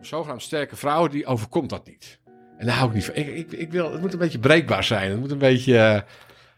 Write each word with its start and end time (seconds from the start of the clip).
Zogenaamd 0.00 0.42
sterke 0.42 0.76
vrouw, 0.76 1.06
die 1.06 1.26
overkomt 1.26 1.70
dat 1.70 1.86
niet. 1.86 2.20
En 2.58 2.66
daar 2.66 2.74
hou 2.74 2.88
ik 2.88 2.94
niet 2.94 3.04
van. 3.04 3.14
Ik, 3.14 3.26
ik, 3.26 3.52
ik 3.52 3.70
wil, 3.72 3.92
het 3.92 4.00
moet 4.00 4.12
een 4.12 4.18
beetje 4.18 4.38
breekbaar 4.38 4.84
zijn. 4.84 5.10
Het 5.10 5.20
moet 5.20 5.30
een 5.30 5.38
beetje... 5.38 6.04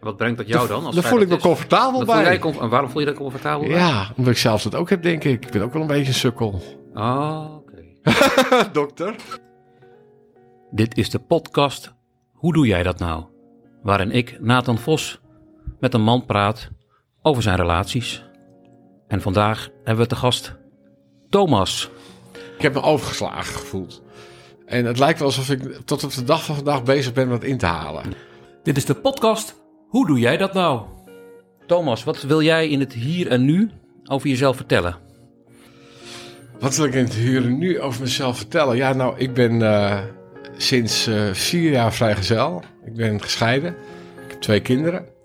Wat 0.00 0.16
brengt 0.16 0.38
dat 0.38 0.48
jou 0.48 0.68
dan? 0.68 0.84
Als 0.84 0.94
daar 0.94 1.04
feit 1.04 1.14
voel 1.14 1.22
ik 1.22 1.28
me 1.28 1.36
is? 1.36 1.42
comfortabel 1.42 2.04
voel 2.04 2.14
jij 2.14 2.24
bij. 2.24 2.38
comf- 2.38 2.60
en 2.60 2.68
waarom 2.68 2.90
voel 2.90 3.00
je 3.00 3.06
dat 3.06 3.16
comfortabel 3.16 3.66
bij? 3.68 3.76
Ja, 3.76 4.10
omdat 4.16 4.32
ik 4.32 4.38
zelf 4.38 4.62
dat 4.62 4.74
ook 4.74 4.90
heb, 4.90 5.02
denk 5.02 5.24
ik. 5.24 5.44
Ik 5.44 5.50
ben 5.50 5.62
ook 5.62 5.72
wel 5.72 5.82
een 5.82 5.88
beetje 5.88 6.06
een 6.08 6.14
sukkel. 6.14 6.62
Oh, 6.94 7.46
oké. 7.56 7.82
Dokter? 8.72 9.14
Dit 10.70 10.96
is 10.98 11.10
de 11.10 11.18
podcast 11.18 11.94
Hoe 12.32 12.52
doe 12.52 12.66
jij 12.66 12.82
dat 12.82 12.98
nou? 12.98 13.24
Waarin 13.82 14.10
ik, 14.10 14.40
Nathan 14.40 14.78
Vos, 14.78 15.20
met 15.80 15.94
een 15.94 16.02
man 16.02 16.26
praat 16.26 16.68
over 17.22 17.42
zijn 17.42 17.56
relaties. 17.56 18.24
En 19.08 19.20
vandaag 19.20 19.68
hebben 19.84 20.04
we 20.04 20.10
te 20.10 20.16
gast 20.16 20.54
Thomas. 21.28 21.90
Ik 22.56 22.62
heb 22.62 22.74
me 22.74 22.82
overgeslagen 22.82 23.54
gevoeld. 23.54 24.02
En 24.66 24.84
het 24.84 24.98
lijkt 24.98 25.18
wel 25.18 25.28
alsof 25.28 25.50
ik 25.50 25.78
tot 25.84 26.04
op 26.04 26.12
de 26.12 26.24
dag 26.24 26.44
van 26.44 26.54
vandaag 26.54 26.82
bezig 26.82 27.12
ben 27.12 27.28
met 27.28 27.44
in 27.44 27.58
te 27.58 27.66
halen. 27.66 28.04
Dit 28.62 28.76
is 28.76 28.84
de 28.84 28.94
podcast 28.94 29.54
Hoe 29.88 30.06
doe 30.06 30.18
jij 30.18 30.36
dat 30.36 30.52
nou? 30.52 30.82
Thomas, 31.66 32.04
wat 32.04 32.22
wil 32.22 32.42
jij 32.42 32.68
in 32.68 32.80
het 32.80 32.92
hier 32.92 33.28
en 33.28 33.44
nu 33.44 33.70
over 34.04 34.28
jezelf 34.28 34.56
vertellen? 34.56 34.96
Wat 36.58 36.76
wil 36.76 36.86
ik 36.86 36.94
in 36.94 37.04
het 37.04 37.14
huren 37.14 37.58
nu 37.58 37.80
over 37.80 38.00
mezelf 38.00 38.36
vertellen? 38.36 38.76
Ja, 38.76 38.92
nou, 38.92 39.18
ik 39.18 39.34
ben 39.34 39.62
eh, 39.62 39.98
sinds 40.56 41.06
eh, 41.06 41.32
vier 41.32 41.70
jaar 41.70 41.92
vrijgezel. 41.92 42.62
Ik 42.84 42.94
ben 42.94 43.22
gescheiden. 43.22 43.70
Ik 44.24 44.30
heb 44.30 44.40
twee 44.40 44.60
kinderen. 44.60 45.15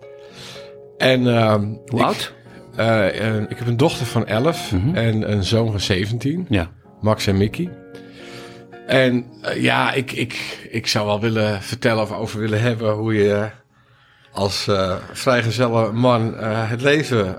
En 1.02 1.28
ehm, 1.28 1.66
Hoe 1.86 2.04
oud? 2.04 2.34
eh, 2.76 3.27
eh, 3.35 3.41
ik 3.49 3.57
heb 3.57 3.68
een 3.68 3.77
dochter 3.77 4.05
van 4.05 4.27
11 4.27 4.71
Mhm. 4.71 4.96
en 4.96 5.32
een 5.32 5.43
zoon 5.43 5.71
van 5.71 5.80
17. 5.80 6.46
Ja. 6.49 6.70
Max 7.02 7.27
en 7.27 7.38
Mickey. 7.38 7.70
En 8.88 9.26
eh, 9.41 9.62
ja, 9.62 9.93
ik, 9.93 10.12
ik, 10.12 10.68
ik 10.71 10.88
zou 10.88 11.05
wel 11.05 11.20
willen 11.20 11.62
vertellen 11.62 12.04
of 12.04 12.12
over 12.12 12.40
willen 12.40 12.62
hebben 12.62 12.91
hoe 12.93 13.13
je 13.13 13.49
als 14.32 14.68
eh 14.68 14.96
vrijgezelle 15.12 15.91
man 15.91 16.34
het 16.43 16.82
leven 16.82 17.36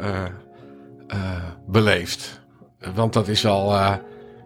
beleeft. 1.66 2.40
Want 2.94 3.12
dat 3.12 3.28
is 3.28 3.46
al, 3.46 3.98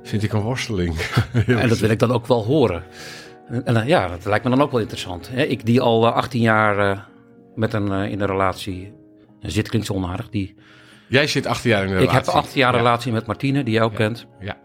vind 0.03 0.23
ik, 0.23 0.33
een 0.33 0.41
worsteling. 0.41 0.95
En 1.47 1.69
dat 1.69 1.79
wil 1.79 1.91
ik 1.91 1.99
dan 1.99 2.13
ook 2.13 2.27
wel 2.27 2.45
horen. 2.45 2.83
En, 3.49 3.65
en, 3.65 3.87
ja, 3.87 4.09
dat 4.09 4.25
lijkt 4.25 4.45
me 4.45 4.51
dan 4.51 4.63
ook 4.63 4.71
wel 4.71 4.81
interessant. 4.81 5.29
Hè? 5.33 5.43
Ik 5.43 5.67
die 5.67 5.81
al 5.81 6.07
eh, 6.07 6.13
18 6.13 6.41
jaar 6.41 7.07
met 7.55 7.73
een, 7.73 7.91
in 7.93 8.21
een 8.21 8.27
relatie 8.27 8.93
zit, 9.51 9.69
klinkt 9.69 9.87
zo 9.87 9.93
onaardig. 9.95 10.29
Die, 10.29 10.55
Jij 11.09 11.27
zit 11.27 11.47
acht 11.47 11.63
jaar 11.63 11.85
in 11.85 11.97
de 11.97 12.03
ik 12.03 12.11
heb 12.11 12.27
18 12.27 12.61
jaar 12.61 12.73
Ja. 12.73 12.79
relatie 12.79 13.13
met 13.13 13.27
Martine, 13.27 13.63
die 13.65 13.75
jij 13.75 13.83
ook 13.83 13.95
kent. 13.95 14.27
Ja. 14.41 14.57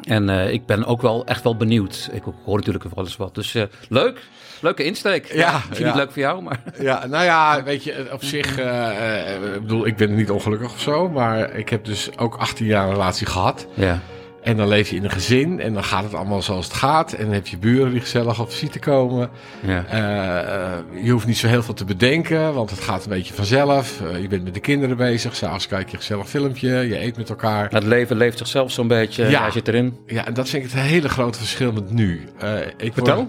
En 0.00 0.28
eh, 0.28 0.52
ik 0.52 0.66
ben 0.66 0.84
ook 0.84 1.02
wel 1.02 1.26
echt 1.26 1.42
wel 1.42 1.56
benieuwd. 1.56 2.10
Ik 2.12 2.22
hoor 2.44 2.56
natuurlijk 2.56 2.84
wel 2.94 3.04
eens 3.04 3.16
wat. 3.16 3.34
Dus 3.34 3.54
eh, 3.54 3.62
leuk. 3.88 4.20
Leuke 4.60 4.84
insteek. 4.84 5.32
Ja, 5.32 5.52
Misschien 5.52 5.86
ja. 5.86 5.92
niet 5.92 6.00
leuk 6.00 6.12
voor 6.12 6.22
jou, 6.22 6.42
maar... 6.42 6.60
Ja, 6.80 7.06
nou 7.06 7.24
ja, 7.24 7.62
weet 7.62 7.84
je, 7.84 8.08
op 8.12 8.24
zich, 8.24 8.58
eh, 8.58 9.34
ik 9.54 9.60
bedoel, 9.60 9.86
ik 9.86 9.96
ben 9.96 10.14
niet 10.14 10.30
ongelukkig 10.30 10.72
of 10.72 10.80
zo, 10.80 11.08
maar 11.08 11.54
ik 11.54 11.68
heb 11.68 11.84
dus 11.84 12.18
ook 12.18 12.34
18 12.36 12.66
jaar 12.66 12.84
een 12.86 12.92
relatie 12.92 13.26
gehad. 13.26 13.66
Ja. 13.74 14.00
En 14.42 14.56
dan 14.56 14.68
leef 14.68 14.90
je 14.90 14.96
in 14.96 15.04
een 15.04 15.10
gezin 15.10 15.60
en 15.60 15.74
dan 15.74 15.84
gaat 15.84 16.02
het 16.02 16.14
allemaal 16.14 16.42
zoals 16.42 16.64
het 16.64 16.74
gaat. 16.74 17.12
En 17.12 17.24
dan 17.24 17.34
heb 17.34 17.46
je 17.46 17.58
buren 17.58 17.90
die 17.92 18.00
gezellig 18.00 18.40
op 18.40 18.50
visite 18.50 18.78
komen. 18.78 19.30
ja. 19.60 19.84
Eh, 19.84 20.72
eh, 20.72 20.78
je 21.02 21.10
hoeft 21.10 21.26
niet 21.26 21.38
zo 21.38 21.46
heel 21.46 21.62
veel 21.62 21.74
te 21.74 21.84
bedenken, 21.84 22.54
want 22.54 22.70
het 22.70 22.80
gaat 22.80 23.04
een 23.04 23.10
beetje 23.10 23.34
vanzelf. 23.34 24.00
Eh, 24.00 24.20
je 24.22 24.28
bent 24.28 24.44
met 24.44 24.54
de 24.54 24.60
kinderen 24.60 24.96
bezig, 24.96 25.36
s'avonds 25.36 25.66
kijk 25.66 25.86
je 25.86 25.92
een 25.92 25.98
gezellig 25.98 26.28
filmpje, 26.28 26.68
je 26.68 27.00
eet 27.00 27.16
met 27.16 27.28
elkaar. 27.28 27.70
Het 27.70 27.84
leven 27.84 28.16
leeft 28.16 28.38
zichzelf 28.38 28.70
zo'n 28.72 28.88
beetje. 28.88 29.22
Ja. 29.22 29.30
Ja. 29.30 29.50
zit 29.50 29.68
erin. 29.68 29.96
Ja, 30.06 30.26
en 30.26 30.34
dat 30.34 30.48
vind 30.48 30.64
ik 30.64 30.70
het 30.70 30.80
hele 30.80 31.08
grote 31.08 31.38
verschil 31.38 31.72
met 31.72 31.92
nu. 31.92 32.28
Ik 32.76 32.92
Vertel. 32.92 33.16
Word, 33.16 33.28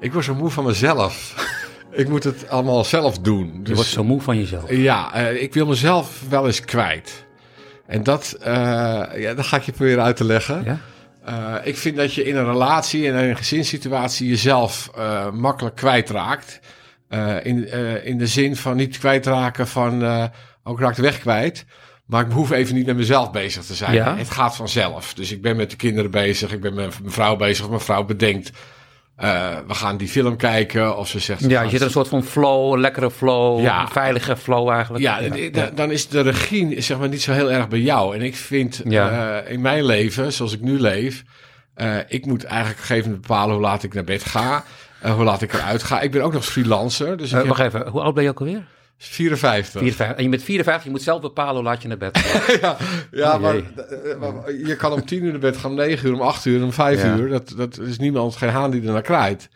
ik 0.00 0.12
word 0.12 0.24
zo 0.24 0.34
moe 0.34 0.50
van 0.50 0.64
mezelf. 0.64 1.34
ik 1.90 2.08
moet 2.08 2.24
het 2.24 2.48
allemaal 2.48 2.84
zelf 2.84 3.18
doen. 3.18 3.50
Je 3.54 3.62
Dus, 3.62 3.74
wordt 3.74 3.90
zo 3.90 4.04
moe 4.04 4.20
van 4.20 4.38
jezelf. 4.38 4.70
Ja, 4.70 5.14
ik 5.14 5.54
wil 5.54 5.66
mezelf 5.66 6.22
wel 6.28 6.46
eens 6.46 6.60
kwijt. 6.60 7.24
En 7.92 8.02
dat, 8.02 8.36
eh, 8.40 8.52
ja, 9.16 9.34
dat 9.34 9.46
ga 9.46 9.56
ik 9.56 9.62
je 9.62 9.72
proberen 9.72 10.04
uit 10.04 10.16
te 10.16 10.24
leggen. 10.24 10.64
Ja? 10.64 10.78
Eh, 11.24 11.66
ik 11.66 11.76
vind 11.76 11.96
dat 11.96 12.14
je 12.14 12.24
in 12.24 12.36
een 12.36 12.44
relatie 12.44 13.08
en 13.08 13.22
in 13.22 13.28
een 13.28 13.36
gezinssituatie 13.36 14.28
jezelf 14.28 14.90
eh, 14.96 15.30
makkelijk 15.30 15.76
kwijtraakt. 15.76 16.60
In, 17.42 17.72
in 18.04 18.18
de 18.18 18.26
zin 18.26 18.56
van 18.56 18.76
niet 18.76 18.98
kwijtraken 18.98 19.68
van, 19.68 20.04
ook 20.62 20.80
raak 20.80 20.94
de 20.94 21.02
weg 21.02 21.18
kwijt. 21.18 21.64
Maar 22.06 22.26
ik 22.26 22.32
hoef 22.32 22.50
even 22.50 22.74
niet 22.74 22.86
met 22.86 22.96
mezelf 22.96 23.30
bezig 23.30 23.64
te 23.64 23.74
zijn. 23.74 23.94
Ja. 23.94 24.16
Het 24.16 24.30
gaat 24.30 24.56
vanzelf. 24.56 25.14
Dus 25.14 25.32
ik 25.32 25.42
ben 25.42 25.56
met 25.56 25.70
de 25.70 25.76
kinderen 25.76 26.10
bezig. 26.10 26.52
Ik 26.52 26.60
ben 26.60 26.74
met 26.74 27.00
mijn 27.00 27.12
vrouw 27.12 27.36
bezig. 27.36 27.68
Mijn 27.68 27.80
vrouw 27.80 28.04
bedenkt, 28.04 28.50
eh, 29.16 29.56
we 29.66 29.74
gaan 29.74 29.96
die 29.96 30.08
film 30.08 30.36
kijken. 30.36 30.96
Of 30.96 31.08
ze 31.08 31.18
zegt... 31.18 31.40
Ja, 31.50 31.62
je 31.62 31.68
zit 31.70 31.80
een 31.80 31.90
soort 31.90 32.08
van 32.08 32.22
flow, 32.24 32.72
een 32.72 32.80
lekkere 32.80 33.10
flow, 33.10 33.60
Ja. 33.60 33.80
een 33.82 33.88
veilige 33.88 34.36
flow 34.36 34.68
eigenlijk. 34.68 35.04
Ja, 35.04 35.18
d- 35.20 35.52
d- 35.54 35.76
dan 35.76 35.90
is 35.90 36.08
de 36.08 36.20
regie 36.20 36.80
zeg 36.80 36.98
maar 36.98 37.08
niet 37.08 37.22
zo 37.22 37.32
heel 37.32 37.52
erg 37.52 37.68
bij 37.68 37.80
jou. 37.80 38.14
En 38.14 38.22
ik 38.22 38.36
vind 38.36 38.80
Ja. 38.84 39.40
eh, 39.42 39.52
in 39.52 39.60
mijn 39.60 39.84
leven, 39.84 40.32
zoals 40.32 40.52
ik 40.52 40.60
nu 40.60 40.80
leef, 40.80 41.22
eh, 41.74 41.96
ik 42.08 42.26
moet 42.26 42.44
eigenlijk 42.44 42.74
op 42.74 42.80
een 42.80 42.86
gegeven 42.86 43.10
moment 43.10 43.26
bepalen 43.26 43.54
hoe 43.54 43.62
laat 43.64 43.82
ik 43.82 43.94
naar 43.94 44.04
bed 44.04 44.24
ga, 44.24 44.64
eh, 45.00 45.14
hoe 45.14 45.24
laat 45.24 45.42
ik 45.42 45.52
eruit 45.52 45.82
ga. 45.82 46.00
Ik 46.00 46.10
ben 46.10 46.22
ook 46.22 46.32
nog 46.32 46.44
freelancer, 46.44 47.16
dus 47.16 47.26
ik 47.26 47.32
Eh, 47.32 47.38
heb 47.38 47.48
wacht 47.48 47.60
even, 47.60 47.88
hoe 47.88 48.00
oud 48.00 48.14
ben 48.14 48.22
je 48.22 48.28
ook 48.28 48.40
alweer? 48.40 48.62
54. 49.08 49.80
54. 49.80 50.16
En 50.16 50.22
je 50.22 50.28
bent 50.28 50.42
54, 50.42 50.84
je 50.84 50.90
moet 50.90 51.02
zelf 51.02 51.20
bepalen 51.20 51.54
hoe 51.54 51.62
laat 51.64 51.82
je 51.82 51.88
naar 51.88 51.96
bed 51.96 52.18
gaat. 52.18 52.60
ja, 52.60 52.76
ja 53.10 53.34
Oh, 53.34 53.40
maar, 53.40 53.54
jee. 53.54 53.64
eh, 54.12 54.18
maar 54.18 54.52
je 54.66 54.76
kan 54.76 54.92
om 54.92 55.04
10 55.04 55.24
uur 55.24 55.30
naar 55.30 55.40
bed 55.40 55.56
gaan, 55.56 55.70
om 55.70 55.76
9 55.76 56.08
uur, 56.08 56.14
om 56.14 56.20
8 56.20 56.44
uur, 56.44 56.62
om 56.62 56.72
5 56.72 57.02
Ja. 57.02 57.16
uur. 57.16 57.28
Dat, 57.28 57.52
dat 57.56 57.78
is 57.78 57.98
niemand, 57.98 58.36
geen 58.36 58.48
haan 58.48 58.70
die 58.70 58.82
er 58.86 58.92
naar 58.92 59.02
kraait. 59.02 59.48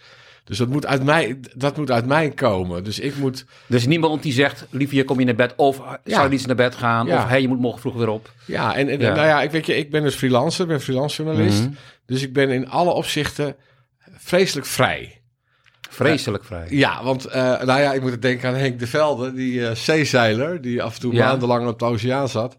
Dus 0.45 0.59
dat 0.59 0.69
moet, 0.69 0.87
uit 0.87 1.05
mij, 1.05 1.41
dat 1.55 1.77
moet 1.77 1.91
uit 1.91 2.07
mij 2.07 2.31
komen. 2.31 2.85
Dus 2.85 2.99
ik 2.99 3.17
moet 3.17 3.45
dus 3.67 3.87
niemand 3.87 4.23
die 4.23 4.33
zegt, 4.33 4.67
liefje, 4.71 5.05
kom 5.05 5.19
je 5.19 5.25
naar 5.25 5.35
bed? 5.35 5.53
Of 5.57 5.79
eh, 5.79 5.93
zou 6.05 6.23
je 6.23 6.29
niet 6.29 6.47
naar 6.47 6.57
bed 6.57 6.75
gaan? 6.75 7.07
Ja. 7.07 7.23
Of 7.23 7.29
hey, 7.29 7.41
je 7.41 7.49
moet 7.49 7.61
morgen 7.61 7.81
vroeg 7.81 7.95
weer 7.95 8.09
op. 8.09 8.33
Ja, 8.45 8.75
en, 8.77 8.87
nou 8.99 9.15
ja, 9.17 9.43
ik 9.43 9.51
weet 9.51 9.67
je, 9.67 9.77
ik 9.77 9.91
ben 9.91 10.03
dus 10.03 10.15
freelancer, 10.15 10.67
ben 10.67 10.81
freelance 10.81 11.23
journalist. 11.23 11.61
Mhm. 11.63 11.71
Dus 12.07 12.23
ik 12.23 12.33
ben 12.33 12.51
in 12.51 12.69
alle 12.69 12.91
opzichten 12.91 13.57
vreselijk 14.17 14.67
vrij. 14.67 15.21
Vreselijk 15.97 16.45
vrij. 16.45 16.67
Ja, 16.69 17.05
want 17.05 17.25
eh, 17.25 17.43
nou 17.43 17.81
ja, 17.81 17.93
ik 17.93 18.01
moet 18.03 18.23
denken 18.23 18.49
aan 18.49 18.55
Henk 18.55 18.79
de 18.79 18.87
Velde, 18.87 19.33
die 19.35 19.67
eh, 19.69 19.75
zeezeiler, 19.75 20.61
die 20.61 20.83
af 20.83 20.95
en 20.95 21.01
toe 21.01 21.15
Ja. 21.15 21.27
maandenlang 21.27 21.67
op 21.69 21.79
de 21.79 21.85
oceaan 21.85 22.29
zat. 22.29 22.57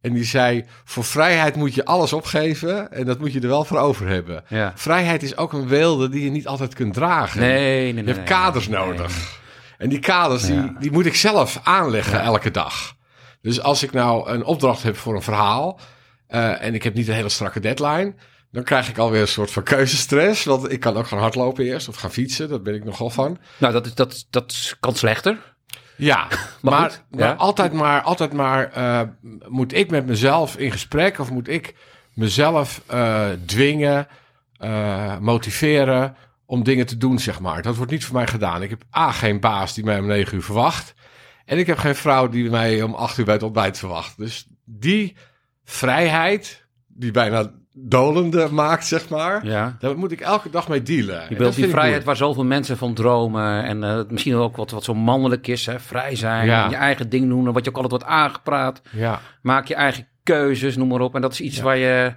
En 0.00 0.12
die 0.12 0.24
zei, 0.24 0.64
voor 0.84 1.04
vrijheid 1.04 1.56
moet 1.56 1.74
je 1.74 1.84
alles 1.84 2.12
opgeven 2.12 2.92
en 2.92 3.04
dat 3.06 3.18
moet 3.18 3.32
je 3.32 3.40
er 3.40 3.48
wel 3.48 3.64
voor 3.64 3.78
over 3.78 4.08
hebben. 4.08 4.44
Ja. 4.48 4.72
Vrijheid 4.74 5.22
is 5.22 5.36
ook 5.36 5.52
een 5.52 5.68
weelde 5.68 6.08
die 6.08 6.24
je 6.24 6.30
niet 6.30 6.46
altijd 6.46 6.74
kunt 6.74 6.94
dragen. 6.94 7.40
Nee, 7.40 7.82
nee, 7.82 7.92
nee. 7.92 8.04
Je 8.04 8.12
hebt 8.12 8.28
kaders 8.28 8.68
nee. 8.68 8.78
nodig. 8.78 9.38
En 9.78 9.88
die 9.88 9.98
kaders, 9.98 10.46
Ja. 10.46 10.62
die, 10.62 10.72
die 10.78 10.92
moet 10.92 11.06
ik 11.06 11.14
zelf 11.14 11.60
aanleggen 11.62 12.20
elke 12.20 12.50
dag. 12.50 12.94
Dus 13.42 13.60
als 13.62 13.82
ik 13.82 13.92
nou 13.92 14.30
een 14.30 14.44
opdracht 14.44 14.82
heb 14.82 14.96
voor 14.96 15.14
een 15.14 15.22
verhaal... 15.22 15.80
eh, 16.26 16.62
en 16.62 16.74
ik 16.74 16.82
heb 16.82 16.94
niet 16.94 17.08
een 17.08 17.14
hele 17.14 17.28
strakke 17.28 17.60
deadline... 17.60 18.14
dan 18.50 18.62
krijg 18.62 18.88
ik 18.88 18.98
alweer 18.98 19.20
een 19.20 19.28
soort 19.28 19.50
van 19.50 19.62
keuzestress. 19.62 20.44
Want 20.44 20.72
ik 20.72 20.80
kan 20.80 20.96
ook 20.96 21.06
gaan 21.06 21.18
hardlopen 21.18 21.64
eerst 21.64 21.88
of 21.88 21.96
gaan 21.96 22.12
fietsen. 22.12 22.48
Dat 22.48 22.62
ben 22.62 22.74
ik 22.74 22.84
nogal 22.84 23.10
van. 23.10 23.38
Nou, 23.58 23.72
dat, 23.72 23.86
is, 23.86 23.94
dat, 23.94 24.26
dat 24.30 24.76
kan 24.80 24.94
slechter. 24.94 25.54
Ja, 25.96 26.26
Maar 26.60 26.80
maar, 26.80 26.90
goed, 26.90 27.02
maar 27.10 27.28
ja. 27.28 27.34
altijd 27.34 27.72
maar, 27.72 28.02
altijd 28.02 28.32
maar 28.32 28.72
eh, 28.72 29.00
moet 29.48 29.74
ik 29.74 29.90
met 29.90 30.06
mezelf 30.06 30.56
in 30.56 30.70
gesprek... 30.70 31.18
of 31.18 31.30
moet 31.30 31.48
ik 31.48 31.74
mezelf 32.14 32.82
eh, 32.86 33.28
dwingen, 33.46 34.08
eh, 34.56 35.18
motiveren 35.18 36.16
om 36.46 36.62
dingen 36.62 36.86
te 36.86 36.96
doen, 36.96 37.18
zeg 37.18 37.40
maar. 37.40 37.62
Dat 37.62 37.76
wordt 37.76 37.90
niet 37.90 38.04
voor 38.04 38.16
mij 38.16 38.26
gedaan. 38.26 38.62
Ik 38.62 38.70
heb 38.70 38.82
A, 38.96 39.12
geen 39.12 39.40
baas 39.40 39.74
die 39.74 39.84
mij 39.84 39.98
om 39.98 40.06
negen 40.06 40.36
uur 40.36 40.42
verwacht. 40.42 40.94
En 41.44 41.58
ik 41.58 41.66
heb 41.66 41.78
geen 41.78 41.94
vrouw 41.94 42.28
die 42.28 42.50
mij 42.50 42.82
om 42.82 42.94
acht 42.94 43.18
uur 43.18 43.24
bij 43.24 43.34
het 43.34 43.42
ontbijt 43.42 43.78
verwacht. 43.78 44.18
Dus 44.18 44.46
die 44.64 45.16
vrijheid, 45.64 46.66
die 46.86 47.10
bijna 47.10 47.52
dolende 47.88 48.48
maakt, 48.50 48.86
zeg 48.86 49.08
maar... 49.08 49.46
Ja. 49.46 49.76
Daar 49.78 49.98
moet 49.98 50.12
ik 50.12 50.20
elke 50.20 50.50
dag 50.50 50.68
mee 50.68 50.82
dealen. 50.82 51.20
En 51.22 51.26
Je 51.28 51.36
wilt 51.36 51.54
die 51.54 51.68
vrijheid 51.68 52.04
waar 52.04 52.16
zoveel 52.16 52.44
mensen 52.44 52.76
van 52.76 52.94
dromen. 52.94 53.64
En 53.64 53.84
eh, 53.84 54.00
misschien 54.08 54.34
ook 54.34 54.56
wat, 54.56 54.70
wat 54.70 54.84
zo 54.84 54.94
mannelijk 54.94 55.46
is. 55.46 55.66
Hè? 55.66 55.80
Vrij 55.80 56.16
zijn, 56.16 56.46
Ja. 56.46 56.68
je 56.68 56.76
eigen 56.76 57.08
ding 57.08 57.28
doen. 57.28 57.46
en 57.46 57.52
Wat 57.52 57.64
je 57.64 57.70
ook 57.70 57.76
altijd 57.82 58.02
wordt 58.02 58.14
aangepraat. 58.16 58.80
Ja. 58.90 59.20
Maak 59.42 59.66
je 59.66 59.74
eigen 59.74 60.06
keuzes, 60.22 60.76
noem 60.76 60.88
maar 60.88 61.00
op. 61.00 61.14
En 61.14 61.20
dat 61.20 61.32
is 61.32 61.40
iets 61.40 61.60
waar, 61.60 61.76
je, 61.76 62.14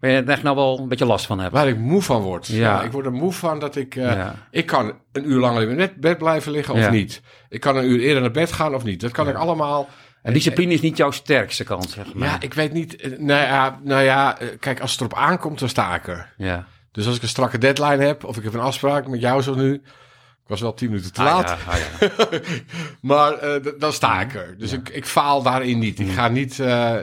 waar 0.00 0.10
je 0.10 0.22
echt 0.22 0.42
nou 0.42 0.56
wel 0.56 0.78
een 0.78 0.88
beetje 0.88 1.06
last 1.06 1.26
van 1.26 1.38
hebt. 1.40 1.52
Waar 1.52 1.68
ik 1.68 1.78
moe 1.78 2.02
van 2.02 2.22
word. 2.22 2.46
Ja. 2.46 2.82
Ik 2.82 2.92
word 2.92 3.06
er 3.06 3.12
moe 3.12 3.32
van 3.32 3.58
dat 3.58 3.76
ik... 3.76 3.96
eh. 3.96 4.26
Ik 4.50 4.66
kan 4.66 4.92
een 5.12 5.30
uur 5.30 5.40
langer 5.40 5.68
in 5.68 5.76
mijn 5.76 5.92
bed 6.00 6.18
blijven 6.18 6.52
liggen 6.52 6.74
of 6.74 6.90
niet. 6.90 7.22
Ik 7.48 7.60
kan 7.60 7.76
een 7.76 7.90
uur 7.90 8.00
eerder 8.00 8.22
naar 8.22 8.30
bed 8.30 8.52
gaan 8.52 8.74
of 8.74 8.84
niet. 8.84 9.00
Dat 9.00 9.10
kan 9.10 9.28
ik 9.28 9.34
allemaal... 9.36 9.88
En 10.24 10.32
discipline 10.32 10.72
is 10.72 10.80
niet 10.80 10.96
jouw 10.96 11.10
sterkste 11.10 11.64
kant, 11.64 11.90
zeg 11.90 12.14
maar. 12.14 12.28
Ja, 12.28 12.40
ik 12.40 12.54
weet 12.54 12.72
niet... 12.72 12.96
eh, 12.96 13.18
Nou 13.18 13.40
ja, 13.40 13.80
nou 13.82 14.02
ja, 14.02 14.38
eh, 14.38 14.48
kijk, 14.60 14.80
als 14.80 14.90
het 14.92 15.00
erop 15.00 15.14
aankomt, 15.14 15.58
dan 15.58 15.68
sta 15.68 15.94
ik 15.94 16.06
er. 16.08 16.32
Ja. 16.36 16.66
Dus 16.92 17.06
als 17.06 17.16
ik 17.16 17.22
een 17.22 17.28
strakke 17.28 17.58
deadline 17.58 18.04
heb... 18.04 18.24
of 18.24 18.36
ik 18.36 18.44
heb 18.44 18.54
een 18.54 18.60
afspraak 18.60 19.06
met 19.08 19.20
jou 19.20 19.42
zo 19.42 19.54
nu... 19.54 19.74
Ik 19.74 20.50
was 20.50 20.60
wel 20.60 20.74
tien 20.74 20.88
minuten 20.88 21.12
te 21.12 21.20
Ah, 21.20 21.26
laat. 21.26 21.48
ja, 21.48 21.72
ah, 21.72 21.78
ja. 21.78 22.38
Maar 23.00 23.32
eh, 23.32 23.72
dan 23.78 23.92
sta 23.92 24.20
ik 24.20 24.34
er. 24.34 24.58
Dus 24.58 24.72
ik, 24.72 24.88
ik 24.88 25.04
faal 25.06 25.42
daarin 25.42 25.78
niet. 25.78 25.98
Ik 26.00 26.10
ga 26.10 26.28
niet 26.28 26.58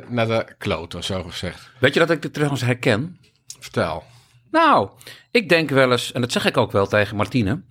naar 0.08 0.28
de 0.28 0.46
kloten, 0.58 1.04
zo 1.04 1.24
gezegd. 1.24 1.70
Weet 1.80 1.94
je 1.94 2.00
dat 2.00 2.10
ik 2.10 2.24
het 2.24 2.34
trouwens 2.34 2.62
herken? 2.62 3.18
Vertel. 3.60 4.04
Nou, 4.52 4.90
ik 5.32 5.50
denk 5.50 5.70
wel 5.70 5.92
eens, 5.92 6.12
en 6.12 6.22
dat 6.22 6.32
zeg 6.32 6.46
ik 6.46 6.58
ook 6.58 6.72
wel 6.72 6.88
tegen 6.88 7.16
Martine, 7.18 7.62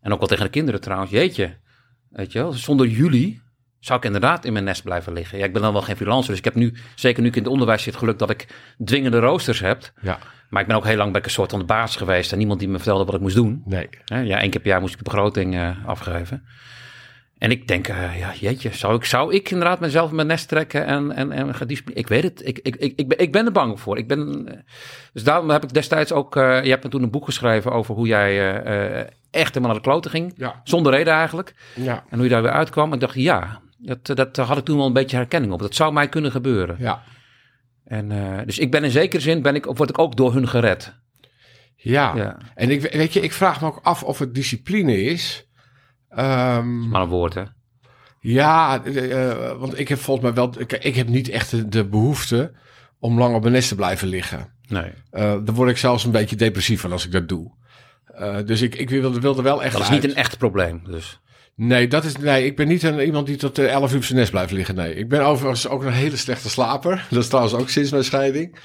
en 0.00 0.12
ook 0.12 0.18
wel 0.18 0.28
tegen 0.28 0.44
de 0.44 0.50
kinderen 0.50 0.80
trouwens, 0.80 1.10
jeetje, 1.10 1.56
weet 2.10 2.32
je 2.32 2.38
wel, 2.38 2.52
zonder 2.52 2.86
jullie 2.86 3.42
zou 3.80 3.98
ik 3.98 4.04
inderdaad 4.04 4.44
in 4.44 4.52
mijn 4.52 4.64
nest 4.64 4.82
blijven 4.82 5.12
liggen. 5.12 5.38
Ja, 5.38 5.44
ik 5.44 5.52
ben 5.52 5.62
dan 5.62 5.72
wel 5.72 5.82
geen 5.82 5.96
freelancer, 5.96 6.28
dus 6.30 6.38
ik 6.38 6.44
heb 6.44 6.54
nu, 6.54 6.74
zeker 6.94 7.22
nu 7.22 7.28
ik 7.28 7.36
in 7.36 7.42
het 7.42 7.50
onderwijs 7.52 7.82
zit, 7.82 7.96
geluk 7.96 8.18
dat 8.18 8.30
ik 8.30 8.46
dwingende 8.84 9.18
roosters 9.18 9.60
heb. 9.60 9.92
Ja, 10.00 10.18
Maar 10.48 10.60
ik 10.60 10.66
ben 10.68 10.76
ook 10.76 10.84
heel 10.84 10.96
lang 10.96 11.12
bij 11.12 11.20
een 11.24 11.30
soort 11.30 11.50
van 11.50 11.58
de 11.58 11.64
baas 11.64 11.96
geweest 11.96 12.32
en 12.32 12.38
niemand 12.38 12.58
die 12.60 12.68
me 12.68 12.76
vertelde 12.76 13.04
wat 13.04 13.14
ik 13.14 13.20
moest 13.20 13.34
doen. 13.34 13.62
nee. 13.64 13.88
Ja, 14.04 14.40
één 14.40 14.50
keer 14.50 14.60
per 14.60 14.70
jaar 14.70 14.80
moest 14.80 14.92
ik 14.92 14.98
de 14.98 15.04
begroting 15.10 15.54
eh, 15.54 15.86
afgeven. 15.86 16.44
En 17.38 17.50
ik 17.50 17.68
denk, 17.68 17.88
eh, 17.88 18.18
ja, 18.18 18.32
jeetje, 18.34 18.72
zou 18.72 18.94
ik, 18.94 19.04
zou 19.04 19.34
ik 19.34 19.50
inderdaad 19.50 19.80
mezelf 19.80 20.10
in 20.10 20.16
mijn 20.16 20.26
nest 20.28 20.48
trekken 20.48 20.86
en, 20.86 21.12
en, 21.12 21.32
en? 21.32 21.54
Ik 21.94 22.08
weet 22.08 22.22
het, 22.22 22.46
ik, 22.46 22.58
ik, 22.58 22.76
ik, 22.76 22.92
ik, 22.96 23.08
ben, 23.08 23.18
ik 23.18 23.32
ben 23.32 23.46
er 23.46 23.52
bang 23.52 23.80
voor. 23.80 23.98
Ik 23.98 24.08
ben, 24.08 24.48
eh, 24.48 24.58
dus 25.12 25.24
daarom 25.24 25.50
heb 25.50 25.62
ik 25.62 25.72
destijds 25.72 26.12
ook, 26.12 26.34
je 26.34 26.40
hebt 26.70 26.84
me 26.84 26.90
toen 26.90 27.02
een 27.02 27.10
boek 27.10 27.24
geschreven 27.24 27.72
over 27.72 27.94
hoe 27.94 28.06
jij 28.06 28.54
echt 29.30 29.48
helemaal 29.48 29.68
naar 29.70 29.82
de 29.82 29.88
kloten 29.88 30.10
ging. 30.10 30.32
Ja, 30.36 30.60
Zonder 30.64 30.92
reden 30.92 31.12
eigenlijk. 31.12 31.54
ja, 31.74 32.04
En 32.08 32.14
hoe 32.16 32.24
je 32.24 32.30
daar 32.32 32.42
weer 32.42 32.50
uitkwam. 32.50 32.88
En 32.88 32.94
ik 32.94 33.00
dacht, 33.00 33.14
ja, 33.14 33.60
dat, 33.80 34.06
dat 34.06 34.36
had 34.36 34.58
ik 34.58 34.64
toen 34.64 34.76
wel 34.76 34.86
een 34.86 34.92
beetje 34.92 35.16
herkenning 35.16 35.52
op. 35.52 35.58
Dat 35.60 35.74
zou 35.74 35.92
mij 35.92 36.08
kunnen 36.08 36.30
gebeuren. 36.30 36.76
ja. 36.78 37.02
En, 37.84 38.10
eh, 38.12 38.44
dus 38.46 38.58
ik 38.58 38.70
ben 38.70 38.84
in 38.84 38.90
zekere 38.90 39.22
zin, 39.22 39.42
ben 39.42 39.54
ik, 39.54 39.64
word 39.64 39.90
ik 39.90 39.98
ook 39.98 40.16
door 40.16 40.32
hun 40.32 40.48
gered. 40.48 40.94
Ja. 41.76 42.16
Ja, 42.16 42.36
En 42.54 42.70
ik, 42.70 42.80
weet 42.80 43.12
je, 43.12 43.20
ik 43.20 43.32
vraag 43.32 43.60
me 43.60 43.66
ook 43.66 43.80
af 43.82 44.02
of 44.02 44.18
het 44.18 44.34
discipline 44.34 45.02
is. 45.02 45.48
Ehm, 46.08 46.88
maar 46.88 47.02
een 47.02 47.08
woord 47.08 47.34
hè. 47.34 47.42
ja, 48.20 48.84
eh, 48.84 49.30
eh, 49.30 49.58
want 49.58 49.78
ik 49.78 49.88
heb 49.88 49.98
volgens 49.98 50.26
mij 50.26 50.34
wel... 50.34 50.54
Ik, 50.60 50.72
ik 50.72 50.94
heb 50.94 51.08
niet 51.08 51.28
echt 51.28 51.50
de, 51.50 51.68
de 51.68 51.84
behoefte 51.88 52.52
om 52.98 53.18
lang 53.18 53.34
op 53.34 53.40
mijn 53.40 53.52
nest 53.54 53.68
te 53.68 53.74
blijven 53.74 54.08
liggen. 54.08 54.52
Nee. 54.68 54.92
Eh 55.10 55.20
daar 55.44 55.54
word 55.54 55.70
ik 55.70 55.76
zelfs 55.76 56.04
een 56.04 56.10
beetje 56.10 56.36
depressief 56.36 56.80
van 56.80 56.92
als 56.92 57.06
ik 57.06 57.12
dat 57.12 57.28
doe. 57.28 57.52
Eh, 58.04 58.36
dus 58.44 58.60
ik, 58.60 58.74
ik 58.74 58.90
wilde, 58.90 59.20
wilde 59.20 59.42
wel 59.42 59.62
echt 59.62 59.72
Dat 59.72 59.82
is 59.82 59.88
uit. 59.90 60.02
niet 60.02 60.10
een 60.10 60.16
echt 60.16 60.38
probleem. 60.38 60.82
Dus. 60.84 61.20
Nee, 61.62 61.88
dat 61.88 62.04
is, 62.04 62.16
nee, 62.16 62.44
ik 62.44 62.56
ben 62.56 62.68
niet 62.68 62.82
een, 62.82 63.00
iemand 63.00 63.26
die 63.26 63.36
tot 63.36 63.58
eh, 63.58 63.72
11 63.72 63.90
uur 63.90 63.96
op 63.96 64.04
zijn 64.04 64.18
nest 64.18 64.30
blijft 64.30 64.52
liggen. 64.52 64.74
Nee, 64.74 64.94
ik 64.94 65.08
ben 65.08 65.20
overigens 65.20 65.68
ook 65.68 65.82
een 65.84 65.92
hele 65.92 66.16
slechte 66.16 66.50
slaper. 66.50 67.06
Dat 67.10 67.22
is 67.22 67.28
trouwens 67.28 67.54
ook 67.54 67.68
sinds 67.68 67.90
mijn 67.90 68.04
scheiding. 68.04 68.56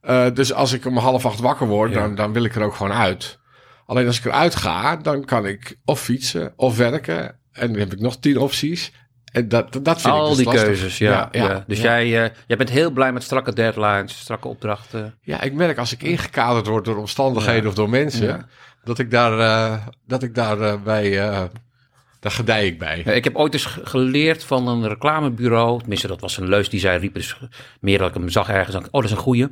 Eh, 0.00 0.26
dus 0.34 0.52
als 0.52 0.72
ik 0.72 0.86
om 0.86 0.96
half 0.96 1.26
acht 1.26 1.40
wakker 1.40 1.66
word, 1.66 1.92
Ja. 1.92 2.00
dan, 2.00 2.14
dan 2.14 2.32
wil 2.32 2.44
ik 2.44 2.54
er 2.54 2.62
ook 2.62 2.74
gewoon 2.74 2.92
uit. 2.92 3.38
Alleen 3.86 4.06
als 4.06 4.18
ik 4.18 4.24
eruit 4.24 4.54
ga, 4.54 4.96
dan 4.96 5.24
kan 5.24 5.46
ik 5.46 5.76
of 5.84 6.00
fietsen 6.00 6.52
of 6.56 6.76
werken. 6.76 7.38
En 7.52 7.70
dan 7.70 7.78
heb 7.78 7.92
ik 7.92 8.00
nog 8.00 8.16
tien 8.18 8.38
opties. 8.38 8.92
En 9.32 9.48
dat, 9.48 9.72
dat 9.72 10.00
vind 10.00 10.14
ik 10.14 10.20
Al 10.20 10.28
dus 10.28 10.36
die 10.36 10.46
lastig. 10.46 10.64
keuzes, 10.64 10.98
ja. 10.98 11.28
ja, 11.32 11.64
Dus 11.66 11.80
ja. 11.80 11.84
Jij, 11.84 12.24
eh, 12.24 12.30
jij 12.46 12.56
bent 12.56 12.70
heel 12.70 12.90
blij 12.90 13.12
met 13.12 13.22
strakke 13.22 13.52
deadlines, 13.54 14.18
strakke 14.18 14.48
opdrachten. 14.48 15.14
Ja, 15.22 15.40
ik 15.40 15.52
merk 15.52 15.78
als 15.78 15.92
ik 15.92 16.02
ingekaderd 16.02 16.66
word 16.66 16.84
door 16.84 16.96
omstandigheden 16.96 17.68
of 17.68 17.74
door 17.74 17.90
mensen, 17.90 18.46
dat 18.84 18.98
ik 18.98 19.10
daar, 19.10 19.38
eh, 19.38 19.86
dat 20.06 20.22
ik 20.22 20.34
daar 20.34 20.60
eh, 20.60 20.82
bij, 20.82 21.18
eh, 21.28 21.42
daar 22.22 22.32
gedij 22.32 22.66
ik 22.66 22.78
bij. 22.78 23.02
Ja, 23.04 23.12
ik 23.12 23.24
heb 23.24 23.36
ooit 23.36 23.52
eens 23.52 23.64
ge- 23.64 23.86
geleerd 23.86 24.44
van 24.44 24.68
een 24.68 24.88
reclamebureau. 24.88 25.78
Tenminste, 25.80 26.06
dat 26.06 26.20
was 26.20 26.36
een 26.36 26.48
leus 26.48 26.68
die 26.68 26.80
zij 26.80 26.96
riep. 26.96 27.14
Dus 27.14 27.36
meer 27.80 27.98
dat 27.98 28.08
ik 28.08 28.14
hem 28.14 28.28
zag 28.28 28.48
ergens. 28.48 28.76
Oh, 28.76 28.82
dat 28.90 29.04
is 29.04 29.10
een 29.10 29.16
goeie. 29.16 29.48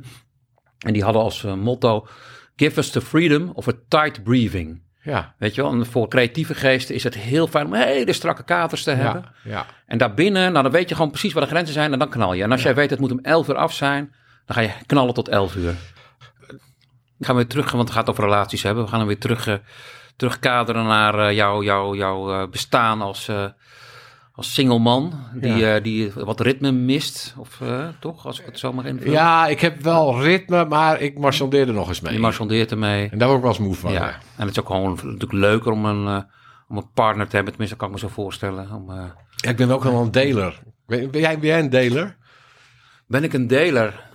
En 0.79 0.93
die 0.93 1.03
hadden 1.03 1.21
als 1.21 1.43
eh, 1.43 1.53
motto... 1.53 2.07
Give 2.55 2.79
us 2.79 2.89
the 2.89 3.01
freedom 3.01 3.49
of 3.53 3.67
a 3.67 3.71
tight 3.87 4.23
breathing. 4.23 4.81
Ja, 5.03 5.35
Weet 5.37 5.55
je 5.55 5.61
wel, 5.61 5.71
en 5.71 5.85
voor 5.85 6.07
creatieve 6.07 6.53
geesten 6.55 6.95
is 6.95 7.03
het 7.03 7.15
heel 7.15 7.47
fijn 7.47 7.65
om 7.65 7.73
hele 7.73 8.13
strakke 8.13 8.43
kaders 8.43 8.83
te 8.83 8.91
hebben. 8.91 9.25
ja, 9.43 9.49
ja. 9.51 9.65
En 9.85 9.97
daarbinnen, 9.97 10.51
nou 10.51 10.63
dan 10.63 10.71
weet 10.71 10.89
je 10.89 10.95
gewoon 10.95 11.09
precies 11.09 11.33
waar 11.33 11.43
de 11.43 11.49
grenzen 11.49 11.73
zijn 11.73 11.93
en 11.93 11.99
dan 11.99 12.09
knal 12.09 12.33
je. 12.33 12.43
En 12.43 12.51
als 12.51 12.61
jij 12.63 12.75
weet 12.75 12.89
het 12.89 12.99
moet 12.99 13.11
om 13.11 13.19
11 13.19 13.47
uur 13.47 13.55
af 13.55 13.73
zijn, 13.73 14.13
dan 14.45 14.55
ga 14.55 14.61
je 14.61 14.71
knallen 14.85 15.13
tot 15.13 15.27
11 15.27 15.55
uur. 15.55 15.73
Ik 17.19 17.25
ga 17.25 17.35
weer 17.35 17.47
terug, 17.47 17.71
want 17.71 17.83
het 17.87 17.97
gaat 17.97 18.09
over 18.09 18.23
relaties 18.23 18.63
hebben. 18.63 18.83
We 18.83 18.89
gaan 18.89 18.99
dan 18.99 19.07
weer 19.07 19.19
terug, 19.19 19.47
eh, 19.47 19.55
terugkaderen 20.15 20.83
naar 20.85 21.19
eh, 21.27 21.35
jouw 21.35 21.63
jou, 21.63 21.97
jou, 21.97 22.33
eh, 22.33 22.47
bestaan 22.49 23.01
als, 23.01 23.27
eh, 23.27 23.45
als 24.33 24.53
single 24.53 24.79
man. 24.79 25.13
Die, 25.33 25.55
Ja. 25.55 25.75
eh, 25.75 25.83
die 25.83 26.11
wat 26.15 26.39
ritme 26.39 26.71
mist, 26.71 27.33
of 27.37 27.61
eh, 27.61 27.87
toch? 27.99 28.25
Als 28.25 28.39
ik 28.39 28.45
het 28.45 28.59
zo 28.59 28.73
mag 28.73 28.85
invullen. 28.85 29.13
Ja, 29.13 29.47
ik 29.47 29.59
heb 29.59 29.81
wel 29.81 30.21
ritme, 30.21 30.65
maar 30.65 31.01
ik 31.01 31.19
marchandeerde 31.19 31.71
nog 31.71 31.87
eens 31.87 32.01
mee. 32.01 32.13
Je 32.13 32.19
marchandeert 32.19 32.71
ermee. 32.71 33.09
En 33.09 33.17
daar 33.17 33.27
word 33.27 33.39
ik 33.39 33.45
wel 33.45 33.53
eens 33.55 33.63
moe 33.65 33.75
van. 33.75 33.91
Ja. 33.91 33.99
Ja. 34.05 34.09
En 34.37 34.45
het 34.47 34.49
is 34.49 34.59
ook 34.59 34.67
gewoon 34.67 34.89
natuurlijk 35.03 35.31
leuker 35.31 35.71
om 35.71 35.85
een, 35.85 36.07
eh, 36.07 36.21
om 36.67 36.77
een 36.77 36.91
partner 36.93 37.27
te 37.27 37.35
hebben. 37.35 37.51
Tenminste, 37.53 37.77
kan 37.77 37.87
ik 37.87 37.93
me 37.93 37.99
zo 37.99 38.07
voorstellen. 38.07 38.71
Om, 38.71 38.89
eh, 38.91 39.03
Ja, 39.35 39.49
ik 39.49 39.55
ben 39.57 39.71
ook 39.71 39.83
wel 39.83 40.01
een 40.01 40.11
deler. 40.11 40.59
Ben, 40.87 41.11
ben 41.11 41.21
jij, 41.21 41.39
ben 41.39 41.47
jij 41.49 41.59
een 41.59 41.69
deler? 41.69 42.17
Ben 43.07 43.23
ik 43.23 43.33
een 43.33 43.47
deler? 43.47 44.09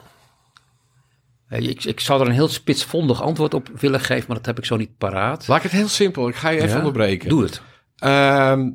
Eh, 1.49 1.69
Ik, 1.69 1.85
ik 1.85 2.01
zou 2.01 2.21
er 2.21 2.27
een 2.27 2.33
heel 2.33 2.49
spitsvondig 2.49 3.23
antwoord 3.23 3.55
op 3.55 3.69
willen 3.81 4.01
geven, 4.01 4.25
maar 4.27 4.37
dat 4.37 4.47
heb 4.47 4.59
ik 4.59 4.65
zo 4.65 4.77
niet 4.77 4.97
paraat. 4.97 5.49
Laat 5.49 5.57
ik 5.57 5.63
het 5.63 5.73
heel 5.73 5.89
simpel. 5.89 6.29
Ik 6.29 6.35
ga 6.35 6.49
je 6.49 6.57
even 6.61 6.69
Ja? 6.71 6.77
onderbreken. 6.77 7.29
Doe 7.29 7.43
het. 7.43 7.63
Ehm, 7.97 8.71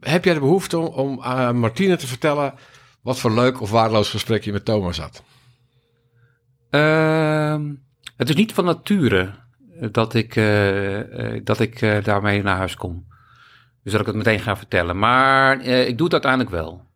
heb 0.00 0.24
jij 0.24 0.34
de 0.34 0.40
behoefte 0.40 0.78
om, 0.78 0.86
om 0.86 1.22
aan 1.22 1.56
Martine 1.58 1.96
te 1.96 2.06
vertellen 2.06 2.54
wat 3.02 3.18
voor 3.18 3.32
leuk 3.34 3.60
of 3.60 3.70
waardeloos 3.70 4.10
gesprek 4.10 4.44
je 4.44 4.52
met 4.52 4.64
Thomas 4.64 4.98
had? 4.98 5.22
Ehm, 6.70 7.74
het 8.16 8.28
is 8.28 8.34
niet 8.34 8.52
van 8.52 8.64
nature 8.64 9.30
eh, 9.80 9.88
dat 9.92 10.14
ik, 10.14 10.36
eh, 10.36 11.34
eh, 11.34 11.40
dat 11.44 11.60
ik 11.60 11.82
eh, 11.82 12.04
daarmee 12.04 12.42
naar 12.42 12.56
huis 12.56 12.74
kom. 12.76 13.06
Dus 13.82 13.92
dat 13.92 14.00
ik 14.00 14.06
het 14.06 14.16
meteen 14.16 14.40
ga 14.40 14.56
vertellen. 14.56 14.98
Maar 14.98 15.60
eh, 15.60 15.88
ik 15.88 15.96
doe 15.96 16.04
het 16.04 16.12
uiteindelijk 16.24 16.50
wel. 16.52 16.86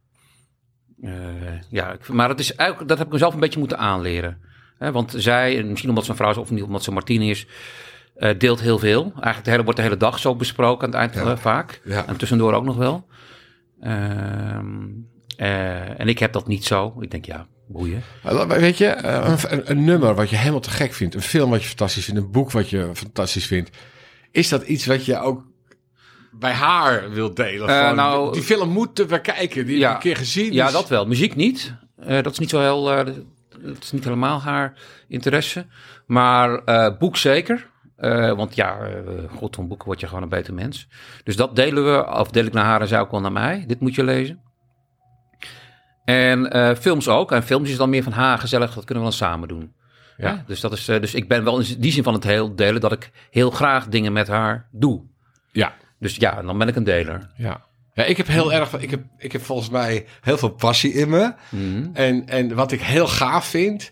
Eh, 1.02 1.12
ja, 1.70 1.92
ik- 1.92 2.08
maar 2.08 2.28
dat, 2.28 2.38
is 2.40 2.54
eigenlijk, 2.54 2.88
dat 2.88 2.98
heb 2.98 3.06
ik 3.06 3.12
mezelf 3.12 3.34
een 3.34 3.40
beetje 3.40 3.58
moeten 3.58 3.78
aanleren. 3.78 4.50
Hè, 4.82 4.92
want 4.92 5.14
zij, 5.16 5.58
en 5.58 5.68
misschien 5.68 5.88
omdat 5.88 6.04
ze 6.04 6.10
een 6.10 6.16
vrouw 6.16 6.30
is 6.30 6.36
of 6.36 6.50
niet 6.50 6.62
omdat 6.62 6.82
ze 6.82 6.92
Martine 6.92 7.24
is, 7.24 7.46
eh, 8.14 8.38
deelt 8.38 8.60
heel 8.60 8.78
veel. 8.78 9.02
Eigenlijk 9.02 9.44
de 9.44 9.50
hele, 9.50 9.62
wordt 9.62 9.78
de 9.78 9.84
hele 9.84 9.96
dag 9.96 10.18
zo 10.18 10.34
besproken 10.34 10.86
aan 10.86 11.00
het 11.00 11.14
eind 11.14 11.26
Ja. 11.26 11.32
eh, 11.32 11.38
vaak. 11.38 11.80
Ja. 11.84 12.06
En 12.06 12.16
tussendoor 12.16 12.52
ook 12.52 12.64
nog 12.64 12.76
wel. 12.76 13.06
Ehm, 13.80 14.66
eh, 15.36 16.00
en 16.00 16.08
ik 16.08 16.18
heb 16.18 16.32
dat 16.32 16.46
niet 16.46 16.64
zo. 16.64 16.96
Ik 17.00 17.10
denk, 17.10 17.24
ja, 17.24 17.46
boeien. 17.68 18.02
Weet 18.48 18.78
je, 18.78 18.96
een, 19.64 19.84
nummer 19.84 20.14
wat 20.14 20.30
je 20.30 20.36
helemaal 20.36 20.60
te 20.60 20.70
gek 20.70 20.92
vindt, 20.92 21.14
een 21.14 21.22
film 21.22 21.50
wat 21.50 21.62
je 21.62 21.68
fantastisch 21.68 22.04
vindt, 22.04 22.20
een 22.20 22.30
boek 22.30 22.50
wat 22.50 22.70
je 22.70 22.90
fantastisch 22.94 23.46
vindt. 23.46 23.70
Is 24.30 24.48
dat 24.48 24.62
iets 24.62 24.86
wat 24.86 25.04
je 25.04 25.18
ook 25.18 25.44
bij 26.32 26.52
haar 26.52 27.10
wilt 27.10 27.36
delen? 27.36 27.68
Van, 27.68 27.94
nou- 27.96 28.32
die, 28.32 28.42
film 28.42 28.68
moeten 28.68 29.08
we 29.08 29.20
kijken, 29.20 29.66
die 29.66 29.80
heb 29.82 29.88
ik 29.90 29.96
een 29.96 30.02
keer 30.02 30.16
gezien. 30.16 30.52
Ja, 30.52 30.64
dus- 30.64 30.72
dat 30.72 30.88
wel. 30.88 31.06
Muziek 31.06 31.34
niet. 31.34 31.74
Dat 32.06 32.32
is 32.32 32.38
niet 32.38 32.50
zo 32.50 32.60
heel. 32.60 33.04
Dat 33.62 33.82
is 33.82 33.92
niet 33.92 34.04
helemaal 34.04 34.40
haar 34.40 34.72
interesse. 35.08 35.66
Maar 36.06 36.64
eh, 36.64 36.98
boek 36.98 37.16
zeker. 37.16 37.70
Eh, 37.96 38.32
want 38.32 38.54
ja, 38.54 38.78
eh, 38.78 38.92
god, 39.36 39.54
van 39.54 39.68
boeken 39.68 39.86
word 39.86 40.00
je 40.00 40.06
gewoon 40.06 40.22
een 40.22 40.28
beter 40.28 40.54
mens. 40.54 40.88
Dus 41.24 41.36
dat 41.36 41.56
delen 41.56 41.84
we, 41.84 42.06
of 42.18 42.30
deel 42.30 42.44
ik 42.44 42.52
naar 42.52 42.64
haar 42.64 42.80
en 42.80 42.88
zij 42.88 43.00
ook 43.00 43.10
wel 43.10 43.20
naar 43.20 43.32
mij. 43.32 43.64
Dit 43.66 43.80
moet 43.80 43.94
je 43.94 44.04
lezen. 44.04 44.40
En 46.04 46.76
films 46.76 47.08
ook. 47.08 47.32
En 47.32 47.42
films 47.42 47.70
is 47.70 47.76
dan 47.76 47.90
meer 47.90 48.02
van, 48.02 48.12
ha, 48.12 48.36
gezellig, 48.36 48.74
dat 48.74 48.84
kunnen 48.84 49.04
we 49.04 49.10
dan 49.10 49.18
samen 49.18 49.48
doen. 49.48 49.72
Ja. 50.16 50.28
Ja. 50.28 50.44
Dus, 50.46 50.60
dat 50.60 50.72
is, 50.72 50.84
dus 50.84 51.14
ik 51.14 51.28
ben 51.28 51.44
wel 51.44 51.58
in 51.58 51.80
die 51.80 51.92
zin 51.92 52.02
van 52.02 52.14
het 52.14 52.24
heel 52.24 52.54
delen 52.54 52.80
dat 52.80 52.92
ik 52.92 53.10
heel 53.30 53.50
graag 53.50 53.88
dingen 53.88 54.12
met 54.12 54.28
haar 54.28 54.68
doe. 54.70 55.02
Ja, 55.52 55.74
Dus 55.98 56.16
ja, 56.16 56.42
dan 56.42 56.58
ben 56.58 56.68
ik 56.68 56.76
een 56.76 56.84
deler. 56.84 57.30
ja. 57.36 57.60
Ja, 57.94 58.04
ik 58.04 58.16
heb 58.16 58.26
heel 58.26 58.52
erg, 58.52 58.78
ik 58.78 58.90
heb, 58.90 59.02
ik 59.18 59.32
heb 59.32 59.42
volgens 59.44 59.70
mij 59.70 60.04
heel 60.20 60.38
veel 60.38 60.48
passie 60.50 60.92
in 60.92 61.08
me. 61.08 61.32
Mhm. 61.50 61.86
En, 61.92 62.28
en 62.28 62.54
wat 62.54 62.72
ik 62.72 62.80
heel 62.80 63.06
gaaf 63.08 63.44
vind, 63.46 63.90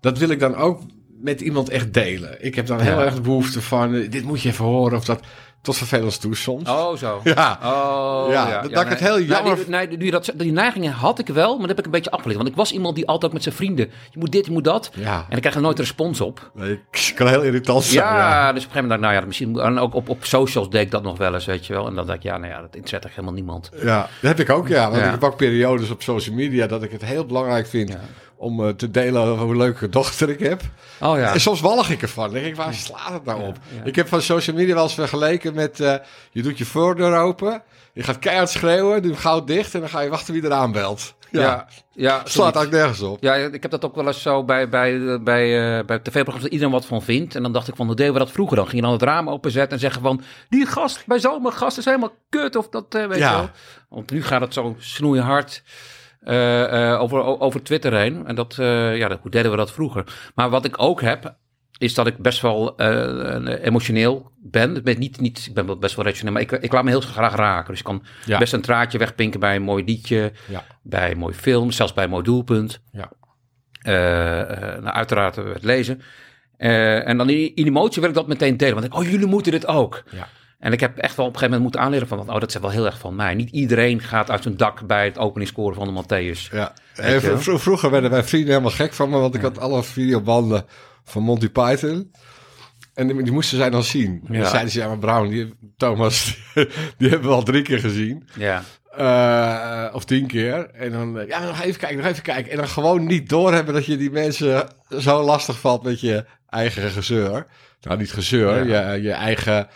dat 0.00 0.18
wil 0.18 0.28
ik 0.28 0.38
dan 0.40 0.54
ook 0.56 0.80
met 1.20 1.40
iemand 1.40 1.68
echt 1.68 1.94
delen. 1.94 2.44
Ik 2.44 2.54
heb 2.54 2.66
dan 2.66 2.80
heel 2.80 2.98
Ja. 2.98 3.04
erg 3.04 3.14
de 3.14 3.20
behoefte 3.20 3.62
van, 3.62 3.94
eh, 3.94 4.10
dit 4.10 4.24
moet 4.24 4.42
je 4.42 4.48
even 4.48 4.64
horen 4.64 4.98
of 4.98 5.04
dat, 5.04 5.20
tot 5.62 5.76
vervelend 5.76 6.20
toe 6.20 6.36
soms. 6.36 6.68
Oh, 6.68 6.96
zo. 6.96 7.20
Ja. 7.24 7.58
Oh, 7.62 8.26
Ja, 8.32 8.60
dat- 8.60 8.72
dat 8.72 8.82
ik 8.82 8.88
het 8.88 8.98
heel 9.00 9.16
Nee, 9.16 9.26
jammer- 9.26 9.56
die, 9.56 9.68
nee, 9.68 9.96
die, 9.96 10.10
dat, 10.10 10.32
die 10.36 10.52
neigingen 10.52 10.92
had 10.92 11.18
ik 11.18 11.26
wel, 11.28 11.50
maar 11.58 11.58
dat 11.66 11.68
heb 11.68 11.78
ik 11.78 11.84
een 11.84 11.90
beetje 11.90 12.10
afgeleerd. 12.10 12.36
Want 12.38 12.48
ik 12.50 12.56
was 12.56 12.72
iemand 12.72 12.94
die 12.94 13.06
altijd 13.06 13.32
met 13.32 13.42
zijn 13.42 13.54
vrienden, 13.54 13.90
je 14.10 14.18
moet 14.18 14.32
dit, 14.32 14.46
je 14.46 14.52
moet 14.52 14.64
dat. 14.64 14.90
Ja. 14.94 15.26
En 15.28 15.34
ik 15.34 15.40
krijg 15.40 15.54
er 15.56 15.60
nooit 15.62 15.78
respons 15.78 16.20
op. 16.20 16.50
Nee, 16.54 16.80
ik 16.90 17.12
kan 17.14 17.26
heel 17.28 17.42
irritant 17.42 17.82
zijn. 17.84 18.04
Ja, 18.06 18.16
Ja. 18.18 18.52
dus 18.52 18.64
op 18.64 18.70
een 18.74 18.74
gegeven 18.74 18.80
moment 18.82 18.88
dacht 18.88 19.00
ik, 19.00 19.06
nou 19.06 19.14
ja, 19.20 19.26
misschien, 19.26 19.58
en 19.58 19.78
ook 19.78 19.94
op, 19.94 20.08
op 20.08 20.24
socials 20.24 20.70
deed 20.70 20.82
ik 20.82 20.90
dat 20.90 21.02
nog 21.02 21.18
wel 21.18 21.34
eens, 21.34 21.44
weet 21.44 21.66
je 21.66 21.72
wel. 21.72 21.86
En 21.86 21.94
dan 21.94 22.06
dacht 22.06 22.18
ik, 22.18 22.24
ja, 22.24 22.36
nou 22.36 22.52
ja, 22.52 22.56
dat 22.56 22.64
interesseert 22.66 23.04
echt 23.04 23.14
helemaal 23.14 23.34
niemand. 23.34 23.70
Ja, 23.82 23.98
dat 24.20 24.36
heb 24.36 24.40
ik 24.40 24.50
ook, 24.50 24.68
ja. 24.68 24.84
Want 24.84 24.96
Ja. 25.00 25.04
ik 25.04 25.10
heb 25.10 25.24
ook 25.24 25.36
periodes 25.36 25.90
op 25.90 26.02
social 26.02 26.34
media 26.34 26.66
dat 26.66 26.82
ik 26.82 26.90
het 26.90 27.04
heel 27.04 27.26
belangrijk 27.26 27.66
vind 27.66 27.88
Ja. 27.88 28.00
Om 28.42 28.64
eh, 28.64 28.68
te 28.68 28.90
delen 28.90 29.38
hoe 29.38 29.56
leuke 29.56 29.88
dochter 29.88 30.28
ik 30.28 30.38
heb. 30.38 30.62
Oh 31.00 31.18
ja. 31.18 31.32
En 31.32 31.40
soms 31.40 31.60
walg 31.60 31.88
ik 31.90 32.02
ervan. 32.02 32.24
Dan 32.24 32.32
denk 32.34 32.46
ik, 32.46 32.56
waar 32.56 32.74
slaat 32.74 33.12
het 33.12 33.24
nou 33.24 33.42
op? 33.46 33.56
ja. 33.76 33.84
Ik 33.84 33.96
heb 33.96 34.08
van 34.08 34.22
social 34.22 34.56
media 34.56 34.74
wel 34.74 34.82
eens 34.82 34.94
vergeleken 34.94 35.54
met... 35.54 35.80
eh, 35.80 35.94
je 36.30 36.42
doet 36.42 36.58
je 36.58 36.64
voordeur 36.64 37.16
open, 37.18 37.62
je 37.92 38.02
gaat 38.02 38.18
keihard 38.18 38.50
schreeuwen, 38.50 39.02
doe 39.02 39.10
hem 39.10 39.20
gauw 39.20 39.44
dicht... 39.44 39.74
en 39.74 39.80
dan 39.80 39.88
ga 39.88 40.00
je 40.00 40.08
wachten 40.10 40.34
wie 40.34 40.42
er 40.44 40.52
aanbelt. 40.52 41.14
Ja, 41.30 41.66
ja, 41.92 42.20
Slaat 42.24 42.54
eigenlijk 42.56 42.70
nergens 42.84 43.00
op. 43.00 43.22
Ja, 43.22 43.34
ik 43.34 43.62
heb 43.62 43.70
dat 43.70 43.84
ook 43.84 43.94
wel 43.94 44.06
eens 44.06 44.22
zo 44.22 44.44
bij, 44.44 44.68
bij, 44.68 45.22
bij, 45.22 45.78
eh, 45.78 45.84
bij 45.84 45.98
tv-programma's 45.98 46.42
dat 46.42 46.52
iedereen 46.52 46.72
wat 46.72 46.86
van 46.86 47.02
vindt. 47.02 47.34
En 47.34 47.42
dan 47.42 47.52
dacht 47.52 47.68
ik 47.68 47.76
van, 47.76 47.86
hoe 47.86 47.94
deden 47.94 48.12
we 48.12 48.18
dat 48.18 48.30
vroeger 48.30 48.56
dan? 48.56 48.64
Ging 48.64 48.76
je 48.76 48.82
dan 48.82 48.92
het 48.92 49.02
raam 49.02 49.28
openzetten 49.30 49.72
en 49.72 49.78
zeggen 49.78 50.02
van, 50.02 50.22
die 50.48 50.66
gast 50.66 51.06
bij 51.06 51.18
zomergast 51.18 51.78
is 51.78 51.84
helemaal 51.84 52.12
kut 52.28 52.56
of 52.56 52.68
dat, 52.68 52.94
eh, 52.94 53.06
weet 53.06 53.18
Ja. 53.18 53.30
je 53.30 53.36
wel. 53.36 53.50
Want 53.88 54.10
nu 54.10 54.22
gaat 54.22 54.40
het 54.40 54.54
zo 54.54 54.74
snoeihard 54.78 55.62
eh, 55.66 55.72
eh, 55.72 56.01
over, 56.98 57.22
o- 57.22 57.38
over 57.38 57.62
Twitter 57.62 57.94
heen. 57.94 58.26
En 58.26 58.34
dat, 58.34 58.58
eh, 58.58 58.96
ja, 58.96 59.08
dat, 59.08 59.18
hoe 59.22 59.30
deden 59.30 59.50
we 59.50 59.56
dat 59.56 59.72
vroeger? 59.72 60.30
Maar 60.34 60.50
wat 60.50 60.64
ik 60.64 60.82
ook 60.82 61.00
heb, 61.00 61.34
is 61.78 61.94
dat 61.94 62.06
ik 62.06 62.16
best 62.18 62.40
wel 62.40 62.76
eh, 62.76 63.64
emotioneel 63.64 64.30
ben. 64.42 64.76
Ik 64.76 64.84
ben, 64.84 64.98
niet, 64.98 65.20
niet, 65.20 65.46
ik 65.48 65.54
ben 65.54 65.80
best 65.80 65.94
wel 65.96 66.04
rationeel, 66.04 66.32
maar 66.32 66.42
ik, 66.42 66.50
ik 66.52 66.72
laat 66.72 66.84
me 66.84 66.90
heel 66.90 67.00
graag 67.00 67.34
raken. 67.34 67.68
Dus 67.70 67.78
ik 67.78 67.84
kan 67.84 68.02
Ja. 68.24 68.38
best 68.38 68.52
een 68.52 68.60
traatje 68.60 68.98
wegpinken 68.98 69.40
bij 69.40 69.56
een 69.56 69.62
mooi 69.62 69.84
liedje, 69.84 70.32
Ja. 70.48 70.64
bij 70.82 71.10
een 71.10 71.18
mooi 71.18 71.34
film, 71.34 71.70
zelfs 71.70 71.92
bij 71.92 72.04
een 72.04 72.10
mooi 72.10 72.22
doelpunt. 72.24 72.80
Ja. 72.92 73.10
Eh, 73.82 74.40
eh, 74.40 74.82
nou, 74.82 74.94
uiteraard 74.94 75.38
eh, 75.38 75.44
het 75.52 75.62
lezen. 75.64 76.00
Eh, 76.56 77.08
en 77.08 77.16
dan 77.18 77.28
in, 77.30 77.54
in 77.54 77.66
emotie 77.66 78.00
wil 78.00 78.10
ik 78.10 78.16
dat 78.16 78.26
meteen 78.28 78.56
delen. 78.56 78.74
Want 78.74 78.86
ik, 78.86 78.94
oh, 78.94 79.04
jullie 79.10 79.26
moeten 79.26 79.52
dit 79.52 79.66
ook. 79.66 80.02
Ja. 80.10 80.28
En 80.62 80.72
ik 80.72 80.80
heb 80.80 80.98
echt 80.98 81.16
wel 81.16 81.26
op 81.26 81.32
een 81.32 81.38
gegeven 81.38 81.58
moment 81.60 81.62
moeten 81.62 81.80
aanleren 81.80 82.08
van, 82.08 82.34
oh, 82.34 82.40
dat 82.40 82.48
is 82.54 82.60
wel 82.60 82.70
heel 82.70 82.86
erg 82.86 82.98
van 82.98 83.14
mij. 83.16 83.34
Niet 83.34 83.50
iedereen 83.50 84.00
gaat 84.00 84.30
uit 84.30 84.42
zijn 84.42 84.56
dak 84.56 84.86
bij 84.86 85.04
het 85.04 85.18
openingsscoren 85.18 85.74
van 85.74 85.94
de 85.94 86.02
Matthäus. 86.02 86.50
Ja. 86.52 86.72
Vroeger 87.38 87.90
werden 87.90 88.10
mijn 88.10 88.24
vrienden 88.24 88.48
helemaal 88.50 88.70
gek 88.70 88.92
van 88.92 89.10
me, 89.10 89.18
want 89.18 89.34
ik 89.34 89.40
had 89.40 89.58
alle 89.58 89.82
videobanden 89.82 90.64
van 91.04 91.22
Monty 91.22 91.48
Python. 91.48 92.12
En 92.94 93.06
die, 93.06 93.22
die 93.22 93.32
moesten 93.32 93.58
zij 93.58 93.70
dan 93.70 93.82
zien. 93.82 94.22
En 94.28 94.34
Ja. 94.34 94.48
zeiden 94.48 94.70
ze, 94.70 94.78
ja 94.78 94.88
maar 94.88 94.98
Brown, 94.98 95.28
die, 95.28 95.54
Thomas, 95.76 96.38
die, 96.98 97.08
hebben 97.08 97.28
we 97.28 97.34
al 97.34 97.42
drie 97.42 97.62
keer 97.62 97.78
gezien. 97.78 98.28
Ja, 98.38 98.62
Eh, 98.96 99.94
of 99.94 100.04
tien 100.04 100.26
keer. 100.26 100.70
En 100.70 100.92
dan, 100.92 101.18
eh, 101.18 101.28
ja, 101.28 101.44
nog 101.44 101.62
even 101.62 101.80
kijken, 101.80 101.96
nog 101.98 102.06
even 102.06 102.22
kijken. 102.22 102.50
En 102.52 102.56
dan 102.56 102.68
gewoon 102.68 103.06
niet 103.06 103.28
doorhebben 103.28 103.74
dat 103.74 103.86
je 103.86 103.96
die 103.96 104.10
mensen 104.10 104.68
zo 104.98 105.22
lastig 105.22 105.58
valt 105.58 105.82
met 105.82 106.00
je 106.00 106.24
eigen 106.48 106.90
gezeur. 106.90 107.46
Nou, 107.80 107.98
niet 107.98 108.12
gezeur, 108.12 108.66
je, 108.66 109.02
je 109.02 109.12
eigen... 109.12 109.68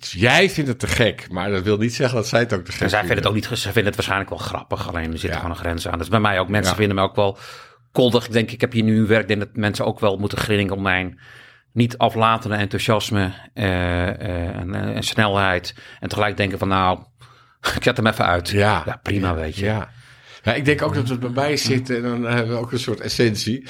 Jij 0.00 0.50
vindt 0.50 0.70
het 0.70 0.78
te 0.78 0.86
gek, 0.86 1.26
maar 1.30 1.50
dat 1.50 1.62
wil 1.62 1.76
niet 1.76 1.94
zeggen 1.94 2.16
dat 2.16 2.28
zij 2.28 2.40
het 2.40 2.52
ook 2.52 2.64
te 2.64 2.72
gek 2.72 2.80
en 2.80 2.88
zij 2.90 2.98
vinden 2.98 3.16
het 3.16 3.26
ook 3.26 3.32
vinden. 3.32 3.50
niet, 3.50 3.58
ze 3.60 3.64
vinden 3.66 3.84
het 3.84 3.94
waarschijnlijk 3.94 4.30
wel 4.30 4.38
grappig. 4.38 4.88
Alleen 4.88 5.12
er 5.12 5.18
zit 5.18 5.30
Ja. 5.30 5.36
gewoon 5.36 5.50
een 5.50 5.56
grens 5.56 5.86
aan. 5.86 5.92
Dat 5.92 6.00
is 6.00 6.08
bij 6.08 6.20
mij 6.20 6.38
ook. 6.40 6.48
Mensen 6.48 6.70
Ja. 6.70 6.78
vinden 6.78 6.96
me 6.96 7.02
ook 7.02 7.16
wel 7.16 7.38
koddig. 7.92 8.26
Ik 8.26 8.32
denk, 8.32 8.50
ik 8.50 8.60
heb 8.60 8.72
hier 8.72 8.82
nu 8.82 8.98
een 8.98 9.06
werk. 9.06 9.20
Ik 9.22 9.28
denk 9.28 9.40
dat 9.40 9.56
mensen 9.56 9.84
ook 9.84 10.00
wel 10.00 10.16
moeten 10.16 10.38
grinniken 10.38 10.76
om 10.76 10.82
mijn 10.82 11.20
niet 11.72 11.98
aflatende 11.98 12.56
enthousiasme 12.56 13.32
eh, 13.54 14.08
eh, 14.08 14.56
en, 14.56 14.74
eh, 14.74 14.96
en 14.96 15.02
snelheid. 15.02 15.74
En 16.00 16.08
tegelijk 16.08 16.36
denken 16.36 16.58
van, 16.58 16.68
nou, 16.68 16.98
ik 17.76 17.82
zet 17.82 17.96
hem 17.96 18.06
even 18.06 18.26
uit. 18.26 18.48
Ja. 18.48 18.82
ja 18.86 18.96
prima, 19.02 19.34
weet 19.34 19.56
je. 19.56 19.64
Ja. 19.64 19.90
ja, 20.42 20.54
ik 20.54 20.64
denk 20.64 20.82
ook 20.82 20.94
dat 20.94 21.08
het 21.08 21.20
bij 21.20 21.30
mij 21.30 21.56
zit 21.56 21.90
en 21.90 22.02
dan 22.02 22.22
hebben 22.22 22.54
we 22.54 22.60
ook 22.60 22.72
een 22.72 22.78
soort 22.78 23.00
essentie. 23.00 23.68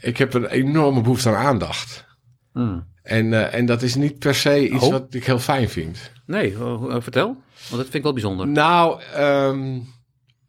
Ik 0.00 0.16
heb 0.16 0.34
een 0.34 0.46
enorme 0.46 1.00
behoefte 1.00 1.28
aan 1.28 1.46
aandacht. 1.46 2.06
Hmm. 2.52 2.88
En, 3.10 3.32
eh, 3.32 3.54
en 3.54 3.66
dat 3.66 3.82
is 3.82 3.94
niet 3.94 4.18
per 4.18 4.34
se 4.34 4.68
iets 4.68 4.84
Oh. 4.84 4.90
wat 4.90 5.14
ik 5.14 5.24
heel 5.24 5.38
fijn 5.38 5.68
vind. 5.68 6.12
Nee, 6.26 6.54
eh, 6.54 6.96
vertel. 6.98 7.26
Want 7.26 7.36
dat 7.70 7.80
vind 7.80 7.94
ik 7.94 8.02
wel 8.02 8.12
bijzonder. 8.12 8.48
Nou, 8.48 9.00
ehm, 9.14 9.78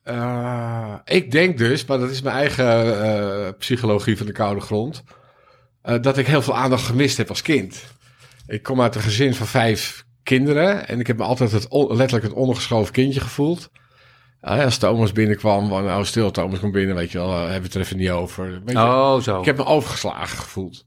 eh, 0.04 0.96
ik 1.06 1.32
denk 1.32 1.58
dus, 1.58 1.86
maar 1.86 2.00
dat 2.00 2.10
is 2.10 2.22
mijn 2.22 2.36
eigen 2.36 3.58
psychologie 3.58 4.18
van 4.18 4.26
de 4.26 4.32
koude 4.32 4.62
grond, 4.62 5.04
dat 6.02 6.18
ik 6.18 6.28
heel 6.28 6.42
veel 6.42 6.56
aandacht 6.56 6.86
gemist 6.86 7.18
heb 7.18 7.30
als 7.30 7.42
kind. 7.42 7.84
Ik 8.48 8.64
kom 8.64 8.82
uit 8.82 8.96
een 8.96 9.02
gezin 9.02 9.34
van 9.34 9.48
vijf 9.48 10.06
kinderen 10.24 10.88
en 10.88 11.00
ik 11.00 11.08
heb 11.08 11.18
me 11.18 11.24
altijd 11.24 11.52
het 11.52 11.68
letterlijk 11.72 12.24
het 12.24 12.34
ondergeschoven 12.34 12.94
kindje 12.94 13.20
gevoeld. 13.20 13.70
Als 14.42 14.78
Thomas 14.78 15.12
binnenkwam, 15.12 15.70
van 15.70 15.84
nou 15.84 16.06
stil, 16.06 16.32
Thomas 16.32 16.60
komt 16.60 16.74
binnen, 16.74 16.96
weet 16.96 17.12
je 17.12 17.18
wel, 17.18 17.32
hebben 17.38 17.58
we 17.58 17.66
het 17.66 17.76
er 17.76 17.82
even 17.82 17.98
niet 17.98 18.10
over. 18.10 18.62
Oh, 18.74 19.20
zo. 19.20 19.40
ik 19.40 19.46
heb 19.46 19.58
me 19.58 19.66
overgeslagen 19.66 20.38
gevoeld. 20.38 20.86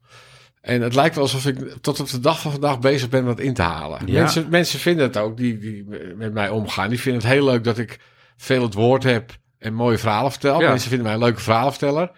En 0.64 0.80
het 0.80 0.94
lijkt 0.94 1.14
wel 1.14 1.24
alsof 1.24 1.46
ik 1.46 1.58
tot 1.80 2.00
op 2.00 2.10
de 2.10 2.20
dag 2.20 2.40
van 2.40 2.50
vandaag 2.50 2.78
bezig 2.78 3.08
ben 3.08 3.24
wat 3.24 3.40
in 3.40 3.54
te 3.54 3.62
halen. 3.62 4.00
Ja. 4.06 4.18
Mensen, 4.20 4.46
mensen 4.50 4.78
vinden 4.78 5.06
het 5.06 5.16
ook, 5.16 5.36
die, 5.36 5.58
die 5.58 5.86
met 6.16 6.32
mij 6.32 6.48
omgaan. 6.48 6.88
Die 6.88 7.00
vinden 7.00 7.22
het 7.22 7.30
heel 7.30 7.44
leuk 7.44 7.64
dat 7.64 7.78
ik 7.78 7.98
veel 8.36 8.62
het 8.62 8.74
woord 8.74 9.02
heb 9.02 9.32
en 9.58 9.74
mooie 9.74 9.98
verhalen 9.98 10.30
vertel. 10.30 10.60
Ja. 10.60 10.68
Mensen 10.68 10.88
vinden 10.88 11.06
mij 11.06 11.14
een 11.16 11.22
leuke 11.22 11.40
verhalenverteller. 11.40 12.10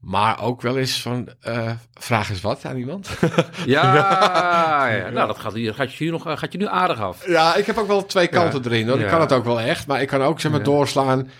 Maar 0.00 0.42
ook 0.42 0.62
wel 0.62 0.78
eens 0.78 1.02
van, 1.02 1.28
eh, 1.40 1.70
vraag 1.94 2.30
eens 2.30 2.40
wat 2.40 2.64
aan 2.64 2.76
iemand. 2.76 3.08
Ja, 3.66 3.94
ja. 4.96 5.10
nou 5.10 5.26
dat 5.26 5.38
gaat, 5.38 5.52
hier- 5.54 5.74
gaat, 5.74 5.94
je 5.94 6.04
nu 6.04 6.10
nog, 6.10 6.22
gaat 6.22 6.52
je 6.52 6.58
nu 6.58 6.66
aardig 6.66 7.00
af. 7.00 7.28
ja, 7.28 7.54
ik 7.54 7.66
heb 7.66 7.78
ook 7.78 7.86
wel 7.86 8.06
twee 8.06 8.26
kanten 8.26 8.64
erin. 8.64 8.88
Hoor. 8.88 9.00
Ik 9.00 9.06
kan 9.08 9.20
het 9.20 9.32
ook 9.32 9.44
wel 9.44 9.60
echt. 9.60 9.86
Maar 9.86 10.02
ik 10.02 10.08
kan 10.08 10.22
ook 10.22 10.40
zeg 10.40 10.50
maar 10.52 10.62
doorslaan 10.62 11.30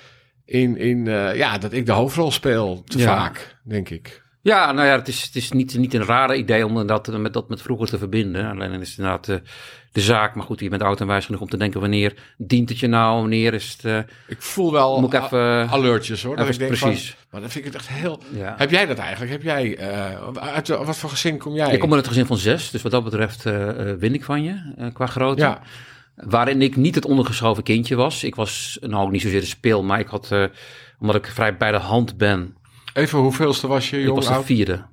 in, 0.45 0.77
in 0.77 1.09
eh, 1.09 1.37
ja, 1.37 1.59
dat 1.59 1.73
ik 1.73 1.87
de 1.87 1.93
hoofdrol 1.93 2.31
speel. 2.33 2.83
Te 2.85 2.99
vaak, 2.99 3.57
denk 3.65 3.89
ik. 3.89 4.23
Ja, 4.43 4.73
nou 4.73 4.87
ja, 4.87 4.97
het 4.99 5.09
is, 5.09 5.23
het 5.23 5.37
is 5.37 5.51
niet, 5.53 5.75
niet 5.79 5.95
een 5.95 6.05
rare 6.05 6.37
idee 6.37 6.67
om 6.67 6.87
dat 6.87 7.07
met, 7.19 7.33
dat 7.33 7.49
met 7.49 7.63
vroeger 7.63 7.89
te 7.89 7.99
verbinden. 7.99 8.51
Alleen 8.51 8.81
is 8.81 8.89
het 8.89 8.99
inderdaad 8.99 9.25
de, 9.25 9.43
de 9.93 10.01
zaak. 10.01 10.35
Maar 10.35 10.45
goed, 10.45 10.61
je 10.61 10.69
bent 10.69 10.83
oud 10.83 11.01
en 11.01 11.07
wijs 11.07 11.25
genoeg 11.27 11.41
om 11.41 11.49
te 11.49 11.57
denken... 11.57 11.81
wanneer 11.81 12.15
dient 12.39 12.69
het 12.69 12.79
je 12.79 12.87
nou? 12.87 13.21
Wanneer 13.21 13.55
is 13.55 13.73
het... 13.73 13.85
eh, 13.85 13.99
Ik 14.29 14.43
voel 14.43 14.73
wel 14.73 15.01
Moet 15.01 15.13
ik 15.15 15.23
even- 15.23 15.69
alertjes 15.71 16.23
hoor. 16.23 16.37
Dat 16.37 16.49
ik 16.49 16.59
denk 16.59 16.77
precies. 16.79 17.09
Van, 17.11 17.17
maar 17.31 17.41
dan 17.41 17.51
vind 17.51 17.67
ik 17.67 17.73
het 17.73 17.81
echt 17.83 17.91
heel... 17.93 18.23
ja. 18.35 18.55
Heb 18.59 18.71
jij 18.71 18.87
dat 18.87 18.99
eigenlijk? 18.99 19.31
Heb 19.33 19.43
jij, 19.43 19.77
eh, 19.77 20.29
uit 20.35 20.69
wat 20.69 20.97
voor 20.97 21.11
gezin 21.11 21.39
kom 21.39 21.55
jij? 21.55 21.73
Ik 21.73 21.81
kom 21.81 21.89
uit 21.91 21.99
het 22.01 22.09
gezin 22.09 22.27
van 22.27 22.37
zes, 22.37 22.71
dus 22.71 22.83
wat 22.83 22.93
dat 22.93 23.05
betreft 23.05 23.47
eh, 23.47 23.91
eh, 23.91 23.99
win 23.99 24.15
ik 24.15 24.25
van 24.25 24.43
je 24.43 24.73
eh, 24.77 24.87
qua 24.93 25.07
grootte. 25.07 25.43
Ja, 25.43 25.61
Waarin 26.15 26.63
ik 26.63 26.77
niet 26.77 26.95
het 26.95 27.05
ondergeschoven 27.05 27.63
kindje 27.63 27.95
was. 27.97 28.25
Ik 28.25 28.35
was 28.35 28.79
nou 28.81 29.05
ook 29.05 29.11
niet 29.11 29.23
zozeer 29.23 29.41
de 29.41 29.47
speel, 29.47 29.83
maar 29.83 29.99
ik 30.01 30.09
had, 30.09 30.33
eh, 30.33 30.45
omdat 30.99 31.17
ik 31.17 31.27
vrij 31.27 31.57
bij 31.57 31.71
de 31.73 31.79
hand 31.79 32.17
ben, 32.17 32.55
even 32.93 33.19
hoeveelste 33.19 33.67
was 33.67 33.91
je, 33.91 33.99
ik 33.99 34.05
jong 34.05 34.25
was 34.25 34.39
de 34.39 34.43
vierde. 34.43 34.85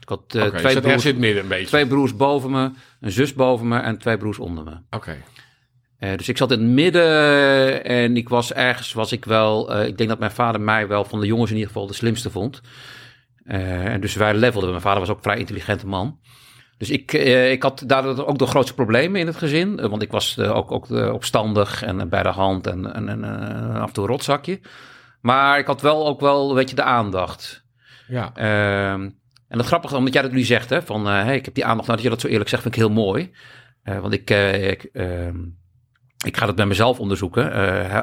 Ik 0.00 0.08
had 0.08 0.24
je 0.26 0.50
twee, 0.50 0.80
broers, 0.80 1.12
midden 1.12 1.42
een 1.42 1.48
beetje. 1.48 1.66
twee 1.66 1.86
broers 1.86 2.16
boven 2.16 2.50
me, 2.50 2.70
een 3.00 3.12
zus 3.12 3.34
boven 3.34 3.68
me 3.68 3.78
en 3.78 3.98
twee 3.98 4.16
broers 4.16 4.38
onder 4.38 4.64
me. 4.64 4.76
Oké, 4.90 5.16
Eh, 5.98 6.16
dus 6.16 6.28
ik 6.28 6.36
zat 6.36 6.50
in 6.50 6.58
het 6.58 6.68
midden 6.68 7.84
en 7.84 8.16
ik 8.16 8.28
was 8.28 8.52
ergens, 8.52 8.92
was 8.92 9.12
ik 9.12 9.24
wel, 9.24 9.74
eh, 9.74 9.86
ik 9.86 9.96
denk 9.96 10.08
dat 10.08 10.18
mijn 10.18 10.30
vader 10.30 10.60
mij 10.60 10.88
wel 10.88 11.04
van 11.04 11.20
de 11.20 11.26
jongens 11.26 11.50
in 11.50 11.56
ieder 11.56 11.72
geval 11.72 11.86
de 11.86 11.94
slimste 11.94 12.30
vond. 12.30 12.60
En 13.44 14.00
dus 14.00 14.14
wij 14.14 14.34
levelden. 14.34 14.70
Mijn 14.70 14.82
vader 14.82 15.00
was 15.00 15.08
ook 15.08 15.16
een 15.16 15.22
vrij 15.22 15.38
intelligente 15.38 15.86
man. 15.86 16.18
Dus 16.78 16.90
ik, 16.90 17.12
ik 17.52 17.62
had 17.62 17.82
daardoor 17.86 18.26
ook 18.26 18.38
de 18.38 18.46
grootste 18.46 18.74
problemen 18.74 19.20
in 19.20 19.26
het 19.26 19.36
gezin. 19.36 19.88
want 19.88 20.02
ik 20.02 20.10
was 20.10 20.38
ook, 20.38 20.72
ook 20.72 20.90
opstandig 20.90 21.82
en 21.82 22.08
bij 22.08 22.22
de 22.22 22.28
hand 22.28 22.66
en, 22.66 22.94
en, 22.94 23.08
en 23.08 23.24
af 23.74 23.86
en 23.86 23.92
toe 23.92 24.04
een 24.04 24.10
rotzakje. 24.10 24.60
Maar 25.24 25.58
ik 25.58 25.66
had 25.66 25.80
wel 25.80 26.06
ook 26.06 26.20
wel, 26.20 26.54
weet 26.54 26.70
je, 26.70 26.76
de 26.76 26.82
aandacht. 26.82 27.64
ja. 28.08 28.30
Ehm, 28.34 29.10
en 29.48 29.58
het 29.58 29.66
grappige, 29.66 29.96
omdat 29.96 30.12
jij 30.12 30.22
dat 30.22 30.32
nu 30.32 30.42
zegt, 30.42 30.70
hè, 30.70 30.82
van 30.82 31.06
eh, 31.08 31.12
hey, 31.22 31.36
ik 31.36 31.44
heb 31.44 31.54
die 31.54 31.64
aandacht, 31.64 31.86
nou, 31.88 31.94
dat 32.00 32.02
je 32.06 32.12
dat 32.12 32.20
zo 32.20 32.28
eerlijk 32.28 32.48
zegt, 32.48 32.62
vind 32.62 32.74
ik 32.74 32.80
heel 32.80 32.90
mooi. 32.90 33.32
Eh, 33.82 33.98
want 33.98 34.12
ik, 34.12 34.30
eh, 34.30 34.70
ik, 34.70 34.82
ehm, 34.92 35.36
ik 36.24 36.36
ga 36.36 36.46
het 36.46 36.56
bij 36.56 36.66
mezelf 36.66 36.98
onderzoeken. 37.00 37.52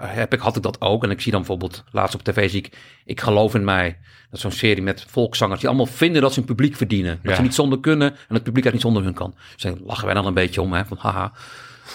Heb 0.09 0.33
ik, 0.33 0.39
had 0.39 0.55
ik 0.55 0.61
dat 0.63 0.81
ook? 0.81 1.03
En 1.03 1.11
ik 1.11 1.21
zie 1.21 1.31
dan 1.31 1.39
bijvoorbeeld, 1.41 1.83
laatst 1.91 2.15
op 2.15 2.23
tv 2.23 2.49
zie 2.49 2.59
ik, 2.65 2.77
ik 3.05 3.21
geloof 3.21 3.55
in 3.55 3.63
mij. 3.63 3.97
Dat 4.29 4.33
is 4.33 4.41
zo'n 4.41 4.51
serie 4.51 4.83
met 4.83 5.05
volkszangers 5.09 5.59
die 5.59 5.69
allemaal 5.69 5.85
vinden 5.85 6.21
dat 6.21 6.33
ze 6.33 6.39
een 6.39 6.45
publiek 6.45 6.75
verdienen. 6.75 7.19
Dat 7.21 7.31
Ja. 7.31 7.35
ze 7.35 7.41
niet 7.41 7.55
zonder 7.55 7.79
kunnen 7.79 8.11
en 8.27 8.33
het 8.35 8.43
publiek 8.43 8.63
uit 8.63 8.73
niet 8.73 8.83
zonder 8.83 9.03
hun 9.03 9.13
kan. 9.13 9.35
Dus 9.53 9.63
daar 9.63 9.73
lachen 9.83 10.05
wij 10.05 10.13
dan 10.13 10.25
een 10.25 10.33
beetje 10.33 10.61
om, 10.61 10.73
hè, 10.73 10.85
van 10.85 10.97
haha, 10.99 11.31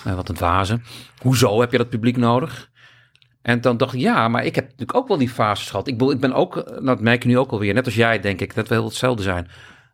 wat 0.05 0.29
een 0.29 0.35
dwaze. 0.35 0.81
Hoezo 1.19 1.61
heb 1.61 1.73
je 1.73 1.79
dat 1.79 1.89
publiek 1.89 2.17
nodig? 2.17 2.71
En 3.47 3.61
dan 3.61 3.77
dacht 3.77 3.95
ik, 3.95 4.01
ja, 4.01 4.29
maar 4.29 4.45
ik 4.45 4.55
heb 4.55 4.65
natuurlijk 4.65 4.95
ook 4.99 5.09
wel 5.09 5.17
die 5.19 5.29
fases 5.29 5.71
gehad. 5.71 5.87
Ik, 5.89 5.99
bedoel, 5.99 6.13
ik 6.13 6.21
ben 6.21 6.33
ook, 6.33 6.57
eh, 6.57 6.65
nou, 6.73 6.85
dat 6.85 7.01
merk 7.01 7.23
je 7.23 7.29
nu 7.29 7.39
ook 7.39 7.51
alweer, 7.51 7.75
net 7.75 7.85
als 7.85 7.95
jij 7.95 8.21
denk 8.21 8.41
ik, 8.41 8.55
dat 8.55 8.69
we 8.69 8.75
heel 8.75 8.85
hetzelfde 8.85 9.23
zijn. 9.23 9.49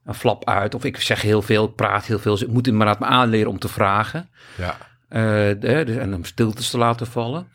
Een 0.05 0.15
flap 0.15 0.45
uit, 0.49 0.75
of 0.75 0.85
ik 0.85 0.97
zeg 1.01 1.23
heel 1.23 1.43
veel, 1.43 1.65
ik 1.65 1.75
praat 1.75 2.05
heel 2.07 2.19
veel. 2.19 2.33
Dus 2.33 2.43
ik 2.43 2.49
moet 2.49 2.71
me 2.73 2.97
aanleren 2.99 3.51
om 3.51 3.59
te 3.59 3.69
vragen. 3.69 4.29
ja. 4.57 4.77
eh, 5.09 5.21
de- 5.61 5.83
de- 5.85 5.99
en 6.01 6.15
om 6.15 6.25
stiltes 6.25 6.71
te 6.71 6.79
laten 6.79 7.07
vallen. 7.07 7.49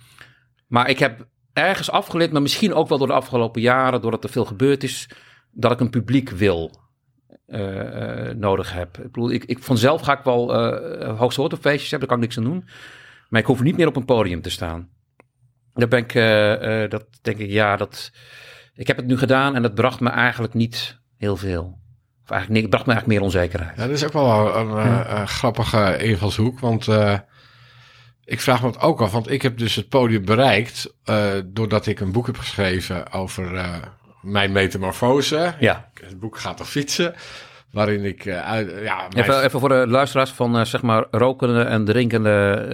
Maar 0.67 0.89
ik 0.89 0.99
heb 0.99 1.25
ergens 1.53 1.91
afgeleerd, 1.91 2.31
maar 2.31 2.41
misschien 2.41 2.73
ook 2.73 2.87
wel 2.87 2.97
door 2.97 3.07
de 3.07 3.13
afgelopen 3.13 3.61
jaren, 3.61 4.01
doordat 4.01 4.23
er 4.23 4.29
veel 4.29 4.45
gebeurd 4.45 4.83
is, 4.83 5.09
dat 5.51 5.71
ik 5.71 5.79
een 5.79 5.89
publiek 5.89 6.29
wil. 6.29 6.85
eh, 7.47 8.29
nodig 8.35 8.73
heb. 8.73 8.97
Ik 8.97 9.03
bedoel, 9.11 9.31
ik, 9.31 9.43
ik 9.45 9.63
vanzelf 9.63 10.01
ga 10.01 10.17
ik 10.17 10.23
wel 10.23 10.53
eh 10.55 11.17
hoogste 11.19 11.57
feestjes 11.61 11.91
hebben, 11.91 12.07
daar 12.07 12.17
kan 12.17 12.17
ik 12.17 12.23
niks 12.23 12.37
aan 12.37 12.43
doen. 12.53 12.67
Maar 13.29 13.41
ik 13.41 13.47
hoef 13.47 13.61
niet 13.61 13.77
meer 13.77 13.87
op 13.87 13.95
een 13.95 14.05
podium 14.05 14.41
te 14.41 14.49
staan. 14.49 14.89
Daar 15.77 15.87
ben 15.87 15.99
ik, 15.99 16.15
eh, 16.15 16.83
eh, 16.83 16.89
dat 16.89 17.05
denk 17.21 17.37
ik, 17.37 17.49
ja, 17.49 17.75
dat. 17.75 18.11
Ik 18.73 18.87
heb 18.87 18.97
het 18.97 19.05
nu 19.05 19.17
gedaan 19.17 19.55
en 19.55 19.61
dat 19.61 19.75
bracht 19.75 19.99
me 19.99 20.09
eigenlijk 20.09 20.53
niet 20.53 20.99
heel 21.17 21.37
veel. 21.37 21.79
Of 22.23 22.29
eigenlijk 22.29 22.49
niet, 22.49 22.61
het 22.61 22.69
bracht 22.69 22.85
me 22.85 22.93
eigenlijk 22.93 23.07
meer 23.07 23.21
onzekerheid. 23.21 23.77
Ja, 23.77 23.83
dat 23.83 23.95
is 23.95 24.05
ook 24.05 24.13
wel 24.13 24.55
een, 24.55 24.77
eh, 24.77 25.25
grappige 25.25 25.97
invalshoek, 25.97 26.59
want 26.59 26.87
ik 28.25 28.41
vraag 28.41 28.61
me 28.61 28.67
het 28.67 28.79
ook 28.79 29.01
af, 29.01 29.11
want 29.11 29.31
ik 29.31 29.41
heb 29.41 29.57
dus 29.57 29.75
het 29.75 29.89
podium 29.89 30.25
bereikt 30.25 30.93
doordat 31.45 31.85
ik 31.85 31.99
een 31.99 32.11
boek 32.11 32.25
heb 32.25 32.37
geschreven 32.37 33.11
over 33.11 33.51
mijn 34.21 34.51
metamorfose. 34.51 35.53
Ja, 35.59 35.89
Het 35.93 36.19
boek 36.19 36.37
gaat 36.37 36.57
toch 36.57 36.69
fietsen. 36.69 37.15
Waarin 37.77 38.05
ik 38.05 38.25
uh, 38.25 38.49
uit, 38.49 38.73
ja, 38.83 38.95
mijn... 38.95 39.25
even, 39.25 39.43
even, 39.43 39.59
voor 39.59 39.69
de 39.69 39.85
luisteraars 39.87 40.29
van 40.31 40.57
uh, 40.57 40.65
zeg 40.65 40.81
maar 40.81 41.05
rokende 41.11 41.61
en 41.61 41.85
drinkende 41.85 42.65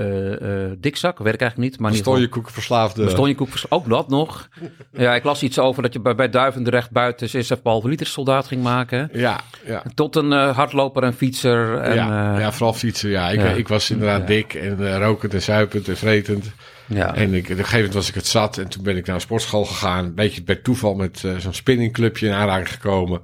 uh, 0.41 0.77
dikzak, 0.77 1.17
werk 1.17 1.41
eigenlijk 1.41 1.71
niet. 1.71 1.79
Maar 1.79 1.93
Stonjekoek 1.93 2.49
verslaafde. 2.49 3.09
Stonjekoek 3.09 3.49
ook 3.69 3.89
dat 3.89 4.09
nog. 4.09 4.49
ja, 4.91 5.15
ik 5.15 5.23
las 5.23 5.43
iets 5.43 5.59
over 5.59 5.81
dat 5.81 5.93
je 5.93 5.99
bij, 5.99 6.15
bij 6.15 6.29
Duivendrecht 6.29 6.91
buiten 6.91 7.29
6,5 7.29 7.61
liter 7.83 8.07
soldaat 8.07 8.47
ging 8.47 8.63
maken. 8.63 9.09
Ja, 9.13 9.39
ja. 9.65 9.83
Tot 9.95 10.15
een 10.15 10.31
hardloper 10.31 11.03
en 11.03 11.13
fietser. 11.13 11.77
En, 11.77 11.95
ja, 11.95 12.39
ja, 12.39 12.51
vooral 12.51 12.73
fietsen. 12.73 13.09
Ja, 13.09 13.29
ik, 13.29 13.57
ik 13.57 13.67
was 13.67 13.89
inderdaad 13.89 14.27
dik 14.27 14.53
en 14.53 14.99
rokend 14.99 15.33
en 15.33 15.41
zuipend 15.41 15.87
en 15.87 15.97
vretend. 15.97 16.51
Ja. 16.85 17.15
En 17.15 17.33
ik, 17.33 17.43
op 17.43 17.49
een 17.49 17.55
gegeven 17.55 17.75
moment 17.75 17.93
was 17.93 18.09
ik 18.09 18.15
het 18.15 18.27
zat 18.27 18.57
en 18.57 18.67
toen 18.67 18.83
ben 18.83 18.97
ik 18.97 19.05
naar 19.05 19.15
een 19.15 19.21
sportschool 19.21 19.65
gegaan. 19.65 20.05
Een 20.05 20.15
beetje 20.15 20.43
bij 20.43 20.55
toeval 20.55 20.95
met 20.95 21.23
zo'n 21.37 21.53
spinningclubje 21.53 22.27
in 22.27 22.33
aanraking 22.33 22.71
gekomen. 22.71 23.21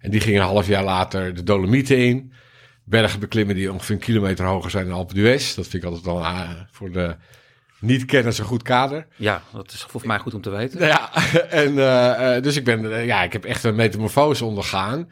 En 0.00 0.10
die 0.10 0.20
gingen 0.20 0.40
een 0.40 0.46
half 0.46 0.66
jaar 0.66 0.84
later 0.84 1.34
de 1.34 1.42
Dolomieten 1.42 1.98
in. 1.98 2.32
Bergen 2.84 3.20
beklimmen 3.20 3.54
die 3.54 3.72
ongeveer 3.72 3.94
een 3.94 4.00
kilometer 4.00 4.44
hoger 4.44 4.70
zijn 4.70 4.86
dan 4.86 4.94
Alpe 4.94 5.14
d'Huez. 5.14 5.54
Dat 5.54 5.66
vind 5.66 5.82
ik 5.82 5.88
altijd 5.88 6.04
wel 6.04 6.20
uh, 6.20 6.50
voor 6.70 6.90
de 6.92 7.16
niet-kenners 7.80 8.38
een 8.38 8.44
goed 8.44 8.62
kader. 8.62 9.06
Ja, 9.16 9.42
dat 9.52 9.72
is 9.72 9.86
voor 9.88 10.00
mij 10.04 10.18
goed 10.18 10.34
om 10.34 10.40
te 10.40 10.50
weten. 10.50 10.86
Ja, 10.86 11.14
en 11.50 11.72
uh, 11.72 12.42
dus 12.42 12.56
ik 12.56 12.64
ben, 12.64 13.04
ja, 13.04 13.22
ik 13.22 13.32
heb 13.32 13.44
echt 13.44 13.64
een 13.64 13.74
metamorfose 13.74 14.44
ondergaan. 14.44 15.08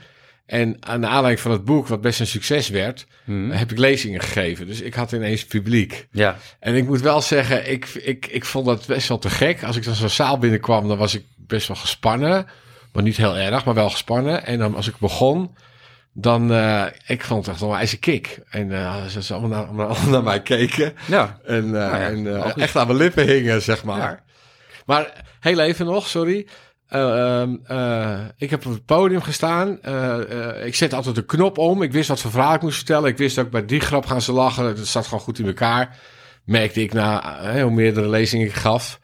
En 0.47 0.77
aan 0.81 1.01
de 1.01 1.07
aanleiding 1.07 1.41
van 1.41 1.51
het 1.51 1.65
boek, 1.65 1.87
wat 1.87 2.01
best 2.01 2.21
een 2.21 2.27
succes 2.27 2.69
werd, 2.69 3.07
hmm. 3.25 3.51
heb 3.51 3.71
ik 3.71 3.79
lezingen 3.79 4.21
gegeven. 4.21 4.67
Dus 4.67 4.81
ik 4.81 4.95
had 4.95 5.13
ineens 5.13 5.45
publiek. 5.45 6.09
Ja. 6.11 6.37
En 6.61 6.75
ik 6.75 6.87
moet 6.87 7.01
wel 7.01 7.21
zeggen, 7.21 7.71
ik, 7.71 7.87
ik, 7.87 8.27
ik 8.27 8.45
vond 8.45 8.67
dat 8.67 8.87
best 8.87 9.09
wel 9.09 9.19
te 9.19 9.31
gek. 9.31 9.63
Als 9.63 9.77
ik 9.77 9.85
dan 9.85 9.95
zo'n 9.95 10.09
zaal 10.09 10.39
binnenkwam, 10.39 10.89
dan 10.89 10.99
was 10.99 11.15
ik 11.15 11.25
best 11.37 11.69
wel 11.69 11.77
gespannen. 11.77 12.47
Maar 12.99 13.07
niet 13.07 13.17
heel 13.17 13.37
erg, 13.37 13.65
maar 13.65 13.75
wel 13.75 13.91
gespannen. 13.91 14.47
En 14.47 14.59
dan 14.59 14.75
als 14.75 14.89
ik 14.89 14.99
begon, 14.99 15.55
dan, 16.13 16.53
uh, 16.53 16.85
ik 17.07 17.25
vond 17.25 17.47
het 17.47 17.55
echt 17.55 17.65
een 17.65 17.73
ijzer 17.73 17.99
kick. 17.99 18.41
En 18.51 18.71
uh, 18.71 19.05
ze 19.05 19.35
allemaal 19.35 19.67
naar, 19.73 19.87
allemaal 19.87 20.11
naar 20.11 20.23
mij 20.23 20.43
keken. 20.43 20.95
Ja. 21.07 21.39
En, 21.45 21.65
uh, 21.65 21.71
nou 21.71 21.97
ja, 21.97 22.09
en 22.09 22.55
echt 22.55 22.77
aan 22.77 22.87
mijn 22.87 22.99
lippen 22.99 23.27
hingen, 23.27 23.63
zeg 23.63 23.85
maar. 23.85 23.99
Ja. 23.99 24.21
Maar 24.87 25.25
heel 25.41 25.59
even 25.59 25.87
nog, 25.87 26.09
sorry. 26.09 26.47
Ehm, 26.89 27.53
ik 28.37 28.51
heb 28.51 28.67
op 28.67 28.73
het 28.73 28.85
podium 28.85 29.23
gestaan. 29.23 29.79
ik 30.65 30.75
zet 30.75 30.93
altijd 30.93 31.15
de 31.15 31.25
knop 31.25 31.59
om. 31.59 31.83
Ik 31.83 31.93
wist 31.93 32.09
wat 32.09 32.21
voor 32.21 32.31
verhaal 32.31 32.55
ik 32.55 32.63
moest 32.63 32.77
vertellen. 32.77 33.11
Ik 33.11 33.19
wist 33.19 33.39
ook 33.39 33.51
bij 33.51 33.65
die 33.65 33.81
grap 33.81 34.07
gaan 34.07 34.23
ze 34.23 34.33
lachen. 34.33 34.65
Het 34.65 34.87
zat 34.87 35.05
gewoon 35.05 35.21
goed 35.21 35.39
in 35.39 35.47
elkaar. 35.47 35.97
Merkte 36.45 36.83
ik 36.83 36.93
na 36.93 37.63
hoe 37.63 37.71
meerdere 37.71 38.09
lezingen 38.09 38.47
ik 38.47 38.55
gaf. 38.55 39.01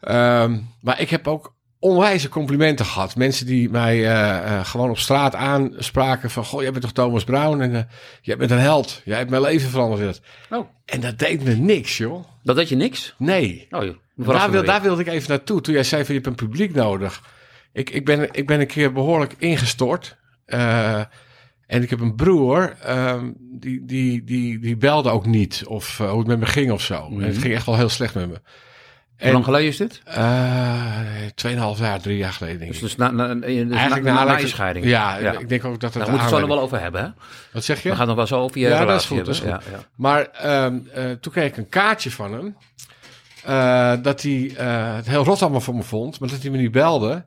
Um, 0.00 0.68
maar 0.80 1.00
ik 1.00 1.10
heb 1.10 1.28
ook 1.28 1.58
onwijze 1.80 2.28
complimenten 2.28 2.86
gehad. 2.86 3.16
Mensen 3.16 3.46
die 3.46 3.70
mij 3.70 3.98
uh, 3.98 4.64
gewoon 4.64 4.90
op 4.90 4.98
straat 4.98 5.34
aanspraken 5.34 6.30
van... 6.30 6.44
Goh, 6.44 6.62
jij 6.62 6.70
bent 6.70 6.82
toch 6.82 6.92
Thomas 6.92 7.24
Brown 7.24 7.60
en 7.60 7.72
uh, 7.72 7.80
jij 8.22 8.36
bent 8.36 8.50
een 8.50 8.58
held. 8.58 9.02
Jij 9.04 9.18
hebt 9.18 9.30
mijn 9.30 9.42
leven 9.42 9.70
veranderd. 9.70 10.20
Oh. 10.50 10.68
En 10.84 11.00
dat 11.00 11.18
deed 11.18 11.44
me 11.44 11.54
niks, 11.54 11.96
joh. 11.96 12.24
Dat 12.42 12.56
deed 12.56 12.68
je 12.68 12.76
niks? 12.76 13.14
Nee. 13.18 13.66
Oh, 13.70 13.84
joh. 13.84 13.96
Daar, 14.14 14.50
wil, 14.50 14.64
daar 14.64 14.82
wilde 14.82 15.00
ik 15.00 15.08
even 15.08 15.28
naartoe. 15.28 15.60
Toen 15.60 15.74
jij 15.74 15.84
zei 15.84 16.04
van 16.04 16.14
je 16.14 16.20
hebt 16.20 16.40
een 16.40 16.46
publiek 16.46 16.74
nodig. 16.74 17.22
Ik, 17.72 17.90
ik, 17.90 18.04
ben, 18.04 18.28
ik 18.32 18.46
ben 18.46 18.60
een 18.60 18.66
keer 18.66 18.92
behoorlijk 18.92 19.34
ingestort. 19.38 20.16
en 20.46 21.08
ik 21.66 21.90
heb 21.90 22.00
een 22.00 22.14
broer, 22.14 22.76
um, 22.88 23.36
die, 23.38 23.84
die, 23.84 24.24
die, 24.24 24.58
die 24.58 24.76
belde 24.76 25.10
ook 25.10 25.26
niet. 25.26 25.62
Of 25.66 25.98
hoe 25.98 26.18
het 26.18 26.26
met 26.26 26.38
me 26.38 26.46
ging 26.46 26.70
of 26.70 26.82
zo. 26.82 27.06
En 27.06 27.20
het 27.20 27.32
mhm. 27.32 27.40
ging 27.40 27.54
echt 27.54 27.66
wel 27.66 27.76
heel 27.76 27.88
slecht 27.88 28.14
met 28.14 28.28
me. 28.28 28.40
Hoe 29.20 29.32
lang 29.32 29.44
geleden 29.44 29.68
is 29.68 29.76
dit? 29.76 30.02
Uh, 30.08 30.84
tweeënhalf 31.34 31.78
jaar, 31.78 32.00
drie 32.00 32.16
jaar 32.16 32.32
geleden. 32.32 32.58
Denk 32.58 32.70
dus, 32.70 32.80
dus, 32.80 32.96
na, 32.96 33.10
na, 33.10 33.34
dus 33.34 33.44
Eigenlijk 33.44 34.02
na, 34.02 34.24
na, 34.24 34.36
je 34.36 34.46
scheiding. 34.46 34.84
Ja, 34.84 35.16
ja, 35.16 35.38
ik 35.38 35.48
denk 35.48 35.64
ook 35.64 35.80
dat 35.80 35.94
het. 35.94 36.02
Daar 36.02 36.12
moeten 36.12 36.28
we 36.28 36.34
het 36.34 36.42
zo 36.42 36.46
nog 36.46 36.56
wel 36.56 36.60
over 36.60 36.80
hebben. 36.80 37.02
Hè? 37.02 37.08
Wat 37.52 37.64
zeg 37.64 37.82
je? 37.82 37.88
We 37.88 37.96
gaan 37.96 38.06
nog 38.06 38.16
wel 38.16 38.26
zo 38.26 38.40
over 38.40 38.60
je 38.60 38.68
ja, 38.68 38.84
dat 38.84 39.00
is 39.00 39.06
goed, 39.06 39.18
dat 39.18 39.28
is 39.28 39.40
goed. 39.40 39.48
Ja, 39.48 39.60
ja. 39.70 39.78
Maar 39.96 40.28
um, 40.64 40.88
uh, 40.96 41.10
toen 41.10 41.32
kreeg 41.32 41.46
ik 41.46 41.56
een 41.56 41.68
kaartje 41.68 42.10
van 42.10 42.32
hem. 42.32 42.56
Uh, 43.48 43.92
dat 44.02 44.22
hij 44.22 44.32
uh, 44.32 44.94
het 44.94 45.06
heel 45.06 45.24
rot 45.24 45.42
allemaal 45.42 45.60
van 45.60 45.76
me 45.76 45.82
vond, 45.82 46.20
maar 46.20 46.28
dat 46.28 46.42
hij 46.42 46.50
me 46.50 46.56
niet 46.56 46.72
belde. 46.72 47.24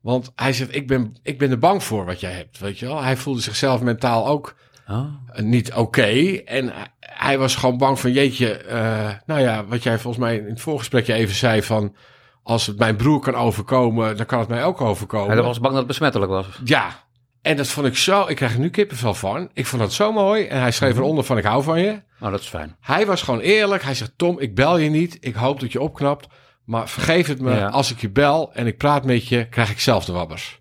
Want 0.00 0.32
hij 0.34 0.52
zegt, 0.52 0.74
ik 0.74 0.86
ben, 0.86 1.16
ik 1.22 1.38
ben 1.38 1.50
er 1.50 1.58
bang 1.58 1.82
voor 1.82 2.04
wat 2.04 2.20
jij 2.20 2.32
hebt, 2.32 2.58
weet 2.58 2.78
je 2.78 2.86
wel. 2.86 3.02
Hij 3.02 3.16
voelde 3.16 3.40
zichzelf 3.40 3.80
mentaal 3.80 4.26
ook 4.26 4.54
oh. 4.88 5.04
niet 5.34 5.70
oké. 5.70 5.80
Okay. 5.80 6.42
En 6.44 6.72
hij 7.00 7.38
was 7.38 7.56
gewoon 7.56 7.78
bang 7.78 8.00
van, 8.00 8.12
jeetje, 8.12 8.64
uh, 8.68 9.10
nou 9.26 9.40
ja, 9.40 9.64
wat 9.64 9.82
jij 9.82 9.98
volgens 9.98 10.24
mij 10.24 10.36
in 10.36 10.48
het 10.48 10.60
voorgesprekje 10.60 11.12
even 11.12 11.34
zei 11.34 11.62
van, 11.62 11.96
als 12.42 12.66
het 12.66 12.78
mijn 12.78 12.96
broer 12.96 13.20
kan 13.20 13.34
overkomen, 13.34 14.16
dan 14.16 14.26
kan 14.26 14.38
het 14.38 14.48
mij 14.48 14.64
ook 14.64 14.80
overkomen. 14.80 15.30
Hij 15.30 15.42
was 15.42 15.60
bang 15.60 15.70
dat 15.70 15.78
het 15.78 15.86
besmettelijk 15.86 16.30
was. 16.30 16.46
Ja, 16.64 17.04
en 17.46 17.56
dat 17.56 17.68
vond 17.68 17.86
ik 17.86 17.96
zo, 17.96 18.26
ik 18.26 18.36
krijg 18.36 18.52
er 18.52 18.58
nu 18.58 18.70
kippenvel 18.70 19.14
van. 19.14 19.50
Ik 19.52 19.66
vond 19.66 19.82
dat 19.82 19.92
zo 19.92 20.12
mooi. 20.12 20.44
En 20.46 20.60
hij 20.60 20.70
schreef 20.70 20.92
mhm. 20.92 21.02
eronder 21.02 21.24
van, 21.24 21.38
ik 21.38 21.44
hou 21.44 21.62
van 21.62 21.80
je. 21.80 22.02
Oh, 22.20 22.30
dat 22.30 22.40
is 22.40 22.46
fijn. 22.46 22.76
Hij 22.80 23.06
was 23.06 23.22
gewoon 23.22 23.40
eerlijk. 23.40 23.82
Hij 23.82 23.94
zegt, 23.94 24.12
Tom, 24.16 24.40
ik 24.40 24.54
bel 24.54 24.76
je 24.78 24.90
niet. 24.90 25.16
Ik 25.20 25.34
hoop 25.34 25.60
dat 25.60 25.72
je 25.72 25.80
opknapt. 25.80 26.26
Maar 26.64 26.88
vergeef 26.88 27.26
het 27.26 27.40
me, 27.40 27.68
als 27.68 27.90
ik 27.90 28.00
je 28.00 28.10
bel 28.10 28.52
en 28.54 28.66
ik 28.66 28.76
praat 28.76 29.04
met 29.04 29.28
je, 29.28 29.48
krijg 29.48 29.70
ik 29.70 29.80
zelf 29.80 30.04
de 30.04 30.12
wabbers. 30.12 30.60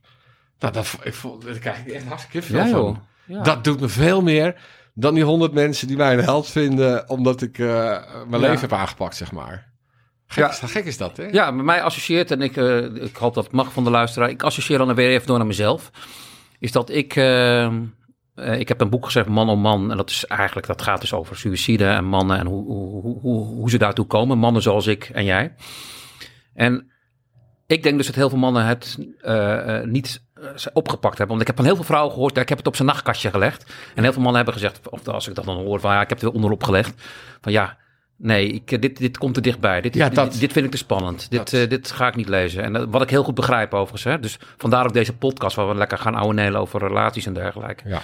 Nou, 0.59 0.73
dat, 0.73 0.97
ik 1.03 1.13
vond, 1.13 1.45
dat 1.45 1.59
krijg 1.59 1.79
ik 1.79 1.93
echt 1.93 2.05
hartstikke 2.05 2.39
kippenvel 2.39 2.87
ja, 2.87 2.93
van. 2.93 3.03
Ja. 3.27 3.41
Dat 3.41 3.63
doet 3.63 3.79
me 3.79 3.87
veel 3.87 4.21
meer 4.21 4.55
dan 4.93 5.13
die 5.13 5.23
honderd 5.23 5.53
mensen 5.53 5.87
die 5.87 5.97
mij 5.97 6.13
een 6.13 6.23
held 6.23 6.47
vinden 6.47 7.09
omdat 7.09 7.41
ik 7.41 7.57
uh, 7.57 7.67
mijn 8.27 8.41
leven 8.41 8.59
heb 8.59 8.73
aangepakt, 8.73 9.15
zeg 9.15 9.31
maar. 9.31 9.73
Gek, 10.27 10.43
ja. 10.43 10.49
is, 10.49 10.59
dat, 10.59 10.69
gek 10.69 10.85
is 10.85 10.97
dat, 10.97 11.17
hè? 11.17 11.23
Ja, 11.23 11.51
met 11.51 11.65
mij 11.65 11.81
associeert, 11.81 12.31
en 12.31 12.41
ik, 12.41 12.55
uh, 12.55 13.03
ik 13.03 13.15
hoop 13.15 13.33
dat 13.33 13.43
het 13.43 13.53
mag 13.53 13.73
van 13.73 13.83
de 13.83 13.89
luisteraar, 13.89 14.29
ik 14.29 14.43
associeer 14.43 14.77
dan 14.77 14.95
weer 14.95 15.09
even 15.09 15.27
door 15.27 15.37
naar 15.37 15.47
mezelf. 15.47 15.91
Is 16.59 16.71
dat 16.71 16.89
ik, 16.89 17.15
uh, 17.15 17.71
ik 18.35 18.67
heb 18.67 18.81
een 18.81 18.89
boek 18.89 19.05
geschreven, 19.05 19.31
Man 19.31 19.49
om 19.49 19.59
Man, 19.59 19.91
en 19.91 19.97
dat 19.97 20.09
is 20.09 20.25
eigenlijk, 20.25 20.67
dat 20.67 20.81
gaat 20.81 21.01
dus 21.01 21.13
over 21.13 21.37
suïcide 21.37 21.85
en 21.85 22.05
mannen 22.05 22.39
en 22.39 22.45
hoe, 22.45 22.65
hoe, 22.65 23.19
hoe, 23.19 23.45
hoe 23.45 23.69
ze 23.69 23.77
daartoe 23.77 24.05
komen. 24.05 24.37
Mannen 24.37 24.61
zoals 24.61 24.87
ik 24.87 25.09
en 25.13 25.25
jij. 25.25 25.53
En 26.53 26.91
ik 27.67 27.83
denk 27.83 27.97
dus 27.97 28.05
dat 28.05 28.15
heel 28.15 28.29
veel 28.29 28.37
mannen 28.37 28.65
het 28.65 28.97
uh, 29.21 29.81
niet 29.81 30.24
opgepakt 30.73 31.17
hebben. 31.17 31.27
Want 31.27 31.41
ik 31.41 31.47
heb 31.47 31.55
van 31.55 31.65
heel 31.65 31.75
veel 31.75 31.83
vrouwen 31.83 32.11
gehoord, 32.13 32.37
ik 32.37 32.49
heb 32.49 32.57
het 32.57 32.67
op 32.67 32.75
zijn 32.75 32.87
nachtkastje 32.87 33.29
gelegd. 33.29 33.73
En 33.95 34.03
heel 34.03 34.13
veel 34.13 34.21
mannen 34.21 34.43
hebben 34.43 34.61
gezegd, 34.61 34.89
of 34.89 35.07
als 35.07 35.27
ik 35.27 35.35
dat 35.35 35.45
dan 35.45 35.55
hoor, 35.55 35.79
van 35.79 35.91
ja, 35.91 36.01
ik 36.01 36.09
heb 36.09 36.19
het 36.19 36.27
er 36.27 36.35
onderop 36.35 36.63
gelegd. 36.63 36.93
Van 37.41 37.51
ja, 37.51 37.77
nee, 38.15 38.47
ik, 38.47 38.81
dit, 38.81 38.97
dit 38.97 39.17
komt 39.17 39.35
er 39.35 39.41
dichtbij. 39.41 39.81
Dit, 39.81 39.95
ja, 39.95 40.09
dit, 40.09 40.39
dit, 40.39 40.51
vind 40.51 40.65
ik 40.65 40.71
te 40.71 40.77
spannend. 40.77 41.29
Dit, 41.29 41.53
uh, 41.53 41.69
dit 41.69 41.91
ga 41.91 42.07
ik 42.07 42.15
niet 42.15 42.29
lezen. 42.29 42.63
En 42.63 42.91
wat 42.91 43.01
ik 43.01 43.09
heel 43.09 43.23
goed 43.23 43.35
begrijp 43.35 43.73
overigens. 43.73 44.03
Hè? 44.03 44.19
Dus 44.19 44.39
vandaar 44.57 44.85
ook 44.85 44.93
deze 44.93 45.13
podcast, 45.13 45.55
waar 45.55 45.67
we 45.67 45.75
lekker 45.75 45.97
gaan 45.97 46.15
ouwe 46.15 46.57
over 46.57 46.79
relaties 46.79 47.25
en 47.25 47.33
dergelijke. 47.33 47.89
Ja. 47.89 48.01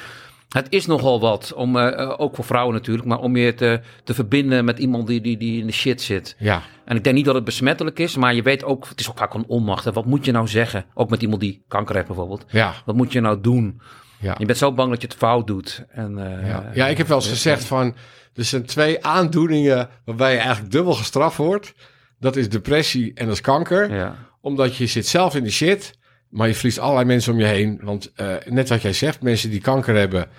Het 0.51 0.67
is 0.69 0.85
nogal 0.85 1.19
wat, 1.19 1.53
om, 1.53 1.75
uh, 1.75 2.13
ook 2.17 2.35
voor 2.35 2.45
vrouwen 2.45 2.73
natuurlijk, 2.73 3.07
maar 3.07 3.19
om 3.19 3.35
je 3.35 3.53
te, 3.53 3.81
te 4.03 4.13
verbinden 4.13 4.65
met 4.65 4.79
iemand 4.79 5.07
die, 5.07 5.21
die, 5.21 5.37
die 5.37 5.59
in 5.59 5.65
de 5.65 5.73
shit 5.73 6.01
zit. 6.01 6.35
Ja. 6.39 6.61
En 6.85 6.95
ik 6.95 7.03
denk 7.03 7.15
niet 7.15 7.25
dat 7.25 7.35
het 7.35 7.43
besmettelijk 7.43 7.99
is, 7.99 8.15
maar 8.15 8.33
je 8.33 8.41
weet 8.41 8.63
ook, 8.63 8.87
het 8.89 8.99
is 8.99 9.09
ook 9.09 9.17
vaak 9.17 9.33
een 9.33 9.45
onmacht. 9.47 9.85
Wat 9.85 10.05
moet 10.05 10.25
je 10.25 10.31
nou 10.31 10.47
zeggen? 10.47 10.85
Ook 10.93 11.09
met 11.09 11.21
iemand 11.21 11.41
die 11.41 11.63
kanker 11.67 11.95
heeft 11.95 12.07
bijvoorbeeld. 12.07 12.45
Ja. 12.47 12.73
Wat 12.85 12.95
moet 12.95 13.11
je 13.11 13.21
nou 13.21 13.41
doen? 13.41 13.81
Ja. 14.19 14.35
Je 14.37 14.45
bent 14.45 14.57
zo 14.57 14.73
bang 14.73 14.89
dat 14.89 15.01
je 15.01 15.07
het 15.07 15.17
fout 15.17 15.47
doet. 15.47 15.85
En, 15.89 16.17
uh, 16.17 16.47
ja. 16.47 16.69
ja, 16.73 16.87
ik 16.87 16.97
heb 16.97 17.07
wel 17.07 17.17
eens 17.17 17.29
gezegd 17.29 17.63
van, 17.63 17.95
er 18.33 18.43
zijn 18.43 18.65
twee 18.65 19.05
aandoeningen 19.05 19.89
waarbij 20.05 20.31
je 20.31 20.39
eigenlijk 20.39 20.71
dubbel 20.71 20.93
gestraft 20.93 21.37
wordt. 21.37 21.73
Dat 22.19 22.35
is 22.35 22.49
depressie 22.49 23.13
en 23.13 23.25
dat 23.25 23.33
is 23.33 23.41
kanker. 23.41 23.93
Ja. 23.93 24.15
Omdat 24.41 24.75
je 24.75 24.85
zit 24.85 25.07
zelf 25.07 25.35
in 25.35 25.43
de 25.43 25.51
shit. 25.51 25.99
Maar 26.31 26.47
je 26.47 26.55
verliest 26.55 26.79
allerlei 26.79 27.05
mensen 27.05 27.33
om 27.33 27.39
je 27.39 27.45
heen. 27.45 27.79
Want 27.81 28.11
uh, 28.15 28.33
net 28.45 28.69
wat 28.69 28.81
jij 28.81 28.93
zegt, 28.93 29.21
mensen 29.21 29.49
die 29.49 29.61
kanker 29.61 29.95
hebben, 29.95 30.29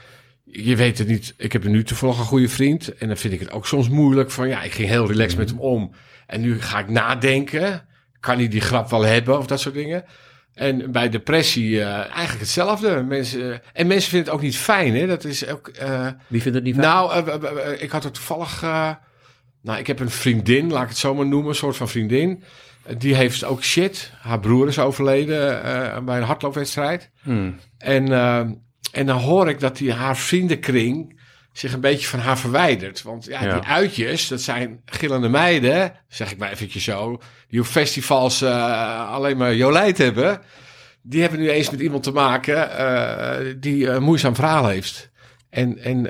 je 0.44 0.76
weet 0.76 0.98
het 0.98 1.08
niet. 1.08 1.34
Ik 1.36 1.52
heb 1.52 1.64
nu 1.64 1.84
toevallig 1.84 2.18
een 2.18 2.24
goede 2.24 2.48
vriend. 2.48 2.94
En 2.94 3.06
dan 3.08 3.16
vind 3.16 3.32
ik 3.32 3.40
het 3.40 3.50
ook 3.50 3.66
soms 3.66 3.88
moeilijk 3.88 4.30
van, 4.30 4.48
ja, 4.48 4.62
ik 4.62 4.72
ging 4.72 4.88
heel 4.88 5.06
relaxed 5.06 5.38
met 5.38 5.50
hem 5.50 5.58
om. 5.58 5.92
En 6.26 6.40
nu 6.40 6.60
ga 6.60 6.78
ik 6.78 6.88
nadenken. 6.88 7.86
Kan 8.20 8.36
hij 8.36 8.48
die 8.48 8.60
grap 8.60 8.90
wel 8.90 9.02
hebben 9.02 9.38
of 9.38 9.46
dat 9.46 9.60
soort 9.60 9.74
dingen? 9.74 10.04
En 10.54 10.92
bij 10.92 11.08
depressie 11.08 11.70
uh, 11.70 11.96
eigenlijk 11.96 12.38
hetzelfde. 12.38 13.02
Mensen, 13.02 13.62
en 13.72 13.86
mensen 13.86 14.10
vinden 14.10 14.28
het 14.28 14.36
ook 14.36 14.44
niet 14.44 14.56
fijn. 14.56 14.94
Hè? 14.94 15.06
Dat 15.06 15.24
is 15.24 15.46
ook. 15.46 15.70
Uh, 15.82 16.06
Wie 16.26 16.42
vindt 16.42 16.56
het 16.56 16.66
niet 16.66 16.74
fijn? 16.74 16.86
Nou, 16.86 17.76
ik 17.78 17.90
had 17.90 18.04
het 18.04 18.14
toevallig. 18.14 18.62
nou, 19.62 19.78
ik 19.78 19.86
heb 19.86 20.00
een 20.00 20.10
vriendin, 20.10 20.72
laat 20.72 20.82
ik 20.82 20.88
het 20.88 20.98
zo 20.98 21.14
maar 21.14 21.26
noemen, 21.26 21.48
een 21.48 21.54
soort 21.54 21.76
van 21.76 21.88
vriendin. 21.88 22.42
Die 22.98 23.14
heeft 23.14 23.44
ook 23.44 23.62
shit. 23.62 24.12
Haar 24.20 24.40
broer 24.40 24.68
is 24.68 24.78
overleden 24.78 25.62
uh, 25.64 25.98
bij 25.98 26.16
een 26.16 26.22
hardloopwedstrijd. 26.22 27.10
Hmm. 27.22 27.58
En, 27.78 28.10
uh, 28.10 28.38
en 28.92 29.06
dan 29.06 29.18
hoor 29.18 29.48
ik 29.48 29.60
dat 29.60 29.76
die, 29.76 29.92
haar 29.92 30.16
vriendenkring 30.16 31.20
zich 31.52 31.72
een 31.72 31.80
beetje 31.80 32.06
van 32.06 32.18
haar 32.18 32.38
verwijdert. 32.38 33.02
Want 33.02 33.24
ja, 33.24 33.44
ja. 33.44 33.54
die 33.54 33.68
uitjes, 33.68 34.28
dat 34.28 34.40
zijn 34.40 34.80
gillende 34.84 35.28
meiden, 35.28 35.92
zeg 36.08 36.32
ik 36.32 36.38
maar 36.38 36.50
eventjes 36.50 36.84
zo, 36.84 37.20
die 37.48 37.60
op 37.60 37.66
festivals 37.66 38.42
uh, 38.42 39.10
alleen 39.10 39.36
maar 39.36 39.54
jolijt 39.54 39.98
hebben. 39.98 40.40
Die 41.02 41.20
hebben 41.20 41.40
nu 41.40 41.50
eens 41.50 41.70
met 41.70 41.80
iemand 41.80 42.02
te 42.02 42.12
maken 42.12 43.60
die 43.60 43.88
een 43.88 44.02
moeizaam 44.02 44.34
verhaal 44.34 44.68
heeft. 44.68 45.10
En, 45.50 45.78
en 45.78 46.02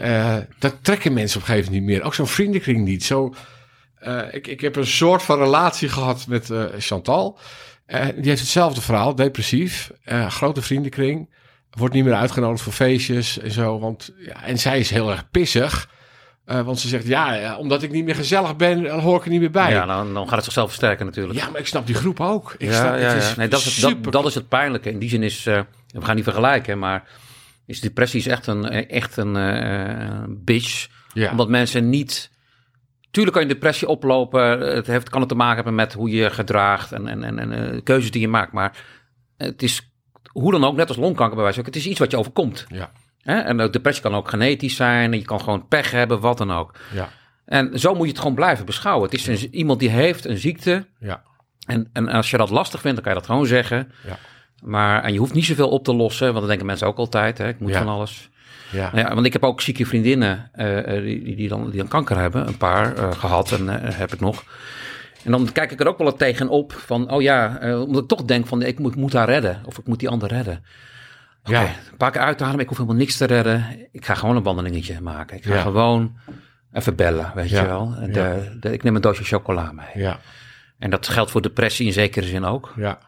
dat 0.59 0.77
trekken 0.83 1.13
mensen 1.13 1.41
op 1.41 1.43
een 1.43 1.53
gegeven 1.53 1.73
moment 1.73 1.89
niet 1.91 1.97
meer. 1.97 2.07
Ook 2.07 2.15
zo'n 2.15 2.27
vriendenkring 2.27 2.85
niet. 2.85 3.05
Zo, 3.05 3.35
uh, 4.07 4.35
ik, 4.35 4.47
ik 4.47 4.61
heb 4.61 4.77
een 4.77 4.87
soort 4.87 5.23
van 5.23 5.39
relatie 5.39 5.89
gehad 5.89 6.27
met 6.27 6.51
uh, 6.51 6.65
Chantal. 6.79 7.39
Uh, 7.87 8.05
die 8.05 8.29
heeft 8.29 8.41
hetzelfde 8.41 8.81
verhaal, 8.81 9.15
depressief. 9.15 9.93
grote 10.29 10.63
vriendenkring. 10.63 11.35
Wordt 11.71 11.95
niet 11.95 12.05
meer 12.05 12.15
uitgenodigd 12.15 12.63
voor 12.63 12.73
feestjes 12.73 13.39
en 13.39 13.51
zo. 13.51 13.79
Want, 13.79 14.11
ja, 14.19 14.45
en 14.45 14.59
zij 14.59 14.79
is 14.79 14.91
heel 14.91 15.11
erg 15.11 15.31
pissig. 15.31 15.91
Want 16.45 16.81
ze 16.81 16.89
zegt, 16.89 17.07
ja, 17.07 17.35
ja, 17.35 17.57
omdat 17.57 17.83
ik 17.83 17.91
niet 17.91 18.05
meer 18.05 18.15
gezellig 18.15 18.57
ben, 18.57 18.83
dan 18.83 19.01
hoor 19.01 19.17
ik 19.17 19.25
er 19.25 19.31
niet 19.31 19.41
meer 19.41 19.51
bij. 19.51 19.71
Ja, 19.71 19.87
dan, 19.87 20.15
dan 20.15 20.25
gaat 20.25 20.35
het 20.35 20.45
zichzelf 20.45 20.67
versterken 20.67 21.07
natuurlijk. 21.07 21.39
Ja, 21.39 21.49
maar 21.51 21.61
ik 21.61 21.67
snap 21.67 21.87
die 21.87 21.95
groep 21.95 22.21
ook. 22.21 22.55
Ik 22.59 22.69
ja, 22.69 22.75
snap, 22.75 22.99
ja, 22.99 23.01
het 23.01 23.23
ja. 23.23 23.29
is 23.29 23.37
Nee, 23.37 23.49
dat, 23.49 23.61
is 23.61 23.83
het, 23.83 24.03
dat, 24.03 24.13
dat 24.13 24.27
is 24.27 24.35
het 24.35 24.49
pijnlijke. 24.49 24.91
In 24.91 24.99
die 24.99 25.09
zin 25.09 25.23
is, 25.23 25.45
we 25.45 25.65
gaan 26.01 26.15
niet 26.15 26.25
vergelijken, 26.25 26.79
maar 26.79 27.09
is 27.67 27.81
depressie 27.81 28.21
is 28.21 28.27
echt 28.27 28.47
een, 28.47 28.69
echt 28.89 29.17
een 29.17 30.43
bitch. 30.45 30.89
Ja. 31.13 31.31
Omdat 31.31 31.49
mensen 31.49 31.89
niet... 31.89 32.31
Tuurlijk 33.13 33.37
kan 33.37 33.47
je 33.47 33.53
depressie 33.55 33.89
oplopen. 33.89 34.61
Het 34.75 34.87
heeft, 34.87 35.09
kan 35.09 35.21
het 35.21 35.29
te 35.29 35.35
maken 35.35 35.55
hebben 35.55 35.75
met 35.75 35.93
hoe 35.93 36.11
je 36.11 36.31
gedraagt 36.31 36.93
en, 36.93 37.09
en, 37.09 37.25
en, 37.25 37.39
en 37.53 37.83
keuzes 37.83 38.11
die 38.11 38.21
je 38.21 38.29
maakt. 38.29 38.53
Maar 38.53 38.85
het 39.37 39.63
is 39.63 39.93
hoe 40.31 40.53
dan 40.53 40.65
ook, 40.65 40.77
net 40.77 40.89
als 40.89 40.97
longkanker 40.97 41.35
bij 41.35 41.45
wijze 41.45 41.59
van, 41.59 41.69
het 41.69 41.77
is 41.77 41.87
iets 41.87 41.99
wat 41.99 42.11
je 42.11 42.17
overkomt. 42.17 42.67
Ja. 42.69 42.91
Hè? 43.21 43.39
En 43.39 43.57
depressie 43.71 44.03
kan 44.03 44.15
ook 44.15 44.29
genetisch 44.29 44.77
zijn. 44.77 45.13
En 45.13 45.19
je 45.19 45.25
kan 45.25 45.41
gewoon 45.41 45.69
pech 45.69 45.91
hebben, 45.91 46.21
wat 46.21 46.39
dan 46.39 46.53
ook. 46.53 46.75
Ja. 46.93 47.09
En 47.45 47.79
zo 47.79 47.95
moet 47.95 48.05
je 48.05 48.09
het 48.11 48.19
gewoon 48.21 48.35
blijven 48.35 48.67
beschouwen. 48.67 49.11
Het 49.11 49.15
is 49.15 49.27
een, 49.27 49.55
iemand 49.55 49.81
die 49.81 49.91
heeft 49.91 50.25
een 50.25 50.39
ziekte. 50.39 50.87
Ja. 50.99 51.23
En, 51.67 51.91
en 51.93 52.09
als 52.09 52.31
je 52.31 52.37
dat 52.37 52.51
lastig 52.51 52.81
vindt, 52.81 52.97
dan 52.97 53.05
kan 53.05 53.15
je 53.15 53.19
dat 53.19 53.29
gewoon 53.29 53.47
zeggen. 53.47 53.93
Ja. 54.07 54.19
Maar, 54.63 55.03
en 55.03 55.13
je 55.13 55.19
hoeft 55.19 55.35
niet 55.35 55.45
zoveel 55.45 55.69
op 55.69 55.85
te 55.85 55.95
lossen, 55.95 56.27
want 56.27 56.39
dat 56.39 56.49
denken 56.49 56.67
mensen 56.67 56.87
ook 56.87 56.99
altijd. 56.99 57.39
Hè? 57.39 57.49
Ik 57.49 57.61
moet 57.61 57.71
Ja. 57.71 57.79
van 57.79 57.89
alles. 57.89 58.31
Ja. 58.73 58.91
Nou 58.93 59.07
ja, 59.09 59.15
want 59.15 59.27
ik 59.27 59.33
heb 59.33 59.45
ook 59.45 59.61
zieke 59.61 59.87
vriendinnen 59.87 60.51
eh, 60.53 60.97
eh, 60.97 61.03
die, 61.05 61.37
die, 61.37 61.49
dan, 61.49 61.71
die 61.71 61.79
dan 61.79 61.89
kanker 61.89 62.17
hebben. 62.17 62.47
Een 62.47 62.57
paar 62.57 62.97
eh, 62.97 63.13
gehad 63.13 63.53
en 63.53 63.69
heb 63.95 64.13
ik 64.13 64.21
nog. 64.21 64.45
En 65.25 65.31
dan 65.31 65.53
kijk 65.53 65.71
ik 65.73 65.81
er 65.81 65.87
ook 65.87 65.99
wel 65.99 66.17
tegenop 66.17 66.73
van, 66.73 67.11
oh 67.11 67.23
ja, 67.23 67.59
omdat 67.85 68.03
ik 68.03 68.09
toch 68.09 68.23
denk 68.25 68.47
van, 68.47 68.63
ik 68.63 68.79
moet, 68.79 68.97
moet 68.97 69.13
haar 69.13 69.29
redden. 69.29 69.61
Of 69.65 69.79
ik 69.79 69.87
moet 69.87 69.99
die 69.99 70.09
ander 70.09 70.29
redden. 70.29 70.65
Ja. 71.45 71.63
een 71.63 71.97
paar 71.97 72.11
keer 72.11 72.21
uitademen, 72.21 72.61
ik 72.61 72.69
hoef 72.69 72.77
helemaal 72.77 72.99
niks 72.99 73.17
te 73.17 73.25
redden. 73.25 73.65
Ik 73.93 74.05
ga 74.05 74.15
gewoon 74.15 74.37
een 74.37 74.43
wandelingetje 74.43 75.01
maken. 75.01 75.37
Ik 75.37 75.45
ga 75.45 75.55
Ja. 75.55 75.61
gewoon 75.63 76.17
even 76.73 76.95
bellen, 76.97 77.33
weet 77.35 77.49
Ja. 77.51 77.61
je 77.61 77.67
wel. 77.67 77.95
En 78.01 78.13
de, 78.13 78.57
de- 78.61 78.73
ik 78.73 78.83
neem 78.83 78.95
een 78.97 79.01
doosje 79.03 79.25
chocola 79.25 79.73
mee. 79.73 80.03
Ja. 80.05 80.19
En 80.79 80.91
dat 80.91 81.09
geldt 81.09 81.31
voor 81.31 81.43
depressie 81.43 81.87
in 81.87 81.93
zekere 81.93 82.27
zin 82.27 82.45
ook. 82.45 82.73
Ja. 82.77 82.99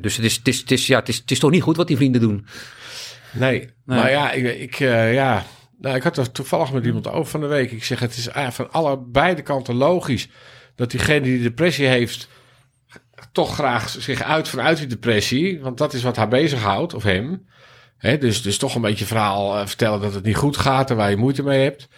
Dus 0.00 0.16
het 0.16 0.24
is, 0.24 0.36
het, 0.36 0.48
is, 0.48 0.60
het, 0.60 0.70
is, 0.70 0.86
ja, 0.86 0.98
het, 0.98 1.08
is, 1.08 1.16
het 1.16 1.30
is 1.30 1.38
toch 1.38 1.50
niet 1.50 1.62
goed 1.62 1.76
wat 1.76 1.86
die 1.86 1.96
vrienden 1.96 2.20
doen. 2.20 2.46
Nee. 3.34 3.58
Nee. 3.58 3.68
Maar 3.84 4.10
ja, 4.10 4.32
ik, 4.32 4.58
ik, 4.60 4.80
eh, 4.80 5.14
ja. 5.14 5.44
Nou, 5.78 5.96
ik 5.96 6.02
had 6.02 6.16
er 6.16 6.32
toevallig 6.32 6.72
met 6.72 6.84
iemand 6.84 7.08
over 7.08 7.30
van 7.30 7.40
de 7.40 7.46
week. 7.46 7.72
Ik 7.72 7.84
zeg, 7.84 7.98
het 8.00 8.16
is 8.16 8.28
van 8.50 8.72
alle 8.72 8.98
beide 8.98 9.42
kanten 9.42 9.74
logisch 9.74 10.28
dat 10.74 10.90
diegene 10.90 11.20
die 11.20 11.42
depressie 11.42 11.86
heeft 11.86 12.28
toch 13.32 13.54
graag 13.54 13.88
zich 13.88 14.22
uit 14.22 14.48
vanuit 14.48 14.78
die 14.78 14.86
depressie, 14.86 15.60
want 15.60 15.78
dat 15.78 15.92
is 15.92 16.02
wat 16.02 16.16
haar 16.16 16.28
bezighoudt 16.28 16.94
of 16.94 17.02
hem. 17.02 17.46
Dus, 17.98 18.42
dus 18.42 18.58
toch 18.58 18.74
een 18.74 18.80
beetje 18.80 19.04
verhaal 19.04 19.58
eh, 19.58 19.66
vertellen 19.66 20.00
dat 20.00 20.14
het 20.14 20.24
niet 20.24 20.36
goed 20.36 20.56
gaat 20.56 20.90
en 20.90 20.96
waar 20.96 21.10
je 21.10 21.16
moeite 21.16 21.42
mee 21.42 21.62
hebt. 21.62 21.88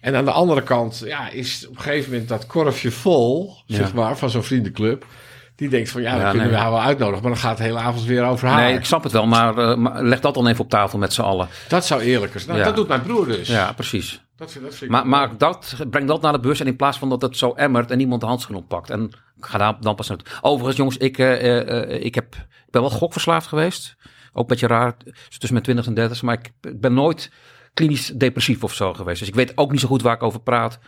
En 0.00 0.14
aan 0.16 0.24
de 0.24 0.30
andere 0.30 0.62
kant 0.62 1.02
ja, 1.04 1.30
is 1.30 1.66
op 1.68 1.76
een 1.76 1.82
gegeven 1.82 2.10
moment 2.10 2.28
dat 2.28 2.46
korfje 2.46 2.90
vol, 2.90 3.56
Ja. 3.66 3.76
zeg 3.76 3.94
maar, 3.94 4.18
van 4.18 4.30
zo'n 4.30 4.42
vriendenclub. 4.42 5.06
Die 5.62 5.70
denkt 5.70 5.90
van 5.90 6.02
ja, 6.02 6.10
dan 6.10 6.20
Ja, 6.20 6.28
kunnen 6.30 6.46
nee. 6.46 6.56
we 6.56 6.62
haar 6.62 6.70
wel 6.70 6.82
uitnodigen, 6.82 7.22
maar 7.22 7.32
dan 7.32 7.40
gaat 7.40 7.56
de 7.56 7.62
hele 7.62 7.78
avond 7.78 8.04
weer 8.04 8.24
over 8.24 8.48
haar. 8.48 8.60
Nee, 8.62 8.74
ik 8.74 8.84
snap 8.84 9.02
het 9.02 9.12
wel, 9.12 9.26
maar, 9.26 9.58
eh, 9.58 9.76
maar 9.76 10.02
leg 10.02 10.20
dat 10.20 10.34
dan 10.34 10.46
even 10.46 10.64
op 10.64 10.70
tafel 10.70 10.98
met 10.98 11.12
z'n 11.12 11.20
allen. 11.20 11.48
Dat 11.68 11.86
zou 11.86 12.00
eerlijker 12.00 12.40
zijn. 12.40 12.50
Nou, 12.52 12.60
Ja. 12.60 12.66
Dat 12.66 12.76
doet 12.76 12.88
mijn 12.88 13.02
broer 13.02 13.26
dus. 13.26 13.48
Ja, 13.48 13.72
precies. 13.72 14.22
Dat, 14.36 14.52
vind- 14.52 14.64
dat 14.64 14.74
vind 14.74 14.90
Maar 14.90 15.06
maak 15.06 15.38
dat, 15.38 15.76
breng 15.90 16.08
dat 16.08 16.22
naar 16.22 16.32
de 16.32 16.40
bus 16.40 16.60
en 16.60 16.66
in 16.66 16.76
plaats 16.76 16.98
van 16.98 17.08
dat 17.08 17.22
het 17.22 17.36
zo 17.36 17.52
emmert 17.52 17.90
en 17.90 18.00
iemand 18.00 18.20
de 18.20 18.26
handschoen 18.26 18.56
oppakt. 18.56 18.90
En 18.90 19.10
ga 19.40 19.58
daar 19.58 19.76
dan 19.80 19.94
pas 19.94 20.08
naartoe. 20.08 20.26
Overigens, 20.40 20.76
jongens, 20.76 20.96
ik, 20.96 21.18
eh, 21.18 21.58
eh, 21.94 22.04
ik, 22.04 22.14
heb, 22.14 22.34
ik 22.34 22.70
ben 22.70 22.80
wel 22.80 22.90
gokverslaafd 22.90 23.46
geweest. 23.46 23.96
Ook 24.32 24.42
een 24.42 24.46
beetje 24.46 24.66
raar, 24.66 24.94
tussen 25.28 25.52
mijn 25.52 25.62
20 25.62 25.86
en 25.86 25.94
30, 25.94 26.22
maar 26.22 26.38
ik 26.38 26.80
ben 26.80 26.94
nooit 26.94 27.30
klinisch 27.74 28.06
depressief 28.06 28.64
of 28.64 28.74
zo 28.74 28.94
geweest. 28.94 29.18
Dus 29.18 29.28
ik 29.28 29.34
weet 29.34 29.52
ook 29.54 29.70
niet 29.70 29.80
zo 29.80 29.88
goed 29.88 30.02
waar 30.02 30.14
ik 30.14 30.22
over 30.22 30.40
praat 30.40 30.78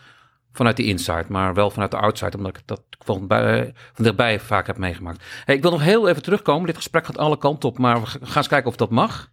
vanuit 0.55 0.77
de 0.77 0.85
inside, 0.85 1.25
maar 1.29 1.55
wel 1.55 1.71
vanuit 1.71 1.90
de 1.90 1.97
outside, 1.97 2.37
omdat 2.37 2.57
ik 2.57 2.62
dat 2.67 2.83
van, 2.99 3.27
bij, 3.27 3.73
van 3.93 4.05
dichtbij 4.05 4.40
vaak 4.40 4.67
heb 4.67 4.79
meegemaakt. 4.79 5.25
Hey, 5.45 5.55
ik 5.55 5.62
wil 5.62 5.71
nog 5.71 5.83
heel 5.83 6.09
even 6.09 6.23
terugkomen. 6.23 6.67
Dit 6.67 6.77
gesprek 6.77 7.07
gaat 7.07 7.19
alle 7.19 7.38
kanten 7.38 7.69
op, 7.69 7.79
maar 7.79 8.01
we 8.01 8.07
gaan 8.07 8.21
eens 8.37 8.49
kijken 8.49 8.71
of 8.71 8.77
dat 8.77 8.90
mag. 8.90 9.31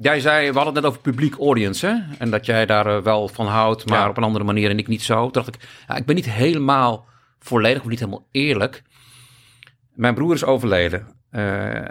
Jij 0.00 0.20
zei, 0.20 0.48
we 0.48 0.54
hadden 0.54 0.74
het 0.74 0.82
net 0.82 0.84
over 0.92 1.00
publiek 1.00 1.38
audience, 1.38 1.86
hè? 1.86 1.94
En 2.18 2.30
dat 2.30 2.46
jij 2.46 2.66
daar 2.66 2.86
eh, 2.96 3.02
wel 3.02 3.28
van 3.28 3.46
houdt, 3.46 3.86
maar 3.86 3.98
Ja. 3.98 4.08
op 4.08 4.16
een 4.16 4.22
andere 4.22 4.44
manier 4.44 4.70
en 4.70 4.78
ik 4.78 4.86
niet 4.88 5.02
zo. 5.02 5.22
Toen 5.22 5.30
dacht 5.32 5.48
ik, 5.54 5.68
ja, 5.88 5.96
ik 5.96 6.06
ben 6.06 6.14
niet 6.14 6.30
helemaal 6.30 7.06
volledig, 7.38 7.82
of 7.82 7.88
niet 7.88 7.98
helemaal 7.98 8.26
eerlijk. 8.30 8.82
Mijn 9.94 10.14
broer 10.14 10.34
is 10.34 10.44
overleden. 10.44 11.06
Eh, 11.30 11.42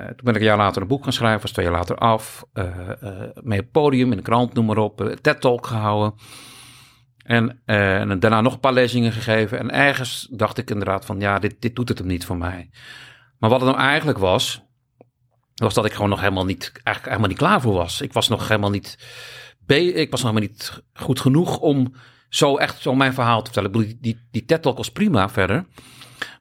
toen 0.06 0.24
ben 0.24 0.34
ik 0.34 0.40
een 0.40 0.46
jaar 0.48 0.58
later 0.58 0.82
een 0.82 0.88
boek 0.88 1.04
gaan 1.04 1.13
schrijven, 1.13 1.42
was 1.42 1.52
twee 1.52 1.66
jaar 1.66 1.74
later 1.76 1.96
af. 1.96 2.44
eh 2.54 2.66
eh, 3.02 3.30
mee 3.42 3.60
op 3.60 3.66
podium, 3.72 4.12
in 4.12 4.18
de 4.18 4.24
krant, 4.24 4.54
noem 4.54 4.66
maar 4.66 4.78
op. 4.78 5.02
eh, 5.02 5.08
TED-talk 5.22 5.68
gehouden. 5.68 6.13
En, 7.28 7.62
eh, 7.66 8.00
en 8.00 8.20
daarna 8.20 8.42
nog 8.42 8.54
een 8.54 8.60
paar 8.60 8.74
lezingen 8.74 9.12
gegeven. 9.12 9.60
En 9.60 9.72
ergens 9.72 10.28
dacht 10.32 10.58
ik 10.58 10.70
inderdaad 10.70 11.06
van, 11.06 11.20
ja, 11.20 11.40
dit, 11.40 11.56
dit 11.60 11.76
doet 11.76 11.90
het 11.90 11.98
hem 11.98 12.08
niet 12.08 12.26
voor 12.26 12.38
mij. 12.38 12.70
Maar 13.38 13.50
wat 13.50 13.62
het 13.62 13.70
nou 13.70 13.82
eigenlijk 13.82 14.18
was, 14.18 14.62
was 15.56 15.74
dat 15.74 15.86
ik 15.86 15.94
gewoon 15.94 16.10
nog 16.10 16.20
helemaal 16.20 16.46
niet, 16.46 16.72
eigenlijk 16.74 17.06
helemaal 17.06 17.28
niet 17.28 17.38
klaar 17.38 17.62
voor 17.62 17.74
was. 17.74 18.02
Ik 18.02 18.13
was 18.13 18.28
nog 18.28 18.48
helemaal 18.48 18.70
niet, 18.70 18.98
ik 19.68 20.12
was 20.12 20.22
nog 20.22 20.32
helemaal 20.32 20.50
niet 20.50 20.84
goed 20.94 21.20
genoeg 21.20 21.58
om 21.58 21.94
zo 22.30 22.58
echt 22.58 22.82
zo 22.82 22.96
mijn 22.96 23.13
verhaal 23.13 23.42
te 23.42 23.52
vertellen. 23.52 23.70
Ik 23.70 23.76
bedoel, 23.76 23.90
die, 23.90 24.02
die, 24.02 24.28
die 24.32 24.46
TED-talk 24.46 24.78
was 24.78 24.92
prima 24.92 25.30
verder. 25.30 25.66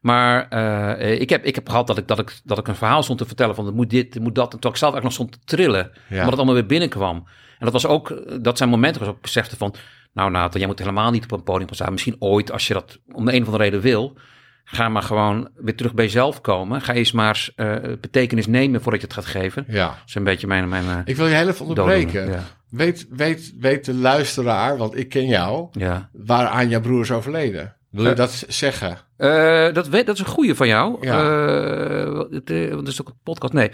Maar 0.01 0.49
eh, 0.49 1.20
ik, 1.20 1.31
heb, 1.31 1.44
ik 1.44 1.55
heb 1.55 1.68
gehad 1.68 1.87
dat 1.87 1.99
ik, 1.99 2.09
dat, 2.09 2.18
ik, 2.18 2.40
dat 2.44 2.59
ik 2.59 2.68
een 2.68 2.77
verhaal 2.77 3.03
stond 3.03 3.18
te 3.18 3.27
vertellen 3.27 3.55
van 3.55 3.66
het 3.66 3.75
moet 3.75 3.90
dit, 3.90 4.14
het 4.14 4.22
moet 4.22 4.35
dat. 4.35 4.53
En 4.53 4.61
toen 4.61 4.70
ik 4.70 4.77
zelf 4.77 4.94
eigenlijk 4.94 5.18
nog 5.18 5.29
stond 5.29 5.33
te 5.33 5.57
trillen. 5.57 5.90
Ja. 5.92 6.11
Omdat 6.11 6.27
het 6.27 6.37
allemaal 6.37 6.55
weer 6.55 6.66
binnenkwam. 6.66 7.16
En 7.59 7.64
dat 7.64 7.72
was 7.72 7.87
ook, 7.87 8.22
dat 8.42 8.57
zijn 8.57 8.70
momenten 8.70 9.01
waarop 9.01 9.16
ik 9.16 9.22
besefte 9.22 9.57
van, 9.57 9.75
nou 10.16 10.31
Nathan, 10.31 10.59
jij 10.59 10.68
moet 10.68 10.79
helemaal 10.79 11.11
niet 11.11 11.24
op 11.24 11.33
een 11.33 11.42
podium 11.42 11.66
gaan 11.66 11.74
staan. 11.76 11.92
Misschien 11.92 12.16
ooit, 12.18 12.52
als 12.52 12.66
je 12.66 12.74
dat 12.74 12.98
om 13.12 13.24
de 13.24 13.33
een 13.33 13.40
of 13.40 13.46
andere 13.46 13.64
reden 13.64 13.81
wil, 13.81 14.16
ga 14.64 14.88
maar 14.88 15.02
gewoon 15.02 15.48
weer 15.57 15.76
terug 15.76 15.94
bij 15.94 16.05
jezelf 16.05 16.40
komen. 16.40 16.81
Ga 16.81 16.92
eens 16.92 17.12
maar 17.12 17.48
eh, 17.57 17.74
betekenis 18.00 18.46
nemen 18.46 18.83
voordat 18.83 19.00
je 19.00 19.07
het 19.07 19.16
gaat 19.16 19.26
geven. 19.26 19.64
Ja. 19.68 19.87
Dat 19.87 19.96
is 20.07 20.14
een 20.14 20.24
beetje 20.24 20.46
mijn... 20.46 20.68
mijn 20.68 20.85
eh, 20.88 20.98
Ik 21.05 21.16
wil 21.16 21.26
je 21.26 21.35
heel 21.35 21.48
even 21.48 21.66
onderbreken. 21.66 22.31
Ja. 22.31 22.42
Weet, 22.70 23.07
weet, 23.11 23.52
weet 23.61 23.85
de 23.85 23.94
luisteraar, 23.94 24.76
want 24.76 24.96
ik 24.96 25.09
ken 25.09 25.26
jou, 25.26 25.68
ja. 25.72 26.09
waaraan 26.12 26.68
jouw 26.68 26.81
broer 26.81 27.00
is 27.00 27.11
overleden? 27.11 27.74
Wil 27.90 28.05
je 28.05 28.11
Eh. 28.11 28.16
dat 28.16 28.44
zeggen? 28.48 28.98
Dat, 29.74 29.88
weet, 29.88 30.07
dat 30.07 30.14
is 30.14 30.20
een 30.20 30.26
goede 30.26 30.55
van 30.55 30.66
jou. 30.68 30.96
Ja. 31.07 31.24
Het, 32.31 32.48
want 32.48 32.70
dat 32.85 32.88
is 32.88 33.00
ook 33.00 33.09
een 33.09 33.20
podcast. 33.22 33.52
Nee. 33.52 33.70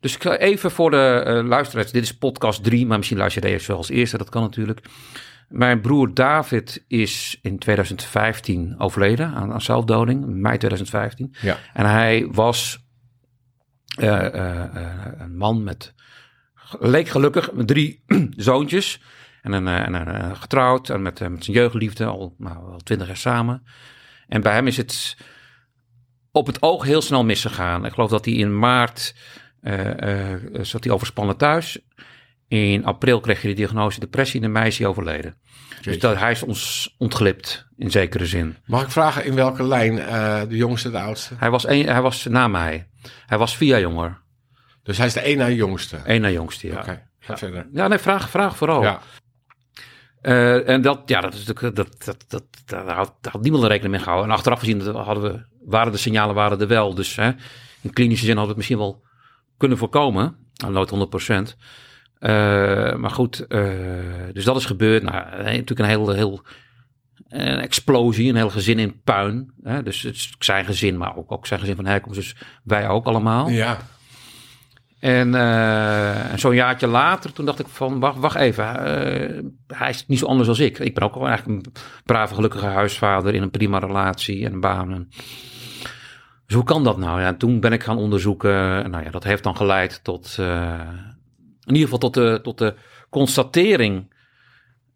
Dus 0.00 0.14
ik 0.14 0.22
ga 0.22 0.36
even 0.36 0.70
voor 0.70 0.90
de 0.90 1.42
luisteraars. 1.46 1.90
Dit 1.92 2.02
is 2.02 2.16
podcast 2.16 2.64
3, 2.64 2.86
maar 2.86 2.96
misschien 2.96 3.18
luister 3.18 3.42
je 3.44 3.50
deze 3.50 3.66
wel 3.66 3.76
als 3.76 3.88
eerste. 3.88 4.18
Dat 4.18 4.28
kan 4.28 4.42
natuurlijk. 4.42 4.80
Mijn 5.50 5.80
broer 5.80 6.14
David 6.14 6.84
is 6.88 7.38
in 7.42 7.58
2015 7.58 8.74
overleden 8.78 9.34
aan, 9.34 9.52
aan 9.52 9.60
zelfdoding. 9.60 10.26
Mei 10.26 10.58
2015. 10.58 11.34
Ja. 11.40 11.56
En 11.72 11.86
hij 11.86 12.28
was 12.32 12.84
eh, 13.98 14.26
eh, 14.26 14.76
eh, 14.76 15.12
een 15.18 15.36
man 15.36 15.62
met, 15.64 15.94
leek 16.78 17.08
gelukkig, 17.08 17.52
met 17.52 17.66
drie 17.66 18.04
zoontjes. 18.36 19.02
En, 19.42 19.52
een, 19.52 19.68
en 19.68 19.94
een, 19.94 20.36
getrouwd 20.36 20.88
en 20.88 21.02
met, 21.02 21.20
met 21.28 21.44
zijn 21.44 21.56
jeugdliefde, 21.56 22.04
al, 22.04 22.34
nou, 22.38 22.56
al 22.56 22.78
twintig 22.78 23.06
jaar 23.06 23.16
samen. 23.16 23.62
En 24.28 24.40
bij 24.40 24.54
hem 24.54 24.66
is 24.66 24.76
het 24.76 25.16
op 26.32 26.46
het 26.46 26.62
oog 26.62 26.84
heel 26.84 27.02
snel 27.02 27.24
misgegaan. 27.24 27.84
Ik 27.84 27.92
geloof 27.92 28.10
dat 28.10 28.24
hij 28.24 28.34
in 28.34 28.58
maart 28.58 29.14
eh, 29.60 30.34
zat 30.60 30.84
hij 30.84 30.92
overspannen 30.92 31.36
thuis. 31.36 31.78
In 32.50 32.84
april 32.84 33.20
kreeg 33.20 33.42
hij 33.42 33.50
de 33.50 33.56
diagnose 33.56 34.00
depressie 34.00 34.40
en 34.40 34.46
in 34.46 34.52
mei 34.52 34.66
is 34.66 34.78
hij 34.78 34.86
overleden. 34.86 35.36
Dus 35.82 35.98
dat, 35.98 36.18
hij 36.18 36.30
is 36.30 36.42
ons 36.42 36.94
ontglipt, 36.98 37.66
in 37.76 37.90
zekere 37.90 38.26
zin. 38.26 38.56
Mag 38.66 38.82
ik 38.82 38.90
vragen 38.90 39.24
in 39.24 39.34
welke 39.34 39.62
lijn 39.62 39.98
eh, 39.98 40.40
de 40.48 40.56
jongste, 40.56 40.90
de 40.90 40.98
oudste? 40.98 41.34
Hij 41.36 41.50
was, 41.50 41.68
een, 41.68 41.86
hij 41.86 42.02
was 42.02 42.24
na 42.24 42.48
mij. 42.48 42.88
Hij 43.26 43.38
was 43.38 43.56
vier 43.56 43.68
jaar 43.68 43.80
jonger. 43.80 44.20
Dus 44.82 44.96
hij 44.96 45.06
is 45.06 45.12
de 45.12 45.20
één 45.20 45.38
na 45.38 45.50
jongste. 45.50 46.00
Eén 46.04 46.20
na 46.20 46.30
jongste, 46.30 46.66
ja. 46.66 46.78
Oké, 46.78 47.06
ga 47.18 47.36
verder. 47.36 47.66
Ja, 47.72 47.88
nee, 47.88 47.98
vraag, 47.98 48.30
vraag 48.30 48.56
vooral. 48.56 48.82
Ja. 48.82 49.00
Eh, 50.20 50.68
en 50.68 50.82
dat, 50.82 51.02
ja, 51.06 51.20
dat 51.20 51.34
is 51.34 51.46
natuurlijk, 51.46 51.76
dat, 51.76 52.04
dat, 52.04 52.24
dat, 52.28 52.44
daar 52.66 52.94
had, 52.94 53.14
daar 53.20 53.32
had 53.32 53.42
niemand 53.42 53.62
er 53.62 53.68
rekening 53.68 53.94
mee 53.94 54.02
gehouden. 54.02 54.30
En 54.30 54.36
achteraf 54.36 54.58
gezien 54.58 54.80
hadden 54.80 55.32
we, 55.32 55.44
waren 55.64 55.92
de 55.92 55.98
signalen 55.98 56.34
waren 56.34 56.60
er 56.60 56.68
wel. 56.68 56.94
Dus 56.94 57.16
hè, 57.16 57.30
in 57.80 57.92
klinische 57.92 58.24
zin 58.24 58.36
hadden 58.36 58.56
we 58.56 58.60
het 58.60 58.70
misschien 58.70 58.78
wel 58.78 59.02
kunnen 59.56 59.78
voorkomen. 59.78 60.36
Nou, 60.54 60.72
nooit 60.72 60.90
100 60.90 61.28
Eh, 61.28 61.28
maar 62.98 63.10
goed, 63.10 63.46
eh, 63.46 63.68
dus 64.32 64.44
dat 64.44 64.56
is 64.56 64.64
gebeurd. 64.64 65.02
Nou, 65.02 65.16
eh, 65.16 65.44
natuurlijk 65.44 65.78
een 65.80 65.84
heel, 65.84 66.10
heel 66.10 66.42
een 67.28 67.58
explosie, 67.58 68.28
een 68.28 68.36
heel 68.36 68.50
gezin 68.50 68.78
in 68.78 69.00
puin. 69.04 69.52
Hè? 69.62 69.82
Dus 69.82 70.02
het 70.02 70.14
is 70.14 70.34
zijn 70.38 70.64
gezin, 70.64 70.96
maar 70.98 71.16
ook, 71.16 71.32
ook 71.32 71.46
zijn 71.46 71.60
gezin 71.60 71.76
van 71.76 71.86
herkomst. 71.86 72.18
Dus 72.18 72.36
wij 72.64 72.88
ook 72.88 73.06
allemaal. 73.06 73.48
Ja. 73.48 73.78
En, 75.00 75.34
eh, 75.34 76.32
en 76.32 76.38
zo'n 76.38 76.54
jaartje 76.54 76.86
later, 76.86 77.32
toen 77.32 77.44
dacht 77.44 77.58
ik 77.58 77.66
van, 77.68 78.00
wacht, 78.00 78.18
wacht 78.18 78.36
even. 78.36 78.64
eh, 78.64 79.42
hij 79.66 79.88
is 79.90 80.06
niet 80.06 80.18
zo 80.18 80.26
anders 80.26 80.48
als 80.48 80.58
ik. 80.58 80.78
Ik 80.78 80.94
ben 80.94 81.04
ook 81.04 81.14
wel 81.14 81.28
eigenlijk 81.28 81.66
een 81.66 81.72
brave, 82.04 82.34
gelukkige 82.34 82.66
huisvader 82.66 83.34
in 83.34 83.42
een 83.42 83.50
prima 83.50 83.78
relatie 83.78 84.44
en 84.46 84.52
een 84.52 84.60
baan. 84.60 85.08
Dus 86.46 86.54
hoe 86.54 86.64
kan 86.64 86.84
dat 86.84 86.98
nou? 86.98 87.20
Ja, 87.20 87.26
en 87.26 87.36
toen 87.36 87.60
ben 87.60 87.72
ik 87.72 87.82
gaan 87.82 87.98
onderzoeken. 87.98 88.84
En 88.84 88.90
Nou 88.90 89.04
ja, 89.04 89.10
dat 89.10 89.24
heeft 89.24 89.42
dan 89.42 89.56
geleid 89.56 90.04
tot, 90.04 90.36
eh, 90.38 90.80
in 91.64 91.74
ieder 91.74 91.88
geval 91.88 91.98
tot 91.98 92.14
de, 92.14 92.40
tot 92.42 92.58
de 92.58 92.74
constatering. 93.10 94.12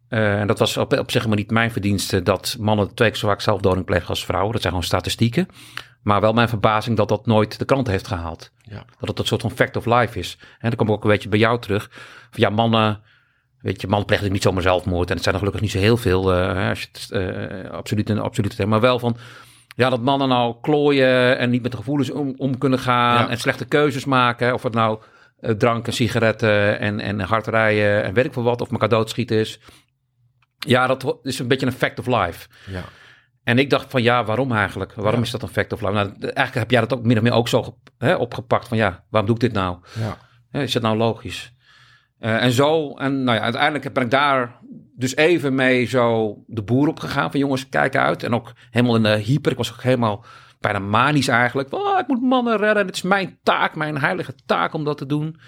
eh, 0.07 0.39
en 0.39 0.47
dat 0.47 0.59
was 0.59 0.77
op, 0.77 0.93
op 0.93 1.11
zich 1.11 1.27
maar 1.27 1.37
niet 1.37 1.51
mijn 1.51 1.71
verdienste 1.71 2.23
dat 2.23 2.55
mannen 2.59 2.93
twee 2.93 3.09
keer 3.09 3.17
zo 3.17 3.27
vaak 3.27 3.41
zelfdoding 3.41 3.85
plegen 3.85 4.07
als 4.07 4.25
vrouwen. 4.25 4.51
Dat 4.51 4.61
zijn 4.61 4.73
gewoon 4.73 4.87
statistieken. 4.87 5.47
Maar 6.03 6.21
wel 6.21 6.33
mijn 6.33 6.49
verbazing 6.49 6.97
dat 6.97 7.09
dat 7.09 7.25
nooit 7.25 7.59
de 7.59 7.65
krant 7.65 7.87
heeft 7.87 8.07
gehaald. 8.07 8.51
Ja. 8.61 8.85
Dat 8.99 9.09
het 9.09 9.19
een 9.19 9.25
soort 9.25 9.41
van 9.41 9.51
fact 9.51 9.75
of 9.75 9.85
life 9.85 10.19
is. 10.19 10.37
En 10.59 10.69
dan 10.69 10.75
kom 10.75 10.87
ik 10.87 10.93
ook 10.93 11.03
een 11.03 11.09
beetje 11.09 11.29
bij 11.29 11.39
jou 11.39 11.59
terug. 11.59 11.89
Van 12.31 12.41
ja, 12.41 12.49
mannen, 12.49 13.01
weet 13.61 13.81
je, 13.81 13.87
mannen 13.87 14.07
plegen 14.07 14.31
niet 14.31 14.43
zomaar 14.43 14.61
zelfmoord. 14.61 15.09
En 15.09 15.13
het 15.13 15.23
zijn 15.23 15.35
er 15.35 15.41
gelukkig 15.41 15.63
niet 15.63 15.71
zo 15.71 15.79
heel 15.79 15.97
veel, 15.97 16.33
eh, 16.33 16.69
als 16.69 16.81
je 16.81 16.87
het 16.91 17.11
eh, 17.11 17.71
absoluut 17.71 18.09
en 18.09 18.19
absoluut. 18.19 18.65
Maar 18.65 18.79
wel 18.79 18.99
van, 18.99 19.17
ja, 19.75 19.89
dat 19.89 20.01
mannen 20.01 20.27
nou 20.27 20.55
klooien 20.61 21.37
en 21.37 21.49
niet 21.49 21.61
met 21.61 21.71
de 21.71 21.77
gevoelens 21.77 22.11
om, 22.11 22.33
om 22.37 22.57
kunnen 22.57 22.79
gaan. 22.79 23.23
Ja. 23.23 23.29
En 23.29 23.37
slechte 23.37 23.65
keuzes 23.65 24.05
maken. 24.05 24.53
Of 24.53 24.63
het 24.63 24.73
nou 24.73 24.99
drank 25.39 25.87
en 25.87 25.93
sigaretten 25.93 26.79
en, 26.79 26.99
en 26.99 27.19
hard 27.19 27.47
rijden 27.47 28.03
en 28.03 28.13
weet 28.13 28.25
ik 28.25 28.33
veel 28.33 28.43
wat. 28.43 28.61
Of 28.61 28.71
elkaar 28.71 28.89
doodschieten 28.89 29.37
is. 29.37 29.59
Ja, 30.59 30.87
dat 30.87 31.17
is 31.23 31.39
een 31.39 31.47
beetje 31.47 31.65
een 31.65 31.71
fact 31.71 31.99
of 31.99 32.07
life. 32.07 32.47
Ja. 32.71 32.83
En 33.43 33.59
ik 33.59 33.69
dacht 33.69 33.91
van 33.91 34.03
ja, 34.03 34.23
waarom 34.23 34.51
eigenlijk? 34.51 34.93
Waarom 34.93 35.19
Ja. 35.19 35.25
is 35.25 35.31
dat 35.31 35.41
een 35.41 35.47
fact 35.47 35.73
of 35.73 35.81
life? 35.81 35.93
Nou, 35.93 36.07
eigenlijk 36.19 36.53
heb 36.53 36.71
jij 36.71 36.79
dat 36.79 36.93
ook 36.93 37.05
min 37.05 37.17
of 37.17 37.23
meer 37.23 37.33
ook 37.33 37.47
zo 37.47 37.77
hè, 37.97 38.15
opgepakt 38.15 38.67
van 38.67 38.77
ja, 38.77 39.03
waarom 39.09 39.25
doe 39.29 39.35
ik 39.35 39.41
dit 39.41 39.53
nou? 39.61 39.77
Ja. 39.99 40.17
Is 40.61 40.71
dat 40.73 40.81
nou 40.81 40.97
logisch? 40.97 41.53
Eh, 42.19 42.43
en 42.43 42.51
zo, 42.51 42.93
en 42.93 43.23
nou 43.23 43.37
ja, 43.37 43.43
uiteindelijk 43.43 43.93
ben 43.93 44.03
ik 44.03 44.09
daar 44.11 44.59
dus 44.95 45.15
even 45.15 45.55
mee 45.55 45.85
zo 45.85 46.35
de 46.47 46.61
boer 46.63 46.87
op 46.87 46.99
gegaan. 46.99 47.31
Van 47.31 47.39
jongens, 47.39 47.69
kijk 47.69 47.95
uit. 47.95 48.23
En 48.23 48.33
ook 48.33 48.53
helemaal 48.71 48.95
in 48.95 49.03
de 49.03 49.09
hyper. 49.17 49.51
Ik 49.51 49.57
was 49.57 49.71
ook 49.71 49.81
helemaal 49.83 50.25
bijna 50.71 50.79
manisch 50.79 51.27
eigenlijk. 51.27 51.73
Oh, 51.73 51.99
ik 51.99 52.07
moet 52.07 52.21
mannen 52.21 52.57
redden. 52.57 52.85
Het 52.85 52.95
is 52.95 53.01
mijn 53.01 53.37
taak, 53.43 53.75
mijn 53.75 53.97
heilige 53.97 54.33
taak 54.45 54.73
om 54.73 54.83
dat 54.83 54.97
te 54.97 55.05
doen. 55.05 55.39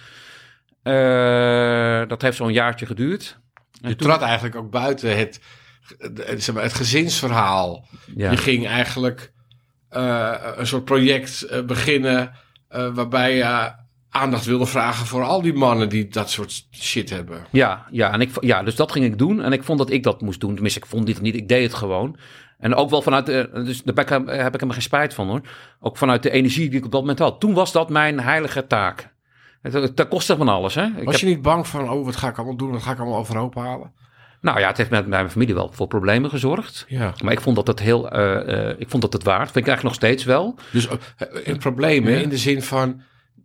Eh, 0.83 2.07
dat 2.07 2.21
heeft 2.21 2.37
zo'n 2.37 2.53
jaartje 2.53 2.85
geduurd. 2.85 3.39
En 3.81 3.89
Je 3.89 3.95
toen- 3.95 4.07
trad 4.07 4.21
eigenlijk 4.21 4.55
ook 4.55 4.71
buiten 4.71 5.17
het, 5.17 5.39
het, 5.97 6.43
zeg 6.43 6.55
maar, 6.55 6.63
het 6.63 6.73
gezinsverhaal. 6.73 7.87
ja. 8.15 8.31
Je 8.31 8.37
ging 8.37 8.67
eigenlijk 8.67 9.31
eh, 9.89 10.33
een 10.55 10.67
soort 10.67 10.85
project 10.85 11.41
eh, 11.41 11.61
beginnen 11.63 12.31
waarbij 12.93 13.35
je 13.35 13.71
aandacht 14.09 14.45
wilde 14.45 14.65
vragen 14.65 15.05
voor 15.05 15.23
al 15.23 15.41
die 15.41 15.53
mannen 15.53 15.89
die 15.89 16.07
dat 16.07 16.29
soort 16.29 16.67
shit 16.71 17.09
hebben. 17.09 17.45
Ja, 17.51 17.85
ja, 17.91 18.11
en 18.13 18.21
ik, 18.21 18.29
ja, 18.39 18.63
dus 18.63 18.75
dat 18.75 18.91
ging 18.91 19.05
ik 19.05 19.17
doen. 19.17 19.41
En 19.41 19.51
ik 19.51 19.63
vond 19.63 19.77
dat 19.79 19.89
ik 19.89 20.03
dat 20.03 20.21
moest 20.21 20.39
doen. 20.39 20.53
Tenminste, 20.53 20.79
ik 20.79 20.85
vond 20.85 21.05
dit 21.05 21.21
niet. 21.21 21.35
Ik 21.35 21.47
deed 21.47 21.63
het 21.63 21.73
gewoon. 21.73 22.17
En 22.59 22.75
ook 22.75 22.89
wel 22.89 23.01
vanuit 23.01 23.25
de. 23.25 23.49
Dus 23.53 23.83
daar 23.83 23.95
heb 24.09 24.27
ik 24.29 24.35
helemaal 24.39 24.69
geen 24.73 24.81
spijt 24.81 25.13
van 25.13 25.27
hoor. 25.27 25.41
Ook 25.79 25.97
vanuit 25.97 26.23
de 26.23 26.29
energie 26.31 26.69
die 26.69 26.79
ik 26.79 26.85
op 26.85 26.91
dat 26.91 27.01
moment 27.01 27.19
had. 27.19 27.39
Toen 27.39 27.53
was 27.53 27.71
dat 27.71 27.89
mijn 27.89 28.19
heilige 28.19 28.67
taak. 28.67 29.15
Dat 29.93 30.07
kostte 30.07 30.37
van 30.37 30.47
alles. 30.49 30.75
Hè? 30.75 30.85
Ik 30.85 31.03
Was 31.03 31.13
heb- 31.13 31.15
je 31.23 31.27
niet 31.35 31.41
bang 31.41 31.67
van, 31.67 31.89
oh, 31.91 32.05
wat 32.05 32.15
ga 32.15 32.27
ik 32.29 32.37
allemaal 32.37 32.55
doen? 32.57 32.71
Wat 32.71 32.81
ga 32.81 32.91
ik 32.91 32.99
allemaal 32.99 33.17
overhoop 33.19 33.55
halen? 33.55 33.91
Nou 34.41 34.59
ja, 34.59 34.67
het 34.67 34.77
heeft 34.77 34.89
met, 34.89 35.07
mijn 35.07 35.29
familie 35.29 35.53
wel 35.53 35.69
voor 35.73 35.87
problemen 35.87 36.29
gezorgd. 36.29 36.85
Ja. 36.87 37.13
Maar 37.23 37.33
ik 37.33 37.41
vond 37.41 37.55
dat 37.55 37.67
het 37.67 37.79
heel. 37.79 38.09
eh, 38.09 38.69
eh, 38.69 38.75
ik 38.79 38.89
vond 38.89 39.01
dat 39.01 39.13
het 39.13 39.23
waard. 39.23 39.51
Vind 39.51 39.65
ik 39.65 39.67
eigenlijk 39.67 39.83
nog 39.83 39.93
steeds 40.09 40.23
wel. 40.23 40.55
Dus 40.71 40.87
eh, 40.87 40.97
een 41.43 41.57
probleem 41.57 42.07
Ja. 42.09 42.17
in 42.17 42.29
de 42.29 42.37
zin 42.37 42.61
van 42.61 43.01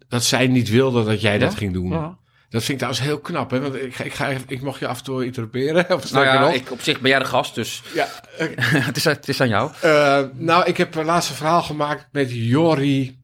dat 0.09 0.23
zij 0.25 0.47
niet 0.47 0.69
wilde 0.71 1.05
dat 1.05 1.21
jij 1.21 1.39
dat 1.39 1.55
ging 1.55 1.73
doen. 1.73 1.91
Ja. 1.91 2.17
Dat 2.53 2.65
vind 2.65 2.69
ik 2.69 2.77
trouwens 2.77 3.03
heel 3.03 3.19
knap, 3.19 3.51
hè? 3.51 3.61
Want 3.61 3.75
ik, 3.75 3.99
ik, 3.99 4.15
ga, 4.15 4.29
ik 4.47 4.63
mocht 4.63 4.79
je 4.79 4.87
af 4.87 4.99
en 4.99 5.05
toe 5.05 5.25
interruperen. 5.25 5.95
Of 5.97 6.13
Nou 6.13 6.25
ja, 6.25 6.41
nog. 6.41 6.55
ik, 6.55 6.71
op 6.71 6.81
zich 6.81 7.01
ben 7.01 7.11
jij 7.11 7.19
de 7.19 7.25
gast, 7.25 7.55
dus 7.55 7.83
Ja, 7.95 8.09
het, 8.89 8.97
is, 8.97 9.05
het 9.05 9.29
is 9.29 9.41
aan 9.41 9.49
jou. 9.49 9.71
Eh, 9.81 10.23
nou, 10.33 10.65
ik 10.67 10.77
heb 10.77 10.95
een 10.95 11.05
laatste 11.05 11.35
verhaal 11.35 11.63
gemaakt 11.63 12.07
met 12.13 12.29
Jori 12.31 13.23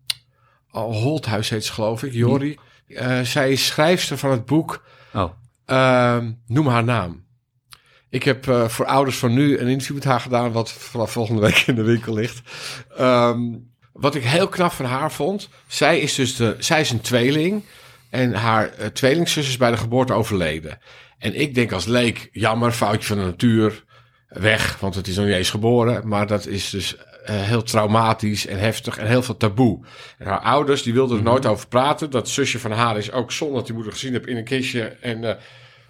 oh, 0.70 0.96
Holthuis 1.02 1.48
heet 1.48 1.64
ze 1.64 1.72
geloof 1.72 2.02
ik. 2.02 2.12
Jori. 2.12 2.58
Eh, 2.88 3.20
zij 3.20 3.52
is 3.52 3.66
schrijfster 3.66 4.18
van 4.18 4.30
het 4.30 4.44
boek 4.44 4.84
Oh, 5.12 5.32
ehm, 5.66 6.32
Noem 6.46 6.66
haar 6.66 6.84
naam. 6.84 7.26
Ik 8.10 8.22
heb 8.22 8.48
eh, 8.48 8.68
voor 8.68 8.86
ouders 8.86 9.16
van 9.16 9.34
nu 9.34 9.58
een 9.58 9.68
interview 9.68 9.96
met 9.96 10.04
haar 10.04 10.20
gedaan, 10.20 10.52
wat 10.52 10.72
vanaf 10.72 11.12
volgende 11.12 11.40
week 11.40 11.56
in 11.66 11.74
de 11.74 11.82
winkel 11.82 12.14
ligt. 12.14 12.40
Ehm, 12.96 13.40
wat 13.92 14.14
ik 14.14 14.24
heel 14.24 14.48
knap 14.48 14.72
van 14.72 14.84
haar 14.84 15.12
vond, 15.12 15.48
zij 15.66 16.00
is 16.00 16.14
dus 16.14 16.36
de, 16.36 16.56
zij 16.58 16.80
is 16.80 16.90
een 16.90 17.00
tweeling 17.00 17.64
en 18.10 18.34
haar 18.34 18.72
eh, 18.72 18.86
tweelingzus 18.86 19.48
is 19.48 19.56
bij 19.56 19.70
de 19.70 19.76
geboorte 19.76 20.12
overleden. 20.12 20.78
En 21.18 21.40
ik 21.40 21.54
denk 21.54 21.72
als 21.72 21.84
leek, 21.84 22.28
jammer, 22.32 22.72
foutje 22.72 23.08
van 23.08 23.18
de 23.18 23.24
natuur, 23.24 23.84
weg, 24.28 24.78
want 24.80 24.94
het 24.94 25.06
is 25.06 25.16
nog 25.16 25.24
niet 25.24 25.34
eens 25.34 25.50
geboren. 25.50 26.08
Maar 26.08 26.26
dat 26.26 26.46
is 26.46 26.70
dus 26.70 26.96
eh, 26.96 27.42
heel 27.42 27.62
traumatisch 27.62 28.46
en 28.46 28.58
heftig 28.58 28.98
en 28.98 29.06
heel 29.06 29.22
veel 29.22 29.36
taboe. 29.36 29.80
En 30.18 30.26
haar 30.26 30.40
ouders, 30.40 30.82
die 30.82 30.92
wilden 30.92 31.16
er 31.16 31.22
nooit 31.22 31.46
over 31.46 31.68
praten. 31.68 32.10
Dat 32.10 32.28
zusje 32.28 32.58
van 32.58 32.70
haar 32.70 32.98
is 32.98 33.12
ook 33.12 33.32
zonder 33.32 33.56
dat 33.56 33.66
die 33.66 33.74
moeder 33.74 33.92
gezien 33.92 34.12
heb 34.12 34.26
in 34.26 34.36
een 34.36 34.44
kistje 34.44 34.96
en 35.00 35.24
eh, 35.24 35.34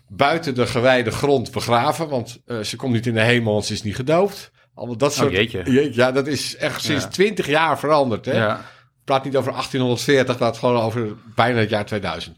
buiten 0.09 0.55
de 0.55 0.67
gewijde 0.67 1.11
grond 1.11 1.51
begraven. 1.53 2.09
Want 2.09 2.41
ze 2.63 2.77
komt 2.77 2.93
niet 2.93 3.07
in 3.07 3.15
de 3.15 3.23
hemel, 3.23 3.53
want 3.53 3.65
ze 3.65 3.73
is 3.73 3.83
niet 3.83 3.97
gedoopt. 3.97 4.51
Allemaal 4.75 4.97
dat 4.97 5.15
soort... 5.15 5.33
jeetje. 5.33 5.91
Ja, 5.93 6.13
dat 6.13 6.27
is 6.27 6.57
echt 6.57 6.83
sinds 6.83 7.05
Ja. 7.05 7.11
twintig 7.11 7.47
jaar 7.47 7.79
veranderd. 7.79 8.25
Hè? 8.25 8.37
ja. 8.37 8.65
Praat 9.09 9.25
niet 9.25 9.37
over 9.37 9.53
1840, 9.53 10.33
ik 10.35 10.39
praat 10.41 10.59
gewoon 10.59 10.83
over 10.83 11.17
bijna 11.35 11.59
het 11.59 11.71
jaar 11.71 11.87
2000. 11.87 12.37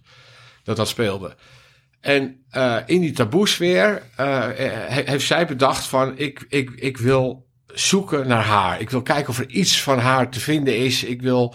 Dat 0.64 0.76
dat 0.76 0.88
speelde. 0.88 1.34
En 2.00 2.44
eh, 2.50 2.76
in 2.86 3.00
die 3.00 3.12
taboesfeer 3.12 4.02
he- 4.16 5.02
heeft 5.04 5.26
zij 5.26 5.46
bedacht 5.46 5.86
van... 5.86 6.18
Ik, 6.18 6.46
ik, 6.48 6.70
ik 6.70 6.96
wil 6.96 7.46
zoeken 7.66 8.28
naar 8.28 8.42
haar. 8.44 8.80
Ik 8.80 8.90
wil 8.90 9.02
kijken 9.02 9.28
of 9.28 9.38
er 9.38 9.48
iets 9.48 9.82
van 9.82 9.98
haar 9.98 10.30
te 10.30 10.40
vinden 10.40 10.76
is. 10.76 11.04
Ik 11.04 11.22
wil... 11.22 11.54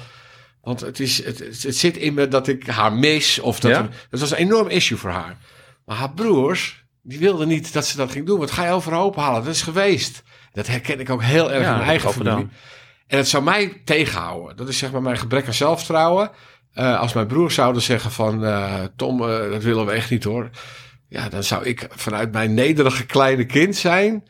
Want 0.61 0.79
het, 0.79 0.99
is, 0.99 1.25
het, 1.25 1.39
het 1.63 1.75
zit 1.77 1.97
in 1.97 2.13
me 2.13 2.27
dat 2.27 2.47
ik 2.47 2.67
haar 2.67 2.93
mis. 2.93 3.39
Of 3.39 3.59
dat, 3.59 3.71
Ja? 3.71 3.77
er- 3.77 4.07
dat 4.09 4.19
was 4.19 4.31
een 4.31 4.37
enorm 4.37 4.67
issue 4.67 4.97
voor 4.97 5.09
haar. 5.09 5.37
Maar 5.85 5.97
haar 5.97 6.13
broers, 6.13 6.85
die 7.01 7.19
wilden 7.19 7.47
niet 7.47 7.73
dat 7.73 7.85
ze 7.85 7.97
dat 7.97 8.11
ging 8.11 8.25
doen. 8.25 8.39
Wat 8.39 8.51
ga 8.51 8.65
je 8.65 8.71
overhoop 8.71 9.15
halen? 9.15 9.43
Dat 9.43 9.53
is 9.53 9.61
geweest. 9.61 10.23
Dat 10.53 10.67
herken 10.67 10.99
ik 10.99 11.09
ook 11.09 11.23
heel 11.23 11.51
erg 11.51 11.61
Ja, 11.63 11.69
in 11.71 11.75
mijn 11.77 11.89
eigen 11.89 12.11
familie. 12.11 12.31
gedaan. 12.33 12.51
En 13.07 13.17
het 13.17 13.27
zou 13.27 13.43
mij 13.43 13.81
tegenhouden. 13.85 14.55
Dat 14.57 14.67
is 14.67 14.77
zeg 14.77 14.91
maar 14.91 15.01
mijn 15.01 15.17
gebrek 15.17 15.45
aan 15.47 15.53
zelfvertrouwen. 15.53 16.31
Eh, 16.73 16.99
als 16.99 17.13
mijn 17.13 17.27
broers 17.27 17.55
zouden 17.55 17.81
zeggen 17.81 18.11
van... 18.11 18.45
eh, 18.45 18.83
Tom, 18.95 19.21
eh, 19.21 19.51
dat 19.51 19.63
willen 19.63 19.85
we 19.85 19.91
echt 19.91 20.09
niet 20.09 20.23
hoor. 20.23 20.49
Ja, 21.09 21.29
dan 21.29 21.43
zou 21.43 21.65
ik 21.65 21.87
vanuit 21.89 22.31
mijn 22.31 22.53
nederige 22.53 23.05
kleine 23.05 23.45
kind 23.45 23.75
zijn... 23.75 24.23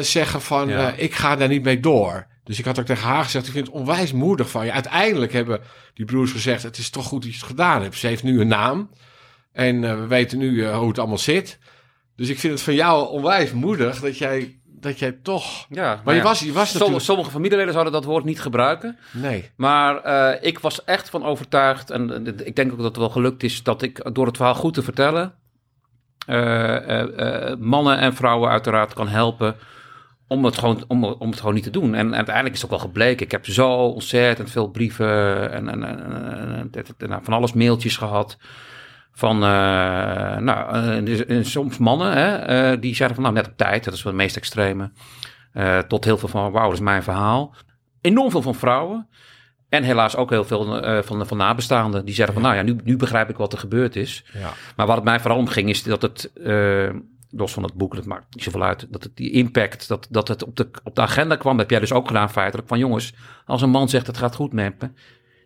zeggen 0.00 0.42
van, 0.42 0.68
Ja. 0.68 0.92
ik 0.92 1.14
ga 1.14 1.36
daar 1.36 1.48
niet 1.48 1.62
mee 1.62 1.80
door. 1.80 2.26
Dus 2.44 2.58
ik 2.58 2.64
had 2.64 2.78
ook 2.78 2.86
tegen 2.86 3.08
haar 3.08 3.24
gezegd... 3.24 3.46
ik 3.46 3.52
vind 3.52 3.66
het 3.66 3.76
onwijs 3.76 4.12
moedig 4.12 4.50
van 4.50 4.64
je. 4.64 4.72
Uiteindelijk 4.72 5.32
hebben 5.32 5.60
die 5.94 6.04
broers 6.04 6.32
gezegd... 6.32 6.62
het 6.62 6.78
is 6.78 6.90
toch 6.90 7.06
goed 7.06 7.22
dat 7.22 7.30
je 7.30 7.36
het 7.38 7.46
gedaan 7.46 7.82
hebt. 7.82 7.96
Ze 7.96 8.06
heeft 8.06 8.22
nu 8.22 8.40
een 8.40 8.48
naam. 8.48 8.90
En 9.52 9.80
we 9.80 10.06
weten 10.06 10.38
nu 10.38 10.66
hoe 10.68 10.88
het 10.88 10.98
allemaal 10.98 11.18
zit. 11.18 11.58
Dus 12.16 12.28
ik 12.28 12.38
vind 12.38 12.52
het 12.52 12.62
van 12.62 12.74
jou 12.74 13.08
onwijs 13.08 13.52
moedig... 13.52 14.00
dat 14.00 14.18
jij, 14.18 14.58
dat 14.86 14.98
jij 14.98 15.12
toch... 15.22 15.66
Ja, 15.68 16.00
Maar 16.04 16.14
je 16.14 16.20
ja. 16.20 16.26
was, 16.26 16.38
je 16.40 16.44
was 16.46 16.54
Sommige, 16.54 16.78
natuurlijk... 16.78 17.04
sommige 17.04 17.30
familieleden 17.30 17.72
zouden 17.72 17.92
dat 17.92 18.04
woord 18.04 18.24
niet 18.24 18.40
gebruiken. 18.40 18.98
Nee. 19.12 19.50
Maar 19.56 20.02
eh, 20.02 20.46
ik 20.48 20.58
was 20.58 20.84
echt 20.84 21.10
van 21.10 21.24
overtuigd, 21.24 21.90
en 21.90 22.26
eh, 22.26 22.46
ik 22.46 22.56
denk 22.56 22.70
ook 22.72 22.76
dat 22.76 22.86
het 22.86 22.96
wel 22.96 23.08
gelukt 23.10 23.42
is, 23.42 23.62
dat 23.62 23.82
ik 23.82 24.14
door 24.14 24.26
het 24.26 24.36
verhaal 24.36 24.54
goed 24.54 24.74
te 24.74 24.82
vertellen, 24.82 25.34
eh, 26.26 26.76
eh, 26.76 27.50
eh, 27.50 27.58
mannen 27.58 27.98
en 27.98 28.14
vrouwen 28.14 28.50
uiteraard 28.50 28.92
kan 28.92 29.08
helpen 29.08 29.56
om 30.28 30.44
het, 30.44 30.58
gewoon, 30.58 30.84
om, 30.88 31.04
om 31.04 31.30
het 31.30 31.38
gewoon 31.38 31.54
niet 31.54 31.62
te 31.62 31.70
doen. 31.70 31.94
En, 31.94 32.14
uiteindelijk 32.14 32.54
is 32.54 32.62
het 32.62 32.70
ook 32.72 32.78
wel 32.78 32.86
gebleken. 32.88 33.26
Ik 33.26 33.32
heb 33.32 33.46
zo 33.46 33.68
ontzettend 33.70 34.50
veel 34.50 34.68
brieven 34.68 35.52
en, 35.52 35.68
en, 35.68 35.84
en, 35.84 35.98
en- 36.04 36.70
en- 36.72 36.84
en- 36.98 37.08
nou, 37.08 37.24
van 37.24 37.34
alles 37.34 37.52
mailtjes 37.52 37.96
gehad. 37.96 38.36
Van, 39.16 39.42
eh, 39.42 40.36
nou, 40.36 40.74
eh, 41.26 41.44
soms 41.44 41.78
mannen 41.78 42.12
hè, 42.12 42.36
eh, 42.36 42.80
die 42.80 42.94
zeiden 42.94 43.16
van, 43.16 43.24
nou, 43.24 43.36
net 43.36 43.46
op 43.46 43.56
tijd. 43.56 43.84
Dat 43.84 43.94
is 43.94 44.02
wel 44.02 44.12
het 44.12 44.22
meest 44.22 44.36
extreme. 44.36 44.90
Tot 45.88 46.04
heel 46.04 46.18
veel 46.18 46.28
van, 46.28 46.52
wauw, 46.52 46.64
dat 46.64 46.72
is 46.72 46.80
mijn 46.80 47.02
verhaal. 47.02 47.54
Enorm 48.00 48.30
veel 48.30 48.42
van 48.42 48.54
vrouwen. 48.54 49.08
En 49.68 49.82
helaas 49.82 50.16
ook 50.16 50.30
heel 50.30 50.44
veel 50.44 50.64
van, 51.02 51.26
van 51.26 51.36
nabestaanden. 51.36 52.04
Die 52.04 52.14
zeggen 52.14 52.34
van, 52.34 52.42
nou 52.42 52.54
ja, 52.54 52.62
nu, 52.62 52.76
nu 52.84 52.96
begrijp 52.96 53.28
ik 53.28 53.36
wat 53.36 53.52
er 53.52 53.58
gebeurd 53.58 53.96
is. 53.96 54.24
Ja. 54.32 54.52
Maar 54.76 54.86
waar 54.86 54.96
het 54.96 55.04
mij 55.04 55.20
vooral 55.20 55.38
om 55.38 55.46
ging, 55.46 55.68
is 55.68 55.82
dat 55.82 56.02
het, 56.02 56.30
los 57.30 57.52
van 57.52 57.62
het 57.62 57.74
boek, 57.74 57.94
dat 57.94 58.04
maakt 58.04 58.34
niet 58.34 58.44
zoveel 58.44 58.64
uit, 58.64 58.86
dat 58.90 59.02
het 59.02 59.16
die 59.16 59.30
impact, 59.30 59.88
dat, 59.88 60.06
dat 60.10 60.28
het 60.28 60.44
op 60.44 60.56
de, 60.56 60.70
op 60.84 60.94
de 60.94 61.02
agenda 61.02 61.36
kwam, 61.36 61.52
dat 61.52 61.60
heb 61.60 61.70
jij 61.70 61.80
dus 61.80 61.92
ook 61.92 62.06
gedaan 62.06 62.30
feitelijk, 62.30 62.68
van 62.68 62.78
jongens, 62.78 63.14
als 63.46 63.62
een 63.62 63.70
man 63.70 63.88
zegt 63.88 64.06
het 64.06 64.18
gaat 64.18 64.34
goed 64.34 64.52
met 64.52 64.80
me, 64.80 64.90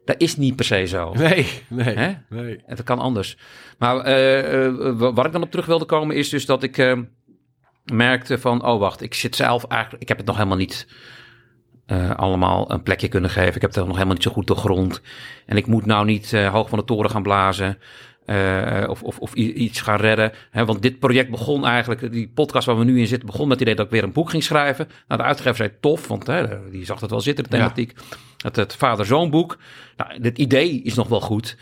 dat 0.04 0.14
is 0.20 0.36
niet 0.36 0.56
per 0.56 0.64
se 0.64 0.84
zo. 0.86 1.12
Nee, 1.14 1.46
nee, 1.68 1.94
Hè? 1.94 2.12
nee. 2.28 2.56
En 2.66 2.76
dat 2.76 2.84
kan 2.84 2.98
anders. 2.98 3.36
Maar 3.78 3.96
eh, 4.00 4.64
eh, 4.66 4.72
wa- 4.98 5.12
waar 5.12 5.26
ik 5.26 5.32
dan 5.32 5.42
op 5.42 5.50
terug 5.50 5.66
wilde 5.66 5.84
komen, 5.84 6.16
is 6.16 6.28
dus 6.28 6.46
dat 6.46 6.62
ik 6.62 6.78
eh, 6.78 6.98
merkte 7.92 8.38
van, 8.38 8.64
oh 8.66 8.78
wacht, 8.80 9.00
ik 9.02 9.14
zit 9.14 9.36
zelf 9.36 9.64
eigenlijk, 9.64 10.02
ik 10.02 10.08
heb 10.08 10.16
het 10.16 10.26
nog 10.26 10.36
helemaal 10.36 10.56
niet 10.56 10.86
eh, 11.86 12.10
allemaal 12.10 12.70
een 12.72 12.82
plekje 12.82 13.08
kunnen 13.08 13.30
geven. 13.30 13.54
Ik 13.54 13.60
heb 13.60 13.74
het 13.74 13.84
nog 13.84 13.92
helemaal 13.92 14.14
niet 14.14 14.22
zo 14.22 14.30
goed 14.30 14.46
doorgrond. 14.46 15.02
En 15.46 15.56
ik 15.56 15.66
moet 15.66 15.86
nou 15.86 16.04
niet 16.04 16.32
hoog 16.32 16.68
van 16.68 16.78
de 16.78 16.84
toren 16.84 17.10
gaan 17.10 17.22
blazen. 17.22 17.78
Eh, 18.26 18.84
of, 18.88 19.02
of, 19.02 19.18
of 19.18 19.34
iets 19.34 19.80
gaan 19.80 19.98
redden. 20.00 20.32
Hè, 20.50 20.64
want 20.64 20.82
dit 20.82 20.98
project 20.98 21.30
begon 21.30 21.66
eigenlijk, 21.66 22.12
die 22.12 22.28
podcast 22.34 22.66
waar 22.66 22.78
we 22.78 22.84
nu 22.84 22.98
in 23.00 23.06
zitten, 23.06 23.26
begon 23.26 23.42
met 23.48 23.52
het 23.52 23.60
idee 23.62 23.74
dat 23.74 23.86
ik 23.86 23.92
weer 23.92 24.02
een 24.02 24.12
boek 24.12 24.30
ging 24.30 24.42
schrijven. 24.42 24.88
Nou, 25.08 25.20
de 25.20 25.26
uitgever 25.26 25.56
zei 25.56 25.70
tof, 25.80 26.08
want 26.08 26.26
hè, 26.26 26.70
die 26.70 26.84
zag 26.84 27.00
het 27.00 27.10
wel 27.10 27.20
zitten, 27.20 27.44
de 27.44 27.50
Ja. 27.56 27.62
thematiek. 27.62 27.98
Het, 28.36 28.56
het 28.56 28.74
vader-zoon 28.76 29.30
boek. 29.30 29.58
Nou, 29.96 30.22
het 30.22 30.38
idee 30.38 30.82
is 30.82 30.94
nog 30.94 31.08
wel 31.08 31.20
goed. 31.20 31.56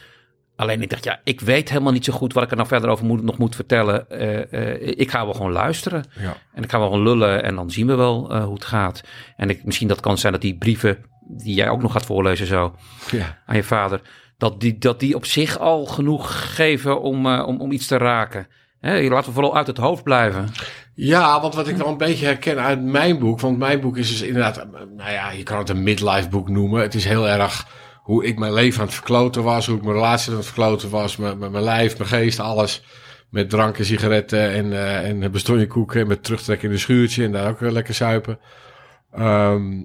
Alleen 0.57 0.83
ik 0.83 0.90
dacht, 0.90 1.05
ja, 1.05 1.21
ik 1.25 1.40
weet 1.40 1.68
helemaal 1.68 1.92
niet 1.92 2.05
zo 2.05 2.12
goed 2.12 2.33
wat 2.33 2.42
ik 2.44 2.51
er 2.51 2.57
nou 2.57 2.68
verder 2.68 2.90
over 2.90 3.05
moet, 3.05 3.23
nog 3.23 3.38
moet 3.38 3.55
vertellen. 3.55 4.11
Eh, 4.11 4.53
eh, 4.53 4.92
ik 4.99 5.11
ga 5.11 5.25
wel 5.25 5.35
gewoon 5.35 5.53
luisteren. 5.53 6.05
Ja. 6.21 6.37
En 6.55 6.62
ik 6.62 6.71
ga 6.71 6.79
wel 6.79 6.88
gewoon 6.88 7.03
lullen 7.03 7.42
en 7.42 7.55
dan 7.55 7.71
zien 7.71 7.87
we 7.87 7.94
wel 7.94 8.42
hoe 8.42 8.55
het 8.55 8.64
gaat. 8.64 9.01
En 9.37 9.51
ik, 9.51 9.64
misschien 9.64 9.88
dat 9.88 10.01
kan 10.01 10.18
zijn 10.18 10.33
dat 10.33 10.42
die 10.42 10.57
brieven 10.59 10.99
die 11.29 11.55
jij 11.55 11.68
ook 11.68 11.83
nog 11.83 11.92
gaat 11.92 12.07
voorlezen 12.07 12.47
zo 12.47 12.75
Ja. 13.11 13.38
aan 13.47 13.57
je 13.57 13.62
vader, 13.62 14.01
dat 14.38 14.61
die, 14.61 14.79
dat 14.79 15.01
die 15.01 15.14
op 15.14 15.24
zich 15.24 15.59
al 15.59 15.85
genoeg 15.85 16.55
geven 16.55 17.01
om, 17.01 17.27
eh, 17.27 17.46
om, 17.46 17.61
om 17.61 17.72
iets 17.72 17.87
te 17.87 17.96
raken. 17.96 18.48
Hè, 18.81 19.09
laten 19.09 19.29
we 19.29 19.35
vooral 19.35 19.57
uit 19.57 19.66
het 19.66 19.77
hoofd 19.77 20.03
blijven. 20.03 20.48
Ja, 20.94 21.40
want 21.40 21.55
wat 21.55 21.68
ik 21.68 21.77
wel 21.77 21.88
een 21.88 21.96
beetje 21.96 22.27
herken 22.27 22.59
uit 22.59 22.83
mijn 22.83 23.18
boek, 23.18 23.40
want 23.40 23.59
mijn 23.59 23.81
boek 23.81 23.96
is 23.96 24.09
dus 24.09 24.22
inderdaad, 24.22 24.57
eh, 24.57 24.64
nou 24.96 25.11
ja, 25.11 25.31
je 25.31 25.42
kan 25.42 25.59
het 25.59 25.68
een 25.68 25.83
midlife 25.83 26.29
boek 26.29 26.48
noemen. 26.48 26.81
Het 26.81 26.94
is 26.94 27.05
heel 27.05 27.29
erg 27.29 27.66
hoe 28.03 28.24
ik 28.24 28.38
mijn 28.38 28.53
leven 28.53 28.81
aan 28.81 28.87
het 28.87 28.94
verkloten 28.94 29.42
was, 29.42 29.66
hoe 29.66 29.77
ik 29.77 29.83
mijn 29.83 29.94
relatie 29.94 30.31
aan 30.31 30.37
het 30.37 30.46
verkloten 30.46 30.90
was, 30.90 31.16
met, 31.16 31.38
met 31.38 31.51
mijn 31.51 31.64
lijf, 31.64 31.98
mijn 31.98 32.11
geest, 32.11 32.40
alles. 32.40 32.83
Met 33.31 33.51
drank 33.51 33.79
en 33.79 33.85
sigaretten 33.85 34.51
en, 34.51 34.72
eh 34.72 35.09
en 35.09 35.33
bestonjekoeken 35.33 36.01
en 36.01 36.07
met 36.07 36.24
terugtrekken 36.24 36.68
in 36.68 36.74
de 36.74 36.81
schuurtje 36.81 37.24
en 37.24 37.33
daar 37.33 37.51
ook 37.51 37.61
lekker 37.61 37.94
suipen. 37.94 38.38
Ehm, 39.12 39.83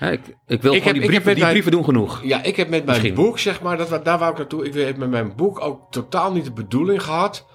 Hè, 0.00 0.12
ik, 0.12 0.20
ik 0.46 0.62
wil 0.62 0.74
Ik 0.74 0.82
heb- 0.84 0.94
die, 0.94 1.02
ik 1.02 1.10
heb 1.10 1.22
brieven, 1.22 1.24
die 1.34 1.38
mijn- 1.38 1.50
brieven 1.50 1.72
doen 1.72 1.84
genoeg. 1.84 2.20
Ja, 2.24 2.42
ik 2.42 2.56
heb 2.56 2.68
met 2.68 2.84
mijn 2.84 2.98
Misschien. 3.00 3.24
boek, 3.24 3.38
zeg 3.38 3.60
maar, 3.62 3.76
dat, 3.76 4.04
daar 4.04 4.18
wou 4.18 4.30
ik 4.32 4.38
naartoe. 4.38 4.66
Ik 4.66 4.74
heb 4.74 4.96
met 4.96 5.10
mijn 5.10 5.32
boek 5.36 5.60
ook 5.60 5.80
totaal 5.92 6.32
niet 6.32 6.44
de 6.44 6.52
bedoeling 6.52 7.02
gehad 7.02 7.46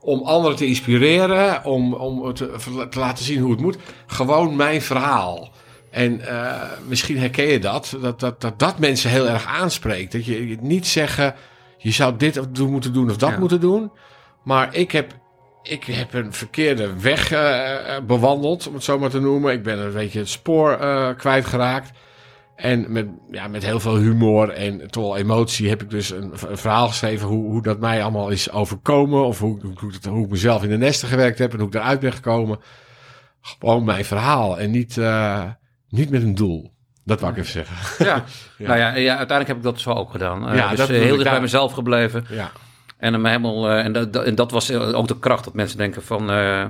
om 0.00 0.22
anderen 0.22 0.56
te 0.56 0.66
inspireren, 0.66 1.64
om, 1.64 1.94
om 1.94 2.34
te, 2.34 2.50
te 2.90 2.98
laten 2.98 3.24
zien 3.24 3.40
hoe 3.40 3.50
het 3.50 3.60
moet. 3.60 3.76
Gewoon 4.06 4.56
mijn 4.56 4.82
verhaal. 4.82 5.50
En 5.90 6.20
eh, 6.28 6.60
misschien 6.88 7.18
herken 7.18 7.46
je 7.46 7.58
dat, 7.58 7.96
dat, 8.00 8.20
dat, 8.20 8.40
dat 8.40 8.58
dat 8.58 8.78
mensen 8.78 9.10
heel 9.10 9.28
erg 9.28 9.46
aanspreekt. 9.46 10.12
Dat 10.12 10.24
je 10.24 10.48
je 10.48 10.56
niet 10.60 10.86
zeggen, 10.86 11.34
je 11.78 11.90
zou 11.90 12.16
dit 12.16 12.54
doen, 12.54 12.70
moeten 12.70 12.92
doen 12.92 13.10
of 13.10 13.16
dat 13.16 13.30
Ja. 13.30 13.38
moeten 13.38 13.60
doen. 13.60 13.90
Maar 14.44 14.74
ik 14.74 14.92
heb, 14.92 15.12
ik 15.62 15.84
heb 15.84 16.14
een 16.14 16.32
verkeerde 16.32 17.00
weg 17.00 17.32
eh, 17.32 17.96
eh, 17.96 18.02
bewandeld, 18.04 18.66
om 18.68 18.74
het 18.74 18.84
zo 18.84 18.98
maar 18.98 19.10
te 19.10 19.20
noemen. 19.20 19.52
Ik 19.52 19.62
ben 19.62 19.78
een 19.78 19.92
beetje 19.92 20.18
het 20.18 20.28
spoor 20.28 20.72
eh, 20.72 21.08
kwijtgeraakt. 21.16 21.90
En 22.56 22.92
met, 22.92 23.06
ja, 23.30 23.48
met 23.48 23.64
heel 23.64 23.80
veel 23.80 23.96
humor 23.96 24.50
en 24.50 24.90
toch 24.90 25.02
wel 25.02 25.16
emotie 25.16 25.68
heb 25.68 25.82
ik 25.82 25.90
dus 25.90 26.10
een, 26.10 26.32
een 26.48 26.58
verhaal 26.58 26.88
geschreven 26.88 27.28
hoe, 27.28 27.44
hoe 27.44 27.62
dat 27.62 27.78
mij 27.78 28.02
allemaal 28.02 28.28
is 28.28 28.50
overkomen. 28.50 29.24
Of 29.24 29.38
hoe, 29.38 29.60
hoe, 29.60 29.72
hoe, 29.78 29.92
hoe 30.08 30.24
ik 30.24 30.30
mezelf 30.30 30.62
in 30.62 30.68
de 30.68 30.76
nesten 30.76 31.08
gewerkt 31.08 31.38
heb 31.38 31.52
en 31.52 31.58
hoe 31.58 31.68
ik 31.68 31.74
eruit 31.74 32.00
ben 32.00 32.12
gekomen. 32.12 32.58
Gewoon 33.40 33.84
mijn 33.84 34.04
verhaal 34.04 34.58
en 34.58 34.70
niet, 34.70 34.96
niet 35.88 36.10
met 36.10 36.22
een 36.22 36.34
doel. 36.34 36.72
Dat 37.04 37.20
wou 37.20 37.32
ik 37.32 37.38
even 37.38 37.52
zeggen. 37.52 37.76
Ja. 38.06 38.24
Nou 38.58 38.78
ja, 38.78 38.94
ja, 38.94 39.16
uiteindelijk 39.16 39.48
heb 39.48 39.56
ik 39.56 39.62
dat 39.62 39.80
zo 39.80 39.90
ook 39.90 40.10
gedaan. 40.10 40.56
Ja, 40.56 40.68
dus 40.68 40.78
dat 40.78 40.88
heel 40.88 41.16
dicht 41.16 41.30
bij 41.30 41.40
mezelf 41.40 41.72
gebleven. 41.72 42.26
En, 43.02 43.12
hem 43.12 43.26
helemaal, 43.26 43.68
eh, 43.70 43.84
en, 43.84 43.92
dat, 43.92 44.16
en 44.24 44.34
dat 44.34 44.50
was 44.50 44.68
eh, 44.70 44.94
ook 44.98 45.08
de 45.08 45.18
kracht 45.18 45.44
dat 45.44 45.54
mensen 45.54 45.78
denken 45.78 46.02
van... 46.02 46.30
eh, 46.30 46.64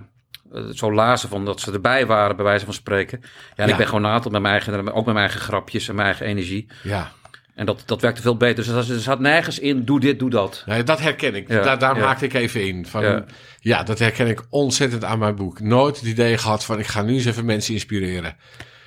zo 0.73 0.93
lazen 0.93 1.29
van 1.29 1.45
dat 1.45 1.61
ze 1.61 1.73
erbij 1.73 2.07
waren, 2.07 2.37
bij 2.37 2.45
wijze 2.45 2.65
van 2.65 2.75
spreken. 2.75 3.19
Ja, 3.23 3.29
en 3.57 3.65
Ja. 3.67 3.71
ik 3.73 3.77
ben 3.77 3.87
gewoon 3.87 4.03
naad 4.03 4.31
met 4.31 4.43
mijn 4.43 4.55
eigen, 4.55 4.89
ook 4.89 4.95
met 4.95 5.05
mijn 5.05 5.17
eigen 5.17 5.41
grapjes 5.41 5.89
en 5.89 5.95
mijn 5.95 6.07
eigen 6.07 6.27
energie. 6.27 6.67
ja. 6.83 7.13
En 7.55 7.67
dat, 7.67 7.83
dat 7.87 8.01
werkte 8.01 8.23
veel 8.23 8.37
beter. 8.37 8.65
Dus 8.65 8.89
er 8.89 9.01
zat 9.01 9.21
nergens 9.21 9.59
in, 9.59 9.85
doe 9.85 10.01
dit, 10.01 10.19
doe 10.19 10.31
dat. 10.31 10.63
Nee, 10.67 10.83
dat 10.83 11.01
herken 11.01 11.35
ik. 11.35 11.49
Ja, 11.49 11.63
daar 11.63 11.79
daar 11.79 11.97
ja. 11.97 12.05
maakte 12.05 12.25
ik 12.25 12.35
even 12.35 12.67
in. 12.67 12.87
Van, 12.87 13.03
ja. 13.03 13.25
Ja. 13.61 13.83
dat 13.83 13.99
herken 13.99 14.27
ik 14.27 14.43
ontzettend 14.51 15.05
aan 15.05 15.19
mijn 15.19 15.35
boek. 15.35 15.61
Nooit 15.61 15.97
het 15.97 16.05
idee 16.05 16.39
gehad 16.39 16.65
van 16.65 16.79
ik 16.79 16.87
ga 16.87 17.03
nu 17.03 17.15
eens 17.15 17.25
even 17.25 17.45
mensen 17.45 17.75
inspireren. 17.75 18.37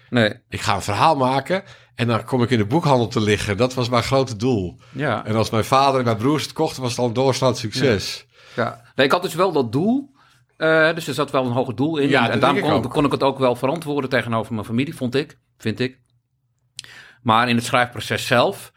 Nee, 0.09 0.33
Ik 0.49 0.61
ga 0.61 0.75
een 0.75 0.81
verhaal 0.81 1.15
maken 1.15 1.63
en 1.95 2.07
dan 2.07 2.23
kom 2.23 2.43
ik 2.43 2.49
in 2.49 2.57
de 2.57 2.65
boekhandel 2.65 3.07
te 3.07 3.21
liggen. 3.21 3.57
Dat 3.57 3.73
was 3.73 3.89
mijn 3.89 4.03
grote 4.03 4.35
doel. 4.35 4.79
ja. 4.91 5.25
En 5.25 5.35
als 5.35 5.49
mijn 5.49 5.63
vader 5.65 5.99
en 5.99 6.05
mijn 6.05 6.17
broers 6.17 6.43
het 6.43 6.53
kochten, 6.53 6.81
was 6.81 6.97
het 6.97 7.17
al 7.17 7.47
een 7.47 7.55
succes. 7.55 8.25
ja. 8.55 8.81
Nee, 8.95 9.05
ik 9.05 9.11
had 9.11 9.21
dus 9.21 9.35
wel 9.35 9.51
dat 9.51 9.71
doel. 9.71 10.13
eh, 10.57 10.93
dus 10.93 11.07
er 11.07 11.13
zat 11.13 11.31
wel 11.31 11.45
een 11.45 11.51
hoger 11.51 11.75
doel 11.75 11.97
in. 11.97 12.09
Ja, 12.09 12.25
en 12.25 12.31
dat 12.31 12.41
daarom 12.41 12.61
denk 12.61 12.73
ik 12.75 12.81
kon, 12.81 12.91
kon 12.91 13.05
ik 13.05 13.11
het 13.11 13.23
ook 13.23 13.39
wel 13.39 13.55
verantwoorden 13.55 14.09
tegenover 14.09 14.53
mijn 14.53 14.65
familie, 14.65 14.95
vond 14.95 15.15
ik. 15.15 15.37
Vind 15.57 15.79
ik. 15.79 15.99
Maar 17.21 17.49
in 17.49 17.55
het 17.55 17.65
schrijfproces 17.65 18.27
zelf... 18.27 18.71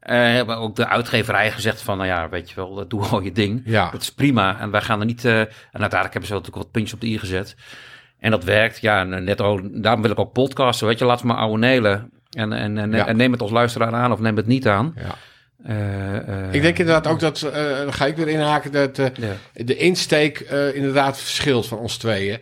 eh, 0.00 0.16
hebben 0.16 0.56
ook 0.56 0.76
de 0.76 0.86
uitgeverij 0.86 1.50
gezegd 1.52 1.82
van... 1.82 1.96
nou 1.96 2.08
ja, 2.08 2.28
weet 2.28 2.48
je 2.48 2.54
wel, 2.54 2.88
doe 2.88 3.04
al 3.04 3.20
je 3.20 3.32
ding. 3.32 3.62
Ja. 3.64 3.90
Dat 3.90 4.02
is 4.02 4.12
prima. 4.14 4.58
En 4.60 4.70
wij 4.70 4.80
gaan 4.82 5.00
er 5.00 5.06
niet... 5.06 5.24
eh, 5.24 5.40
en 5.40 5.48
uiteindelijk 5.80 6.12
hebben 6.12 6.26
ze 6.26 6.32
natuurlijk 6.34 6.62
wat 6.62 6.70
puntjes 6.70 6.94
op 6.94 7.00
de 7.00 7.06
i 7.06 7.18
gezet. 7.18 7.56
En 8.18 8.30
dat 8.30 8.44
werkt. 8.44 8.80
Ja, 8.80 9.00
en 9.00 9.24
net 9.24 9.40
ook, 9.40 9.82
daarom 9.82 10.02
wil 10.02 10.10
ik 10.10 10.18
ook 10.18 10.32
podcasten. 10.32 10.86
Weet 10.86 10.98
je, 10.98 11.04
laat 11.04 11.22
me 11.22 11.32
maar 11.32 11.42
abonneren. 11.42 12.10
En, 12.30 12.52
en, 12.52 12.78
en, 12.78 12.92
Ja. 12.92 13.06
en 13.06 13.16
neem 13.16 13.32
het 13.32 13.40
als 13.40 13.50
luisteraar 13.50 13.92
aan 13.92 14.12
of 14.12 14.20
neem 14.20 14.36
het 14.36 14.46
niet 14.46 14.68
aan. 14.68 14.94
Ja. 14.96 15.14
Eh, 15.64 16.16
eh, 16.46 16.52
Ik 16.54 16.62
denk 16.62 16.78
inderdaad 16.78 17.06
ook 17.06 17.20
dat, 17.20 17.42
eh 17.42 17.76
dan 17.78 17.92
ga 17.92 18.06
ik 18.06 18.16
weer 18.16 18.28
inhaken, 18.28 18.72
dat 18.72 18.96
Ja. 18.96 19.12
de 19.52 19.76
insteek 19.76 20.38
inderdaad 20.74 21.18
verschilt 21.18 21.66
van 21.68 21.78
ons 21.78 21.96
tweeën. 21.96 22.38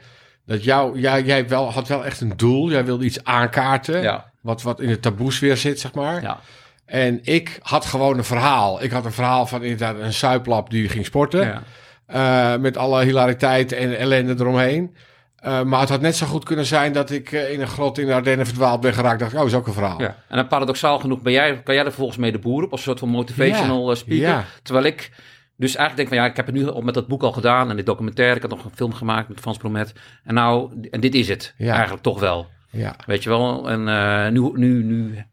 Dat 0.47 0.65
jou, 0.65 0.99
jij, 1.01 1.23
jij 1.23 1.49
wel, 1.49 1.73
had 1.73 1.89
wel 1.89 2.05
echt 2.05 2.21
een 2.21 2.33
doel. 2.37 2.71
Jij 2.71 2.85
wilde 2.85 3.05
iets 3.05 3.25
aankaarten. 3.25 4.03
Ja. 4.03 4.31
Wat, 4.41 4.63
wat 4.63 4.81
in 4.81 4.89
de 4.89 5.01
taboes 5.01 5.39
weer 5.39 5.57
zit, 5.57 5.81
zeg 5.81 5.95
maar. 5.95 6.23
Ja. 6.23 6.41
En 6.85 7.19
ik 7.23 7.59
had 7.63 7.85
gewoon 7.87 8.19
een 8.19 8.25
verhaal. 8.25 8.83
Ik 8.83 8.91
had 8.91 9.05
een 9.05 9.13
verhaal 9.13 9.47
van 9.47 9.63
inderdaad 9.63 9.99
een 10.01 10.13
suiplap 10.13 10.71
die 10.71 10.89
ging 10.89 11.05
sporten. 11.05 11.63
Ja. 12.09 12.57
Met 12.57 12.77
alle 12.77 13.05
hilariteit 13.05 13.73
en 13.73 13.99
ellende 13.99 14.35
eromheen. 14.39 14.95
Eh, 15.37 15.63
maar 15.63 15.81
het 15.81 15.89
had 15.89 16.01
net 16.01 16.17
zo 16.17 16.27
goed 16.27 16.45
kunnen 16.45 16.65
zijn 16.67 16.93
dat 16.93 17.11
ik 17.11 17.33
eh, 17.33 17.53
in 17.53 17.61
een 17.61 17.67
grot 17.69 17.99
in 17.99 18.07
de 18.07 18.15
Ardennen 18.15 18.47
verdwaald 18.47 18.81
ben 18.81 18.93
geraakt. 18.95 19.19
Dacht 19.19 19.33
ik, 19.33 19.39
oh, 19.39 19.47
is 19.47 19.55
ook 19.55 19.67
een 19.67 19.73
verhaal. 19.73 20.01
Ja. 20.01 20.17
En 20.29 20.37
dan 20.37 20.47
paradoxaal 20.47 20.99
genoeg 20.99 21.21
ben 21.21 21.33
jij, 21.33 21.63
kan 21.63 21.75
jij 21.75 21.85
er 21.85 21.93
volgens 21.93 22.19
mee 22.19 22.33
de 22.33 22.39
boer 22.39 22.63
op 22.65 22.71
als 22.71 22.81
een 22.81 22.87
soort 22.87 22.99
van 22.99 23.09
motivational 23.09 23.85
Ja, 23.85 23.91
eh, 23.91 23.97
speaker. 23.97 24.27
ja. 24.29 24.45
Terwijl 24.63 24.87
ik 24.87 25.11
dus 25.57 25.77
eigenlijk 25.77 25.97
denk 25.97 26.09
van 26.09 26.17
ja, 26.17 26.25
ik 26.31 26.37
heb 26.37 26.47
het 26.47 26.55
nu 26.55 26.69
al 26.71 26.81
met 26.81 26.95
dat 26.95 27.07
boek 27.07 27.23
al 27.23 27.33
gedaan 27.33 27.71
en 27.71 27.77
dit 27.77 27.87
documentaire. 27.87 28.37
Ik 28.37 28.43
had 28.43 28.51
nog 28.51 28.65
een 28.65 28.71
film 28.75 28.93
gemaakt 28.95 29.29
met 29.29 29.41
Frans 29.41 29.59
Promet. 29.59 29.93
En 30.25 30.35
nou, 30.35 30.87
en 30.91 31.01
dit 31.01 31.15
is 31.15 31.29
het 31.29 31.55
eigenlijk 31.59 32.03
toch 32.03 32.21
wel. 32.21 32.49
Ja. 32.71 32.95
Weet 33.07 33.23
je 33.23 33.29
wel? 33.29 33.71
En 33.71 34.33
nu, 34.33 34.51
nu, 34.55 34.83
nu 34.83 35.25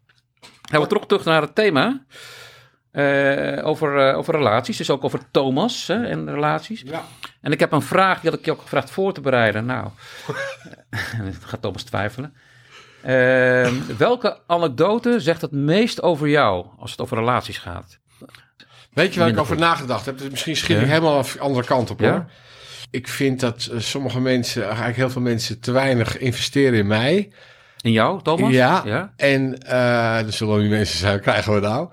gaan 0.70 0.82
we 0.82 0.88
terug, 0.88 1.06
terug 1.06 1.26
naar 1.26 1.42
het 1.42 1.56
thema. 1.56 2.04
Over, 3.64 4.14
over 4.14 4.36
relaties, 4.36 4.78
dus 4.78 4.90
ook 4.90 5.04
over 5.04 5.20
Thomas 5.32 5.88
hè, 5.88 6.06
en 6.06 6.30
relaties. 6.34 6.82
Ja. 6.86 7.04
En 7.44 7.52
ik 7.52 7.60
heb 7.60 7.72
een 7.72 7.82
vraag, 7.82 8.20
die 8.20 8.30
had 8.30 8.40
ik 8.40 8.46
je 8.46 8.52
ook 8.52 8.62
gevraagd 8.62 8.90
voor 8.92 9.14
te 9.14 9.22
bereiden. 9.22 9.66
Nou, 9.66 9.88
dan 11.18 11.34
gaat 11.46 11.62
Thomas 11.62 11.84
twijfelen. 11.84 12.34
Ehm, 13.02 13.74
welke 13.98 14.38
anekdote 14.48 15.20
zegt 15.20 15.42
het 15.42 15.52
meest 15.52 16.02
over 16.02 16.28
jou 16.30 16.66
als 16.80 16.92
het 16.92 17.00
over 17.02 17.18
relaties 17.18 17.58
gaat? 17.58 18.00
Weet 18.94 19.14
je 19.14 19.20
waar 19.20 19.30
ik 19.30 19.38
over 19.40 19.54
goed. 19.56 19.64
nagedacht 19.64 20.06
heb? 20.06 20.18
Dus 20.18 20.30
misschien 20.30 20.56
schiet 20.56 20.76
Ja. 20.78 20.82
ik 20.82 20.88
helemaal 20.90 21.22
de 21.24 21.40
andere 21.40 21.66
kant 21.66 21.90
op 21.90 22.00
hoor. 22.00 22.08
Ja? 22.10 22.28
Ik 22.92 23.08
vind 23.08 23.40
dat 23.40 23.70
eh, 23.72 23.80
sommige 23.80 24.20
mensen, 24.20 24.64
eigenlijk 24.66 24.96
heel 24.96 25.10
veel 25.10 25.22
mensen, 25.22 25.60
te 25.60 25.72
weinig 25.72 26.18
investeren 26.18 26.80
in 26.80 26.88
mij. 26.88 27.32
In 27.82 27.92
jou, 27.92 28.22
Thomas? 28.22 28.52
Ja. 28.52 28.82
ja? 28.86 29.14
En 29.18 29.58
uh, 29.66 30.18
er 30.26 30.34
zullen 30.34 30.60
nu 30.62 30.70
mensen 30.70 30.98
zijn, 30.98 31.20
krijgen 31.22 31.54
we 31.54 31.60
nou? 31.60 31.90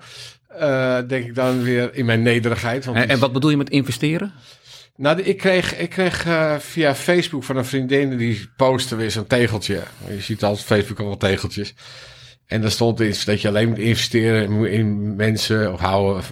Eh, 0.47 0.97
denk 1.07 1.25
ik 1.25 1.35
dan 1.35 1.63
weer 1.63 1.93
in 1.95 2.05
mijn 2.05 2.21
nederigheid. 2.21 2.85
Want 2.85 2.97
En, 2.97 3.03
die- 3.03 3.11
en 3.11 3.19
wat 3.19 3.33
bedoel 3.33 3.49
je 3.49 3.57
met 3.57 3.69
investeren? 3.69 4.33
Nou, 4.95 5.21
ik 5.21 5.37
kreeg, 5.37 5.77
ik 5.77 5.89
kreeg 5.89 6.25
eh, 6.25 6.55
via 6.57 6.95
Facebook 6.95 7.43
van 7.43 7.57
een 7.57 7.65
vriendin 7.65 8.17
die 8.17 8.49
postte 8.55 8.95
weer 8.95 9.11
zo'n 9.11 9.27
tegeltje. 9.27 9.81
Je 10.07 10.21
ziet 10.21 10.43
altijd 10.43 10.61
op 10.61 10.67
Facebook 10.67 10.99
al 10.99 11.07
wat 11.07 11.19
tegeltjes. 11.19 11.73
En 12.45 12.61
daar 12.61 12.71
stond 12.71 12.99
in 13.01 13.15
dat 13.25 13.41
je 13.41 13.47
alleen 13.47 13.69
moet 13.69 13.77
investeren 13.77 14.65
in 14.65 15.15
mensen, 15.15 15.73
of 15.73 15.79
houden, 15.79 16.23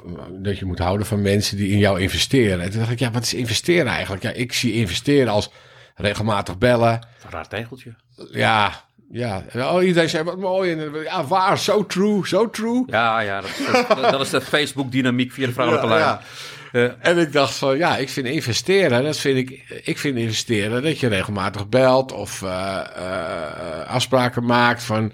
dat 0.44 0.58
je 0.60 0.66
moet 0.66 0.80
houden 0.80 1.06
van 1.08 1.22
mensen 1.22 1.58
die 1.58 1.72
in 1.72 1.78
jou 1.78 2.00
investeren. 2.02 2.62
En 2.62 2.70
toen 2.70 2.80
dacht 2.80 2.92
ik, 2.92 3.00
ja, 3.00 3.12
wat 3.12 3.24
is 3.24 3.34
investeren 3.34 3.88
eigenlijk? 3.92 4.24
Ja, 4.24 4.32
ik 4.32 4.54
zie 4.54 4.74
investeren 4.74 5.34
als 5.34 5.50
regelmatig 5.96 6.58
bellen. 6.58 6.92
Een 6.92 7.30
raar 7.30 7.48
tegeltje. 7.48 7.96
Ja, 8.32 8.84
ja. 9.12 9.44
Oh, 9.56 9.84
iedereen 9.84 10.10
zei, 10.10 10.24
wat 10.24 10.38
mooi. 10.38 10.72
En, 10.72 10.92
ja, 11.04 11.26
waar, 11.26 11.58
so 11.58 11.86
true, 11.86 12.26
so 12.26 12.50
true. 12.50 12.84
Ja, 12.88 13.20
ja 13.20 13.42
dat, 13.42 13.88
dat, 13.88 14.12
dat 14.12 14.22
is 14.22 14.30
de 14.30 14.42
Facebook-dynamiek 14.42 15.32
via 15.32 15.46
de 15.46 15.54
vrouwelijke 15.54 15.88
Ja, 15.88 15.94
lijn. 15.94 16.06
ja. 16.08 16.22
Eh, 16.72 16.90
En 17.00 17.18
ik 17.18 17.32
dacht 17.32 17.54
van, 17.56 17.78
ja, 17.78 17.98
ik 17.98 18.10
vind 18.10 18.28
investeren, 18.28 19.04
dat 19.04 19.18
vind 19.18 19.38
ik, 19.38 19.80
ik 19.84 19.98
vind 19.98 20.18
investeren 20.18 20.84
dat 20.84 21.00
je 21.00 21.08
regelmatig 21.08 21.70
belt 21.70 22.12
of 22.12 22.42
eh, 22.42 22.80
eh, 22.96 23.88
afspraken 23.88 24.46
maakt 24.46 24.84
van, 24.84 25.14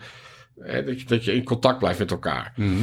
dat, 0.85 0.99
je, 0.99 1.05
dat 1.05 1.25
je 1.25 1.33
in 1.33 1.43
contact 1.43 1.79
blijft 1.79 1.99
met 1.99 2.11
elkaar. 2.11 2.53
mhm. 2.55 2.73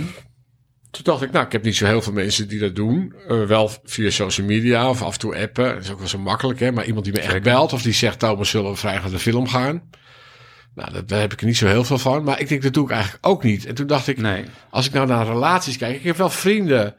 Toen 0.90 1.04
dacht 1.04 1.22
ik, 1.22 1.30
nou, 1.32 1.46
ik 1.46 1.52
heb 1.52 1.62
niet 1.62 1.76
zo 1.76 1.86
heel 1.86 2.02
veel 2.02 2.12
mensen 2.12 2.48
die 2.48 2.58
dat 2.60 2.74
doen. 2.74 3.14
Wel 3.26 3.70
via 3.84 4.10
social 4.10 4.46
media 4.46 4.88
of 4.88 5.02
af 5.02 5.12
en 5.12 5.18
toe 5.18 5.36
appen. 5.36 5.74
Dat 5.74 5.82
is 5.84 5.90
ook 5.90 5.98
wel 5.98 6.08
zo 6.08 6.18
makkelijk, 6.18 6.60
hè. 6.60 6.72
Maar 6.72 6.84
iemand 6.84 7.04
die 7.04 7.14
me 7.14 7.20
echt 7.20 7.42
belt 7.42 7.72
of 7.72 7.82
die 7.82 7.92
zegt, 7.92 8.18
Thomas, 8.18 8.50
zullen 8.50 8.70
we 8.70 8.76
vrijdag 8.76 9.02
naar 9.02 9.10
de 9.10 9.18
film 9.18 9.48
gaan? 9.48 9.82
Nou, 10.74 10.92
dat, 10.92 11.08
daar 11.08 11.20
heb 11.20 11.32
ik 11.32 11.40
er 11.40 11.46
niet 11.46 11.56
zo 11.56 11.66
heel 11.66 11.84
veel 11.84 11.98
van. 11.98 12.24
Maar 12.24 12.40
ik 12.40 12.48
denk, 12.48 12.62
dat 12.62 12.72
doe 12.74 12.84
ik 12.84 12.90
eigenlijk 12.90 13.26
ook 13.26 13.42
niet. 13.42 13.66
En 13.66 13.74
toen 13.74 13.86
dacht 13.86 14.06
ik, 14.08 14.18
Nee. 14.18 14.44
als 14.70 14.86
ik 14.86 14.92
nou 14.92 15.06
naar 15.06 15.26
relaties 15.26 15.76
kijk, 15.76 15.96
ik 15.96 16.02
heb 16.04 16.16
wel 16.16 16.30
vrienden. 16.30 16.94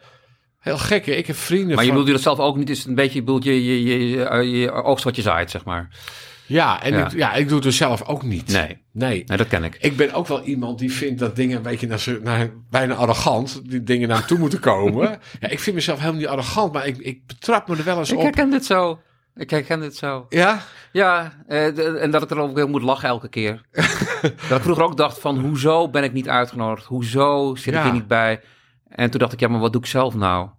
Heel 0.63 0.77
gek, 0.77 1.05
hè? 1.05 1.11
Ik 1.11 1.27
heb 1.27 1.35
vrienden 1.35 1.75
Maar 1.75 1.83
je 1.85 1.89
van... 1.91 1.99
bedoelt 1.99 2.07
je 2.07 2.23
dat 2.23 2.35
zelf 2.37 2.39
ook 2.49 2.57
niet? 2.57 2.69
Is 2.69 2.77
het 2.79 2.87
een 2.87 2.95
beetje, 2.95 3.13
je 3.19 3.23
bedoelt 3.23 3.43
je, 3.43 3.63
je, 3.65 3.83
je, 3.83 4.09
je, 4.09 4.49
je 4.59 4.71
oogst 4.71 5.03
wat 5.03 5.15
je 5.15 5.21
zaait, 5.21 5.51
zeg 5.51 5.65
maar. 5.65 5.89
Ja, 6.45 6.83
en 6.83 6.93
Ja. 6.93 7.05
Ik, 7.05 7.11
ja, 7.11 7.33
ik 7.33 7.45
doe 7.45 7.55
het 7.55 7.63
dus 7.63 7.77
zelf 7.77 8.03
ook 8.07 8.23
niet. 8.23 8.47
Nee, 8.51 8.81
Nee. 8.91 9.23
nee 9.27 9.37
dat 9.37 9.47
ken 9.47 9.63
ik. 9.63 9.77
Ik 9.79 9.95
ben 9.97 10.13
ook 10.13 10.27
wel 10.27 10.41
iemand 10.41 10.79
die 10.79 10.91
vindt 10.91 11.19
dat 11.19 11.35
dingen 11.35 11.57
een 11.57 11.63
beetje 11.63 11.87
naar, 11.87 11.99
z'n- 11.99 12.19
naar 12.23 12.49
bijna 12.69 12.93
arrogant, 12.93 13.61
die 13.69 13.83
dingen 13.83 14.07
naar 14.07 14.17
hem 14.17 14.27
toe 14.27 14.37
moeten 14.37 14.59
komen. 14.59 15.09
ja, 15.39 15.47
ik 15.49 15.59
vind 15.59 15.75
mezelf 15.75 15.99
helemaal 15.99 16.19
niet 16.19 16.29
arrogant, 16.29 16.73
maar 16.73 16.85
ik, 16.87 16.97
ik 16.97 17.25
betrap 17.27 17.67
me 17.67 17.75
er 17.77 17.83
wel 17.83 17.97
eens 17.97 18.11
Ik 18.11 18.17
op. 18.17 18.23
herken 18.23 18.49
dit 18.49 18.65
zo. 18.65 18.99
Ik 19.35 19.49
herken 19.49 19.79
dit 19.79 19.95
zo. 19.95 20.25
Ja? 20.29 20.61
Ja, 20.91 21.33
eh, 21.47 22.01
en 22.03 22.11
dat 22.11 22.23
ik 22.23 22.29
er 22.29 22.37
ook 22.39 22.55
weer 22.55 22.69
moet 22.69 22.81
lachen 22.81 23.07
elke 23.09 23.29
keer. 23.29 23.61
dat 24.49 24.57
ik 24.57 24.61
vroeger 24.63 24.83
ook 24.83 24.97
dacht 24.97 25.19
van, 25.19 25.37
hoezo 25.39 25.89
ben 25.89 26.03
ik 26.03 26.13
niet 26.13 26.29
uitgenodigd? 26.29 26.85
Hoezo 26.85 27.55
zit 27.55 27.67
ik 27.67 27.73
Ja. 27.73 27.83
hier 27.83 27.93
niet 27.93 28.07
bij? 28.07 28.41
En 28.95 29.09
toen 29.09 29.19
dacht 29.19 29.33
ik, 29.33 29.39
ja, 29.39 29.47
maar 29.47 29.59
wat 29.59 29.71
doe 29.73 29.81
ik 29.81 29.87
zelf 29.87 30.15
nou? 30.15 30.49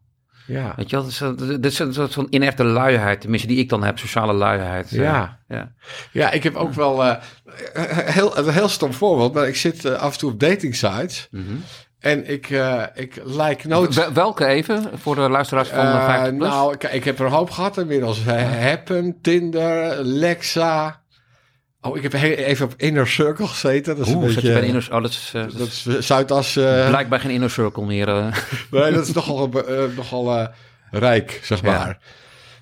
Ja. 0.47 0.72
Weet 0.76 0.91
je 0.91 0.97
dat 0.97 1.07
is, 1.07 1.20
een- 1.20 1.37
dat 1.37 1.64
is 1.72 1.78
een 1.78 1.95
soort 1.95 2.12
van 2.14 2.26
inerte 2.30 2.64
luiheid. 2.64 3.20
Tenminste, 3.20 3.49
die 3.49 3.59
ik 3.59 3.68
dan 3.68 3.85
heb, 3.85 3.99
sociale 3.99 4.32
luiheid. 4.32 4.93
Eh, 4.93 4.99
Ja. 4.99 5.39
ja. 5.49 5.72
Ja, 6.12 6.30
ik 6.30 6.43
heb 6.43 6.55
ook 6.55 6.72
wel 6.72 7.05
eh, 7.05 7.16
heel, 8.14 8.39
een 8.39 8.49
heel 8.53 8.68
stom 8.68 8.93
voorbeeld, 8.93 9.35
maar 9.35 9.49
ik 9.49 9.57
zit 9.57 9.85
eh, 9.85 9.93
af 9.93 10.12
en 10.12 10.18
toe 10.18 10.30
op 10.32 10.41
dating 10.41 10.74
sites 10.76 11.28
Mhm. 11.30 11.45
en 11.99 12.30
ik, 12.30 12.51
eh, 12.51 12.82
ik 12.95 13.20
like 13.24 13.68
nooit. 13.68 13.95
Wel- 13.95 14.12
Welke 14.12 14.47
even, 14.47 14.91
voor 14.95 15.14
de 15.14 15.20
luisteraars 15.28 15.68
van 15.68 15.85
uh, 15.87 16.05
50 16.05 16.37
plus? 16.37 16.49
nou, 16.49 16.76
kijk, 16.76 16.93
ik 16.93 17.05
heb 17.05 17.18
er 17.18 17.24
een 17.26 17.32
hoop 17.32 17.51
gehad 17.51 17.78
inmiddels. 17.78 18.24
Happen, 18.24 19.18
Tinder, 19.22 20.05
Lexa. 20.05 21.03
Oh, 21.87 21.97
ik 21.97 22.03
heb 22.03 22.12
he- 22.12 22.35
even 22.35 22.66
op 22.66 22.74
Inner 22.76 23.09
Circle 23.09 23.47
gezeten. 23.47 23.97
Dat 23.97 24.07
is 24.07 24.12
Oeh, 24.14 24.26
een 24.28 24.35
beetje... 24.35 24.53
bij 24.53 24.62
inner, 24.66 24.89
oh, 24.93 25.03
dat 25.03 25.11
is, 25.11 25.30
eh, 25.35 25.43
dat 25.43 25.59
dat 25.59 25.66
is 25.66 25.87
is 25.87 26.07
Zuidas. 26.07 26.57
eh, 26.57 26.89
blijkbaar 26.89 27.20
geen 27.20 27.30
inner 27.30 27.51
circle 27.51 27.85
meer. 27.85 28.09
eh. 28.09 28.26
nee, 28.70 28.93
dat 28.93 29.07
is 29.07 29.12
nogal, 29.12 29.51
eh, 29.53 29.97
nogal 29.97 30.37
eh, 30.39 30.47
rijk, 30.91 31.41
zeg 31.45 31.61
Ja. 31.62 31.66
maar. 31.78 31.99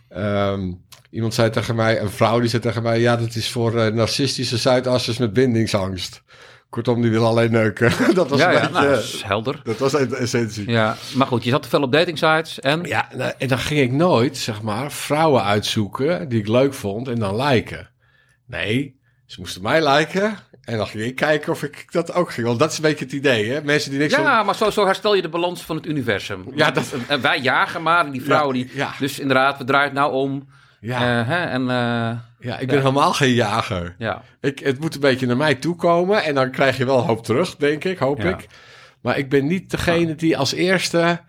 Ehm, 0.08 0.72
iemand 1.10 1.34
zei 1.34 1.50
tegen 1.50 1.74
mij, 1.74 2.00
een 2.00 2.10
vrouw 2.10 2.40
die 2.40 2.48
zei 2.48 2.62
tegen 2.62 2.82
mij... 2.82 3.00
ja, 3.00 3.16
dat 3.16 3.34
is 3.34 3.48
voor 3.50 3.78
eh, 3.78 3.92
narcistische 3.92 4.56
Zuidassers 4.56 5.18
met 5.18 5.32
bindingsangst. 5.32 6.22
Kortom, 6.70 7.02
die 7.02 7.10
wil 7.10 7.26
alleen 7.26 7.50
neuken. 7.50 7.92
dat 8.14 8.28
was 8.28 8.38
ja, 8.40 8.46
een 8.46 8.52
ja, 8.52 8.60
beetje... 8.60 8.72
nou, 8.74 8.88
dat 8.88 9.02
is 9.02 9.22
helder. 9.22 9.60
dat 9.64 9.78
was 9.78 9.92
de 9.92 10.16
essentie. 10.16 10.70
Ja, 10.70 10.96
maar 11.14 11.26
goed, 11.26 11.44
je 11.44 11.50
zat 11.50 11.62
te 11.62 11.68
veel 11.68 11.82
op 11.82 11.92
dating 11.92 12.18
sites 12.18 12.60
en... 12.60 12.82
Ja, 12.82 13.08
nou, 13.16 13.32
en 13.38 13.48
dan 13.48 13.58
ging 13.58 13.80
ik 13.80 13.92
nooit, 13.92 14.36
zeg 14.36 14.62
maar, 14.62 14.92
vrouwen 14.92 15.42
uitzoeken 15.44 16.28
die 16.28 16.38
ik 16.40 16.48
leuk 16.48 16.74
vond 16.74 17.08
en 17.08 17.18
dan 17.18 17.36
liken. 17.42 17.90
Nee, 18.46 19.00
ze 19.32 19.40
moesten 19.40 19.62
mij 19.62 19.88
liken 19.88 20.36
en 20.64 20.76
dan 20.76 20.86
ging 20.86 21.04
ik 21.04 21.14
kijken 21.16 21.52
of 21.52 21.62
ik 21.62 21.86
dat 21.92 22.12
ook 22.14 22.30
ging. 22.32 22.46
Want 22.46 22.58
dat 22.58 22.70
is 22.70 22.76
een 22.76 22.82
beetje 22.82 23.04
het 23.04 23.14
idee, 23.14 23.50
hè? 23.50 23.62
Mensen 23.62 23.90
die 23.90 23.98
niks 24.00 24.14
van... 24.14 24.22
Ja, 24.24 24.42
maar 24.42 24.54
zo, 24.54 24.70
zo 24.70 24.84
herstel 24.86 25.14
je 25.14 25.22
de 25.22 25.28
balans 25.28 25.62
van 25.62 25.76
het 25.76 25.86
universum. 25.86 26.44
Ja, 26.54 26.70
dat- 26.70 26.94
En 27.08 27.20
wij 27.20 27.38
jagen 27.40 27.82
maar, 27.82 28.04
en 28.04 28.10
die 28.12 28.22
vrouwen 28.22 28.54
die... 28.54 28.70
ja. 28.74 28.90
Dus 28.98 29.18
inderdaad, 29.18 29.58
we 29.58 29.64
draaien 29.64 29.84
het 29.88 29.98
nou 29.98 30.12
om. 30.12 30.48
Ja, 30.80 31.20
Eh, 31.20 31.28
hè, 31.28 31.44
en 31.44 31.60
eh, 31.62 32.18
ja 32.48 32.58
ik 32.58 32.66
ben 32.66 32.78
helemaal 32.78 33.12
geen 33.12 33.32
jager. 33.32 33.94
ja, 33.98 34.22
Ik, 34.40 34.58
het 34.58 34.80
moet 34.80 34.94
een 34.94 35.00
beetje 35.00 35.26
naar 35.26 35.36
mij 35.36 35.54
toe 35.54 35.76
komen 35.76 36.22
en 36.24 36.34
dan 36.34 36.50
krijg 36.50 36.76
je 36.76 36.84
wel 36.84 37.06
hoop 37.06 37.24
terug, 37.24 37.56
denk 37.56 37.84
ik, 37.84 37.98
hoop 37.98 38.18
Ja. 38.22 38.28
ik. 38.28 38.46
Maar 39.02 39.18
ik 39.18 39.28
ben 39.28 39.46
niet 39.46 39.70
degene 39.70 40.14
die 40.14 40.38
als 40.38 40.52
eerste... 40.52 41.20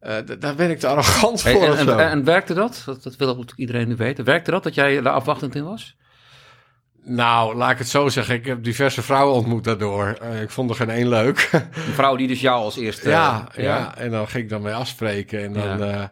eh, 0.00 0.16
daar 0.38 0.54
ben 0.54 0.70
ik 0.70 0.78
te 0.78 0.86
arrogant 0.86 1.42
Hey, 1.42 1.52
voor 1.52 1.76
en, 1.76 1.88
en, 1.88 1.98
en 2.10 2.24
werkte 2.24 2.54
dat? 2.54 2.82
dat? 2.86 3.02
Dat 3.02 3.16
wil 3.16 3.26
natuurlijk 3.28 3.58
iedereen 3.58 3.88
nu 3.88 3.96
weten. 3.96 4.24
Werkte 4.24 4.50
dat, 4.50 4.62
dat 4.62 4.74
jij 4.74 5.00
daar 5.00 5.12
afwachtend 5.12 5.54
in 5.54 5.64
was? 5.64 5.96
Nou, 7.08 7.56
laat 7.56 7.70
ik 7.70 7.78
het 7.78 7.88
zo 7.88 8.08
zeggen. 8.08 8.34
Ik 8.34 8.46
heb 8.46 8.64
diverse 8.64 9.02
vrouwen 9.02 9.34
ontmoet 9.34 9.64
daardoor. 9.64 10.18
Eh, 10.20 10.42
ik 10.42 10.50
vond 10.50 10.70
er 10.70 10.76
geen 10.76 10.90
één 10.90 11.08
leuk. 11.08 11.48
Een 11.52 11.92
vrouw 11.94 12.16
die 12.16 12.28
dus 12.28 12.40
jou 12.40 12.62
als 12.62 12.76
eerste... 12.76 13.08
ja, 13.08 13.48
eh, 13.54 13.64
ja, 13.64 13.96
en 13.96 14.10
dan 14.10 14.28
ging 14.28 14.44
ik 14.44 14.50
dan 14.50 14.62
mee 14.62 14.74
afspreken. 14.74 15.42
En 15.44 15.52
dan 15.52 15.78
Ja. 15.78 15.92
eh, 16.00 16.04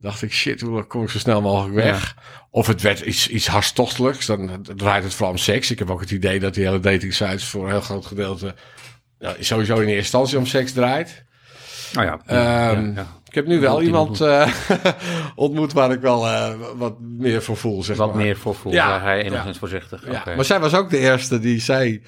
dacht 0.00 0.22
ik, 0.22 0.32
shit, 0.32 0.60
hoe 0.60 0.82
kom 0.84 1.02
ik 1.02 1.10
zo 1.10 1.18
snel 1.18 1.40
mogelijk 1.40 1.74
weg? 1.74 2.16
Of 2.50 2.66
het 2.66 2.80
werd 2.82 3.00
iets, 3.00 3.28
iets 3.28 3.46
hartstochtelijks. 3.46 4.26
Dan 4.26 4.66
draait 4.76 5.04
het 5.04 5.14
vooral 5.14 5.32
om 5.32 5.38
seks. 5.38 5.70
Ik 5.70 5.78
heb 5.78 5.90
ook 5.90 6.00
het 6.00 6.10
idee 6.10 6.40
dat 6.40 6.54
die 6.54 6.64
hele 6.64 6.80
dating 6.80 7.14
sites 7.14 7.44
voor 7.44 7.64
een 7.64 7.70
heel 7.70 7.80
groot 7.80 8.06
gedeelte... 8.06 8.54
Nou, 9.18 9.36
sowieso 9.42 9.74
in 9.74 9.80
eerste 9.80 9.96
instantie 9.96 10.38
om 10.38 10.46
seks 10.46 10.72
draait. 10.72 11.24
Nou 11.92 12.06
ja, 12.06 12.18
Ehm. 12.26 12.88
Ik 12.88 13.25
heb 13.36 13.46
nu 13.46 13.60
wel 13.60 13.82
iemand 13.82 14.20
eh, 14.20 14.52
ontmoet 15.34 15.72
waar 15.72 15.90
ik 15.92 16.00
wel 16.00 16.26
eh, 16.26 16.54
wat 16.76 17.00
meer 17.00 17.42
voor 17.42 17.56
voel, 17.56 17.82
zeg 17.82 17.96
Wat 17.96 18.08
maar. 18.14 18.22
meer 18.24 18.36
voor 18.36 18.54
voel, 18.54 18.72
Ja, 18.72 18.88
waar 18.88 19.02
hij 19.02 19.18
ja. 19.18 19.24
enigszins 19.24 19.58
voorzichtig. 19.58 20.04
Ja, 20.10 20.22
maar 20.36 20.44
zij 20.44 20.60
was 20.60 20.74
ook 20.74 20.90
de 20.90 20.98
eerste 20.98 21.38
die 21.40 21.60
zei... 21.60 22.02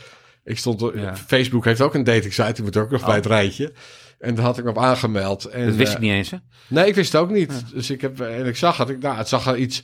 Ik 0.45 0.59
stond, 0.59 0.83
op- 0.83 0.95
Ja. 0.95 1.16
Facebook 1.16 1.64
heeft 1.64 1.81
ook 1.81 1.95
een 1.95 2.05
dating 2.05 2.33
site, 2.33 2.53
die 2.53 2.64
moet 2.64 2.76
ook 2.76 2.91
nog 2.91 3.05
bij 3.05 3.14
het 3.14 3.26
rijtje. 3.26 3.72
En 4.18 4.35
daar 4.35 4.45
had 4.45 4.59
ik 4.59 4.64
me 4.64 4.70
op 4.70 4.79
aangemeld. 4.79 5.45
En, 5.45 5.61
Oh. 5.61 5.66
dat 5.66 5.74
wist 5.76 5.89
eh, 5.89 5.95
ik 5.95 6.01
niet 6.03 6.12
eens, 6.12 6.31
hè? 6.31 6.37
Nee, 6.68 6.87
ik 6.87 6.95
wist 6.95 7.12
het 7.12 7.20
ook 7.20 7.31
niet. 7.31 7.64
Dus 7.74 7.91
ik 7.91 8.01
heb, 8.01 8.20
en 8.20 8.47
ik 8.47 8.57
zag 8.57 8.76
het, 8.76 8.89
ik, 8.89 8.99
nou, 9.03 9.16
het 9.16 9.29
zag 9.29 9.47
er 9.47 9.57
iets 9.57 9.83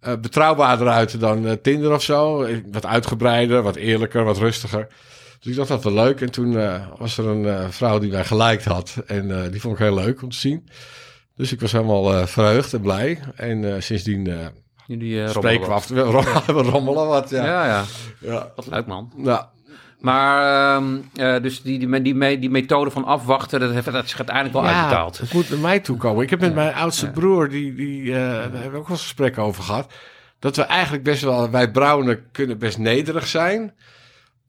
eh, 0.00 0.12
betrouwbaarder 0.20 0.88
uit 0.88 1.20
dan 1.20 1.46
eh, 1.46 1.52
Tinder 1.52 1.92
of 1.92 2.02
zo. 2.02 2.42
Eh, 2.42 2.56
Wat 2.72 2.86
uitgebreider, 2.86 3.62
wat 3.62 3.76
eerlijker, 3.76 4.24
wat 4.24 4.38
rustiger. 4.38 4.86
Dus 5.42 5.50
ik 5.50 5.56
dacht 5.56 5.68
dat 5.68 5.84
wel 5.84 5.92
leuk. 5.92 6.20
En 6.20 6.30
toen 6.30 6.58
eh, 6.58 6.86
was 6.98 7.18
er 7.18 7.26
een 7.26 7.46
eh, 7.46 7.68
vrouw 7.68 7.98
die 7.98 8.10
mij 8.10 8.24
geliked 8.24 8.64
had. 8.64 9.02
En 9.06 9.44
eh, 9.44 9.50
die 9.50 9.60
vond 9.60 9.74
ik 9.78 9.84
heel 9.84 9.94
leuk 9.94 10.22
om 10.22 10.30
te 10.30 10.36
zien. 10.36 10.68
Dus 11.36 11.52
ik 11.52 11.60
was 11.60 11.72
helemaal 11.72 12.26
verheugd 12.26 12.72
en 12.72 12.80
blij. 12.80 13.18
En 13.36 13.82
sindsdien 13.82 14.50
Jullie 14.86 15.28
spreken 15.28 15.60
we 15.60 15.66
rommelen 15.66 16.34
af. 16.34 16.46
We, 16.46 16.52
rom- 16.54 16.64
we 16.64 16.70
rommelen 16.70 17.06
wat, 17.06 17.30
ja. 17.30 17.44
Ja, 17.44 17.66
ja. 17.66 17.84
ja. 18.18 18.52
Wat 18.56 18.66
leuk, 18.66 18.86
man. 18.86 19.12
Nou, 19.16 19.44
Maar 19.98 20.76
ehm, 20.76 20.96
eh, 21.14 21.42
dus 21.42 21.62
die, 21.62 21.78
die, 21.78 22.02
die, 22.02 22.38
die 22.38 22.50
methode 22.50 22.90
van 22.90 23.04
afwachten, 23.04 23.60
dat, 23.60 23.72
heeft, 23.72 23.92
dat 23.92 24.04
is 24.04 24.16
uiteindelijk 24.16 24.56
wel 24.56 24.66
uitbetaald. 24.66 25.18
Het 25.18 25.32
moet 25.32 25.50
naar 25.50 25.58
mij 25.58 25.80
toe 25.80 25.96
komen. 25.96 26.22
Ik 26.22 26.30
heb 26.30 26.40
met 26.40 26.54
mijn 26.54 26.74
oudste 26.74 27.10
broer, 27.10 27.48
die, 27.48 27.74
die, 27.74 28.12
daar 28.12 28.40
hebben 28.40 28.60
we 28.60 28.66
ook 28.66 28.72
wel 28.72 28.96
eens 28.96 29.02
gesprekken 29.02 29.42
over 29.42 29.62
gehad. 29.62 29.92
Dat 30.38 30.56
we 30.56 30.62
eigenlijk 30.62 31.04
best 31.04 31.22
wel, 31.22 31.50
wij 31.50 31.70
Brownen 31.70 32.30
kunnen 32.32 32.58
best 32.58 32.78
nederig 32.78 33.26
zijn. 33.26 33.72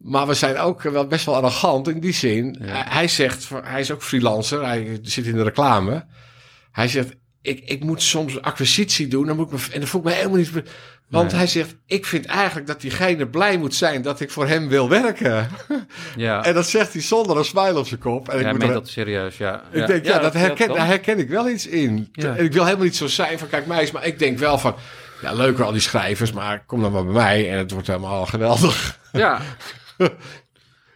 Maar 0.03 0.27
we 0.27 0.33
zijn 0.33 0.57
ook 0.57 0.81
wel 0.81 1.07
best 1.07 1.25
wel 1.25 1.35
arrogant 1.35 1.87
in 1.87 1.99
die 1.99 2.13
zin. 2.13 2.57
Ja. 2.65 2.83
Hij- 2.89 3.07
zegt, 3.07 3.49
hij 3.63 3.79
is 3.79 3.91
ook 3.91 4.03
freelancer, 4.03 4.65
hij 4.65 4.99
zit 5.01 5.25
in 5.25 5.35
de 5.35 5.43
reclame. 5.43 6.05
Hij 6.71 6.87
zegt, 6.87 7.09
ik, 7.41 7.61
ik 7.65 7.83
moet 7.83 8.01
soms 8.01 8.41
acquisitie 8.41 9.07
doen. 9.07 9.25
Dan 9.25 9.35
moet 9.35 9.45
ik 9.45 9.51
me, 9.67 9.73
en 9.73 9.79
dat 9.79 9.89
voel 9.89 10.01
ik 10.01 10.07
me 10.07 10.13
helemaal 10.13 10.37
niet... 10.37 10.51
Want 11.09 11.27
Nee. 11.29 11.37
hij 11.37 11.47
zegt, 11.47 11.75
ik 11.85 12.05
vind 12.05 12.25
eigenlijk 12.25 12.67
dat 12.67 12.81
diegene 12.81 13.27
blij 13.27 13.57
moet 13.57 13.75
zijn 13.75 14.01
dat 14.01 14.19
ik 14.19 14.31
voor 14.31 14.47
hem 14.47 14.67
wil 14.67 14.89
werken. 14.89 15.49
Ja, 16.15 16.43
En 16.45 16.53
dat 16.53 16.67
zegt 16.69 16.93
hij 16.93 17.01
zonder 17.01 17.37
een 17.37 17.45
smile 17.45 17.77
op 17.79 17.87
zijn 17.87 17.99
kop. 17.99 18.29
En 18.29 18.39
ik 18.39 18.45
ja 18.45 18.51
moet 18.51 18.61
er- 18.63 18.73
dat 18.73 18.87
serieus, 18.87 19.37
ja. 19.37 19.63
ik 19.71 19.87
denk, 19.87 20.05
ja, 20.05 20.19
dat 20.19 20.33
herken, 20.33 20.67
daar 20.73 20.85
herken 20.85 21.19
ik 21.19 21.29
wel 21.29 21.49
iets 21.49 21.67
in. 21.67 22.09
En 22.13 22.37
ik 22.43 22.53
wil 22.53 22.63
helemaal 22.63 22.85
niet 22.85 22.95
zo 22.95 23.07
zijn 23.07 23.39
van, 23.39 23.47
kijk 23.49 23.65
mij 23.65 23.79
eens, 23.79 23.91
maar 23.91 24.05
ik 24.05 24.19
denk 24.19 24.37
wel 24.37 24.57
van, 24.57 24.75
ja, 25.21 25.33
leuk 25.33 25.59
al 25.59 25.71
die 25.71 25.81
schrijvers, 25.81 26.31
maar 26.31 26.63
kom 26.65 26.81
dan 26.81 26.91
maar 26.91 27.03
bij 27.05 27.13
mij 27.13 27.51
en 27.51 27.57
het 27.57 27.71
wordt 27.71 27.87
helemaal 27.87 28.25
geweldig. 28.35 28.99
Ja. 29.11 29.41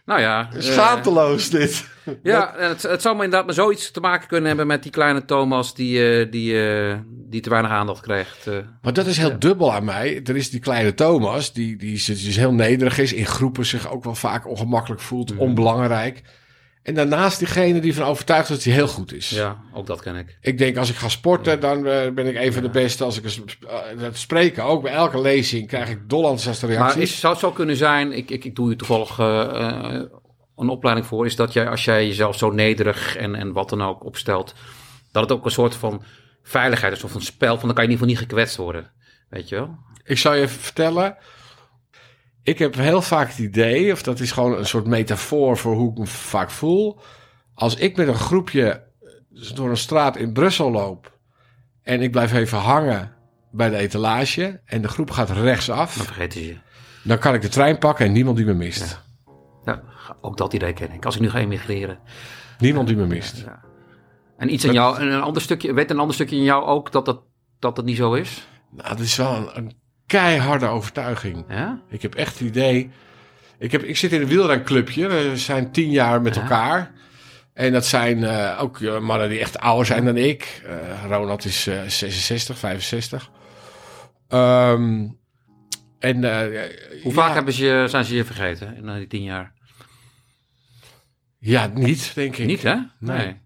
nou 0.06 0.20
ja. 0.20 0.48
eh, 0.54 0.60
Schaamteloos 0.60 1.50
dit. 1.50 1.86
ja, 2.22 2.56
en 2.56 2.68
het, 2.68 2.82
het 2.82 3.02
zou 3.02 3.14
maar 3.14 3.24
inderdaad 3.24 3.46
maar 3.46 3.64
zoiets 3.64 3.90
te 3.90 4.00
maken 4.00 4.28
kunnen 4.28 4.46
hebben 4.48 4.66
met 4.66 4.82
die 4.82 4.92
kleine 4.92 5.24
Thomas 5.24 5.74
die, 5.74 6.18
eh, 6.20 6.30
die, 6.30 6.68
eh, 6.68 6.96
die 7.10 7.40
te 7.40 7.50
weinig 7.50 7.70
aandacht 7.70 8.00
krijgt. 8.02 8.46
Maar 8.82 8.92
dat 8.92 9.06
is 9.06 9.16
heel 9.18 9.38
dubbel 9.38 9.72
aan 9.74 9.84
mij. 9.84 10.20
Er 10.24 10.36
is 10.36 10.50
die 10.50 10.60
kleine 10.60 10.94
Thomas, 10.94 11.52
die, 11.52 11.76
die 11.76 12.04
dus 12.06 12.36
heel 12.36 12.52
nederig 12.52 12.98
is, 12.98 13.12
in 13.12 13.26
groepen 13.26 13.66
zich 13.66 13.90
ook 13.90 14.04
wel 14.04 14.14
vaak 14.14 14.46
ongemakkelijk 14.48 15.00
voelt, 15.00 15.30
Mhm. 15.32 15.40
onbelangrijk. 15.40 16.22
En 16.88 16.94
daarnaast 16.94 17.38
diegene 17.38 17.80
die 17.80 17.94
van 17.94 18.04
overtuigd 18.04 18.48
is 18.48 18.54
dat 18.54 18.64
hij 18.64 18.72
heel 18.72 18.88
goed 18.88 19.12
is. 19.12 19.30
ja, 19.30 19.56
ook 19.72 19.86
dat 19.86 20.00
ken 20.00 20.16
ik. 20.16 20.38
Ik 20.40 20.58
denk, 20.58 20.76
als 20.76 20.90
ik 20.90 20.96
ga 20.96 21.08
sporten, 21.08 21.60
dan 21.60 21.86
eh, 21.86 22.10
ben 22.10 22.26
ik 22.26 22.36
een 22.36 22.52
van 22.52 22.62
de 22.62 22.68
beste. 22.68 23.04
Als 23.04 23.18
ik 23.18 23.24
eens, 23.24 23.40
eh, 23.68 23.76
het 23.98 24.18
spreken, 24.18 24.64
ook 24.64 24.82
bij 24.82 24.92
elke 24.92 25.20
lezing, 25.20 25.66
krijg 25.66 25.88
ik 25.88 26.08
dol 26.08 26.20
enthousiaste 26.20 26.66
reacties. 26.66 26.94
Maar 26.94 27.02
is, 27.02 27.20
zou 27.20 27.32
het 27.32 27.42
zo 27.42 27.50
kunnen 27.50 27.76
zijn, 27.76 28.12
ik, 28.12 28.30
ik, 28.30 28.44
ik 28.44 28.56
doe 28.56 28.66
hier 28.66 28.76
toevallig 28.76 29.18
eh, 29.18 30.00
een 30.56 30.68
opleiding 30.68 31.06
voor, 31.06 31.26
is 31.26 31.36
dat 31.36 31.52
jij, 31.52 31.68
als 31.68 31.84
jij 31.84 32.06
jezelf 32.06 32.36
zo 32.36 32.50
nederig 32.50 33.16
en, 33.16 33.34
en 33.34 33.52
wat 33.52 33.68
dan 33.68 33.82
ook 33.82 34.04
opstelt, 34.04 34.54
dat 35.12 35.22
het 35.22 35.32
ook 35.32 35.44
een 35.44 35.50
soort 35.50 35.74
van 35.74 36.02
veiligheid 36.42 36.92
is 36.92 37.04
of 37.04 37.14
een 37.14 37.20
spel, 37.20 37.58
van 37.58 37.66
dan 37.66 37.74
kan 37.74 37.84
je 37.84 37.90
in 37.90 37.96
ieder 37.96 38.06
geval 38.06 38.22
niet 38.22 38.30
gekwetst 38.30 38.56
worden. 38.56 38.90
Weet 39.28 39.48
je 39.48 39.54
wel? 39.54 39.76
Ik 40.04 40.18
zal 40.18 40.34
je 40.34 40.42
even 40.42 40.60
vertellen. 40.60 41.16
Ik 42.48 42.58
heb 42.58 42.74
heel 42.74 43.02
vaak 43.02 43.28
het 43.28 43.38
idee, 43.38 43.92
of 43.92 44.02
dat 44.02 44.20
is 44.20 44.32
gewoon 44.32 44.58
een 44.58 44.66
soort 44.66 44.86
metafoor 44.86 45.56
voor 45.56 45.74
hoe 45.74 45.90
ik 45.90 45.98
me 45.98 46.06
vaak 46.06 46.50
voel. 46.50 47.00
Als 47.54 47.74
ik 47.74 47.96
met 47.96 48.08
een 48.08 48.14
groepje 48.14 48.84
door 49.54 49.70
een 49.70 49.76
straat 49.76 50.16
in 50.16 50.32
Brussel 50.32 50.70
loop 50.70 51.18
en 51.82 52.00
ik 52.00 52.10
blijf 52.10 52.32
even 52.32 52.58
hangen 52.58 53.12
bij 53.50 53.70
de 53.70 53.76
etalage 53.76 54.60
en 54.64 54.82
de 54.82 54.88
groep 54.88 55.10
gaat 55.10 55.28
Dan 55.28 55.36
rechtsaf, 55.36 55.92
vergeten 55.92 56.40
ze 56.40 56.46
je. 56.46 56.56
dan 57.04 57.18
kan 57.18 57.34
ik 57.34 57.42
de 57.42 57.48
trein 57.48 57.78
pakken 57.78 58.06
en 58.06 58.12
niemand 58.12 58.36
die 58.36 58.46
me 58.46 58.54
mist. 58.54 59.02
Ja, 59.64 59.82
ook 60.20 60.36
dat 60.36 60.52
idee 60.52 60.72
ken 60.72 60.92
ik. 60.92 61.04
Als 61.04 61.14
ik 61.14 61.20
nu 61.20 61.30
ga 61.30 61.38
emigreren. 61.38 61.98
Niemand 62.58 62.88
die 62.88 62.96
me 62.96 63.06
mist. 63.06 63.36
Ja. 63.36 63.64
En 64.36 64.52
iets 64.52 64.64
in 64.64 64.72
jou, 64.72 64.98
en 64.98 65.12
een 65.12 65.22
ander 65.22 65.42
stukje, 65.42 65.72
weet 65.72 65.90
een 65.90 65.98
ander 65.98 66.14
stukje 66.14 66.36
in 66.36 66.42
jou 66.42 66.64
ook 66.64 66.92
dat 66.92 67.04
dat, 67.04 67.22
dat, 67.58 67.76
dat 67.76 67.84
niet 67.84 67.96
zo 67.96 68.12
is? 68.12 68.48
Nou, 68.70 68.88
dat 68.88 69.00
is 69.00 69.16
wel 69.16 69.36
een, 69.36 69.56
een 69.56 69.72
keiharde 70.08 70.66
overtuiging. 70.66 71.44
Ja? 71.48 71.80
Ik 71.88 72.02
heb 72.02 72.14
echt 72.14 72.38
het 72.38 72.48
idee. 72.48 72.90
Ik, 73.58 73.72
heb, 73.72 73.82
ik 73.82 73.96
zit 73.96 74.12
in 74.12 74.20
een 74.20 74.26
wielrenclubje. 74.28 75.08
We 75.08 75.36
zijn 75.36 75.72
tien 75.72 75.90
jaar 75.90 76.22
met 76.22 76.34
Ja. 76.34 76.40
elkaar. 76.40 76.90
En 77.54 77.72
dat 77.72 77.86
zijn 77.86 78.24
eh, 78.24 78.58
ook 78.62 78.80
eh, 78.80 78.98
mannen 79.00 79.28
die 79.28 79.38
echt 79.40 79.58
ouder 79.58 79.86
zijn 79.86 80.04
dan 80.04 80.16
ik. 80.16 80.62
Eh, 80.66 81.04
Ronald 81.08 81.44
is 81.44 81.66
eh, 81.66 81.82
66, 81.86 82.58
65. 82.58 83.30
Ehm, 84.28 85.06
En, 85.98 86.16
Hoe 87.02 87.02
ja, 87.02 87.10
vaak 87.10 87.34
hebben 87.34 87.52
ze 87.52 87.84
zijn 87.88 88.04
ze 88.04 88.14
je 88.14 88.24
vergeten 88.24 88.76
in 88.76 88.94
die 88.96 89.06
tien 89.06 89.22
jaar? 89.22 89.52
Ja, 91.38 91.66
niet, 91.66 92.12
denk 92.14 92.36
ik. 92.36 92.46
Niet, 92.46 92.62
hè? 92.62 92.74
Nee. 93.00 93.26
En 93.26 93.40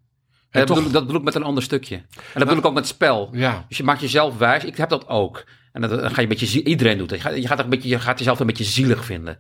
dat, 0.51 0.67
toch- 0.67 0.77
bedoel, 0.77 0.87
ik- 0.87 0.93
dat 0.93 1.03
bedoel 1.03 1.19
ik 1.21 1.25
met 1.25 1.35
een 1.35 1.43
ander 1.43 1.63
stukje. 1.63 1.97
En 1.97 2.05
dat 2.35 2.43
bedoel 2.45 2.59
ik 2.59 2.65
ook 2.67 2.75
met 2.75 2.87
spel. 2.87 3.29
Ja, 3.33 3.65
Dus 3.69 3.77
je 3.77 3.83
maakt 3.85 4.01
jezelf 4.01 4.39
wijs. 4.39 4.65
Ik 4.65 4.77
heb 4.77 4.89
dat 4.89 5.09
ook. 5.09 5.45
En 5.73 5.81
dat, 5.81 5.91
dan 5.91 6.11
ga 6.11 6.15
je 6.17 6.23
een 6.23 6.29
beetje... 6.29 6.63
Iedereen 6.63 6.99
doet 6.99 7.11
het. 7.11 7.21
Je 7.23 7.29
gaat, 7.29 7.37
je 7.37 7.47
gaat, 7.47 7.59
een 7.59 7.69
beetje, 7.69 7.89
je 7.89 8.01
gaat 8.01 8.19
jezelf 8.19 8.41
een 8.41 8.47
beetje 8.47 8.65
zielig 8.65 9.05
vinden. 9.05 9.39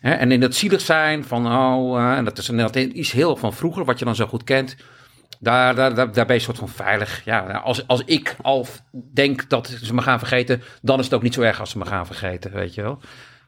Hè? 0.00 0.12
En 0.12 0.32
in 0.32 0.40
dat 0.40 0.54
zielig 0.54 0.80
zijn 0.80 1.24
van... 1.24 1.46
Oh, 1.46 1.98
eh, 2.00 2.16
en 2.16 2.24
dat 2.24 2.38
is 2.38 2.48
inderdaad 2.48 2.76
iets 2.76 3.12
heel 3.12 3.36
van 3.36 3.52
vroeger... 3.54 3.84
wat 3.84 3.98
je 3.98 4.04
dan 4.04 4.14
zo 4.14 4.26
goed 4.26 4.44
kent. 4.44 4.76
Daar, 5.40 5.74
daar, 5.74 5.94
daar, 5.94 6.12
daar 6.12 6.26
ben 6.26 6.36
je 6.36 6.42
soort 6.42 6.58
van 6.58 6.68
veilig. 6.68 7.24
Ja, 7.24 7.40
als, 7.64 7.86
als 7.86 8.02
ik 8.04 8.36
al 8.42 8.66
denk 8.92 9.48
dat 9.48 9.76
ze 9.82 9.94
me 9.94 10.02
gaan 10.02 10.18
vergeten... 10.18 10.62
dan 10.82 10.98
is 10.98 11.04
het 11.04 11.14
ook 11.14 11.22
niet 11.22 11.34
zo 11.34 11.40
erg 11.40 11.60
als 11.60 11.70
ze 11.70 11.78
me 11.78 11.86
gaan 11.86 12.06
vergeten, 12.06 12.52
weet 12.52 12.74
je 12.74 12.82
wel. 12.82 13.00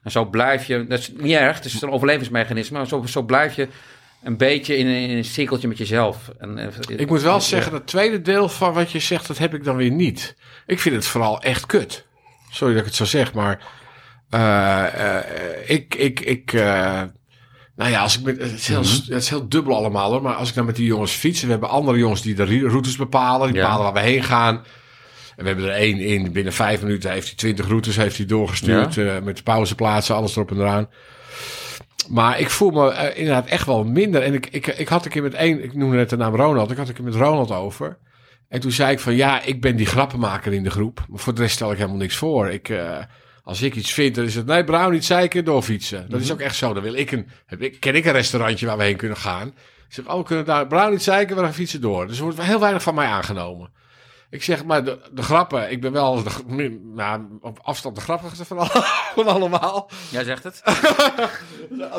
En 0.02 0.10
zo 0.10 0.24
blijf 0.24 0.64
je... 0.66 0.86
Dat 0.86 0.98
is 0.98 1.12
niet 1.16 1.32
erg, 1.36 1.56
het 1.56 1.64
is 1.64 1.82
een 1.82 1.90
overlevingsmechanisme... 1.90 2.76
maar 2.78 2.86
zo, 2.86 3.06
zo 3.06 3.22
blijf 3.22 3.54
je 3.56 3.68
een 4.22 4.36
beetje 4.36 4.76
in, 4.76 4.86
een- 4.86 5.08
in 5.10 5.16
een 5.16 5.24
cirkeltje 5.24 5.68
met 5.68 5.78
jezelf. 5.78 6.30
En, 6.38 6.58
eh, 6.58 6.66
ik 6.96 7.08
moet 7.08 7.22
wel 7.22 7.40
zeggen, 7.40 7.72
dat 7.72 7.86
tweede 7.86 8.22
deel 8.22 8.48
van 8.48 8.72
wat 8.72 8.90
je 8.92 8.98
zegt, 8.98 9.26
dat 9.26 9.38
heb 9.38 9.54
ik 9.54 9.64
dan 9.64 9.76
weer 9.76 9.90
niet. 9.90 10.36
Ik 10.66 10.80
vind 10.80 10.94
het 10.94 11.06
vooral 11.06 11.42
echt 11.42 11.66
kut. 11.66 12.06
Sorry 12.52 12.72
dat 12.74 12.82
ik 12.82 12.88
het 12.88 12.96
zo 12.96 13.04
zeg, 13.04 13.34
maar 13.34 13.58
eh, 14.30 15.16
eh, 15.18 15.24
ik, 15.66 15.94
ik, 15.94 16.20
ik, 16.20 16.52
eh, 16.52 17.02
nou 17.76 17.90
ja, 17.90 18.00
als 18.00 18.18
ik 18.18 18.24
met, 18.24 18.38
het, 18.40 18.52
is 18.52 18.68
heel, 18.68 18.80
Mhm. 18.80 18.90
het 19.12 19.22
is 19.22 19.28
heel 19.28 19.48
dubbel 19.48 19.76
allemaal 19.76 20.10
hoor, 20.12 20.22
maar 20.22 20.34
als 20.34 20.48
ik 20.48 20.54
dan 20.54 20.64
met 20.64 20.76
die 20.76 20.86
jongens 20.86 21.12
fietsen, 21.12 21.44
we 21.46 21.52
hebben 21.52 21.70
andere 21.70 21.98
jongens 21.98 22.22
die 22.22 22.34
de 22.34 22.44
routes 22.68 22.96
bepalen, 22.96 23.46
die 23.46 23.56
Ja. 23.56 23.62
bepalen 23.62 23.84
waar 23.92 24.02
we 24.02 24.10
heen 24.10 24.22
gaan. 24.22 24.54
En 25.36 25.42
we 25.42 25.46
hebben 25.46 25.64
er 25.64 25.74
één 25.74 25.98
in, 25.98 26.32
binnen 26.32 26.52
vijf 26.52 26.82
minuten 26.82 27.10
heeft 27.10 27.26
hij 27.26 27.36
twintig 27.36 27.66
routes 27.68 27.96
heeft 27.96 28.16
hij 28.16 28.26
doorgestuurd, 28.26 28.96
eh, 28.98 29.18
met 29.22 29.42
pauzeplaatsen, 29.44 30.14
alles 30.14 30.36
erop 30.36 30.50
en 30.50 30.58
eraan. 30.60 30.88
Maar 32.08 32.40
ik 32.40 32.50
voel 32.50 32.70
me 32.70 33.12
inderdaad 33.14 33.46
echt 33.46 33.66
wel 33.66 33.84
minder. 33.84 34.22
En 34.22 34.34
ik, 34.34 34.46
ik, 34.50 34.66
ik 34.66 34.88
had 34.88 35.04
een 35.04 35.10
keer 35.10 35.22
met 35.22 35.34
één, 35.34 35.64
ik 35.64 35.74
noemde 35.74 35.96
net 35.96 36.10
de 36.10 36.16
naam 36.16 36.34
Ronald, 36.34 36.70
ik 36.70 36.76
had 36.76 36.88
een 36.88 36.94
keer 36.94 37.04
met 37.04 37.14
Ronald 37.14 37.50
over. 37.50 37.96
En 38.52 38.60
toen 38.60 38.72
zei 38.72 38.92
ik 38.92 39.00
van 39.00 39.14
ja, 39.14 39.42
ik 39.42 39.60
ben 39.60 39.76
die 39.76 39.86
grappenmaker 39.86 40.52
in 40.52 40.62
de 40.62 40.70
groep. 40.70 41.04
Maar 41.08 41.18
voor 41.18 41.34
de 41.34 41.40
rest 41.40 41.54
stel 41.54 41.70
ik 41.70 41.76
helemaal 41.76 41.98
niks 41.98 42.16
voor. 42.16 42.48
Ik, 42.48 42.68
eh, 42.68 42.98
als 43.42 43.62
ik 43.62 43.74
iets 43.74 43.92
vind, 43.92 44.14
dan 44.14 44.24
is 44.24 44.34
het 44.34 44.46
nee, 44.46 44.64
Brown 44.64 44.92
niet 44.92 45.04
zeiken, 45.04 45.44
doorfietsen. 45.44 46.06
Dat 46.08 46.20
is 46.20 46.32
ook 46.32 46.40
echt 46.40 46.56
zo. 46.56 46.72
Dan 46.72 46.82
wil 46.82 46.94
ik 46.94 47.10
een, 47.10 47.28
heb 47.46 47.62
ik, 47.62 47.80
ken 47.80 47.94
ik 47.94 48.04
een 48.04 48.12
restaurantje 48.12 48.66
waar 48.66 48.76
we 48.76 48.82
heen 48.82 48.96
kunnen 48.96 49.16
gaan. 49.16 49.48
Ik 49.48 49.54
zeg, 49.88 50.08
oh, 50.08 50.16
we 50.18 50.24
kunnen 50.24 50.44
daar 50.44 50.66
Brown 50.66 50.90
niet 50.90 51.02
zeiken, 51.02 51.36
we 51.36 51.42
gaan 51.42 51.54
fietsen 51.54 51.80
door. 51.80 52.06
Dus 52.06 52.16
er 52.16 52.22
wordt 52.22 52.42
heel 52.42 52.60
weinig 52.60 52.82
van 52.82 52.94
mij 52.94 53.06
aangenomen. 53.06 53.70
Ik 54.32 54.42
zeg, 54.42 54.64
maar 54.64 54.84
de, 54.84 54.98
de 55.12 55.22
grappen, 55.22 55.70
ik 55.70 55.80
ben 55.80 55.92
wel 55.92 56.22
de, 56.22 56.80
nou, 56.94 57.22
op 57.40 57.58
afstand 57.62 57.94
de 57.94 58.00
grappigste 58.00 58.44
van, 58.44 58.66
van 59.14 59.26
allemaal. 59.26 59.90
Jij 60.10 60.24
zegt 60.24 60.44
het? 60.44 60.62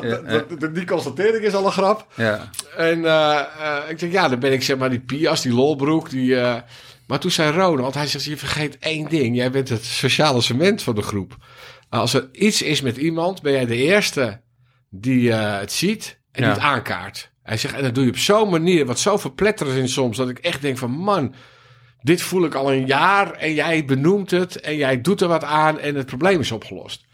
De- 0.02 0.46
de- 0.60 0.72
die 0.72 0.86
constatering 0.86 1.44
is 1.44 1.54
al 1.54 1.66
een 1.66 1.72
grap. 1.72 2.08
Ja. 2.16 2.50
En 2.78 3.06
eh, 3.06 3.40
eh, 3.40 3.90
ik 3.90 4.00
denk, 4.00 4.12
ja, 4.12 4.28
dan 4.30 4.40
ben 4.40 4.52
ik 4.54 4.64
zeg 4.64 4.78
maar 4.78 4.90
die 4.90 5.00
Pias, 5.00 5.42
die 5.42 5.54
lolbroek. 5.54 6.10
Die, 6.10 6.40
eh, 6.40 6.62
maar 7.08 7.20
toen 7.20 7.32
zei 7.32 7.52
Ronald, 7.52 7.94
hij 7.94 8.08
zegt, 8.08 8.24
je 8.26 8.38
vergeet 8.38 8.78
één 8.80 9.10
ding. 9.10 9.36
Jij 9.36 9.52
bent 9.52 9.70
het 9.70 9.86
sociale 9.86 10.42
cement 10.42 10.82
van 10.84 10.96
de 10.96 11.02
groep. 11.02 11.36
Als 11.90 12.14
er 12.14 12.30
iets 12.32 12.62
is 12.62 12.82
met 12.82 12.98
iemand, 12.98 13.42
ben 13.42 13.52
jij 13.52 13.66
de 13.66 13.76
eerste 13.76 14.42
die 14.90 15.32
het 15.34 15.72
ziet 15.72 16.20
en 16.32 16.42
Ja. 16.44 16.48
die 16.54 16.62
het 16.62 16.72
aankaart. 16.72 17.32
Hij 17.44 17.58
zegt, 17.58 17.74
en 17.76 17.84
dat 17.84 17.96
doe 17.96 18.04
je 18.04 18.10
op 18.10 18.18
zo'n 18.18 18.50
manier, 18.50 18.86
wat 18.86 19.00
zo 19.00 19.18
verpletterend 19.18 19.78
is 19.78 19.94
soms, 19.94 20.18
dat 20.18 20.30
ik 20.30 20.38
echt 20.40 20.62
denk 20.62 20.78
van, 20.78 20.92
man, 20.92 21.34
dit 22.04 22.22
voel 22.22 22.46
ik 22.46 22.56
al 22.56 22.74
een 22.74 22.86
jaar 22.86 23.32
en 23.32 23.54
jij 23.54 23.86
benoemt 23.86 24.32
het 24.32 24.60
en 24.60 24.76
jij 24.76 25.02
doet 25.02 25.22
er 25.22 25.28
wat 25.28 25.44
aan 25.44 25.80
en 25.80 25.96
het 25.96 26.06
probleem 26.06 26.40
is 26.40 26.52
opgelost. 26.52 27.06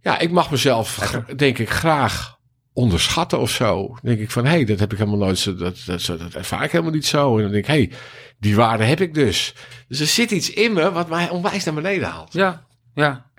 Ja, 0.00 0.18
ik 0.18 0.30
mag 0.30 0.50
mezelf, 0.50 1.20
denk 1.36 1.58
ik, 1.58 1.70
graag 1.70 2.38
onderschatten 2.72 3.38
of 3.38 3.50
zo. 3.50 3.86
Dan 3.86 3.98
denk 4.02 4.18
ik 4.18 4.30
van, 4.30 4.44
hé, 4.44 4.50
hey, 4.50 4.64
dat 4.64 4.78
heb 4.78 4.92
ik 4.92 4.98
helemaal 4.98 5.18
nooit 5.18 5.38
zo, 5.38 5.54
dat, 5.54 5.82
dat, 5.86 6.04
dat 6.06 6.34
ervaar 6.34 6.64
ik 6.64 6.70
helemaal 6.70 6.92
niet 6.92 7.06
zo. 7.06 7.36
En 7.36 7.42
dan 7.42 7.52
denk 7.52 7.64
ik, 7.64 7.70
hé, 7.70 7.78
hey, 7.78 7.92
die 8.38 8.56
waarde 8.56 8.84
heb 8.84 9.00
ik 9.00 9.14
dus. 9.14 9.54
Dus 9.88 10.00
er 10.00 10.06
zit 10.06 10.30
iets 10.30 10.52
in 10.52 10.72
me 10.72 10.92
wat 10.92 11.08
mij 11.08 11.28
onwijs 11.28 11.64
naar 11.64 11.74
beneden 11.74 12.08
haalt. 12.08 12.32
Ja, 12.32 12.66
ja. 12.94 13.30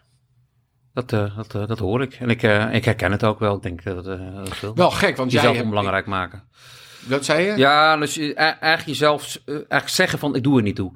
Dat, 0.93 1.13
eh, 1.13 1.35
dat, 1.35 1.55
eh, 1.55 1.67
dat 1.67 1.79
hoor 1.79 2.01
ik. 2.01 2.13
En 2.13 2.29
ik, 2.29 2.43
eh, 2.43 2.73
ik 2.73 2.85
herken 2.85 3.11
het 3.11 3.23
ook 3.23 3.39
wel. 3.39 3.55
Ik 3.55 3.61
denk 3.61 3.83
dat 3.83 4.05
dat. 4.05 4.75
Wel 4.75 4.91
gek, 4.91 5.17
want 5.17 5.31
jij 5.31 5.41
jezelf 5.41 5.63
onbelangrijk 5.63 6.05
maken. 6.05 6.43
Dat 7.05 7.25
zei 7.25 7.45
je? 7.45 7.57
Ja, 7.57 7.97
dus 7.97 8.15
je- 8.15 8.29
e- 8.31 8.33
eigenlijk 8.33 8.85
jezelf 8.85 9.39
eh, 9.45 9.53
eigenlijk 9.55 9.89
zeggen 9.89 10.19
van 10.19 10.35
ik 10.35 10.43
doe 10.43 10.57
er 10.57 10.63
niet 10.63 10.75
toe. 10.75 10.91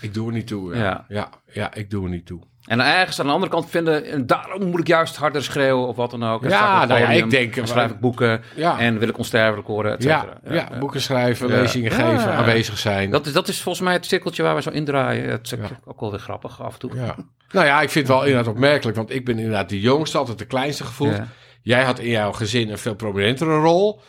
Ik 0.00 0.14
doe 0.14 0.26
er 0.26 0.32
niet 0.32 0.46
toe. 0.46 0.74
Ja. 0.76 0.80
Ja. 0.82 1.04
Ja. 1.08 1.28
Ja, 1.52 1.74
ik 1.74 1.90
doe 1.90 2.04
er 2.04 2.10
niet 2.10 2.26
toe. 2.26 2.40
En 2.64 2.80
ergens 2.80 3.20
aan 3.20 3.26
de 3.26 3.32
andere 3.32 3.52
kant 3.52 3.70
vinden, 3.70 4.04
en 4.04 4.26
daarom 4.26 4.64
moet 4.66 4.80
ik 4.80 4.86
juist 4.86 5.16
harder 5.16 5.42
schreeuwen 5.42 5.86
of 5.88 5.96
wat 5.96 6.10
dan 6.10 6.24
ook. 6.24 6.42
En 6.44 6.50
Ja, 6.50 6.84
nou 6.84 7.00
ja, 7.00 7.08
ik 7.08 7.30
denk- 7.30 7.56
en 7.56 7.68
schrijf 7.68 7.90
ik 7.90 8.00
boeken 8.00 8.42
Ja. 8.54 8.78
en 8.78 8.98
wil 8.98 9.08
ik 9.08 9.18
onsterfelijk 9.18 9.68
worden, 9.68 9.92
et 9.92 10.02
Ja, 10.02 10.26
ja, 10.50 10.68
boeken 10.78 11.00
schrijven, 11.00 11.48
lezingen 11.48 11.90
geven, 11.90 12.32
aanwezig 12.32 12.78
zijn. 12.78 13.10
Dat 13.10 13.26
is, 13.26 13.32
dat 13.32 13.48
is 13.48 13.62
volgens 13.62 13.84
mij 13.84 13.92
het 13.94 14.06
cirkeltje 14.06 14.42
waar 14.42 14.54
we 14.54 14.62
zo 14.62 14.70
indraaien. 14.70 15.30
Het 15.30 15.46
is 15.52 15.54
ook 15.84 16.00
wel 16.00 16.10
weer 16.10 16.20
grappig 16.20 16.62
af 16.62 16.72
en 16.72 16.78
toe. 16.78 16.94
Ja. 16.94 17.14
Nou 17.50 17.66
ja, 17.66 17.80
ik 17.80 17.90
vind 17.90 18.08
het 18.08 18.16
wel 18.16 18.24
inderdaad 18.26 18.52
opmerkelijk, 18.52 18.96
want 18.96 19.10
ik 19.14 19.24
ben 19.24 19.38
inderdaad 19.38 19.68
de 19.68 19.80
jongste, 19.80 20.18
altijd 20.18 20.38
de 20.38 20.46
kleinste 20.46 20.84
gevoeld. 20.84 21.16
Jij 21.62 21.84
had 21.84 21.98
in 21.98 22.10
jouw 22.10 22.32
gezin 22.32 22.70
een 22.70 22.78
veel 22.78 22.94
prominentere 22.94 23.56
rol. 23.58 24.00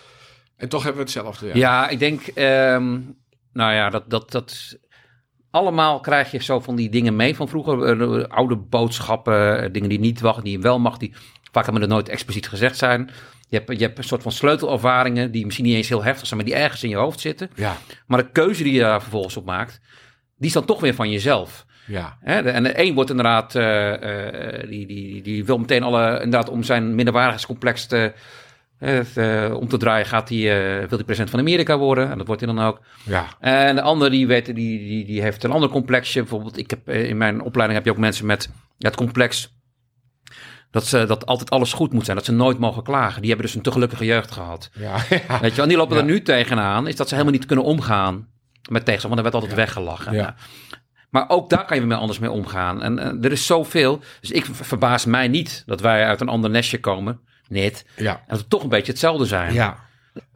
En 0.59 0.69
toch 0.69 0.83
hebben 0.83 1.01
we 1.05 1.11
hetzelfde. 1.11 1.47
Ja. 1.47 1.53
Ja, 1.55 1.89
ik 1.89 1.99
denk, 1.99 2.27
ehm, 2.27 2.99
nou 3.53 3.73
ja, 3.73 3.89
dat, 3.89 4.09
dat, 4.09 4.31
dat 4.31 4.77
allemaal 5.51 5.99
krijg 5.99 6.31
je 6.31 6.43
zo 6.43 6.59
van 6.59 6.75
die 6.75 6.89
dingen 6.89 7.15
mee 7.15 7.35
van 7.35 7.47
vroeger. 7.47 8.01
eh, 8.01 8.27
oude 8.27 8.55
boodschappen, 8.55 9.63
eh, 9.63 9.71
dingen 9.71 9.89
die 9.89 9.99
niet 9.99 10.21
wachten, 10.21 10.43
die 10.43 10.53
je 10.57 10.63
wel 10.63 10.79
mag, 10.79 10.97
die 10.97 11.13
vaak 11.51 11.63
hebben 11.63 11.81
er 11.81 11.87
nooit 11.87 12.09
expliciet 12.09 12.47
gezegd 12.47 12.77
zijn. 12.77 13.09
Je 13.47 13.57
hebt, 13.57 13.79
je 13.79 13.85
hebt 13.85 13.97
een 13.97 14.03
soort 14.03 14.21
van 14.21 14.31
sleutelervaringen 14.31 15.31
die 15.31 15.45
misschien 15.45 15.65
niet 15.65 15.75
eens 15.75 15.89
heel 15.89 16.03
heftig 16.03 16.27
zijn, 16.27 16.39
maar 16.39 16.49
die 16.49 16.59
ergens 16.59 16.83
in 16.83 16.89
je 16.89 16.95
hoofd 16.95 17.19
zitten. 17.19 17.49
Ja. 17.55 17.77
Maar 18.07 18.19
de 18.23 18.31
keuze 18.31 18.63
die 18.63 18.73
je 18.73 18.79
daar 18.79 19.01
vervolgens 19.01 19.37
op 19.37 19.45
maakt, 19.45 19.79
die 20.37 20.47
is 20.47 20.53
dan 20.53 20.65
toch 20.65 20.79
weer 20.79 20.93
van 20.93 21.09
jezelf. 21.09 21.65
Ja. 21.85 22.17
Hè, 22.21 22.41
en 22.41 22.63
de 22.63 22.79
een 22.83 22.93
wordt 22.93 23.09
inderdaad, 23.09 23.55
eh, 23.55 24.61
eh, 24.61 24.69
die, 24.69 24.85
die, 24.85 25.21
die 25.21 25.45
wil 25.45 25.57
meteen 25.57 25.83
alle, 25.83 26.13
inderdaad 26.13 26.49
om 26.49 26.63
zijn 26.63 26.95
minderwaardigheidscomplex 26.95 27.85
te, 27.85 28.13
eh, 28.79 29.53
om 29.59 29.67
te 29.67 29.77
draaien, 29.77 30.05
gaat 30.05 30.29
hij, 30.29 30.37
eh, 30.37 30.79
wil 30.79 30.97
hij 30.97 31.03
president 31.03 31.29
van 31.29 31.39
Amerika 31.39 31.77
worden. 31.77 32.11
En 32.11 32.17
dat 32.17 32.27
wordt 32.27 32.41
hij 32.45 32.53
dan 32.53 32.63
ook. 32.65 32.81
Ja. 33.03 33.25
En 33.39 33.75
de 33.75 33.81
ander 33.81 34.09
die, 34.09 34.27
weet, 34.27 34.45
die, 34.45 34.55
die, 34.55 35.05
die 35.05 35.21
heeft 35.21 35.43
een 35.43 35.51
ander 35.51 35.69
complexje. 35.69 36.19
Bijvoorbeeld, 36.19 36.57
ik 36.57 36.69
heb, 36.69 36.87
eh, 36.87 37.09
in 37.09 37.17
mijn 37.17 37.41
opleiding 37.41 37.77
heb 37.77 37.87
je 37.87 37.91
ook 37.93 38.03
mensen 38.05 38.25
met 38.25 38.49
het 38.77 38.95
complex 38.95 39.57
dat, 40.71 40.85
ze, 40.87 41.05
dat 41.05 41.25
altijd 41.25 41.49
alles 41.49 41.73
goed 41.73 41.93
moet 41.93 42.05
zijn. 42.05 42.17
Dat 42.17 42.25
ze 42.25 42.31
nooit 42.31 42.59
mogen 42.59 42.83
klagen. 42.83 43.19
Die 43.21 43.29
hebben 43.29 43.47
dus 43.47 43.55
een 43.55 43.61
te 43.61 43.71
gelukkige 43.71 44.05
jeugd 44.05 44.31
gehad. 44.31 44.69
Ja. 44.73 44.95
ja. 45.27 45.39
Weet 45.39 45.55
je 45.55 45.61
en 45.61 45.67
die 45.67 45.77
lopen 45.77 45.95
Ja. 45.95 46.01
er 46.01 46.07
nu 46.07 46.21
tegenaan. 46.21 46.87
Is 46.87 46.95
dat 46.95 47.07
ze 47.07 47.13
helemaal 47.13 47.35
niet 47.37 47.45
kunnen 47.45 47.65
omgaan 47.65 48.27
met 48.69 48.85
tegenstand. 48.85 49.13
Want 49.15 49.17
er 49.25 49.31
werd 49.31 49.35
altijd 49.43 49.53
weggelachen. 49.53 50.13
Ja. 50.13 50.35
Maar 51.09 51.29
ook 51.29 51.49
daar 51.49 51.65
kan 51.65 51.79
je 51.79 51.87
weer 51.87 51.97
anders 51.97 52.19
mee 52.19 52.31
omgaan. 52.31 52.81
En 52.81 53.23
er 53.23 53.31
is 53.31 53.45
zoveel. 53.45 54.01
Dus 54.21 54.31
ik 54.31 54.45
ver- 54.45 54.65
verbaas 54.65 55.05
mij 55.05 55.27
niet 55.27 55.63
dat 55.65 55.81
wij 55.81 56.05
uit 56.05 56.21
een 56.21 56.27
ander 56.29 56.49
nestje 56.49 56.79
komen. 56.79 57.19
Net. 57.49 57.85
ja. 57.95 58.11
En 58.15 58.23
dat 58.27 58.39
we 58.39 58.47
toch 58.47 58.63
een 58.63 58.69
beetje 58.69 58.91
hetzelfde 58.91 59.25
zijn. 59.25 59.53
Ja. 59.53 59.77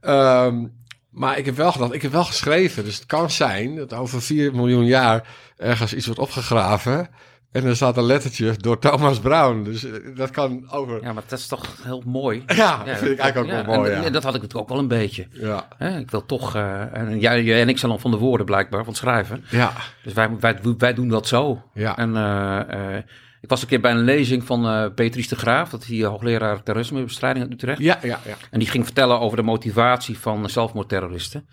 Ehm, 0.01 0.66
maar 1.09 1.38
ik 1.38 1.45
heb 1.45 1.55
wel 1.55 1.72
gedacht, 1.72 1.93
ik 1.93 2.01
heb 2.01 2.11
wel 2.11 2.24
geschreven. 2.24 2.84
Dus 2.84 2.95
het 2.95 3.05
kan 3.05 3.32
zijn 3.32 3.76
dat 3.76 3.93
over 3.93 4.22
4 4.22 4.55
miljoen 4.55 4.86
jaar 4.86 5.28
ergens 5.57 5.93
iets 5.93 6.05
wordt 6.05 6.22
opgegraven. 6.22 7.09
En 7.51 7.66
er 7.66 7.76
staat 7.76 7.97
een 7.97 8.03
lettertje 8.03 8.53
door 8.57 8.80
Thomas 8.80 9.20
Brown. 9.20 9.64
Dus 9.64 9.84
eh, 9.84 9.91
dat 10.16 10.30
kan 10.30 10.72
over. 10.72 10.95
Ja, 11.01 11.07
Ja, 11.07 11.14
maar 11.14 11.24
dat 11.28 11.39
is 11.39 11.47
toch 11.47 11.76
heel 11.84 12.03
mooi. 12.05 12.43
dat 12.45 12.57
vind 12.97 13.11
ik 13.11 13.20
eigenlijk 13.20 13.38
ook 13.38 13.45
Ja, 13.59 13.66
wel 13.66 13.76
mooi. 13.76 13.91
en, 13.91 13.99
Ja. 13.99 14.05
en 14.05 14.14
dat 14.14 14.24
had 14.24 14.36
ik 14.36 14.41
natuurlijk 14.41 14.70
ook 14.72 14.76
wel 14.76 14.80
een 14.84 14.88
beetje. 14.99 15.28
Ja. 15.32 15.68
Ik 15.99 16.11
wil 16.11 16.26
toch, 16.26 16.55
eh, 16.55 16.95
en 16.97 17.20
jij, 17.20 17.61
en 17.61 17.70
ik 17.70 17.78
zijn 17.78 17.91
dan 17.91 17.99
van 17.99 18.11
de 18.11 18.18
woorden 18.18 18.45
blijkbaar, 18.45 18.80
van 18.80 18.88
het 18.93 18.97
schrijven. 19.01 19.43
Ja. 19.49 19.74
Dus 20.03 20.14
wij, 20.14 20.30
wij, 20.39 20.59
wij 20.78 20.93
doen 20.93 21.07
dat 21.07 21.28
zo. 21.28 21.61
Ja. 21.74 21.97
En 21.97 22.16
eh, 22.18 22.97
ik 23.43 23.49
was 23.49 23.61
een 23.61 23.67
keer 23.67 23.81
bij 23.81 23.91
een 23.91 24.03
lezing 24.03 24.43
van 24.43 24.93
Petries 24.93 25.27
de 25.27 25.35
Graaf, 25.35 25.69
dat 25.69 25.81
is 25.81 25.87
die 25.87 26.05
hoogleraar 26.05 26.63
terrorismebestrijding 26.63 27.45
uit 27.45 27.53
Utrecht. 27.53 27.79
Ja, 27.79 27.99
ja, 28.01 28.19
ja. 28.25 28.35
En 28.51 28.59
die 28.59 28.67
ging 28.67 28.85
vertellen 28.85 29.19
over 29.19 29.37
de 29.37 29.43
motivatie 29.43 30.17
van 30.17 30.49
zelfmoordterroristen. 30.49 31.47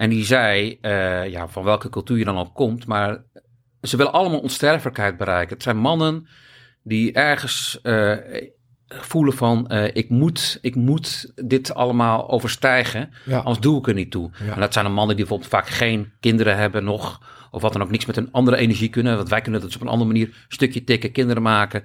En 0.00 0.10
die 0.10 0.24
zei, 0.24 0.78
eh, 0.80 1.28
ja, 1.28 1.48
van 1.48 1.64
welke 1.64 1.88
cultuur 1.88 2.18
je 2.18 2.24
dan 2.24 2.38
ook 2.38 2.54
komt, 2.54 2.86
maar 2.86 3.22
ze 3.82 3.96
willen 3.96 4.12
allemaal 4.12 4.40
onsterfelijkheid 4.40 5.16
bereiken. 5.16 5.54
Het 5.54 5.62
zijn 5.62 5.76
mannen 5.76 6.26
die 6.82 7.12
ergens 7.12 7.78
eh, 7.82 8.16
voelen 8.94 9.34
van, 9.34 9.68
eh, 9.68 9.84
ik, 9.92 10.08
moet, 10.08 10.58
ik 10.60 10.74
moet 10.74 11.32
dit 11.44 11.74
allemaal 11.74 12.30
overstijgen, 12.30 13.10
Ja. 13.24 13.38
anders 13.38 13.58
doe 13.60 13.78
ik 13.78 13.88
er 13.88 13.94
niet 13.94 14.10
toe. 14.10 14.30
Ja. 14.44 14.54
En 14.54 14.60
dat 14.60 14.72
zijn 14.72 14.84
de 14.84 14.90
mannen 14.90 15.16
die 15.16 15.24
bijvoorbeeld 15.26 15.50
vaak 15.50 15.68
geen 15.68 16.12
kinderen 16.20 16.56
hebben 16.56 16.84
nog, 16.84 17.20
of 17.50 17.62
wat 17.62 17.72
dan 17.72 17.82
ook, 17.82 17.90
niks 17.90 18.06
met 18.06 18.16
een 18.16 18.28
andere 18.32 18.56
energie 18.56 18.88
kunnen. 18.88 19.16
Want 19.16 19.28
wij 19.28 19.40
kunnen 19.40 19.60
dat 19.60 19.70
dus 19.70 19.78
op 19.78 19.84
een 19.86 19.92
andere 19.92 20.10
manier, 20.10 20.26
een 20.26 20.34
stukje 20.48 20.84
tikken, 20.84 21.12
kinderen 21.12 21.42
maken, 21.42 21.82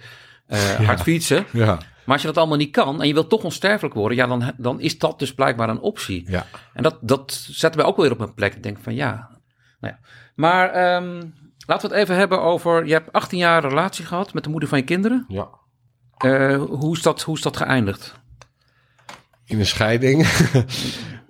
eh, 0.48 0.60
hard 0.60 1.02
fietsen. 1.02 1.46
Ja. 1.52 1.66
Maar 2.04 2.14
als 2.14 2.22
je 2.22 2.28
dat 2.28 2.38
allemaal 2.38 2.58
niet 2.58 2.72
kan 2.72 3.02
en 3.02 3.08
je 3.08 3.14
wilt 3.14 3.30
toch 3.30 3.44
onsterfelijk 3.44 3.96
worden, 3.96 4.18
ja, 4.18 4.28
dan, 4.28 4.54
dan 4.58 4.80
is 4.80 4.98
dat 4.98 5.20
dus 5.20 5.34
blijkbaar 5.34 5.70
een 5.70 5.80
optie. 5.80 6.26
Ja. 6.28 6.46
En 6.74 6.84
dat, 6.84 6.98
dat 7.02 7.32
zetten 7.52 7.80
wij 7.82 7.90
ook 7.90 7.98
weer 7.98 8.12
op 8.12 8.20
een 8.20 8.34
plek. 8.34 8.56
Ik 8.56 8.64
denk 8.64 8.78
van 8.82 8.96
ja. 8.96 9.30
Nou 9.80 9.94
ja. 9.94 10.08
Maar 10.36 10.70
ehm, 10.70 11.22
laten 11.66 11.90
we 11.90 11.96
het 11.96 12.04
even 12.04 12.16
hebben 12.16 12.42
over. 12.42 12.86
Je 12.86 12.94
hebt 12.94 13.12
18 13.12 13.38
jaar 13.40 13.62
relatie 13.68 14.06
gehad 14.06 14.34
met 14.34 14.44
de 14.44 14.50
moeder 14.50 14.70
van 14.70 14.78
je 14.78 14.84
kinderen. 14.84 15.26
Ja. 15.28 15.48
Eh, 16.18 16.64
hoe, 16.64 16.96
is 16.96 17.02
dat, 17.02 17.22
hoe 17.22 17.36
is 17.36 17.42
dat 17.42 17.58
geëindigd? 17.58 18.14
In 19.46 19.60
een 19.60 19.66
scheiding. 19.66 20.28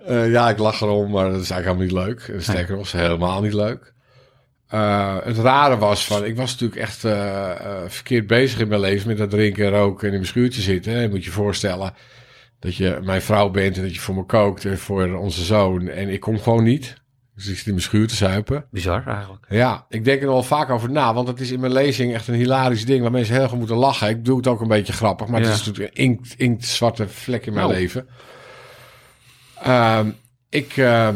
Eh, 0.05 0.31
ja, 0.31 0.49
ik 0.49 0.57
lach 0.57 0.81
erom, 0.81 1.11
maar 1.11 1.31
dat 1.31 1.41
is 1.41 1.49
eigenlijk 1.49 1.81
helemaal 1.81 2.07
niet 2.07 2.17
leuk. 2.17 2.35
En 2.35 2.43
sterker 2.43 2.75
nog, 2.75 2.85
is 2.85 2.91
helemaal 2.91 3.41
niet 3.41 3.53
leuk. 3.53 3.93
Eh, 4.67 5.17
het 5.23 5.37
rare 5.37 5.77
was 5.77 6.05
van, 6.05 6.25
ik 6.25 6.35
was 6.35 6.51
natuurlijk 6.51 6.81
echt 6.81 6.99
verkeerd 7.93 8.27
bezig 8.27 8.59
in 8.59 8.67
mijn 8.67 8.79
leven 8.81 9.07
met 9.07 9.17
dat 9.17 9.29
drinken, 9.29 9.69
roken 9.69 10.01
en 10.01 10.13
in 10.13 10.19
mijn 10.19 10.31
schuurtje 10.31 10.61
zitten. 10.61 10.91
hè. 10.93 11.01
Je 11.01 11.09
moet 11.09 11.23
je 11.23 11.31
voorstellen 11.31 11.93
dat 12.59 12.75
je 12.75 12.99
mijn 13.03 13.21
vrouw 13.21 13.49
bent 13.49 13.77
en 13.77 13.83
dat 13.83 13.93
je 13.93 13.99
voor 13.99 14.15
me 14.15 14.25
kookt 14.25 14.65
en 14.65 14.77
voor 14.77 15.13
onze 15.13 15.43
zoon. 15.43 15.87
En 15.87 16.09
ik 16.09 16.19
kom 16.19 16.39
gewoon 16.39 16.63
niet. 16.63 16.95
Dus 17.35 17.47
ik 17.47 17.55
zit 17.57 17.65
in 17.65 17.71
mijn 17.71 17.83
schuur 17.83 18.07
te 18.07 18.15
zuipen. 18.15 18.65
Bizar 18.71 19.07
eigenlijk. 19.07 19.45
Ja, 19.49 19.85
ik 19.89 20.03
denk 20.05 20.21
er 20.21 20.27
wel 20.27 20.43
vaak 20.43 20.69
over 20.69 20.91
na, 20.91 21.13
want 21.13 21.27
het 21.27 21.39
is 21.39 21.51
in 21.51 21.59
mijn 21.59 21.71
lezing 21.71 22.13
echt 22.13 22.27
een 22.27 22.33
hilarisch 22.33 22.85
ding 22.85 23.01
waar 23.01 23.11
mensen 23.11 23.33
heel 23.33 23.43
erg 23.43 23.51
om 23.51 23.57
moeten 23.57 23.75
lachen. 23.77 24.09
Ik 24.09 24.25
doe 24.25 24.37
het 24.37 24.47
ook 24.47 24.61
een 24.61 24.67
beetje 24.67 24.93
grappig, 24.93 25.27
maar 25.27 25.41
Ja. 25.41 25.47
het 25.47 25.55
is 25.59 25.65
natuurlijk 25.65 25.97
een 25.97 26.03
inkt, 26.03 26.33
inkt 26.37 26.65
zwarte 26.65 27.07
vlek 27.07 27.45
in 27.45 27.53
mijn 27.53 27.67
Nou. 27.67 27.79
leven. 27.79 28.07
Ehm, 29.61 30.09
ik, 30.49 30.77
ehm, 30.77 31.15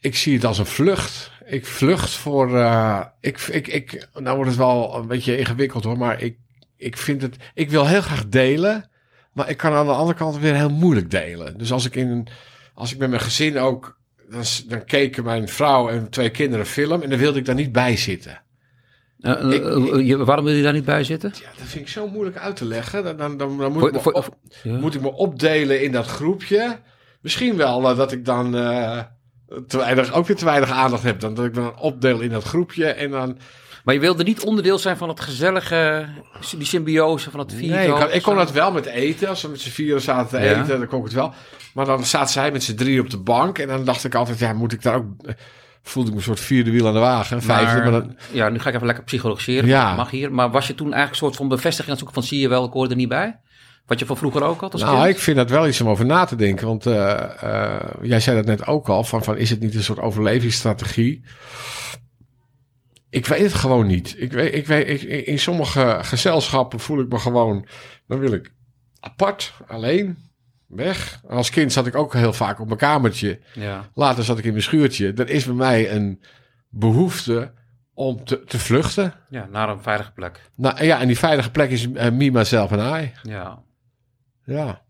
ik 0.00 0.16
zie 0.16 0.34
het 0.34 0.44
als 0.44 0.58
een 0.58 0.66
vlucht. 0.66 1.30
Ik 1.46 1.66
vlucht 1.66 2.10
voor. 2.10 2.58
eh, 2.58 3.00
ik, 3.20 3.38
ik, 3.40 3.66
ik, 3.68 4.08
nou 4.14 4.34
wordt 4.36 4.50
het 4.50 4.58
wel 4.60 4.96
een 4.96 5.06
beetje 5.06 5.38
ingewikkeld 5.38 5.84
hoor, 5.84 5.98
maar 5.98 6.20
ik, 6.22 6.36
ik 6.76 6.96
vind 6.96 7.22
het. 7.22 7.36
Ik 7.54 7.70
wil 7.70 7.86
heel 7.86 8.02
graag 8.02 8.28
delen, 8.28 8.90
maar 9.32 9.48
ik 9.50 9.56
kan 9.56 9.72
aan 9.72 9.86
de 9.86 9.92
andere 9.92 10.18
kant 10.18 10.38
weer 10.38 10.54
heel 10.54 10.70
moeilijk 10.70 11.10
delen. 11.10 11.58
Dus 11.58 11.72
als 11.72 11.84
ik 11.86 11.94
in 11.96 12.26
als 12.74 12.92
ik 12.92 12.98
met 12.98 13.08
mijn 13.10 13.22
gezin 13.22 13.58
ook. 13.58 14.00
Dan, 14.32 14.42
dan 14.68 14.84
keken 14.84 15.24
mijn 15.24 15.48
vrouw 15.48 15.88
en 15.88 16.10
twee 16.10 16.30
kinderen 16.30 16.60
een 16.60 16.70
film 16.72 17.02
en 17.02 17.10
dan 17.10 17.18
wilde 17.18 17.38
ik 17.38 17.44
daar 17.44 17.54
niet 17.54 17.72
bij 17.72 17.96
zitten. 17.96 18.42
Eh, 19.20 19.32
eh, 19.32 19.50
Ik- 19.50 19.64
eh, 19.64 20.06
je- 20.06 20.24
waarom 20.24 20.44
wil 20.44 20.54
je 20.54 20.62
daar 20.62 20.72
niet 20.72 20.84
bij 20.84 21.04
zitten? 21.04 21.32
Ja, 21.34 21.48
dat 21.58 21.66
vind 21.66 21.82
ik 21.84 21.88
zo 21.88 22.08
moeilijk 22.08 22.36
uit 22.38 22.56
te 22.56 22.64
leggen. 22.64 23.04
Dan, 23.04 23.16
dan, 23.16 23.36
dan, 23.36 23.58
dan 23.58 23.72
moet, 23.72 23.78
Voor- 23.80 23.88
ik 23.88 23.94
me 23.94 24.00
voor- 24.00 24.12
op- 24.12 24.36
Ja. 24.62 24.76
moet 24.78 24.94
ik 24.94 25.00
me 25.00 25.12
opdelen 25.12 25.82
in 25.82 25.92
dat 25.92 26.06
groepje. 26.06 26.78
Misschien 27.20 27.56
wel 27.56 27.94
dat 27.96 28.12
ik 28.12 28.24
dan 28.24 28.50
te 29.66 29.76
weinig, 29.76 30.12
ook 30.12 30.26
weer 30.26 30.36
te 30.36 30.44
weinig 30.44 30.70
aandacht 30.70 31.02
heb. 31.02 31.20
Dan 31.20 31.34
dat 31.34 31.44
ik 31.44 31.54
dan 31.54 31.78
opdeel 31.78 32.20
in 32.20 32.30
dat 32.30 32.44
groepje 32.44 32.86
en 32.86 33.10
dan... 33.10 33.38
Maar 33.84 33.94
je 33.94 34.00
wilde 34.00 34.24
niet 34.24 34.40
onderdeel 34.44 34.78
zijn 34.78 34.96
van 34.96 35.08
het 35.08 35.20
gezellige, 35.20 36.06
die 36.56 36.66
symbiose 36.66 37.30
van 37.30 37.40
het 37.40 37.52
vier. 37.52 37.70
Nee, 37.70 37.88
ik, 37.88 38.12
ik 38.12 38.22
kon 38.22 38.36
dat 38.36 38.52
wel 38.52 38.72
met 38.72 38.86
eten. 38.86 39.28
Als 39.28 39.42
we 39.42 39.48
met 39.48 39.60
z'n 39.60 39.70
vieren 39.70 40.00
zaten 40.00 40.38
te 40.38 40.44
Ja. 40.44 40.60
eten, 40.62 40.78
dan 40.78 40.86
kon 40.88 40.98
ik 40.98 41.04
het 41.04 41.14
wel. 41.14 41.32
Maar 41.74 41.86
dan 41.86 42.04
zaten 42.04 42.32
zij 42.32 42.50
met 42.52 42.62
z'n 42.62 42.74
drie 42.74 43.00
op 43.00 43.10
de 43.10 43.18
bank. 43.18 43.58
En 43.58 43.68
dan 43.68 43.84
dacht 43.84 44.04
ik 44.04 44.14
altijd, 44.14 44.38
ja, 44.38 44.52
moet 44.52 44.72
ik 44.72 44.82
daar 44.82 44.94
ook... 44.94 45.04
Voelde 45.82 46.08
ik 46.08 46.14
me 46.14 46.20
een 46.20 46.26
soort 46.26 46.40
vierde 46.40 46.70
wiel 46.70 46.86
aan 46.86 46.92
de 46.92 46.98
wagen. 47.00 47.42
Vijfde, 47.42 47.76
maar, 47.82 47.90
dan, 47.90 48.16
Ja, 48.32 48.48
nu 48.48 48.58
ga 48.58 48.68
ik 48.68 48.74
even 48.74 48.86
lekker 48.86 49.04
psychologiseren. 49.04 49.68
Ja. 49.68 49.94
Mag 49.94 50.10
hier. 50.10 50.32
Maar 50.32 50.50
was 50.50 50.66
je 50.66 50.74
toen 50.74 50.92
eigenlijk 50.92 51.12
een 51.12 51.26
soort 51.26 51.36
van 51.36 51.48
bevestiging 51.48 51.84
aan 51.86 51.90
het 51.90 51.98
zoeken 51.98 52.14
van 52.20 52.28
zie 52.28 52.40
je 52.40 52.48
wel, 52.48 52.64
ik 52.64 52.72
hoor 52.72 52.88
er 52.88 52.96
niet 52.96 53.08
bij? 53.08 53.38
Wat 53.86 53.98
je 53.98 54.06
van 54.06 54.16
vroeger 54.16 54.42
ook 54.42 54.60
had 54.60 54.72
als 54.72 54.82
Nou, 54.82 54.96
kind? 55.02 55.08
ik 55.08 55.18
vind 55.18 55.36
dat 55.36 55.50
wel 55.50 55.66
iets 55.68 55.80
om 55.80 55.88
over 55.88 56.06
na 56.06 56.24
te 56.24 56.36
denken. 56.36 56.66
Want 56.66 56.86
eh, 56.86 57.10
eh, 57.42 57.80
jij 58.02 58.20
zei 58.20 58.36
dat 58.36 58.46
net 58.46 58.66
ook 58.66 58.88
al. 58.88 59.04
Van, 59.04 59.24
van, 59.24 59.36
is 59.36 59.50
het 59.50 59.60
niet 59.60 59.74
een 59.74 59.82
soort 59.82 59.98
overlevingsstrategie? 60.00 61.24
Ik 63.12 63.26
weet 63.26 63.40
het 63.42 63.54
gewoon 63.54 63.86
niet. 63.86 64.14
Ik 64.18 64.32
weet, 64.32 64.54
ik 64.54 64.66
weet, 64.66 64.88
ik, 64.88 65.02
in 65.26 65.38
sommige 65.38 65.98
gezelschappen 66.02 66.80
voel 66.80 67.00
ik 67.00 67.08
me 67.08 67.18
gewoon... 67.18 67.66
Dan 68.06 68.18
wil 68.18 68.32
ik 68.32 68.52
apart, 69.00 69.52
alleen, 69.66 70.18
weg. 70.66 71.20
En 71.28 71.36
als 71.36 71.50
kind 71.50 71.72
zat 71.72 71.86
ik 71.86 71.94
ook 71.94 72.12
heel 72.14 72.32
vaak 72.32 72.60
op 72.60 72.66
mijn 72.66 72.78
kamertje. 72.78 73.40
Ja. 73.54 73.88
Later 73.94 74.24
zat 74.24 74.38
ik 74.38 74.44
in 74.44 74.50
mijn 74.50 74.62
schuurtje. 74.62 75.12
Er 75.12 75.30
is 75.30 75.44
bij 75.44 75.54
mij 75.54 75.92
een 75.92 76.22
behoefte 76.68 77.52
om 77.94 78.24
te, 78.24 78.44
te 78.44 78.58
vluchten. 78.58 79.14
ja, 79.28 79.46
naar 79.50 79.68
een 79.68 79.82
veilige 79.82 80.12
plek. 80.12 80.40
Nou 80.56 80.84
ja, 80.84 81.00
en 81.00 81.06
die 81.06 81.18
veilige 81.18 81.50
plek 81.50 81.70
is 81.70 81.88
me, 81.88 82.10
myself 82.30 82.70
en 82.72 83.02
I. 83.02 83.12
Ja, 83.22 83.62
Ja. 84.44 84.82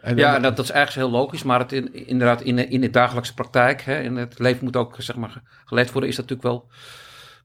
En, 0.00 0.16
ja 0.16 0.36
en 0.36 0.42
dat, 0.42 0.56
dat 0.56 0.64
is 0.64 0.70
eigenlijk 0.70 1.08
heel 1.08 1.18
logisch. 1.20 1.42
Maar 1.42 1.58
het 1.58 1.72
in, 1.72 1.94
inderdaad, 2.06 2.40
in, 2.42 2.56
de- 2.56 2.68
in 2.68 2.80
de 2.80 2.90
dagelijkse 2.90 3.34
praktijk, 3.34 3.82
hè, 3.82 4.00
in 4.00 4.16
het 4.16 4.38
leven 4.38 4.64
moet 4.64 4.76
ook 4.76 4.94
zeg 4.98 5.16
maar, 5.16 5.42
geleid 5.64 5.92
worden, 5.92 6.10
is 6.10 6.16
dat 6.16 6.28
natuurlijk 6.28 6.56
wel 6.56 6.70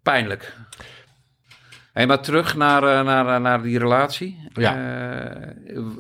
pijnlijk. 0.06 0.54
Hey, 1.94 2.08
maar 2.08 2.20
terug 2.20 2.56
naar, 2.56 2.84
eh, 2.84 3.06
naar, 3.06 3.36
eh, 3.36 3.42
naar 3.42 3.62
die 3.62 3.80
relatie. 3.80 4.50
Ja. 4.54 4.76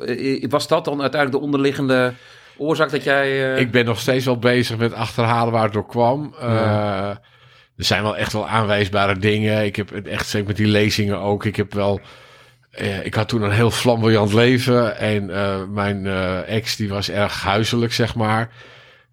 Eh, 0.08 0.50
was 0.50 0.68
dat 0.68 0.86
dan 0.86 1.02
uiteindelijk 1.02 1.42
de 1.42 1.46
onderliggende 1.46 2.14
oorzaak 2.58 2.90
dat 2.90 3.04
jij... 3.04 3.56
Ik 3.60 3.72
ben 3.72 3.86
nog 3.86 4.00
steeds 4.00 4.26
wel 4.26 4.40
bezig 4.40 4.78
met 4.78 4.94
achterhalen 4.94 5.54
waar 5.54 5.64
het 5.64 5.74
door 5.74 5.86
kwam. 5.86 6.36
Ja. 6.40 7.22
Er 7.78 7.86
zijn 7.86 8.04
wel 8.04 8.18
echt 8.18 8.34
wel 8.34 8.48
aanwijsbare 8.48 9.18
dingen. 9.18 9.66
Ik 9.66 9.76
heb 9.76 9.90
het 9.90 10.08
echt 10.08 10.28
zeker 10.28 10.48
met 10.48 10.58
die 10.58 10.68
lezingen 10.68 11.20
ook. 11.20 11.46
Ik 11.46 11.56
heb 11.56 11.74
wel. 11.74 12.00
ik 13.04 13.14
had 13.14 13.28
toen 13.28 13.42
een 13.42 13.52
heel 13.52 13.72
flamboyant 13.72 14.34
leven. 14.34 14.98
En 14.98 15.26
mijn 15.74 16.08
ex 16.46 16.76
die 16.76 16.90
was 16.90 17.10
erg 17.10 17.42
huiselijk, 17.42 17.94
zeg 17.94 18.16
maar. 18.16 18.50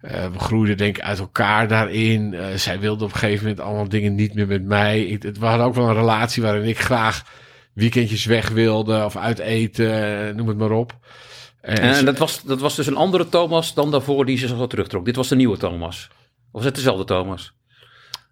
Eh, 0.03 0.25
we 0.31 0.39
groeiden 0.39 0.77
denk 0.77 0.97
ik 0.97 1.03
uit 1.03 1.19
elkaar 1.19 1.67
daarin. 1.67 2.33
Eh, 2.33 2.45
zij 2.55 2.79
wilde 2.79 3.03
op 3.03 3.11
een 3.13 3.17
gegeven 3.19 3.43
moment 3.47 3.65
allemaal 3.65 3.89
dingen 3.89 4.15
niet 4.15 4.33
meer 4.33 4.47
met 4.47 4.63
mij. 4.65 5.03
Ik, 5.05 5.23
het, 5.23 5.37
we 5.37 5.45
hadden 5.45 5.65
ook 5.65 5.75
wel 5.75 5.87
een 5.87 5.93
relatie 5.95 6.43
waarin 6.43 6.63
ik 6.67 6.79
graag 6.79 7.23
weekendjes 7.73 8.25
weg 8.25 8.49
wilde. 8.49 9.05
Of 9.05 9.15
uit 9.17 9.39
eten, 9.39 10.27
eh, 10.27 10.35
noem 10.35 10.47
het 10.47 10.57
maar 10.57 10.71
op. 10.71 10.97
En 11.61 11.77
En, 11.77 11.95
ze- 11.95 12.03
dat, 12.03 12.17
was, 12.17 12.41
dat 12.43 12.59
was 12.59 12.75
dus 12.75 12.87
een 12.87 12.95
andere 12.95 13.29
Thomas 13.29 13.73
dan 13.73 13.91
daarvoor 13.91 14.25
die 14.25 14.37
zich 14.37 14.49
zo 14.49 14.67
terugtrok. 14.67 15.05
Dit 15.05 15.15
was 15.15 15.27
de 15.27 15.35
nieuwe 15.35 15.57
Thomas. 15.57 16.07
Of 16.11 16.17
was 16.51 16.63
het 16.63 16.75
dezelfde 16.75 17.03
Thomas? 17.05 17.53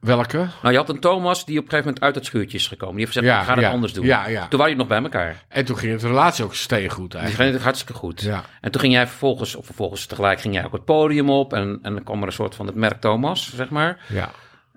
Welke? 0.01 0.37
Nou, 0.37 0.71
je 0.71 0.77
had 0.77 0.89
een 0.89 0.99
Thomas 0.99 1.45
die 1.45 1.57
op 1.57 1.63
een 1.63 1.69
gegeven 1.69 1.85
moment 1.85 2.03
uit 2.03 2.15
het 2.15 2.25
schuurtje 2.25 2.57
is 2.57 2.67
gekomen. 2.67 2.95
Die 2.95 3.05
heeft 3.05 3.17
gezegd, 3.17 3.33
Ja, 3.33 3.39
ik 3.39 3.47
ga 3.47 3.53
het 3.53 3.63
ja, 3.63 3.69
anders 3.71 3.93
doen. 3.93 4.05
ja, 4.05 4.27
ja. 4.27 4.47
Toen 4.47 4.59
waren 4.59 4.73
jullie 4.73 4.75
nog 4.75 4.87
bij 4.87 5.01
elkaar. 5.01 5.43
En 5.47 5.65
toen 5.65 5.77
ging 5.77 5.91
het 5.91 6.03
relatie 6.03 6.43
ook 6.43 6.55
steengoed 6.55 7.11
Die 7.11 7.19
eigenlijk. 7.19 7.41
ging 7.41 7.53
het 7.53 7.63
hartstikke 7.63 7.93
goed. 7.93 8.21
Ja. 8.21 8.43
En 8.61 8.71
toen 8.71 8.81
ging 8.81 8.93
jij 8.93 9.07
vervolgens, 9.07 9.55
of 9.55 9.65
vervolgens 9.65 10.05
tegelijk 10.05 10.41
ging 10.41 10.53
jij 10.53 10.65
ook 10.65 10.71
het 10.71 10.85
podium 10.85 11.29
op. 11.29 11.53
En, 11.53 11.79
en 11.81 11.93
dan 11.93 12.03
kwam 12.03 12.21
er 12.21 12.27
een 12.27 12.33
soort 12.33 12.55
van 12.55 12.65
het 12.65 12.75
merk 12.75 13.01
Thomas, 13.01 13.55
zeg 13.55 13.69
maar. 13.69 13.99
Ja. 14.07 14.31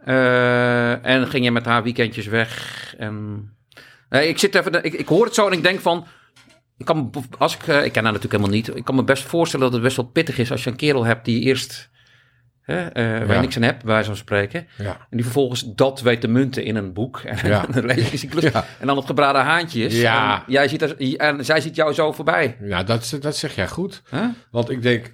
Eh, 0.04 1.06
en 1.06 1.26
ging 1.26 1.44
je 1.44 1.50
met 1.50 1.64
haar 1.64 1.82
weekendjes 1.82 2.26
weg. 2.26 2.94
En... 2.98 3.48
Nee, 4.08 4.28
ik, 4.28 4.38
zit 4.38 4.54
even, 4.54 4.84
ik, 4.84 4.92
ik 4.92 5.08
hoor 5.08 5.24
het 5.24 5.34
zo 5.34 5.46
en 5.46 5.52
ik 5.52 5.62
denk 5.62 5.80
van... 5.80 6.06
Ik, 6.78 6.84
kan, 6.86 7.10
als 7.38 7.54
ik, 7.54 7.66
eh, 7.66 7.84
ik 7.84 7.92
ken 7.92 8.02
haar 8.04 8.12
natuurlijk 8.12 8.32
helemaal 8.32 8.50
niet. 8.60 8.76
Ik 8.76 8.84
kan 8.84 8.94
me 8.94 9.04
best 9.04 9.22
voorstellen 9.22 9.64
dat 9.64 9.74
het 9.74 9.82
best 9.82 9.96
wel 9.96 10.06
pittig 10.06 10.38
is... 10.38 10.50
als 10.50 10.64
je 10.64 10.70
een 10.70 10.76
kerel 10.76 11.04
hebt 11.04 11.24
die 11.24 11.40
eerst... 11.40 11.90
Hè, 12.64 12.86
eh, 12.86 13.04
waar 13.18 13.26
je 13.28 13.32
Ja. 13.34 13.40
niks 13.40 13.56
aan 13.56 13.62
hebt, 13.62 13.84
bij 13.84 14.04
zo'n 14.04 14.16
spreken. 14.16 14.66
Ja. 14.78 14.90
En 15.10 15.16
die 15.16 15.22
vervolgens 15.24 15.74
dat 15.74 16.00
weet 16.00 16.20
te 16.20 16.28
munten 16.28 16.64
in 16.64 16.76
een 16.76 16.92
boek. 16.92 17.18
En 17.18 17.48
Ja. 17.48 17.64
een 17.70 17.86
levenscyclus. 17.86 18.52
Ja. 18.52 18.64
En 18.80 18.86
dan 18.86 18.96
het 18.96 19.06
gebraden 19.06 19.42
haantje 19.42 19.84
is. 19.84 20.00
Ja. 20.00 20.36
En, 20.36 20.52
jij 20.52 20.68
ziet 20.68 20.82
er, 20.82 21.16
en 21.16 21.44
zij 21.44 21.60
ziet 21.60 21.76
jou 21.76 21.92
zo 21.92 22.12
voorbij. 22.12 22.56
Ja, 22.60 22.82
dat, 22.82 23.16
dat 23.20 23.36
zeg 23.36 23.54
jij 23.54 23.68
goed. 23.68 24.02
Huh? 24.10 24.24
Want 24.50 24.70
ik 24.70 24.82
denk, 24.82 25.12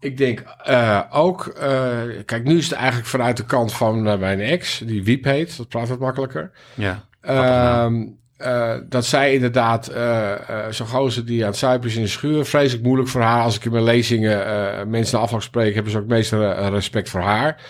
ik 0.00 0.16
denk 0.16 0.40
eh, 0.62 1.00
ook, 1.10 1.46
eh, 1.46 2.00
kijk, 2.24 2.44
nu 2.44 2.58
is 2.58 2.64
het 2.68 2.78
eigenlijk 2.78 3.06
vanuit 3.08 3.36
de 3.36 3.44
kant 3.44 3.72
van 3.72 4.02
mijn 4.02 4.40
ex, 4.40 4.78
die 4.78 5.04
Wiep 5.04 5.24
heet, 5.24 5.56
dat 5.56 5.68
praat 5.68 5.88
wat 5.88 5.98
makkelijker. 5.98 6.50
Ja. 6.74 7.04
Ehm, 7.20 8.06
eh, 8.36 8.74
dat 8.88 9.04
zij 9.06 9.34
inderdaad, 9.34 9.88
eh 9.88 10.32
eh 10.32 10.72
zo'n 10.72 10.86
gozer 10.86 11.24
die 11.26 11.42
aan 11.42 11.48
het 11.50 11.58
zuipen 11.58 11.88
is 11.88 11.96
in 11.96 12.02
de 12.02 12.08
schuur, 12.08 12.44
vreselijk 12.44 12.84
moeilijk 12.84 13.08
voor 13.08 13.20
haar. 13.20 13.42
Als 13.42 13.56
ik 13.56 13.64
in 13.64 13.72
mijn 13.72 13.84
lezingen 13.84 14.90
mensen 14.90 15.16
na 15.16 15.22
afloop 15.24 15.42
spreek, 15.42 15.74
hebben 15.74 15.92
ze 15.92 15.98
ook 15.98 16.06
meestal 16.06 16.68
respect 16.68 17.08
voor 17.08 17.20
haar. 17.20 17.62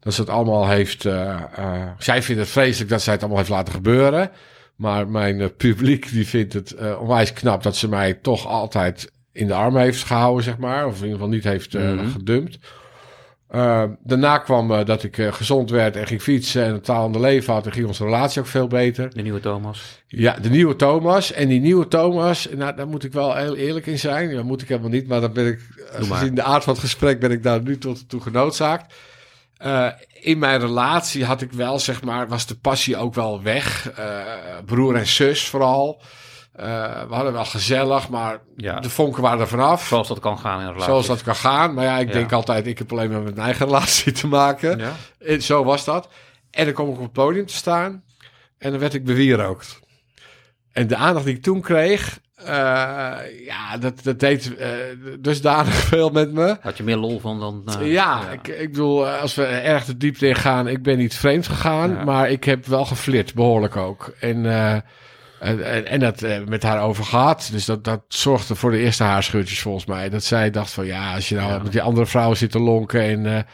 Dat 0.00 0.14
ze 0.14 0.20
het 0.20 0.30
allemaal 0.30 0.68
heeft, 0.68 1.02
zij 1.98 2.22
vindt 2.22 2.40
het 2.40 2.50
vreselijk 2.50 2.90
dat 2.90 3.02
zij 3.02 3.12
het 3.12 3.22
allemaal 3.22 3.38
heeft 3.40 3.50
laten 3.50 3.74
gebeuren. 3.74 4.30
Maar 4.76 5.08
mijn 5.08 5.56
publiek 5.56 6.10
die 6.10 6.26
vindt 6.26 6.52
het 6.52 6.74
onwijs 6.98 7.32
knap 7.32 7.62
dat 7.62 7.76
ze 7.76 7.88
mij 7.88 8.14
toch 8.14 8.46
altijd 8.46 9.12
in 9.32 9.46
de 9.46 9.54
armen 9.54 9.82
heeft 9.82 10.04
gehouden, 10.04 10.44
zeg 10.44 10.58
maar. 10.58 10.86
Of 10.86 10.96
in 10.96 11.02
ieder 11.02 11.12
geval 11.12 11.28
niet 11.28 11.44
heeft 11.44 11.72
Mhm. 11.72 12.08
gedumpt. 12.10 12.58
Eh, 13.50 13.84
daarna 14.02 14.38
kwam 14.38 14.72
eh, 14.72 14.84
dat 14.84 15.02
ik 15.02 15.18
eh, 15.18 15.32
gezond 15.32 15.70
werd 15.70 15.96
en 15.96 16.06
ging 16.06 16.22
fietsen 16.22 16.64
en 16.64 16.74
een 16.74 16.80
taalende 16.80 17.20
leven 17.20 17.52
had. 17.52 17.66
En 17.66 17.72
ging 17.72 17.86
onze 17.86 18.04
relatie 18.04 18.40
ook 18.40 18.46
veel 18.46 18.66
beter. 18.66 19.14
De 19.14 19.22
nieuwe 19.22 19.40
Thomas. 19.40 20.02
Ja, 20.06 20.36
de 20.42 20.50
nieuwe 20.50 20.76
Thomas. 20.76 21.32
En 21.32 21.48
die 21.48 21.60
nieuwe 21.60 21.88
Thomas, 21.88 22.48
nou, 22.54 22.76
daar 22.76 22.88
moet 22.88 23.04
ik 23.04 23.12
wel 23.12 23.34
heel 23.34 23.56
eerlijk 23.56 23.86
in 23.86 23.98
zijn. 23.98 24.34
Dat 24.34 24.44
moet 24.44 24.62
ik 24.62 24.68
helemaal 24.68 24.90
niet, 24.90 25.08
maar 25.08 25.20
dan 25.20 25.32
ben 25.32 25.46
ik, 25.46 25.60
gezien 25.92 26.34
de 26.34 26.42
aard 26.42 26.64
van 26.64 26.72
het 26.72 26.82
gesprek, 26.82 27.20
ben 27.20 27.30
ik 27.30 27.42
daar 27.42 27.62
nu 27.62 27.78
tot 27.78 28.08
toe 28.08 28.20
genoodzaakt. 28.20 28.94
In 30.20 30.38
mijn 30.38 30.60
relatie 30.60 31.24
had 31.24 31.40
ik 31.40 31.52
wel, 31.52 31.78
zeg 31.78 32.02
maar, 32.02 32.28
was 32.28 32.46
de 32.46 32.56
passie 32.56 32.96
ook 32.96 33.14
wel 33.14 33.42
weg. 33.42 33.92
Broer 34.64 34.94
en 34.94 35.06
zus 35.06 35.48
vooral. 35.48 36.02
Eh, 36.60 37.02
we 37.08 37.14
hadden 37.14 37.32
wel 37.32 37.44
gezellig, 37.44 38.08
maar 38.08 38.40
Ja. 38.56 38.80
de 38.80 38.90
vonken 38.90 39.22
waren 39.22 39.40
er 39.40 39.48
vanaf. 39.48 39.86
Zoals 39.86 40.08
dat 40.08 40.18
kan 40.18 40.38
gaan 40.38 40.54
in 40.60 40.60
een 40.60 40.66
relatie. 40.72 40.90
Zoals 40.90 41.06
dat 41.06 41.22
kan 41.22 41.34
gaan. 41.36 41.74
Maar 41.74 41.84
ja, 41.84 41.98
ik 41.98 42.06
Ja. 42.06 42.12
denk 42.12 42.32
altijd, 42.32 42.66
ik 42.66 42.78
heb 42.78 42.92
alleen 42.92 43.10
maar 43.10 43.20
met 43.20 43.34
mijn 43.34 43.46
eigen 43.46 43.66
relatie 43.70 44.12
te 44.12 44.26
maken. 44.26 44.78
Ja. 44.78 44.92
En 45.18 45.42
zo 45.42 45.64
was 45.64 45.84
dat. 45.84 46.08
En 46.50 46.64
dan 46.64 46.74
kwam 46.74 46.88
ik 46.88 46.94
op 46.96 47.02
het 47.02 47.12
podium 47.12 47.46
te 47.46 47.54
staan. 47.54 48.02
En 48.58 48.70
dan 48.70 48.80
werd 48.80 48.94
ik 48.94 49.04
bewierookt. 49.04 49.80
En 50.72 50.86
de 50.86 50.96
aandacht 50.96 51.24
die 51.24 51.34
ik 51.34 51.42
toen 51.42 51.60
kreeg... 51.60 52.18
eh, 52.34 52.46
ja, 53.46 53.76
dat, 53.80 54.02
dat 54.02 54.20
deed 54.20 54.56
eh, 54.56 54.68
dusdanig 55.18 55.74
veel 55.90 56.10
met 56.10 56.32
me. 56.32 56.56
Had 56.60 56.76
je 56.76 56.82
meer 56.82 56.96
lol 56.96 57.20
van 57.20 57.40
dan... 57.40 57.64
ja, 57.86 58.30
Ik, 58.30 58.48
ik 58.48 58.70
bedoel, 58.70 59.08
als 59.08 59.34
we 59.34 59.44
erg 59.44 59.84
de 59.84 59.96
diepte 59.96 60.28
in 60.28 60.34
gaan... 60.34 60.68
Ik 60.68 60.82
ben 60.82 60.98
niet 60.98 61.14
vreemd 61.14 61.46
gegaan, 61.46 62.04
maar 62.04 62.30
ik 62.30 62.44
heb 62.44 62.66
wel 62.66 62.84
geflirt, 62.84 63.34
behoorlijk 63.34 63.76
ook. 63.76 64.12
En... 64.20 64.44
eh, 65.40 65.92
En, 65.92 66.00
dat 66.00 66.22
eh, 66.22 66.44
met 66.46 66.62
haar 66.62 66.82
over 66.82 67.04
gehad. 67.04 67.48
Dus 67.52 67.64
dat, 67.64 67.84
dat 67.84 68.00
zorgde 68.08 68.54
voor 68.54 68.70
de 68.70 68.78
eerste 68.78 69.02
haarscheurtjes 69.02 69.60
volgens 69.60 69.84
mij. 69.84 70.08
Dat 70.08 70.24
zij 70.24 70.50
dacht 70.50 70.72
van 70.72 70.86
ja, 70.86 71.14
als 71.14 71.28
je 71.28 71.34
nou 71.34 71.50
Ja. 71.50 71.58
met 71.58 71.72
die 71.72 71.82
andere 71.82 72.06
vrouwen 72.06 72.36
zit 72.36 72.50
te 72.50 72.58
lonken 72.60 73.02
en... 73.02 73.46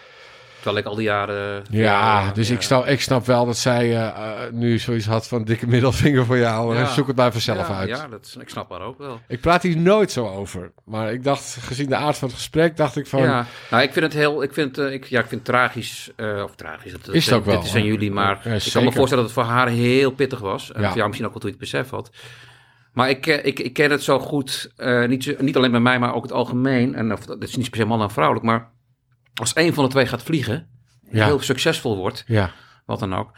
eh, 0.66 0.72
Terwijl 0.72 0.84
ik 0.84 0.84
al 0.86 0.94
die 0.94 1.04
jaren... 1.04 1.64
ja, 1.70 2.26
eh, 2.28 2.34
dus 2.34 2.48
ja. 2.48 2.54
Ik, 2.54 2.62
snap, 2.62 2.86
ik 2.86 3.00
snap 3.00 3.26
wel 3.26 3.46
dat 3.46 3.56
zij 3.56 3.84
eh, 3.96 4.06
eh, 4.06 4.52
nu 4.52 4.78
zoiets 4.78 5.06
had 5.06 5.28
van 5.28 5.44
dikke 5.44 5.66
middelvinger 5.66 6.24
voor 6.24 6.38
jou. 6.38 6.74
Ja. 6.74 6.80
en 6.80 6.86
Zoek 6.88 7.06
het 7.06 7.16
maar 7.16 7.32
vanzelf 7.32 7.70
uit. 7.70 7.88
Ja, 7.88 8.08
dat, 8.08 8.36
ik 8.40 8.48
snap 8.48 8.70
haar 8.70 8.80
ook 8.80 8.98
wel. 8.98 9.20
Ik 9.28 9.40
praat 9.40 9.62
hier 9.62 9.76
nooit 9.78 10.10
zo 10.12 10.28
over. 10.28 10.72
Maar 10.84 11.12
ik 11.12 11.24
dacht, 11.24 11.56
gezien 11.60 11.88
de 11.88 11.96
aard 11.96 12.16
van 12.16 12.28
het 12.28 12.36
gesprek, 12.36 12.76
dacht 12.76 12.96
ik 12.96 13.06
van... 13.06 13.22
Ja, 13.22 13.46
nou, 13.70 13.82
ik 13.82 13.92
vind 13.92 14.04
het 14.04 14.14
heel, 14.14 14.42
ik 14.42 14.52
vind, 14.52 14.78
eh, 14.78 14.92
ik, 14.92 15.04
ja, 15.04 15.20
ik 15.20 15.26
vind 15.26 15.46
het 15.46 15.54
tragisch, 15.54 16.10
eh, 16.16 16.42
of 16.44 16.54
tragisch, 16.54 16.92
dat, 16.92 17.14
Is 17.14 17.24
het 17.26 17.34
ook 17.34 17.44
wel, 17.44 17.60
dit 17.62 17.70
hoor. 17.72 17.80
jullie, 17.80 18.10
maar 18.10 18.46
ik 18.46 18.72
kan 18.72 18.84
me 18.84 18.92
voorstellen 18.92 19.24
dat 19.24 19.34
het 19.34 19.44
voor 19.44 19.52
haar 19.54 19.68
heel 19.68 20.10
pittig 20.10 20.38
was. 20.38 20.72
En 20.72 20.80
Ja. 20.80 20.86
voor 20.86 20.96
jou 20.96 21.06
misschien 21.08 21.26
ook 21.26 21.32
wel 21.32 21.42
toen 21.42 21.50
je 21.50 21.56
het 21.60 21.70
besef 21.70 21.90
had. 21.90 22.10
Maar 22.92 23.10
ik, 23.10 23.26
eh, 23.26 23.44
ik, 23.46 23.58
ik 23.58 23.72
ken 23.72 23.90
het 23.90 24.02
zo 24.02 24.18
goed, 24.18 24.72
eh, 24.76 25.04
niet, 25.06 25.40
niet 25.40 25.56
alleen 25.56 25.70
bij 25.70 25.80
mij, 25.80 25.98
maar 25.98 26.14
ook 26.14 26.22
het 26.22 26.32
algemeen. 26.32 26.94
En 26.94 27.12
of, 27.12 27.26
dat 27.26 27.42
is 27.42 27.56
niet 27.56 27.70
per 27.70 27.80
se 27.80 27.84
man 27.86 28.02
en 28.02 28.10
vrouwelijk, 28.10 28.46
maar 28.46 28.70
als 29.40 29.56
een 29.56 29.74
van 29.74 29.84
de 29.84 29.90
twee 29.90 30.06
gaat 30.06 30.22
vliegen, 30.22 30.68
Ja. 31.10 31.24
heel 31.24 31.40
succesvol 31.40 31.96
wordt, 31.96 32.24
Ja, 32.26 32.50
wat 32.86 32.98
dan 32.98 33.14
ook, 33.14 33.30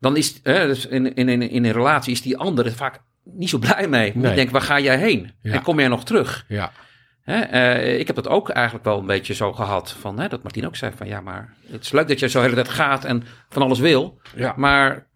dan 0.00 0.16
is 0.16 0.42
dus 0.42 0.86
in, 0.86 1.14
in, 1.14 1.28
in, 1.28 1.42
in 1.50 1.64
een 1.64 1.72
relatie 1.72 2.12
is 2.12 2.22
die 2.22 2.36
andere 2.36 2.70
vaak 2.70 3.00
niet 3.24 3.48
zo 3.48 3.58
blij 3.58 3.88
mee. 3.88 4.12
Nee. 4.16 4.30
Ik 4.30 4.36
denk, 4.36 4.50
waar 4.50 4.62
ga 4.62 4.80
jij 4.80 4.98
heen? 4.98 5.32
Ja. 5.42 5.52
En 5.52 5.62
kom 5.62 5.78
jij 5.78 5.88
nog 5.88 6.04
terug? 6.04 6.44
ja, 6.48 6.72
Hè, 7.20 7.40
eh, 7.40 7.98
ik 7.98 8.06
heb 8.06 8.16
dat 8.16 8.28
ook 8.28 8.48
eigenlijk 8.48 8.84
wel 8.84 8.98
een 8.98 9.06
beetje 9.06 9.34
zo 9.34 9.52
gehad. 9.52 9.90
Van, 10.00 10.18
hè, 10.20 10.28
dat 10.28 10.42
Martien 10.42 10.66
ook 10.66 10.76
zei 10.76 10.92
van 10.96 11.06
ja, 11.06 11.20
maar 11.20 11.54
het 11.70 11.82
is 11.84 11.92
leuk 11.92 12.08
dat 12.08 12.18
je 12.18 12.28
zo 12.28 12.38
de 12.38 12.44
hele 12.48 12.62
tijd 12.62 12.68
gaat 12.74 13.04
en 13.04 13.22
van 13.48 13.62
alles 13.62 13.78
wil. 13.78 14.20
ja. 14.36 14.54
Maar 14.56 15.06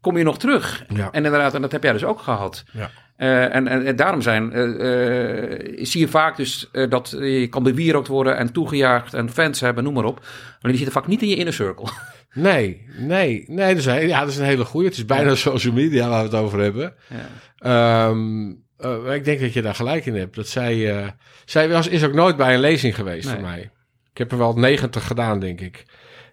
kom 0.00 0.16
je 0.16 0.24
nog 0.24 0.38
terug? 0.38 0.84
Ja. 0.88 1.10
En 1.12 1.24
inderdaad, 1.24 1.54
en 1.54 1.62
dat 1.62 1.72
heb 1.72 1.82
jij 1.82 1.92
dus 1.92 2.04
ook 2.04 2.20
gehad. 2.20 2.64
Ja. 2.72 2.90
Eh, 3.22 3.54
en, 3.54 3.68
en, 3.68 3.86
en 3.86 3.96
daarom 3.96 4.22
zijn, 4.22 4.52
eh, 4.52 4.62
eh, 4.62 5.78
zie 5.84 6.00
je 6.00 6.08
vaak 6.08 6.36
dus 6.36 6.68
dat 6.88 7.16
je 7.18 7.46
kan 7.50 7.62
bewierookt 7.62 8.08
worden 8.08 8.36
en 8.36 8.52
toegejaagd 8.52 9.14
en 9.14 9.30
fans 9.30 9.60
hebben, 9.60 9.84
noem 9.84 9.94
maar 9.94 10.04
op. 10.04 10.20
Maar 10.20 10.70
die 10.70 10.80
zitten 10.80 10.92
vaak 10.92 11.06
niet 11.06 11.22
in 11.22 11.28
je 11.28 11.36
inner 11.36 11.52
circle. 11.52 11.88
Nee, 12.34 12.86
nee, 12.98 13.44
nee. 13.46 13.68
Dat 13.68 13.76
is 13.76 13.86
een, 13.86 14.08
ja, 14.08 14.20
dat 14.20 14.28
is 14.28 14.36
een 14.36 14.44
hele 14.44 14.64
goeie. 14.64 14.88
Het 14.88 14.96
is 14.96 15.04
bijna 15.04 15.34
social 15.34 15.74
media 15.74 16.08
waar 16.08 16.18
we 16.18 16.36
het 16.36 16.44
over 16.44 16.60
hebben. 16.60 16.94
Ja. 17.06 18.08
Ehm, 18.08 18.52
eh, 18.76 19.14
ik 19.14 19.24
denk 19.24 19.40
dat 19.40 19.52
je 19.52 19.62
daar 19.62 19.74
gelijk 19.74 20.06
in 20.06 20.14
hebt. 20.14 20.34
Dat 20.34 20.48
zij, 20.48 21.14
zij 21.44 21.68
was, 21.68 21.88
is 21.88 22.04
ook 22.04 22.12
nooit 22.12 22.36
bij 22.36 22.54
een 22.54 22.60
lezing 22.60 22.94
geweest 22.94 23.26
Nee. 23.26 23.34
voor 23.34 23.44
mij. 23.44 23.70
Ik 24.10 24.18
heb 24.18 24.32
er 24.32 24.38
wel 24.38 24.54
90 24.54 25.06
gedaan, 25.06 25.40
denk 25.40 25.60
ik. 25.60 25.84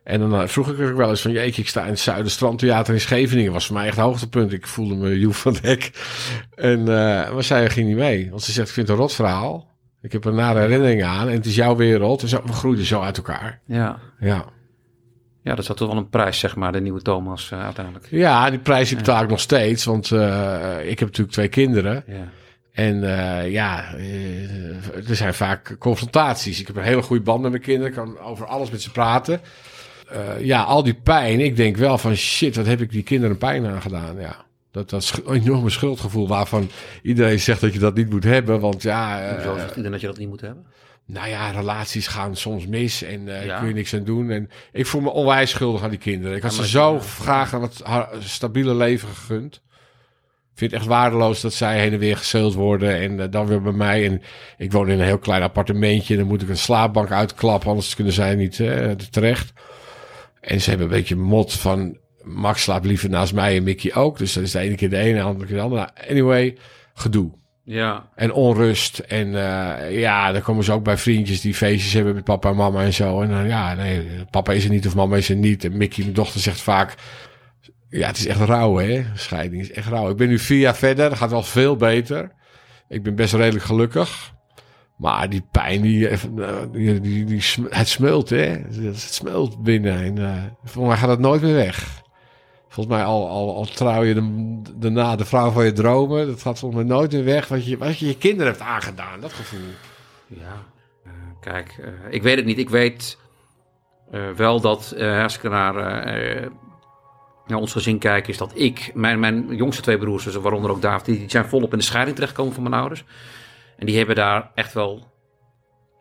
En 0.10 0.20
dan 0.20 0.41
eh, 0.41 0.47
vroeg 0.47 0.70
ik 0.70 0.80
ook 0.80 0.97
wel 0.97 1.10
eens 1.10 1.22
van... 1.22 1.32
Jeetje, 1.32 1.62
ik 1.62 1.68
sta 1.68 1.84
in 1.84 1.89
het 1.89 1.99
Zuiderstrandtheater 1.99 2.93
in 2.93 3.01
Scheveningen. 3.01 3.51
was 3.51 3.66
voor 3.66 3.76
mij 3.76 3.88
echt 3.88 3.97
een 3.97 4.03
hoogtepunt. 4.03 4.53
Ik 4.53 4.68
voelde 4.68 4.95
me 4.95 5.20
Joep 5.20 5.36
van 5.36 5.55
Dek. 5.62 5.91
En, 6.55 6.80
eh, 6.80 7.34
maar 7.34 7.43
zij 7.43 7.70
ging 7.70 7.88
niet 7.88 7.97
mee. 7.97 8.30
Want 8.30 8.41
ze 8.41 8.51
zegt, 8.51 8.68
ik 8.68 8.74
vind 8.74 8.88
het 8.88 8.97
een 8.97 9.03
rot 9.03 9.14
verhaal. 9.14 9.68
Ik 10.01 10.12
heb 10.12 10.26
er 10.26 10.34
nare 10.34 10.60
herinneringen 10.60 11.07
aan. 11.07 11.28
En 11.28 11.34
het 11.34 11.45
is 11.45 11.55
jouw 11.55 11.76
wereld. 11.76 12.22
En 12.22 12.28
zo, 12.28 12.41
we 12.45 12.53
groeiden 12.53 12.86
zo 12.86 13.01
uit 13.01 13.18
elkaar. 13.18 13.60
Ja. 13.66 13.99
Ja. 14.20 14.45
ja, 15.41 15.55
dat 15.55 15.60
is 15.60 15.66
toch 15.66 15.88
wel 15.88 15.97
een 15.97 16.10
prijs, 16.10 16.39
zeg 16.39 16.55
maar, 16.55 16.72
de 16.72 16.82
nieuwe 16.82 17.01
Thomas 17.01 17.51
eh, 17.51 17.64
uiteindelijk. 17.64 18.07
Ja, 18.10 18.49
die 18.49 18.60
prijs 18.60 18.88
die 18.88 18.97
betaal 18.97 19.24
ik 19.24 19.30
nog 19.30 19.39
steeds. 19.39 19.86
Want 19.86 20.12
ik 20.82 20.99
heb 20.99 21.07
natuurlijk 21.07 21.32
twee 21.32 21.47
kinderen. 21.47 22.03
Ja. 22.07 22.28
En 22.72 23.01
ja, 23.51 23.93
er 25.07 25.16
zijn 25.16 25.34
vaak 25.34 25.76
confrontaties. 25.80 26.60
Ik 26.60 26.68
heb 26.68 26.76
een 26.76 26.84
hele 26.84 27.01
goede 27.01 27.24
band 27.24 27.41
met 27.41 27.51
mijn 27.51 27.64
kinderen. 27.64 27.89
Ik 27.89 27.97
kan 27.97 28.20
over 28.20 28.45
alles 28.45 28.70
met 28.70 28.82
ze 28.82 28.91
praten. 28.91 29.41
Eh, 30.12 30.45
ja, 30.45 30.62
al 30.64 30.84
die 30.84 30.93
pijn. 30.93 31.39
Ik 31.39 31.55
denk 31.55 31.78
wel 31.78 31.97
van 31.97 32.16
shit, 32.16 32.55
wat 32.55 32.66
heb 32.66 32.82
ik 32.82 32.91
die 32.91 33.03
kinderen 33.03 33.38
pijn 33.38 33.66
aangedaan. 33.66 34.20
Ja. 34.20 34.45
Dat, 34.72 34.89
dat 34.89 35.22
enorme 35.30 35.70
schuldgevoel 35.70 36.28
waarvan 36.28 36.70
iedereen 37.01 37.39
zegt 37.39 37.62
dat 37.62 37.74
je 37.74 37.80
dat 37.80 37.95
niet 37.95 38.10
moet 38.10 38.24
hebben. 38.24 38.60
Want 38.60 38.82
ja, 38.82 39.32
Hoezo 39.34 39.55
zegt 39.55 39.70
iedereen 39.70 39.91
dat 39.91 40.01
je 40.01 40.07
dat 40.07 40.18
niet 40.18 40.30
moet 40.30 40.41
hebben? 40.41 40.66
nou 41.05 41.30
ja, 41.30 41.49
relaties 41.51 42.07
gaan 42.07 42.36
soms 42.36 42.68
mis 42.68 43.03
en 43.03 43.26
Ja. 43.26 43.60
kun 43.60 43.68
je 43.68 43.74
niks 43.74 43.93
aan 43.93 44.03
doen. 44.03 44.30
En 44.30 44.49
ik 44.72 44.86
voel 44.86 45.01
me 45.01 45.10
onwijs 45.10 45.49
schuldig 45.49 45.84
aan 45.84 45.89
die 45.89 45.99
kinderen. 45.99 46.38
Ik 46.38 46.43
had 46.43 46.55
Ja, 46.55 46.62
ze 46.64 46.68
zo 46.70 46.99
graag 46.99 47.51
wat 47.51 47.82
ha- 47.84 48.10
stabiele 48.20 48.76
leven 48.76 49.07
gegund. 49.07 49.62
Ik 50.51 50.66
vind 50.66 50.72
het 50.72 50.80
echt 50.80 50.89
waardeloos 50.89 51.41
dat 51.41 51.53
zij 51.53 51.80
heen 51.80 51.93
en 51.93 51.99
weer 51.99 52.18
gezeild 52.18 52.53
worden 52.53 52.95
en 52.95 53.30
dan 53.32 53.47
weer 53.47 53.62
bij 53.62 53.72
mij. 53.72 54.05
En 54.05 54.22
ik 54.57 54.72
woon 54.72 54.89
in 54.89 54.99
een 54.99 55.05
heel 55.05 55.18
klein 55.18 55.41
appartementje 55.41 56.14
en 56.14 56.20
dan 56.20 56.30
moet 56.30 56.41
ik 56.41 56.49
een 56.49 56.57
slaapbank 56.57 57.12
uitklappen, 57.12 57.70
anders 57.70 57.95
kunnen 57.95 58.14
zij 58.14 58.36
niet 58.36 58.60
eh, 58.60 58.91
terecht. 58.91 59.53
En 60.49 60.61
ze 60.61 60.69
hebben 60.69 60.87
een 60.87 60.93
beetje 60.93 61.15
mot 61.15 61.53
van 61.53 61.97
Max 62.23 62.61
slaapt 62.61 62.85
liever 62.85 63.09
naast 63.09 63.33
mij 63.33 63.57
en 63.57 63.63
Mickey 63.63 63.95
ook. 63.95 64.17
Dus 64.17 64.33
dat 64.33 64.43
is 64.43 64.51
de 64.51 64.59
ene 64.59 64.75
keer 64.75 64.89
de 64.89 64.97
ene, 64.97 65.17
de 65.17 65.21
andere 65.21 65.45
keer 65.45 65.55
de 65.55 65.61
andere. 65.61 65.81
Nou, 65.81 66.09
Anyway, 66.09 66.57
gedoe. 66.93 67.31
Ja, 67.63 68.09
En 68.15 68.31
onrust. 68.31 68.99
En 68.99 69.27
eh, 69.27 69.99
ja, 69.99 70.31
dan 70.31 70.41
komen 70.41 70.63
ze 70.63 70.71
ook 70.71 70.83
bij 70.83 70.97
vriendjes 70.97 71.41
die 71.41 71.53
feestjes 71.53 71.93
hebben 71.93 72.15
met 72.15 72.23
papa 72.23 72.49
en 72.49 72.55
mama 72.55 72.83
en 72.83 72.93
zo. 72.93 73.21
En 73.21 73.29
dan 73.29 73.47
ja, 73.47 73.73
nee, 73.73 74.07
papa 74.29 74.51
is 74.51 74.63
er 74.63 74.69
niet 74.69 74.87
of 74.87 74.95
mama 74.95 75.17
is 75.17 75.29
er 75.29 75.35
niet. 75.35 75.63
En 75.63 75.77
Mickey, 75.77 76.03
mijn 76.03 76.15
dochter, 76.15 76.39
zegt 76.39 76.61
vaak... 76.61 76.95
Ja, 77.89 78.07
het 78.07 78.17
is 78.17 78.27
echt 78.27 78.39
rauw, 78.39 78.77
hè? 78.77 79.05
Scheiding 79.15 79.61
is 79.61 79.71
echt 79.71 79.87
rauw. 79.87 80.09
Ik 80.09 80.17
ben 80.17 80.27
nu 80.27 80.39
vier 80.39 80.59
jaar 80.59 80.75
verder. 80.75 81.09
Dat 81.09 81.17
gaat 81.17 81.29
wel 81.29 81.43
veel 81.43 81.75
beter. 81.75 82.31
Ik 82.87 83.03
ben 83.03 83.15
best 83.15 83.33
redelijk 83.33 83.65
gelukkig. 83.65 84.33
Maar 84.99 85.29
die 85.29 85.43
pijn, 85.51 85.81
die, 85.81 86.07
eh, 86.07 86.19
die, 86.71 87.01
die, 87.25 87.43
het 87.69 87.87
smult, 87.87 88.29
hè? 88.29 88.61
Het 88.81 88.99
smult 88.99 89.63
binnen. 89.63 90.03
En 90.03 90.15
uh, 90.19 90.43
volgens 90.63 90.87
mij 90.87 90.97
gaat 90.97 91.09
het 91.09 91.19
nooit 91.19 91.41
meer 91.41 91.53
weg. 91.53 92.01
Volgens 92.67 92.95
mij 92.95 93.05
al, 93.05 93.27
al, 93.29 93.55
al 93.55 93.65
trouw 93.65 94.03
je 94.03 94.13
de, 94.13 94.61
daarna 94.75 95.15
de 95.15 95.25
vrouw 95.25 95.51
van 95.51 95.65
je 95.65 95.71
dromen. 95.71 96.27
Dat 96.27 96.41
gaat 96.41 96.59
volgens 96.59 96.81
mij 96.81 96.97
nooit 96.97 97.11
meer 97.11 97.23
weg. 97.23 97.47
Wat 97.47 97.65
je 97.65 97.77
wat 97.77 97.99
je, 97.99 98.07
je 98.07 98.17
kinderen 98.17 98.51
hebt 98.51 98.63
aangedaan, 98.63 99.19
dat 99.21 99.33
gevoel. 99.33 99.59
Ja, 100.27 100.63
eh, 101.05 101.11
kijk, 101.41 101.79
eh, 101.81 102.13
ik 102.13 102.23
weet 102.23 102.35
het 102.35 102.45
niet. 102.45 102.57
Ik 102.57 102.69
weet 102.69 103.17
eh, 104.11 104.29
wel 104.35 104.61
dat 104.61 104.91
eh, 104.91 105.23
als 105.23 105.35
ik 105.35 105.43
naar, 105.43 105.75
eh, 106.05 106.49
ons 107.47 107.71
gezin 107.71 107.97
kijk, 107.97 108.27
is 108.27 108.37
dat 108.37 108.51
ik, 108.55 108.91
mijn, 108.93 109.19
mijn 109.19 109.55
jongste 109.55 109.81
twee 109.81 109.97
broers, 109.97 110.23
dus 110.23 110.35
waaronder 110.35 110.71
ook 110.71 110.81
David, 110.81 111.05
die, 111.05 111.29
zijn 111.29 111.45
volop 111.45 111.71
in 111.71 111.77
de 111.77 111.83
scheiding 111.83 112.15
terechtgekomen 112.15 112.53
van 112.53 112.63
mijn 112.63 112.75
ouders. 112.75 113.03
En 113.80 113.86
die 113.86 113.97
hebben 113.97 114.15
daar 114.15 114.51
echt 114.55 114.73
wel 114.73 115.07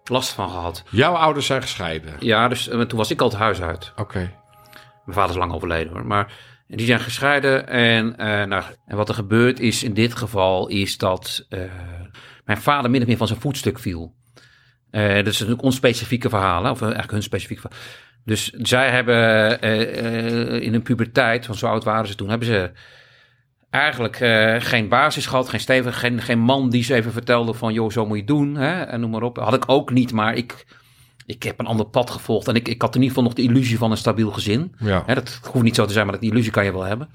last 0.04 0.30
van 0.30 0.50
gehad. 0.50 0.84
Jouw 0.90 1.14
ouders 1.14 1.46
zijn 1.46 1.62
gescheiden. 1.62 2.14
Ja, 2.18 2.48
dus 2.48 2.68
eh, 2.68 2.80
toen 2.80 2.98
was 2.98 3.10
ik 3.10 3.20
al 3.20 3.28
het 3.28 3.38
huis 3.38 3.62
uit. 3.62 3.92
Oké. 3.96 4.18
Mijn 5.04 5.20
vader 5.20 5.30
is 5.30 5.36
lang 5.36 5.52
overleden 5.52 5.92
hoor. 5.92 6.06
Maar 6.06 6.32
die 6.76 6.86
zijn 6.86 7.00
gescheiden. 7.00 7.68
En, 7.68 8.16
eh, 8.16 8.44
nou, 8.44 8.64
en 8.86 8.96
wat 8.96 9.08
er 9.08 9.14
gebeurd 9.14 9.60
is 9.60 9.82
in 9.82 9.94
dit 9.94 10.14
geval, 10.14 10.68
is 10.68 10.98
dat 10.98 11.46
eh, 11.48 11.60
mijn 12.44 12.58
vader 12.58 12.90
min 12.90 13.00
of 13.00 13.06
meer 13.06 13.16
van 13.16 13.26
zijn 13.26 13.40
voetstuk 13.40 13.78
viel. 13.78 14.14
Eh, 14.90 15.14
dat 15.14 15.26
is 15.26 15.38
natuurlijk 15.38 15.62
onspecifieke 15.62 16.28
verhalen, 16.28 16.70
of 16.70 16.80
eigenlijk 16.82 17.12
hun 17.12 17.22
specifieke 17.22 17.60
verhaal. 17.60 17.80
Dus 18.24 18.50
zij 18.50 18.90
hebben 18.90 19.60
in 20.62 20.72
hun 20.72 20.82
puberteit, 20.82 21.46
want 21.46 21.58
zo 21.58 21.66
oud 21.66 21.84
waren 21.84 22.06
ze 22.06 22.14
toen, 22.14 22.28
hebben 22.28 22.48
ze 22.48 22.70
eigenlijk 23.70 24.20
eh, 24.20 24.56
geen 24.58 24.88
basis 24.88 25.26
gehad, 25.26 25.48
geen 25.48 25.60
stevig, 25.60 25.98
geen, 25.98 26.22
geen 26.22 26.38
man 26.38 26.70
die 26.70 26.82
ze 26.82 26.94
even 26.94 27.12
vertelde 27.12 27.54
van, 27.54 27.72
joh, 27.72 27.90
zo 27.90 28.06
moet 28.06 28.18
je 28.18 28.24
doen, 28.24 28.54
hè, 28.54 28.82
en 28.82 29.00
noem 29.00 29.10
maar 29.10 29.22
op. 29.22 29.36
Had 29.36 29.54
ik 29.54 29.68
ook 29.68 29.90
niet, 29.90 30.12
maar 30.12 30.34
ik, 30.34 30.66
ik 31.26 31.42
heb 31.42 31.58
een 31.58 31.66
ander 31.66 31.86
pad 31.86 32.10
gevolgd 32.10 32.48
en 32.48 32.54
ik, 32.54 32.68
ik 32.68 32.82
had 32.82 32.94
in 32.94 33.02
ieder 33.02 33.16
geval 33.16 33.28
nog 33.28 33.38
de 33.38 33.42
illusie 33.42 33.78
van 33.78 33.90
een 33.90 33.96
stabiel 33.96 34.30
gezin. 34.30 34.74
Ja. 34.78 35.02
Hè, 35.06 35.14
dat 35.14 35.40
hoeft 35.52 35.64
niet 35.64 35.74
zo 35.74 35.86
te 35.86 35.92
zijn, 35.92 36.04
maar 36.04 36.14
dat 36.14 36.22
die 36.22 36.30
illusie 36.30 36.52
kan 36.52 36.64
je 36.64 36.72
wel 36.72 36.82
hebben. 36.82 37.08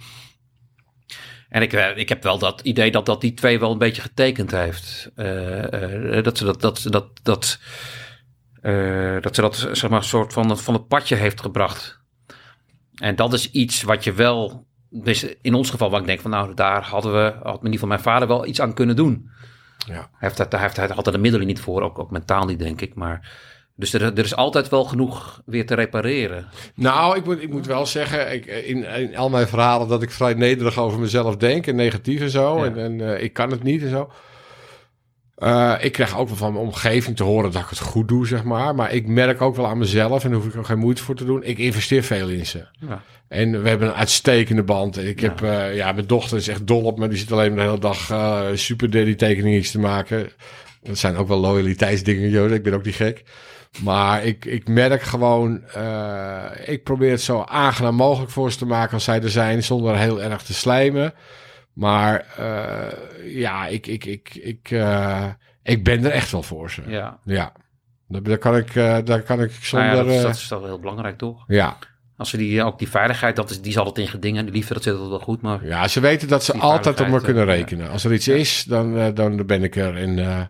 En 1.49 1.61
ik, 1.61 1.73
eh, 1.73 1.97
ik 1.97 2.09
heb 2.09 2.23
wel 2.23 2.37
dat 2.37 2.61
idee 2.61 2.91
dat 2.91 3.05
dat 3.05 3.21
die 3.21 3.33
twee 3.33 3.59
wel 3.59 3.71
een 3.71 3.77
beetje 3.77 4.01
getekend 4.01 4.51
heeft. 4.51 5.11
Eh, 5.15 6.23
dat 6.23 6.37
ze 6.37 6.45
dat, 6.45 6.61
dat, 6.61 6.79
ze 6.79 6.89
dat, 6.89 7.19
dat, 7.23 7.59
dat 9.21 9.35
ze 9.35 9.41
dat 9.41 9.69
zeg 9.71 9.89
maar 9.89 10.03
soort 10.03 10.33
van, 10.33 10.57
van 10.57 10.73
het 10.73 10.87
padje 10.87 11.15
heeft 11.15 11.41
gebracht. 11.41 12.01
En 12.93 13.15
dat 13.15 13.33
is 13.33 13.51
iets 13.51 13.81
wat 13.81 14.03
je 14.03 14.13
wel, 14.13 14.67
dus 14.93 15.25
in 15.41 15.53
ons 15.53 15.69
geval, 15.69 15.89
waar 15.89 15.99
ik 15.99 16.05
denk 16.05 16.19
van 16.19 16.31
nou, 16.31 16.53
daar 16.53 16.83
hadden 16.83 17.13
we, 17.13 17.33
had 17.43 17.45
in 17.45 17.53
ieder 17.53 17.71
geval 17.71 17.87
mijn 17.87 17.99
vader 17.99 18.27
wel 18.27 18.45
iets 18.45 18.61
aan 18.61 18.73
kunnen 18.73 18.95
doen. 18.95 19.29
Ja. 19.87 19.93
Hij 19.93 20.07
heeft, 20.29 20.51
daar 20.51 20.61
heeft, 20.61 20.77
hij 20.77 20.89
had 20.95 21.05
er 21.05 21.11
de 21.11 21.17
middelen 21.17 21.47
niet 21.47 21.59
voor, 21.59 21.81
ook, 21.81 21.99
ook 21.99 22.11
mentaal 22.11 22.45
niet, 22.45 22.59
denk 22.59 22.81
ik. 22.81 22.95
Maar, 22.95 23.31
dus 23.75 23.93
er, 23.93 24.01
er 24.01 24.23
is 24.23 24.35
altijd 24.35 24.69
wel 24.69 24.83
genoeg 24.83 25.41
weer 25.45 25.65
te 25.65 25.75
repareren. 25.75 26.47
Nou, 26.75 27.17
ik 27.17 27.25
moet, 27.25 27.41
ik 27.41 27.49
moet 27.49 27.65
wel 27.65 27.85
zeggen, 27.85 28.33
ik, 28.33 28.45
in, 28.45 28.83
in 28.83 29.17
al 29.17 29.29
mijn 29.29 29.47
verhalen 29.47 29.87
dat 29.87 30.01
ik 30.01 30.11
vrij 30.11 30.33
nederig 30.33 30.77
over 30.77 30.99
mezelf 30.99 31.37
denk 31.37 31.67
en 31.67 31.75
negatief 31.75 32.21
en 32.21 32.29
zo. 32.29 32.57
Ja. 32.57 32.65
En, 32.65 32.77
en 32.77 33.01
eh, 33.01 33.23
ik 33.23 33.33
kan 33.33 33.51
het 33.51 33.63
niet 33.63 33.81
en 33.81 33.89
zo. 33.89 34.11
Eh, 35.35 35.73
ik 35.79 35.91
krijg 35.91 36.17
ook 36.17 36.27
wel 36.27 36.37
van 36.37 36.53
mijn 36.53 36.65
omgeving 36.65 37.15
te 37.15 37.23
horen 37.23 37.51
dat 37.51 37.61
ik 37.61 37.69
het 37.69 37.79
goed 37.79 38.07
doe, 38.07 38.27
zeg 38.27 38.43
maar. 38.43 38.75
Maar 38.75 38.91
ik 38.91 39.07
merk 39.07 39.41
ook 39.41 39.55
wel 39.55 39.67
aan 39.67 39.77
mezelf, 39.77 40.23
en 40.23 40.29
daar 40.29 40.39
hoef 40.39 40.47
ik 40.47 40.55
ook 40.55 40.65
geen 40.65 40.77
moeite 40.77 41.03
voor 41.03 41.15
te 41.15 41.25
doen. 41.25 41.43
Ik 41.43 41.57
investeer 41.57 42.03
veel 42.03 42.29
in 42.29 42.45
ze. 42.45 42.65
Ja. 42.79 43.01
En 43.27 43.63
we 43.63 43.69
hebben 43.69 43.87
een 43.87 43.93
uitstekende 43.93 44.63
band. 44.63 44.97
Ik 44.97 45.19
heb, 45.19 45.41
eh, 45.41 45.75
ja, 45.75 45.91
mijn 45.91 46.07
dochter 46.07 46.37
is 46.37 46.47
echt 46.47 46.67
dol 46.67 46.83
op 46.83 46.99
me. 46.99 47.07
Die 47.07 47.17
zit 47.17 47.31
alleen 47.31 47.49
maar 47.53 47.63
de 47.63 47.69
hele 47.69 47.79
dag 47.79 48.09
eh 48.09 48.45
super 48.53 48.89
daddy 48.89 49.15
tekeningetjes 49.15 49.71
te 49.71 49.79
maken. 49.79 50.29
Dat 50.83 50.97
zijn 50.97 51.15
ook 51.15 51.27
wel 51.27 51.39
loyaliteitsdingen, 51.39 52.29
joh. 52.29 52.51
Ik 52.51 52.63
ben 52.63 52.73
ook 52.73 52.85
niet 52.85 52.95
gek. 52.95 53.23
Maar 53.83 54.25
ik, 54.25 54.45
ik 54.45 54.67
merk 54.67 55.01
gewoon, 55.01 55.61
ik 56.65 56.83
probeer 56.83 57.11
het 57.11 57.21
zo 57.21 57.41
aangenaam 57.41 57.95
mogelijk 57.95 58.31
voor 58.31 58.51
ze 58.51 58.57
te 58.57 58.65
maken 58.65 58.93
als 58.93 59.03
zij 59.03 59.21
er 59.21 59.29
zijn, 59.29 59.63
zonder 59.63 59.97
heel 59.97 60.21
erg 60.21 60.41
te 60.41 60.53
slijmen. 60.53 61.13
Maar 61.73 62.25
eh, 62.37 63.35
ja, 63.35 63.67
ik, 63.67 63.87
ik, 63.87 64.05
ik, 64.05 64.35
ik, 64.35 64.71
eh, 64.71 65.27
ik 65.63 65.83
ben 65.83 66.05
er 66.05 66.11
echt 66.11 66.31
wel 66.31 66.43
voor 66.43 66.71
ze. 66.71 66.81
Ja. 66.87 67.19
Ja. 67.25 67.51
Daar, 68.07 68.23
daar 68.23 68.37
kan 68.37 68.55
ik, 68.55 68.75
eh, 68.75 68.97
daar 69.03 69.21
kan 69.21 69.41
ik 69.41 69.49
Nou 69.49 69.61
zonder... 69.61 69.89
ja, 69.89 69.95
dat, 69.95 70.05
is, 70.05 70.17
eh, 70.17 70.23
dat 70.23 70.35
is 70.35 70.47
toch 70.47 70.63
heel 70.63 70.79
belangrijk, 70.79 71.17
toch? 71.17 71.43
ja. 71.47 71.77
Als 72.17 72.29
ze 72.29 72.37
die, 72.37 72.63
ook 72.63 72.79
die 72.79 72.89
veiligheid, 72.89 73.35
dat 73.35 73.49
is, 73.49 73.61
die 73.61 73.71
is 73.71 73.77
altijd 73.77 73.97
in 73.97 74.07
gedingen. 74.07 74.45
Die 74.45 74.53
liefde, 74.53 74.73
dat 74.73 74.83
zit 74.83 74.97
wel 74.97 75.19
goed, 75.19 75.41
maar... 75.41 75.65
ja, 75.65 75.87
ze 75.87 75.99
weten 75.99 76.27
dat 76.27 76.43
ze 76.43 76.53
altijd 76.57 77.01
op 77.01 77.07
me 77.07 77.21
kunnen 77.21 77.47
eh, 77.47 77.55
rekenen. 77.55 77.89
Als 77.89 78.03
er 78.03 78.13
iets 78.13 78.27
is, 78.27 78.63
dan, 78.63 78.97
eh, 78.97 79.07
dan 79.13 79.45
ben 79.45 79.63
ik 79.63 79.75
er. 79.75 79.97
En, 79.97 80.19
eh, 80.19 80.41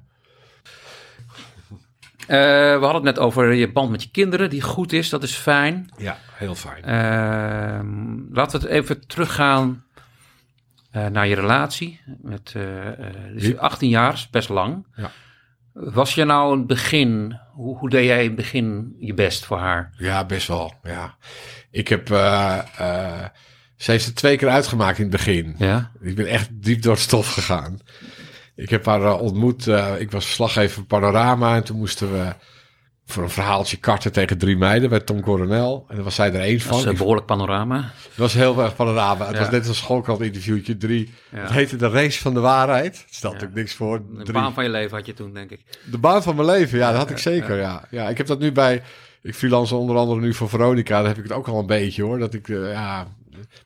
Eh, 2.28 2.80
we 2.80 2.86
hadden 2.86 2.94
het 2.94 3.04
net 3.04 3.20
over 3.20 3.54
je 3.54 3.72
band 3.72 3.92
met 3.92 4.04
je 4.04 4.12
kinderen, 4.12 4.50
die 4.50 4.62
goed 4.62 4.94
is. 4.94 5.10
Dat 5.10 5.24
is 5.24 5.36
fijn. 5.36 5.90
ja, 5.98 6.18
heel 6.34 6.56
fijn. 6.56 6.84
Ehm, 6.84 8.34
laten 8.36 8.60
we 8.60 8.66
het 8.66 8.76
even 8.76 9.08
teruggaan 9.08 9.84
eh, 10.94 11.06
naar 11.06 11.28
je 11.28 11.36
relatie. 11.36 12.02
Met, 12.22 12.52
eh, 12.56 12.88
eh, 12.88 12.96
dus? 13.34 13.58
18 13.58 13.90
jaar, 13.90 14.14
is 14.14 14.30
best 14.30 14.50
lang. 14.50 14.86
Ja. 14.96 15.12
Was 15.74 16.16
je 16.16 16.24
nou 16.24 16.52
in 16.52 16.58
het 16.58 16.68
begin, 16.68 17.40
hoe, 17.54 17.78
hoe 17.78 17.90
deed 17.90 18.06
jij 18.06 18.20
in 18.20 18.28
het 18.28 18.36
begin 18.36 18.96
je 19.00 19.14
best 19.14 19.46
voor 19.46 19.58
haar? 19.58 19.94
Ja, 19.98 20.26
best 20.26 20.48
wel. 20.48 20.74
Ja. 20.84 21.16
Ik 21.72 21.88
heb... 21.88 22.08
ze 23.78 23.92
heeft 23.92 24.06
het 24.06 24.16
twee 24.16 24.38
keer 24.38 24.50
uitgemaakt 24.50 24.98
in 24.98 25.04
het 25.04 25.12
begin. 25.12 25.56
Ja? 25.58 25.92
Ik 26.02 26.16
ben 26.16 26.28
echt 26.28 26.50
diep 26.52 26.82
door 26.82 26.94
het 26.94 27.02
stof 27.02 27.34
gegaan. 27.34 27.80
Ik 28.56 28.70
heb 28.70 28.86
haar 28.86 29.20
ontmoet. 29.20 29.68
ik 29.98 30.12
was 30.12 30.26
verslaggever 30.26 30.74
van 30.74 30.86
Panorama. 30.86 31.56
En 31.56 31.64
toen 31.64 31.78
moesten 31.78 32.12
we 32.12 32.34
voor 33.14 33.24
een 33.24 33.30
verhaaltje 33.30 33.78
karten 33.78 34.12
tegen 34.12 34.38
drie 34.38 34.58
meiden 34.58 34.90
bij 34.90 35.00
Tom 35.00 35.22
Coronel. 35.22 35.86
En 35.90 35.96
daar 35.96 36.04
was 36.04 36.16
zij 36.16 36.34
er 36.34 36.40
één 36.40 36.58
Dat 36.58 36.68
van. 36.68 36.78
is 36.78 36.84
een 36.84 36.92
Ik- 36.92 36.98
behoorlijk 36.98 37.26
panorama. 37.26 37.78
Het 37.78 38.18
was 38.18 38.34
heel 38.34 38.62
erg 38.62 38.76
Panorama. 38.76 39.26
Het 39.26 39.34
Ja. 39.36 39.40
was 39.42 39.50
net 39.50 39.68
als 39.68 39.78
schoolkrant 39.78 40.22
interviewtje 40.22 40.78
drie. 40.78 41.14
Ja. 41.32 41.40
Het 41.40 41.52
heette 41.52 41.76
de 41.76 41.90
race 41.90 42.22
van 42.22 42.34
de 42.34 42.40
waarheid. 42.40 42.96
Stelt 42.96 43.22
Ja. 43.22 43.28
natuurlijk 43.30 43.56
niks 43.56 43.74
voor. 43.74 44.02
De 44.24 44.32
baan 44.32 44.54
van 44.54 44.64
je 44.64 44.70
leven 44.70 44.98
had 44.98 45.06
je 45.06 45.14
toen, 45.14 45.34
denk 45.34 45.52
ik. 45.52 45.60
De 45.92 45.98
baan 45.98 46.24
van 46.24 46.36
mijn 46.36 46.48
leven, 46.48 46.78
ja, 46.78 46.90
dat 46.90 46.98
had 47.00 47.10
ik 47.10 47.18
zeker, 47.18 47.58
ja. 47.58 47.84
Ja, 47.90 48.10
ik 48.10 48.18
heb 48.18 48.28
dat 48.28 48.40
nu 48.40 48.52
bij... 48.52 48.82
Ik 49.22 49.36
freelance 49.36 49.76
onder 49.76 49.96
andere 49.96 50.20
nu 50.20 50.34
voor 50.34 50.50
Veronica. 50.50 50.98
Daar 51.00 51.08
heb 51.08 51.18
ik 51.18 51.24
het 51.24 51.32
ook 51.32 51.48
al 51.48 51.60
een 51.60 51.66
beetje, 51.66 52.04
hoor. 52.04 52.20
Dat 52.20 52.34
ik, 52.34 52.50
eh, 52.50 52.72
ja... 52.72 53.08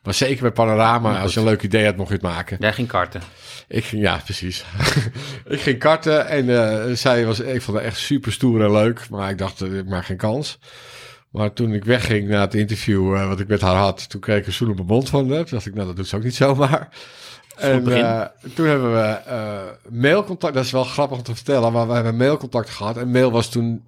Maar 0.02 0.14
zeker 0.14 0.42
bij 0.42 0.50
Panorama, 0.50 1.20
als 1.20 1.34
je 1.34 1.40
een 1.40 1.46
leuk 1.46 1.62
idee 1.62 1.84
had, 1.84 1.96
mocht 1.96 2.08
je 2.08 2.14
het 2.14 2.22
maken. 2.22 2.56
Jij 2.60 2.72
ging 2.72 2.88
karten. 2.88 3.22
Ik 3.68 3.84
ging, 3.84 4.02
ja, 4.02 4.20
precies. 4.24 4.64
ik 5.46 5.60
ging 5.60 5.78
karten 5.78 6.26
en 6.26 6.48
eh, 6.48 6.94
zij 6.94 7.26
was, 7.26 7.40
ik 7.40 7.62
vond 7.62 7.76
het 7.76 7.86
echt 7.86 7.98
super 7.98 8.32
stoer 8.32 8.64
en 8.64 8.72
leuk. 8.72 9.08
Maar 9.10 9.30
ik 9.30 9.38
dacht, 9.38 9.60
eh, 9.60 9.78
ik 9.78 9.88
maak 9.88 10.04
geen 10.04 10.16
kans. 10.16 10.58
Maar 11.30 11.52
toen 11.52 11.72
ik 11.72 11.84
wegging 11.84 12.28
na 12.28 12.40
het 12.40 12.54
interview 12.54 13.14
eh, 13.14 13.28
wat 13.28 13.40
ik 13.40 13.48
met 13.48 13.60
haar 13.60 13.76
had, 13.76 14.10
toen 14.10 14.20
kreeg 14.20 14.38
ik 14.38 14.46
een 14.46 14.52
zoen 14.52 14.70
op 14.70 14.74
mijn 14.74 14.86
mond 14.86 15.08
van 15.08 15.30
haar. 15.30 15.44
Toen 15.44 15.50
dacht 15.50 15.66
ik, 15.66 15.74
nou, 15.74 15.86
dat 15.86 15.96
doet 15.96 16.08
ze 16.08 16.16
ook 16.16 16.22
niet 16.22 16.34
zomaar. 16.46 16.88
En 17.58 17.92
eh, 17.92 18.24
toen 18.54 18.66
hebben 18.66 18.92
we 18.92 19.06
eh, 19.08 19.62
mailcontact, 19.88 20.54
dat 20.54 20.64
is 20.64 20.70
wel 20.70 20.84
grappig 20.84 21.16
om 21.16 21.22
te 21.22 21.34
vertellen, 21.34 21.72
maar 21.72 21.86
we 21.86 21.92
hebben 21.92 22.16
mailcontact 22.16 22.70
gehad. 22.70 22.96
En 22.96 23.10
mail 23.10 23.30
was 23.30 23.50
toen 23.50 23.84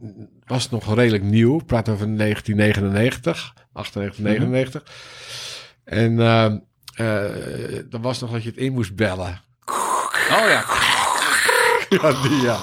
was 0.47 0.71
nog 0.71 0.95
redelijk 0.95 1.23
nieuw. 1.23 1.59
Ik 1.59 1.67
praat 1.67 1.89
over 1.89 2.17
1999, 2.17 3.55
98, 3.73 4.25
99. 4.25 4.83
En 4.83 4.89
eh, 4.89 4.95
eh, 5.91 6.47
dan 7.91 8.03
was 8.03 8.21
nog 8.21 8.31
dat 8.31 8.43
je 8.43 8.49
het 8.49 8.59
in 8.59 8.73
moest 8.73 8.95
bellen. 8.95 9.41
Oh 10.31 10.49
ja. 10.49 10.65
Ja, 11.89 12.23
die 12.23 12.41
ja. 12.43 12.59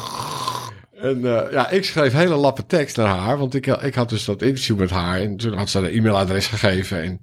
En 1.02 1.26
eh, 1.26 1.52
ja, 1.52 1.70
ik 1.70 1.86
schreef 1.86 2.14
hele 2.14 2.36
lappe 2.36 2.66
tekst 2.66 2.98
naar 2.98 3.08
haar, 3.08 3.38
want 3.38 3.56
ik, 3.56 3.68
ik 3.68 3.96
had 3.96 4.10
dus 4.10 4.26
dat 4.26 4.42
interview 4.42 4.78
met 4.78 4.90
haar 4.90 5.20
en 5.20 5.38
toen 5.38 5.54
had 5.54 5.70
ze 5.70 5.80
een 5.80 5.98
e-mailadres 5.98 6.48
gegeven. 6.48 7.04
En 7.04 7.22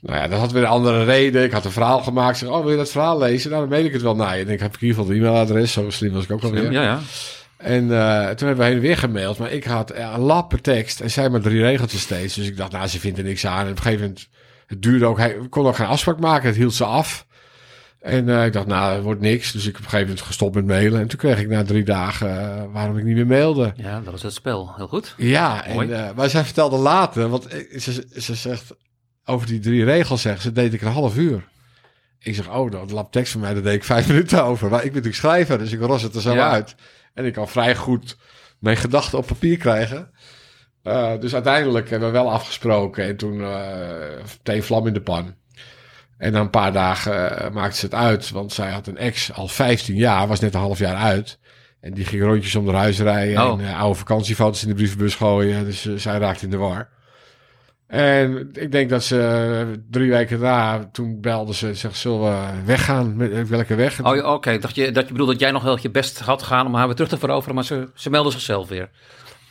nou 0.00 0.18
ja, 0.18 0.28
dat 0.28 0.38
had 0.38 0.52
weer 0.52 0.62
een 0.62 0.68
andere 0.68 1.04
reden. 1.04 1.44
Ik 1.44 1.52
had 1.52 1.64
een 1.64 1.70
verhaal 1.70 2.02
gemaakt. 2.02 2.38
Zeg, 2.38 2.48
oh, 2.48 2.60
wil 2.60 2.70
je 2.70 2.76
dat 2.76 2.90
verhaal 2.90 3.18
lezen? 3.18 3.50
Nou, 3.50 3.62
dan 3.62 3.70
meen 3.70 3.84
ik 3.84 3.92
het 3.92 4.02
wel 4.02 4.16
naar 4.16 4.38
je. 4.38 4.44
En 4.44 4.50
ik 4.50 4.60
heb 4.60 4.74
in 4.74 4.80
ieder 4.80 4.96
geval 4.96 5.12
de 5.12 5.18
e-mailadres, 5.18 5.72
zo 5.72 5.90
slim 5.90 6.12
was 6.12 6.24
ik 6.24 6.30
ook 6.30 6.42
alweer. 6.42 6.72
Ja, 6.72 6.82
ja. 6.82 7.00
En 7.56 7.82
eh, 7.92 8.28
toen 8.28 8.46
hebben 8.46 8.56
we 8.56 8.64
heen 8.64 8.74
en 8.74 8.80
weer 8.80 8.96
gemaild, 8.96 9.38
maar 9.38 9.52
ik 9.52 9.64
had 9.64 9.94
een 9.94 10.20
lappe 10.20 10.60
tekst 10.60 11.00
en 11.00 11.10
zij 11.10 11.28
maar 11.28 11.40
drie 11.40 11.60
regeltjes 11.60 12.00
steeds. 12.00 12.34
Dus 12.34 12.46
ik 12.46 12.56
dacht, 12.56 12.72
nou, 12.72 12.86
ze 12.86 13.00
vindt 13.00 13.18
er 13.18 13.24
niks 13.24 13.46
aan. 13.46 13.64
En 13.64 13.70
op 13.70 13.76
een 13.76 13.82
gegeven 13.82 14.06
moment, 14.06 14.28
het 14.66 14.82
duurde 14.82 15.06
ook, 15.06 15.18
hij 15.18 15.36
konden 15.50 15.70
ook 15.72 15.76
geen 15.76 15.86
afspraak 15.86 16.20
maken, 16.20 16.48
het 16.48 16.56
hield 16.56 16.74
ze 16.74 16.84
af. 16.84 17.26
En 18.00 18.28
eh, 18.28 18.44
ik 18.46 18.52
dacht, 18.52 18.66
nou, 18.66 18.94
het 18.94 19.02
wordt 19.02 19.20
niks. 19.20 19.52
Dus 19.52 19.60
ik 19.66 19.66
heb 19.66 19.76
op 19.76 19.82
een 19.82 19.90
gegeven 19.90 20.08
moment 20.08 20.26
gestopt 20.26 20.54
met 20.54 20.66
mailen. 20.66 21.00
En 21.00 21.06
toen 21.08 21.18
kreeg 21.18 21.38
ik 21.40 21.48
na 21.48 21.64
drie 21.64 21.84
dagen 21.84 22.28
eh, 22.58 22.64
waarom 22.72 22.98
ik 22.98 23.04
niet 23.04 23.14
meer 23.14 23.26
mailde. 23.26 23.72
Ja, 23.76 24.00
dat 24.00 24.14
is 24.14 24.22
het 24.22 24.32
spel. 24.32 24.72
Heel 24.76 24.88
goed. 24.88 25.14
Ja, 25.16 25.64
Mooi. 25.72 25.90
en, 25.92 26.08
eh, 26.08 26.14
maar 26.16 26.30
zij 26.30 26.44
vertelde 26.44 26.76
later, 26.76 27.28
want 27.28 27.46
ze, 27.76 28.06
ze 28.16 28.34
zegt, 28.34 28.74
over 29.24 29.46
die 29.46 29.60
drie 29.60 29.84
regels 29.84 30.22
zegt 30.22 30.42
ze, 30.42 30.52
deed 30.52 30.72
ik 30.74 30.80
een 30.82 30.92
half 30.92 31.16
uur. 31.16 31.44
Ik 32.18 32.34
zeg, 32.34 32.50
oh, 32.50 32.70
dat 32.70 32.90
lap 32.90 33.12
tekst 33.12 33.32
van 33.32 33.40
mij, 33.40 33.54
daar 33.54 33.62
deed 33.62 33.74
ik 33.74 33.84
vijf 33.84 34.08
minuten 34.12 34.44
over. 34.44 34.68
Maar 34.70 34.78
ik 34.84 34.92
ben 34.92 35.02
natuurlijk 35.02 35.16
schrijver, 35.22 35.58
dus 35.58 35.72
ik 35.72 35.80
ros 35.80 36.02
het 36.02 36.14
er 36.14 36.20
zo 36.20 36.34
Ja. 36.34 36.50
uit. 36.50 36.74
En 37.14 37.24
ik 37.24 37.32
kan 37.32 37.48
vrij 37.48 37.76
goed 37.76 38.16
mijn 38.58 38.76
gedachten 38.76 39.18
op 39.18 39.26
papier 39.26 39.56
krijgen. 39.56 40.10
Eh, 40.86 41.20
dus 41.20 41.34
uiteindelijk 41.34 41.90
hebben 41.90 42.08
we 42.08 42.18
wel 42.18 42.32
afgesproken. 42.32 43.04
En 43.04 43.16
toen 43.16 43.40
eh 43.40 44.24
meteen 44.36 44.62
vlam 44.62 44.86
in 44.86 44.92
de 44.92 45.00
pan. 45.00 45.34
En 46.18 46.32
na 46.32 46.40
een 46.40 46.50
paar 46.50 46.72
dagen 46.72 47.38
eh, 47.38 47.50
maakte 47.50 47.78
ze 47.78 47.84
het 47.84 47.94
uit. 47.94 48.30
Want 48.30 48.52
zij 48.52 48.70
had 48.70 48.86
een 48.86 48.96
ex 48.96 49.32
al 49.32 49.48
15 49.48 49.96
jaar, 49.96 50.28
was 50.28 50.40
net 50.40 50.54
een 50.54 50.60
half 50.60 50.78
jaar 50.78 50.96
uit. 50.96 51.38
En 51.80 51.94
die 51.94 52.04
ging 52.04 52.22
rondjes 52.22 52.54
om 52.54 52.66
haar 52.66 52.76
huis 52.76 52.98
rijden. 52.98 53.46
Oh. 53.46 53.60
En 53.60 53.66
eh, 53.66 53.80
oude 53.80 53.98
vakantiefoto's 53.98 54.62
in 54.62 54.68
de 54.68 54.74
brievenbus 54.74 55.14
gooien. 55.14 55.64
Dus 55.64 55.86
eh, 55.86 55.94
zij 55.96 56.18
raakte 56.18 56.44
in 56.44 56.50
de 56.50 56.56
war. 56.56 56.88
En 57.86 58.50
ik 58.52 58.72
denk 58.72 58.90
dat 58.90 59.04
ze 59.04 59.20
eh, 59.20 59.78
drie 59.90 60.10
weken 60.10 60.40
daarna, 60.40 60.88
toen 60.92 61.20
belde 61.20 61.54
ze, 61.54 61.74
zegt, 61.74 61.96
zullen 61.96 62.20
we 62.20 62.64
weggaan? 62.64 63.16
Met, 63.16 63.32
eh, 63.32 63.42
welke 63.42 63.74
weg? 63.74 64.04
Oh, 64.04 64.32
oké. 64.32 64.50
Ik 64.50 64.62
dacht 64.62 64.74
je, 64.74 64.90
dat 64.90 65.06
je 65.06 65.12
bedoelde 65.12 65.32
dat 65.32 65.40
jij 65.40 65.50
nog 65.50 65.62
wel 65.62 65.78
je 65.80 65.90
best 65.90 66.18
had 66.18 66.42
gedaan 66.42 66.66
om 66.66 66.74
haar 66.74 66.86
weer 66.86 66.94
terug 66.94 67.10
te 67.10 67.18
veroveren, 67.18 67.54
maar 67.54 67.64
ze, 67.64 67.88
ze 67.94 68.10
meldde 68.10 68.30
zichzelf 68.30 68.68
weer. 68.68 68.90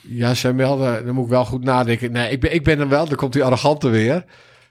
Ja, 0.07 0.33
zij 0.33 0.53
meldde, 0.53 1.03
dan 1.05 1.15
moet 1.15 1.23
ik 1.23 1.29
wel 1.29 1.45
goed 1.45 1.63
nadenken. 1.63 2.11
Nee, 2.11 2.31
ik 2.31 2.39
ben, 2.39 2.53
ik 2.53 2.63
ben 2.63 2.79
er 2.79 2.89
wel, 2.89 3.05
dan 3.07 3.15
komt 3.15 3.33
die 3.33 3.43
arrogante 3.43 3.89
weer. 3.89 4.25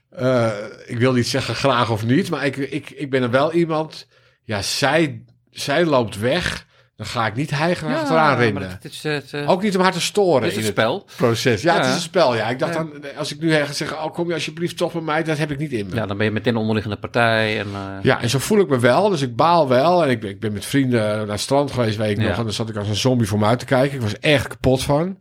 Eh, 0.09 0.51
ik 0.85 0.97
wil 0.97 1.13
niet 1.13 1.27
zeggen 1.27 1.55
graag 1.55 1.91
of 1.91 2.05
niet, 2.05 2.29
maar 2.29 2.45
ik, 2.45 2.57
ik, 2.57 2.89
ik 2.89 3.09
ben 3.09 3.21
er 3.21 3.29
wel 3.31 3.53
iemand. 3.53 4.07
Ja, 4.43 4.61
zij, 4.61 5.23
zij 5.49 5.85
loopt 5.85 6.19
weg, 6.19 6.67
dan 6.95 7.05
ga 7.05 7.27
ik 7.27 7.35
niet 7.35 7.49
hijgen 7.49 7.87
achteraan 7.95 8.37
rennen. 8.37 8.69
het 8.69 8.83
is 8.85 9.03
het, 9.03 9.33
eh, 9.33 9.49
Ook 9.49 9.61
niet 9.61 9.75
om 9.77 9.81
haar 9.83 9.91
te 9.91 10.01
storen 10.01 10.41
het 10.43 10.51
is 10.51 10.57
in 10.57 10.63
het 10.65 10.67
het 10.67 10.77
spel. 10.77 11.05
proces. 11.15 11.61
Ja, 11.61 11.75
het 11.77 11.85
is 11.85 11.93
een 11.93 11.99
spel. 11.99 12.35
Ja, 12.35 12.49
ik 12.49 12.59
dacht 12.59 12.73
Ja. 12.73 12.79
dan, 12.79 12.91
als 13.17 13.33
ik 13.33 13.39
nu 13.39 13.51
ga 13.53 13.73
zeggen, 13.73 14.03
oh, 14.03 14.13
kom 14.13 14.27
je 14.27 14.33
alsjeblieft 14.33 14.77
toch 14.77 14.91
bij 14.91 15.01
mij, 15.01 15.23
dat 15.23 15.37
heb 15.37 15.51
ik 15.51 15.57
niet 15.57 15.71
in 15.71 15.87
me. 15.87 15.95
Ja, 15.95 16.05
dan 16.05 16.17
ben 16.17 16.25
je 16.25 16.31
meteen 16.31 16.55
onderliggende 16.55 16.97
partij. 16.97 17.59
En, 17.59 17.67
eh, 17.73 17.81
Ja, 18.03 18.21
en 18.21 18.29
zo 18.29 18.39
voel 18.39 18.59
ik 18.59 18.67
me 18.69 18.79
wel. 18.79 19.09
Dus 19.09 19.21
ik 19.21 19.35
baal 19.35 19.67
wel. 19.67 20.03
En 20.03 20.09
ik 20.09 20.19
ben, 20.19 20.29
ik 20.29 20.39
ben 20.39 20.53
met 20.53 20.65
vrienden 20.65 20.99
naar 21.17 21.27
het 21.27 21.39
strand 21.39 21.71
geweest, 21.71 21.97
weet 21.97 22.11
ik 22.17 22.23
Ja. 22.23 22.27
nog. 22.29 22.37
En 22.37 22.43
dan 22.43 22.53
zat 22.53 22.69
ik 22.69 22.75
als 22.75 22.87
een 22.87 22.95
zombie 22.95 23.27
voor 23.27 23.39
me 23.39 23.45
uit 23.45 23.59
te 23.59 23.65
kijken. 23.65 23.95
Ik 23.95 24.01
was 24.01 24.19
echt 24.19 24.47
kapot 24.47 24.83
van. 24.83 25.17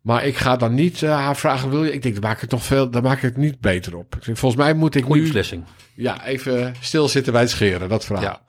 Maar 0.00 0.24
ik 0.24 0.36
ga 0.36 0.56
dan 0.56 0.74
niet 0.74 1.02
eh, 1.02 1.10
haar 1.10 1.36
vragen, 1.36 1.70
wil 1.70 1.84
je? 1.84 1.92
Ik 1.92 2.02
denk, 2.02 2.14
daar 2.14 2.30
maak 2.30 2.42
ik 2.42 2.48
toch 2.48 2.62
veel, 2.64 2.90
daar 2.90 3.02
maak 3.02 3.16
ik 3.16 3.22
het 3.22 3.36
niet 3.36 3.60
beter 3.60 3.96
op. 3.96 4.14
Ik 4.16 4.24
denk, 4.24 4.38
volgens 4.38 4.62
mij 4.62 4.74
moet 4.74 4.94
ik 4.94 5.04
Goede 5.04 5.18
nu 5.20 5.24
beslissing. 5.26 5.64
ja, 5.94 6.24
even 6.26 6.74
stilzitten 6.80 7.32
bij 7.32 7.42
het 7.42 7.50
scheren, 7.50 7.88
dat 7.88 8.04
verhaal. 8.04 8.40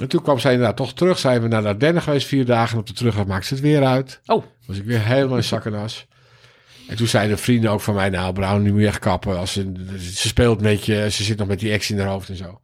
En 0.00 0.08
toen 0.08 0.22
kwam 0.22 0.38
zij 0.38 0.52
inderdaad 0.52 0.76
toch 0.76 0.94
terug. 0.94 1.18
Zijn 1.18 1.42
we 1.42 1.48
naar 1.48 1.62
de 1.62 1.68
Ardennen 1.68 2.02
geweest, 2.02 2.26
vier 2.26 2.44
dagen. 2.44 2.74
En 2.74 2.80
op 2.80 2.86
de 2.86 2.92
terugweg 2.92 3.26
maakte 3.26 3.46
ze 3.46 3.54
het 3.54 3.62
weer 3.62 3.84
uit. 3.84 4.20
Oh, 4.26 4.44
Was 4.66 4.76
ik 4.76 4.84
weer 4.84 5.04
helemaal 5.04 5.36
in 5.36 5.44
zak 5.44 5.64
en 6.88 6.96
toen 6.96 7.06
zeiden 7.06 7.38
vrienden 7.38 7.70
ook 7.70 7.80
van 7.80 7.94
mij, 7.94 8.08
nou 8.08 8.32
Brown, 8.32 8.62
nu 8.62 8.72
moet 8.72 8.80
je 8.80 8.86
echt 8.86 8.98
kappen. 8.98 9.38
Als 9.38 9.52
ze, 9.52 9.72
ze 9.98 10.28
speelt 10.28 10.60
met 10.60 10.84
je, 10.84 11.10
ze 11.10 11.24
zit 11.24 11.38
nog 11.38 11.48
met 11.48 11.58
die 11.58 11.72
ex 11.72 11.90
in 11.90 11.98
haar 11.98 12.08
hoofd 12.08 12.28
en 12.28 12.36
zo. 12.36 12.60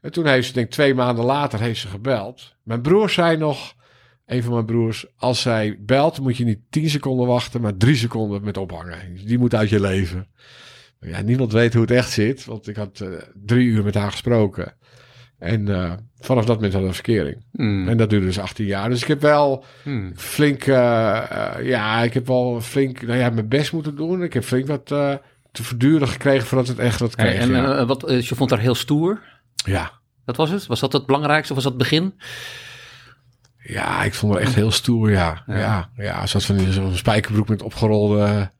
En 0.00 0.12
toen 0.12 0.26
heeft 0.26 0.46
ze, 0.46 0.52
denk 0.52 0.66
ik 0.66 0.72
twee 0.72 0.94
maanden 0.94 1.24
later, 1.24 1.60
heeft 1.60 1.80
ze 1.80 1.88
gebeld. 1.88 2.54
Mijn 2.62 2.82
broer 2.82 3.10
zei 3.10 3.36
nog, 3.36 3.74
een 4.26 4.42
van 4.42 4.52
mijn 4.52 4.64
broers, 4.64 5.06
als 5.16 5.40
zij 5.40 5.76
belt, 5.80 6.20
moet 6.20 6.36
je 6.36 6.44
niet 6.44 6.58
tien 6.70 6.90
seconden 6.90 7.26
wachten, 7.26 7.60
maar 7.60 7.76
drie 7.76 7.96
seconden 7.96 8.44
met 8.44 8.56
ophangen. 8.56 9.24
Die 9.26 9.38
moet 9.38 9.54
uit 9.54 9.68
je 9.68 9.80
leven. 9.80 10.28
Ja, 11.00 11.20
niemand 11.20 11.52
weet 11.52 11.72
hoe 11.72 11.82
het 11.82 11.90
echt 11.90 12.10
zit, 12.10 12.44
want 12.44 12.68
ik 12.68 12.76
had 12.76 13.00
eh, 13.00 13.08
drie 13.34 13.66
uur 13.66 13.84
met 13.84 13.94
haar 13.94 14.10
gesproken. 14.10 14.76
En 15.42 15.68
eh, 15.68 15.92
vanaf 16.20 16.44
dat 16.44 16.54
moment 16.54 16.72
hadden 16.72 16.90
we 16.90 16.96
verkering. 16.96 17.44
hmm, 17.52 17.88
En 17.88 17.96
dat 17.96 18.10
duurde 18.10 18.26
dus 18.26 18.38
18 18.38 18.66
jaar. 18.66 18.88
Dus 18.88 19.02
ik 19.02 19.08
heb 19.08 19.20
wel 19.20 19.64
hmm. 19.82 20.12
flink, 20.16 20.62
eh, 20.66 21.16
eh, 21.18 21.66
ja, 21.66 22.02
ik 22.02 22.14
heb 22.14 22.26
wel 22.26 22.60
flink, 22.60 23.02
nou 23.02 23.18
ja, 23.18 23.30
mijn 23.30 23.48
best 23.48 23.72
moeten 23.72 23.96
doen. 23.96 24.22
Ik 24.22 24.32
heb 24.32 24.44
flink 24.44 24.66
wat 24.66 24.86
te 24.86 25.62
verduren 25.62 26.08
gekregen 26.08 26.46
voordat 26.46 26.68
het 26.68 26.78
echt 26.78 27.00
wat 27.00 27.16
kreeg. 27.16 27.40
En, 27.40 27.50
ja. 27.50 27.86
wat, 27.86 28.04
je 28.28 28.34
vond 28.34 28.50
haar 28.50 28.58
heel 28.58 28.74
stoer. 28.74 29.20
ja. 29.54 30.00
Dat 30.24 30.36
was 30.36 30.50
het? 30.50 30.66
Was 30.66 30.80
dat 30.80 30.92
het 30.92 31.06
belangrijkste? 31.06 31.54
Of 31.54 31.62
was 31.62 31.72
dat 31.72 31.80
het 31.80 31.90
begin? 31.90 32.14
ja, 33.62 34.02
ik 34.04 34.14
vond 34.14 34.34
het 34.34 34.42
echt 34.42 34.54
heel 34.54 34.70
stoer, 34.70 35.10
ja. 35.10 35.42
Ja. 35.46 35.56
Ja, 35.56 35.88
ja, 35.96 36.26
zoals 36.26 36.46
van 36.46 36.72
zo'n 36.72 36.96
spijkerbroek 36.96 37.48
met 37.48 37.62
opgerolde 37.62 38.50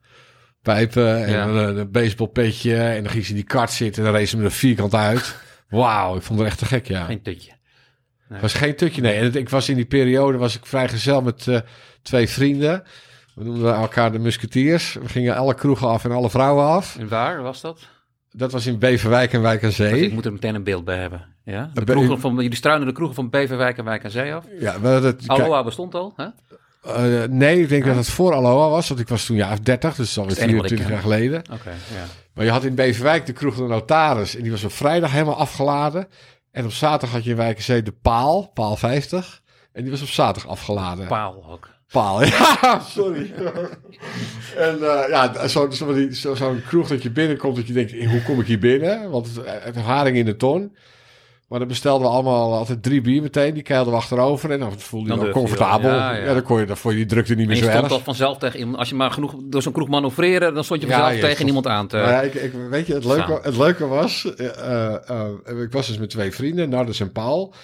pijpen 0.62 1.24
en 1.24 1.32
Ja. 1.32 1.46
een, 1.46 1.76
een 1.76 1.90
baseballpetje. 1.90 2.76
En 2.76 3.02
dan 3.02 3.12
ging 3.12 3.24
ze 3.24 3.30
in 3.30 3.36
die 3.36 3.44
kart 3.44 3.70
zitten 3.70 4.04
en 4.04 4.10
dan 4.10 4.18
reed 4.18 4.28
ze 4.28 4.36
met 4.36 4.44
een 4.44 4.50
vierkant 4.50 4.94
uit. 4.94 5.36
Wauw, 5.80 6.16
ik 6.16 6.22
vond 6.22 6.38
het 6.38 6.48
echt 6.48 6.58
te 6.58 6.64
gek, 6.64 6.86
ja. 6.86 7.04
Geen 7.04 7.22
tutje. 7.22 7.52
Het 8.28 8.40
was 8.40 8.54
geen 8.54 8.76
tutje, 8.76 9.02
nee. 9.02 9.14
En 9.14 9.24
het- 9.24 9.36
ik 9.36 9.48
was 9.48 9.68
in 9.68 9.76
die 9.76 9.84
periode 9.84 10.38
was 10.38 10.56
ik 10.56 10.66
vrijgezel 10.66 11.22
met 11.22 11.48
eh, 11.48 11.60
twee 12.02 12.28
vrienden. 12.28 12.82
We 13.34 13.44
noemden 13.44 13.74
elkaar 13.74 14.12
de 14.12 14.18
musketiers. 14.18 14.92
We 14.94 15.08
gingen 15.08 15.36
alle 15.36 15.54
kroegen 15.54 15.88
af 15.88 16.04
en 16.04 16.10
alle 16.12 16.30
vrouwen 16.30 16.64
af. 16.66 16.96
En 16.98 17.08
waar 17.08 17.42
was 17.42 17.60
dat? 17.60 17.88
Dat 18.30 18.52
was 18.52 18.66
in 18.66 18.78
Beverwijk 18.78 19.32
en 19.32 19.42
Wijk 19.42 19.62
aan 19.62 19.68
Ik 19.68 19.74
Zee. 19.74 20.12
moet 20.12 20.24
er 20.24 20.32
meteen 20.32 20.54
een 20.54 20.64
beeld 20.64 20.84
bij 20.84 20.98
hebben. 20.98 21.24
Ja? 21.44 21.70
De 21.74 21.84
kroegen 21.84 22.20
van, 22.20 22.34
jullie 22.34 22.54
struinen 22.56 22.86
de 22.86 22.92
kroegen 22.92 23.14
van 23.16 23.30
Beverwijk 23.30 23.78
en 23.78 23.84
Wijk 23.84 24.04
aan 24.04 24.10
Zee 24.10 24.34
af. 24.34 24.44
Ja, 24.60 24.78
maar 24.78 25.00
dat, 25.00 25.22
Aloha 25.26 25.64
bestond 25.64 25.94
al, 25.94 26.12
hè? 26.16 26.26
Eh, 26.82 27.22
nee, 27.28 27.60
ik 27.60 27.68
denk 27.68 27.84
dat 27.84 27.96
het 27.96 28.08
voor 28.08 28.34
Aloha 28.34 28.68
was, 28.68 28.88
want 28.88 29.00
ik 29.00 29.08
was 29.08 29.24
toen 29.24 29.36
jaar 29.36 29.62
30, 29.62 29.94
dus 29.94 30.18
alweer 30.18 30.34
Dat 30.34 30.38
is 30.38 30.42
het 30.42 30.52
enige 30.52 30.62
wat 30.62 30.70
ik 30.70 30.78
24 30.78 30.88
jaar 30.88 31.02
geleden. 31.02 31.58
Oké, 31.60 31.70
ja. 31.70 32.06
Maar 32.34 32.44
je 32.44 32.50
had 32.50 32.64
in 32.64 32.74
Beverwijk 32.74 33.26
de 33.26 33.32
kroeg 33.32 33.56
de 33.56 33.62
Notaris 33.62 34.36
en 34.36 34.42
die 34.42 34.50
was 34.50 34.64
op 34.64 34.72
vrijdag 34.72 35.12
helemaal 35.12 35.36
afgeladen. 35.36 36.08
En 36.50 36.64
op 36.64 36.72
zaterdag 36.72 37.10
had 37.10 37.24
je 37.24 37.30
in 37.30 37.36
Wijk 37.36 37.56
aan 37.56 37.62
Zee 37.62 37.82
de 37.82 37.92
Paal, 38.02 38.50
Paal 38.54 38.76
50. 38.76 39.42
En 39.72 39.82
die 39.82 39.90
was 39.90 40.02
op 40.02 40.08
zaterdag 40.08 40.50
afgeladen. 40.50 41.06
Paal 41.06 41.44
ook. 41.50 41.68
Paal, 41.92 42.24
ja, 42.24 42.80
sorry. 42.88 43.32
en 44.56 44.74
eh, 44.74 45.08
ja, 45.08 45.48
zo'n 45.48 45.72
zo, 45.72 46.08
zo, 46.10 46.34
zo'n 46.34 46.62
kroeg 46.66 46.88
dat 46.88 47.02
je 47.02 47.10
binnenkomt, 47.10 47.56
dat 47.56 47.66
je 47.66 47.72
denkt, 47.72 48.04
hoe 48.04 48.22
kom 48.22 48.40
ik 48.40 48.46
hier 48.46 48.58
binnen? 48.58 49.10
Want 49.10 49.26
het, 49.26 49.64
het 49.64 49.76
haring 49.76 50.16
in 50.16 50.24
de 50.24 50.36
ton. 50.36 50.76
Maar 51.52 51.60
dan 51.60 51.70
bestelden 51.70 52.06
we 52.06 52.12
allemaal 52.12 52.54
altijd 52.54 52.82
drie 52.82 53.00
bier 53.00 53.22
meteen. 53.22 53.54
Die 53.54 53.62
keilden 53.62 53.92
we 53.92 53.98
achterover 53.98 54.50
en 54.50 54.58
dan 54.58 54.78
voelde 54.80 55.04
je 55.08 55.10
Dan 55.14 55.20
je 55.20 55.26
je 55.26 55.32
comfortabel. 55.32 55.90
ja, 55.90 56.12
Ja, 56.14 56.24
ja. 56.24 56.32
dan 56.34 56.42
kon 56.42 56.60
je, 56.60 56.66
dan 56.66 56.76
vond 56.76 56.94
je 56.94 57.00
die 57.00 57.08
drukte 57.08 57.34
niet 57.34 57.46
meer 57.46 57.56
je 57.56 57.62
zo 57.62 57.68
stond 57.70 57.84
erg. 57.84 57.92
al 57.92 57.98
vanzelf 58.00 58.38
tegen 58.38 58.58
iemand. 58.58 58.76
Als 58.78 58.88
je 58.88 58.94
maar 58.94 59.10
genoeg 59.10 59.34
door 59.44 59.62
zo'n 59.62 59.72
kroeg 59.72 59.88
manoeuvreren, 59.88 60.54
dan 60.54 60.64
stond 60.64 60.80
je 60.80 60.86
Ja, 60.86 60.92
vanzelf 60.92 61.14
je 61.14 61.20
tegen 61.20 61.34
stond- 61.36 61.48
iemand 61.48 61.66
aan 61.66 61.86
te... 61.86 61.96
Ja, 61.96 62.20
ik, 62.20 62.34
ik, 62.34 62.52
weet 62.70 62.86
je, 62.86 62.94
het 62.94 63.04
leuke, 63.04 63.38
het 63.42 63.56
leuke 63.56 63.86
was, 63.86 64.34
eh, 64.36 65.08
eh, 65.10 65.62
ik 65.62 65.72
was 65.72 65.86
dus 65.86 65.98
met 65.98 66.10
twee 66.10 66.32
vrienden, 66.32 66.68
Nardus 66.68 67.00
en 67.00 67.12
Paul. 67.12 67.54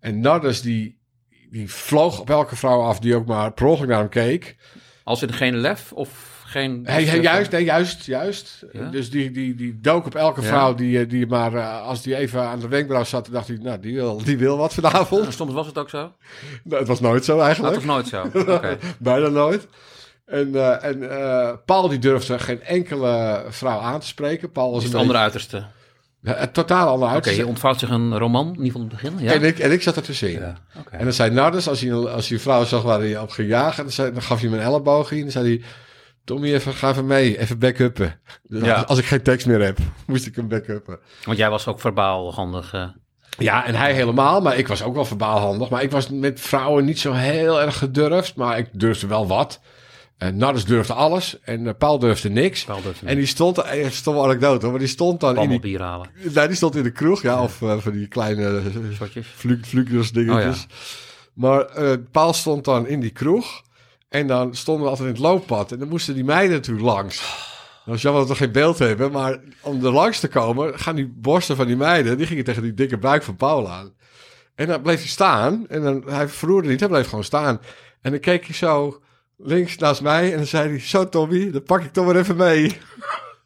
En 0.00 0.20
Nardus 0.20 0.62
die, 0.62 0.98
die 1.50 1.70
vloog 1.72 2.20
op 2.20 2.30
elke 2.30 2.56
vrouw 2.56 2.80
af 2.80 2.98
die 2.98 3.14
ook 3.14 3.26
maar 3.26 3.52
per 3.52 3.66
ongeluk 3.66 3.88
naar 3.88 3.98
hem 3.98 4.08
keek. 4.08 4.56
Als 5.04 5.22
er 5.22 5.32
geen 5.34 5.56
lef 5.56 5.92
of 5.92 6.08
geen... 6.50 6.80
Hij, 6.84 7.04
hij- 7.04 7.20
juist, 7.20 7.50
nee, 7.50 7.64
juist, 7.64 8.04
juist. 8.06 8.64
Ja? 8.72 8.88
Dus 8.90 9.10
die, 9.10 9.30
die, 9.30 9.54
die 9.54 9.78
dook 9.80 10.06
op 10.06 10.14
elke 10.14 10.40
Ja. 10.40 10.46
vrouw 10.46 10.74
die, 10.74 10.98
eh, 11.00 11.08
die 11.08 11.26
maar, 11.26 11.54
eh, 11.54 11.82
als 11.82 12.02
die 12.02 12.16
even 12.16 12.42
aan 12.42 12.58
de 12.60 12.68
wenkbrauw 12.68 13.04
zat, 13.04 13.24
dan 13.24 13.34
dacht 13.34 13.48
hij, 13.48 13.58
nou, 13.62 13.80
die 13.80 13.94
wil, 13.94 14.22
die 14.24 14.38
wil 14.38 14.56
wat 14.56 14.74
vanavond. 14.74 15.26
En 15.26 15.32
soms 15.32 15.52
was 15.52 15.66
het 15.66 15.78
ook 15.78 15.90
zo? 15.90 16.12
Nou, 16.64 16.78
het 16.78 16.88
was 16.88 17.00
nooit 17.00 17.24
zo 17.24 17.36
Dat 17.36 17.44
eigenlijk. 17.46 17.74
was 17.74 17.84
nooit 17.84 18.08
zo. 18.08 18.22
Oké. 18.52 18.78
Bijna 18.98 19.28
nooit. 19.28 19.66
En, 20.26 20.54
eh, 20.54 20.84
en 20.84 21.10
eh, 21.20 21.52
Paul 21.64 21.88
die 21.88 21.98
durfde 21.98 22.38
geen 22.38 22.62
enkele 22.62 23.44
vrouw 23.48 23.78
aan 23.80 24.00
te 24.00 24.06
spreken. 24.06 24.52
Paul 24.52 24.76
is 24.76 24.84
een 24.84 24.90
het 24.90 24.98
andere 25.00 25.18
uiterste. 25.18 25.64
een 26.22 26.52
totaal 26.52 26.88
ander 26.88 27.06
Oké, 27.08 27.14
uit. 27.16 27.28
hier 27.28 27.46
ontvouwt 27.46 27.78
zich 27.78 27.90
een 27.90 28.18
roman, 28.18 28.46
in 28.46 28.50
ieder 28.50 28.64
geval 28.66 28.80
in 28.82 28.88
het 28.88 29.00
begin. 29.02 29.18
Ja? 29.26 29.32
en, 29.32 29.42
ik, 29.42 29.58
en 29.58 29.72
ik 29.72 29.82
zat 29.82 29.96
er 29.96 30.02
tussenin. 30.02 30.40
Ja, 30.40 30.54
oké. 30.78 30.96
En 30.96 31.04
dan 31.04 31.12
zei 31.12 31.30
Nardus, 31.30 31.68
als 31.68 31.80
hij, 31.80 31.92
als 31.94 32.28
hij 32.28 32.36
een 32.36 32.42
vrouw 32.42 32.64
zag 32.64 32.82
waar 32.82 32.98
hij 32.98 33.18
op 33.18 33.30
ging 33.30 33.48
jagen, 33.48 33.82
dan, 33.84 33.92
zei, 33.92 34.12
dan 34.12 34.22
gaf 34.22 34.40
hij 34.40 34.48
hem 34.50 34.58
een 34.58 34.64
elleboog 34.64 35.10
in. 35.10 35.16
En 35.16 35.22
dan 35.22 35.32
zei 35.32 35.46
hij, 35.46 35.62
Tommy, 36.24 36.54
even, 36.54 36.74
ga 36.74 36.90
even 36.90 37.06
mee, 37.06 37.38
even 37.38 37.58
backuppen. 37.58 38.20
Dus 38.42 38.62
Ja. 38.64 38.74
als, 38.80 38.98
ik 38.98 39.04
geen 39.04 39.22
tekst 39.22 39.46
meer 39.46 39.60
heb, 39.62 39.78
moest 40.06 40.26
ik 40.26 40.36
hem 40.36 40.48
backuppen. 40.48 40.98
Want 41.24 41.38
jij 41.38 41.50
was 41.50 41.66
ook 41.66 41.80
verbaal 41.80 42.34
handig. 42.34 42.72
eh. 42.72 42.88
Ja, 43.38 43.66
en 43.66 43.74
hij 43.74 43.92
helemaal, 43.94 44.40
maar 44.40 44.58
ik 44.58 44.68
was 44.68 44.82
ook 44.82 44.94
wel 44.94 45.04
verbaal 45.04 45.38
handig. 45.38 45.68
Maar 45.68 45.82
ik 45.82 45.90
was 45.90 46.08
met 46.08 46.40
vrouwen 46.40 46.84
niet 46.84 46.98
zo 46.98 47.12
heel 47.12 47.60
erg 47.60 47.78
gedurfd, 47.78 48.34
maar 48.34 48.58
ik 48.58 48.68
durfde 48.72 49.06
wel 49.06 49.26
wat. 49.26 49.60
En 50.18 50.36
Nardus 50.36 50.64
durfde 50.64 50.92
alles 50.92 51.38
en 51.42 51.66
eh, 51.66 51.74
Paul 51.78 51.98
durfde 51.98 52.28
niks. 52.30 52.66
En 53.04 53.16
die 53.16 53.26
stond, 53.26 53.58
eh, 53.58 53.88
stomme 53.90 54.22
anekdote, 54.22 54.60
hoor, 54.62 54.70
maar 54.70 54.78
die 54.80 54.88
stond 54.88 55.20
dan 55.20 55.38
in 55.38 55.60
die, 55.60 55.78
halen. 55.78 56.08
nee, 56.34 56.46
die 56.46 56.56
stond 56.56 56.76
in 56.76 56.82
de 56.82 56.90
kroeg, 56.92 57.22
ja, 57.22 57.42
of 57.42 57.52
van 57.78 57.92
die 57.92 58.06
kleine 58.08 58.62
Shotjes. 58.94 59.26
vlug, 59.26 59.58
vlugers 59.66 60.12
dingetjes. 60.12 60.66
Oh, 60.70 60.76
Maar 61.34 61.60
eh 61.64 61.92
Paul 62.10 62.32
stond 62.32 62.64
dan 62.64 62.86
in 62.86 63.00
die 63.00 63.10
kroeg. 63.10 63.62
En 64.10 64.26
dan 64.26 64.54
stonden 64.54 64.84
we 64.84 64.90
altijd 64.90 65.08
in 65.08 65.14
het 65.14 65.22
looppad. 65.22 65.72
En 65.72 65.78
dan 65.78 65.88
moesten 65.88 66.14
die 66.14 66.24
meiden 66.24 66.56
natuurlijk 66.56 66.86
langs. 66.86 67.18
Dat 67.84 67.94
was 67.94 68.02
jammer 68.02 68.20
dat 68.20 68.30
we 68.30 68.44
geen 68.44 68.52
beeld 68.52 68.78
hebben. 68.78 69.12
Maar 69.12 69.40
om 69.60 69.84
er 69.84 69.92
langs 69.92 70.20
te 70.20 70.28
komen, 70.28 70.78
gaan 70.78 70.96
die 70.96 71.12
borsten 71.16 71.56
van 71.56 71.66
die 71.66 71.76
meiden... 71.76 72.16
die 72.16 72.26
gingen 72.26 72.44
tegen 72.44 72.62
die 72.62 72.74
dikke 72.74 72.98
buik 72.98 73.22
van 73.22 73.36
Paul 73.36 73.70
aan. 73.70 73.94
En 74.54 74.66
dan 74.66 74.82
bleef 74.82 74.98
hij 74.98 75.08
staan. 75.08 75.68
En 75.68 75.82
dan, 75.82 76.02
hij 76.06 76.28
verroerde 76.28 76.68
niet, 76.68 76.80
hij 76.80 76.88
bleef 76.88 77.08
gewoon 77.08 77.24
staan. 77.24 77.60
En 78.00 78.10
dan 78.10 78.20
keek 78.20 78.44
hij 78.44 78.54
zo 78.54 79.02
links 79.36 79.76
naast 79.76 80.02
mij. 80.02 80.30
En 80.30 80.36
dan 80.36 80.46
zei 80.46 80.68
hij, 80.68 80.80
zo 80.80 81.08
Tommy, 81.08 81.50
dan 81.50 81.62
pak 81.62 81.82
ik 81.82 81.92
toch 81.92 82.06
maar 82.06 82.16
even 82.16 82.36
mee. 82.36 82.78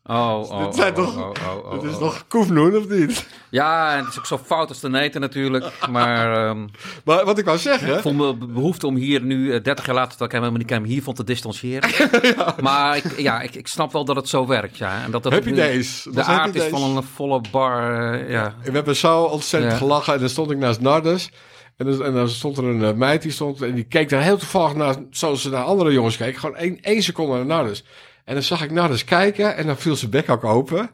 Oh, 0.06 0.40
oh, 0.50 0.64
Dit 0.64 0.74
zijn 0.74 0.96
oh, 0.96 1.04
toch- 1.04 1.16
oh, 1.16 1.30
oh, 1.30 1.64
oh, 1.64 1.70
Dat 1.72 1.84
is 1.84 1.98
toch 1.98 2.24
koefnoen, 2.28 2.76
of 2.76 2.88
niet? 2.88 3.26
Ja, 3.50 3.92
en 3.96 3.98
het 3.98 4.08
is 4.08 4.18
ook 4.18 4.26
zo 4.26 4.38
fout 4.44 4.68
als 4.68 4.78
te 4.80 4.88
neten 4.88 5.20
natuurlijk. 5.20 5.72
Maar 5.90 6.46
ehm, 6.48 6.66
Maar 7.04 7.24
wat 7.24 7.38
ik 7.38 7.44
wou 7.44 7.58
zeggen... 7.58 7.94
ik 7.94 8.00
voel 8.00 8.12
me 8.12 8.34
be- 8.36 8.46
behoefte 8.46 8.86
om 8.86 8.96
hier 8.96 9.22
nu, 9.22 9.52
eh, 9.54 9.62
30 9.62 9.86
jaar 9.86 9.94
later, 9.94 10.18
dat 10.18 10.26
ik 10.26 10.32
hem 10.32 10.40
helemaal 10.40 10.62
niet 10.62 10.70
ken, 10.72 10.84
hier 10.84 11.02
van 11.02 11.14
te 11.14 11.24
distancieren. 11.24 11.90
Maar 12.62 12.96
ik, 12.96 13.18
ja, 13.20 13.40
ik, 13.40 13.54
ik 13.54 13.66
snap 13.68 13.92
wel 13.92 14.04
dat 14.04 14.16
het 14.16 14.28
zo 14.28 14.46
werkt, 14.46 14.76
ja. 14.76 15.02
En 15.04 15.10
dat 15.10 15.22
dat 15.22 15.32
Happy 15.32 15.52
days. 15.52 16.06
De 16.12 16.22
aard 16.22 16.54
is 16.54 16.60
days. 16.60 16.70
van 16.80 16.96
een 16.96 17.02
volle 17.02 17.40
bar, 17.50 18.12
eh, 18.12 18.30
ja. 18.30 18.54
We 18.62 18.70
hebben 18.70 18.96
zo 18.96 19.22
ontzettend 19.22 19.72
Ja. 19.72 19.78
gelachen. 19.78 20.14
En 20.14 20.20
dan 20.20 20.28
stond 20.28 20.50
ik 20.50 20.58
naast 20.58 20.80
Nardus. 20.80 21.30
En 21.76 21.86
dan, 21.86 22.04
en 22.04 22.12
dan 22.14 22.28
stond 22.28 22.58
er 22.58 22.64
een 22.64 22.84
eh, 22.84 22.92
meid 22.92 23.22
die 23.22 23.32
stond. 23.32 23.62
En 23.62 23.74
die 23.74 23.84
keek 23.84 24.08
daar 24.08 24.22
heel 24.22 24.36
toevallig 24.38 24.74
naar. 24.74 24.94
Zoals 25.10 25.42
ze 25.42 25.50
naar 25.50 25.64
andere 25.64 25.92
jongens 25.92 26.16
keken. 26.16 26.40
Gewoon 26.40 26.56
één, 26.56 26.78
één 26.82 27.02
seconde 27.02 27.34
naar 27.36 27.46
Nardus. 27.46 27.84
En 28.24 28.34
dan 28.34 28.42
zag 28.42 28.62
ik 28.62 28.70
Nardus 28.70 29.04
kijken. 29.04 29.56
En 29.56 29.66
dan 29.66 29.76
viel 29.76 29.96
zijn 29.96 30.10
bek 30.10 30.30
ook 30.30 30.44
open. 30.44 30.90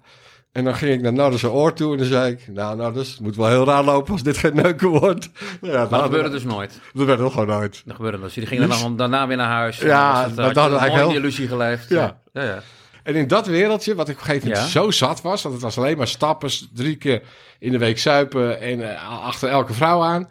En 0.53 0.65
dan 0.65 0.75
ging 0.75 0.93
ik 0.95 1.01
naar 1.01 1.13
Nardus' 1.13 1.45
oor 1.45 1.73
toe. 1.73 1.93
En 1.93 1.99
dan 1.99 2.07
zei 2.07 2.33
ik. 2.33 2.49
Nou, 2.49 2.77
Nardus, 2.77 3.11
het 3.11 3.21
moet 3.21 3.37
wel 3.37 3.49
heel 3.49 3.65
raar 3.65 3.85
lopen 3.85 4.13
als 4.13 4.23
dit 4.23 4.37
geen 4.39 4.55
neuken 4.55 4.89
wordt. 4.89 5.29
Ja, 5.61 5.73
Maar 5.81 5.89
dat 5.89 6.03
gebeurde 6.03 6.31
dus 6.31 6.45
nooit. 6.45 6.81
Dat 6.93 7.07
werd 7.07 7.19
het 7.21 7.31
gewoon 7.33 7.47
nooit. 7.47 7.83
Dat 7.85 7.97
gebeurde 7.97 8.21
dus. 8.21 8.35
Die 8.35 8.47
gingen 8.47 8.69
Niks. 8.69 8.81
dan 8.83 8.97
daarna 8.97 9.27
weer 9.27 9.37
naar 9.37 9.51
huis. 9.51 9.79
Ja, 9.79 10.29
dat 10.29 10.39
had 10.39 10.55
we 10.55 10.61
een 10.61 10.79
eigenlijk 10.79 10.95
wel. 10.95 11.11
illusie 11.17 11.49
geleefd. 11.49 11.89
Ja. 11.89 12.21
ja, 12.33 12.43
ja. 12.43 12.63
En 13.03 13.15
in 13.15 13.27
dat 13.29 13.47
wereldje, 13.47 13.95
wat 13.95 14.09
ik 14.09 14.15
op 14.15 14.21
een 14.21 14.27
gegeven 14.27 14.49
moment 14.49 14.67
Ja. 14.73 14.81
zo 14.81 14.91
zat 14.91 15.21
was, 15.23 15.43
want 15.43 15.55
het 15.55 15.65
was 15.65 15.79
alleen 15.79 15.97
maar 15.97 16.09
stappen, 16.09 16.51
drie 16.75 16.97
keer 16.97 17.23
in 17.59 17.73
de 17.73 17.79
week 17.79 17.99
zuipen 17.99 18.61
en 18.61 18.91
eh, 18.95 19.25
achter 19.25 19.49
elke 19.49 19.73
vrouw 19.73 20.03
aan. 20.03 20.29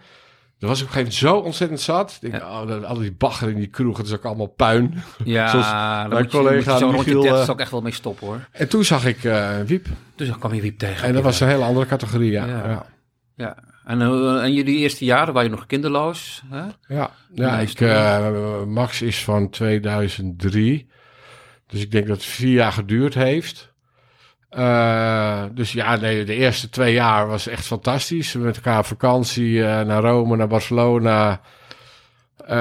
Dan 0.59 0.69
was 0.69 0.79
ik 0.81 0.85
op 0.87 0.95
een 0.95 1.01
gegeven 1.03 1.19
moment 1.27 1.41
zo 1.41 1.47
ontzettend 1.47 1.79
zat. 1.81 2.17
Ik 2.21 2.31
denk, 2.31 2.43
oh, 2.43 2.67
dat- 2.67 2.83
al 2.83 2.97
die 2.97 3.11
bagger 3.13 3.49
in 3.49 3.55
die 3.55 3.67
kroeg, 3.67 3.97
het 3.97 4.05
is 4.05 4.13
ook 4.13 4.25
allemaal 4.25 4.47
puin. 4.47 4.93
Ja, 5.23 5.47
Zoals 5.51 5.71
mijn 5.71 6.09
moet 6.09 6.31
je, 6.31 6.37
collega 6.37 6.71
moet 6.71 6.79
je 6.79 6.97
Michiel, 6.97 7.21
30 7.21 7.43
eh, 7.43 7.49
ook 7.49 7.59
echt 7.59 7.71
wel 7.71 7.81
mee 7.81 7.93
stoppen 7.93 8.27
hoor. 8.27 8.47
En 8.51 8.69
toen 8.69 8.83
zag 8.85 9.05
ik 9.05 9.23
eh 9.23 9.59
Wiep. 9.65 9.87
Dus 10.15 10.27
dan 10.27 10.39
kwam 10.39 10.53
je 10.53 10.61
Wiep 10.61 10.77
tegen. 10.77 11.07
En 11.07 11.13
dat 11.13 11.23
was 11.23 11.39
een 11.39 11.47
hele 11.47 11.63
andere 11.63 11.85
categorie, 11.85 12.31
ja. 12.31 12.45
Ja. 12.45 12.67
Ja, 12.67 12.85
Ja. 13.35 13.57
En, 13.85 14.01
eh, 14.01 14.43
en 14.43 14.53
jullie 14.53 14.77
eerste 14.77 15.05
jaren 15.05 15.33
waren 15.33 15.49
je 15.49 15.55
nog 15.55 15.65
kinderloos. 15.65 16.43
Hè? 16.49 16.63
ja. 16.95 17.11
ja 17.33 17.59
ik, 17.59 17.79
Max 18.67 19.01
is 19.01 19.23
van 19.23 19.49
2003. 19.49 20.89
Dus 21.67 21.81
ik 21.81 21.91
denk 21.91 22.07
dat 22.07 22.15
het 22.17 22.25
vier 22.25 22.53
jaar 22.53 22.71
geduurd 22.71 23.13
heeft. 23.13 23.73
Eh, 24.49 25.43
dus 25.51 25.71
ja, 25.71 25.95
nee, 25.95 26.23
de 26.23 26.35
eerste 26.35 26.69
twee 26.69 26.93
jaar 26.93 27.27
was 27.27 27.47
echt 27.47 27.65
fantastisch. 27.65 28.33
Met 28.33 28.55
elkaar 28.55 28.79
op 28.79 28.85
vakantie 28.85 29.63
eh, 29.63 29.85
naar 29.85 30.01
Rome, 30.01 30.35
naar 30.35 30.47
Barcelona. 30.47 31.41
Eh, 32.45 32.57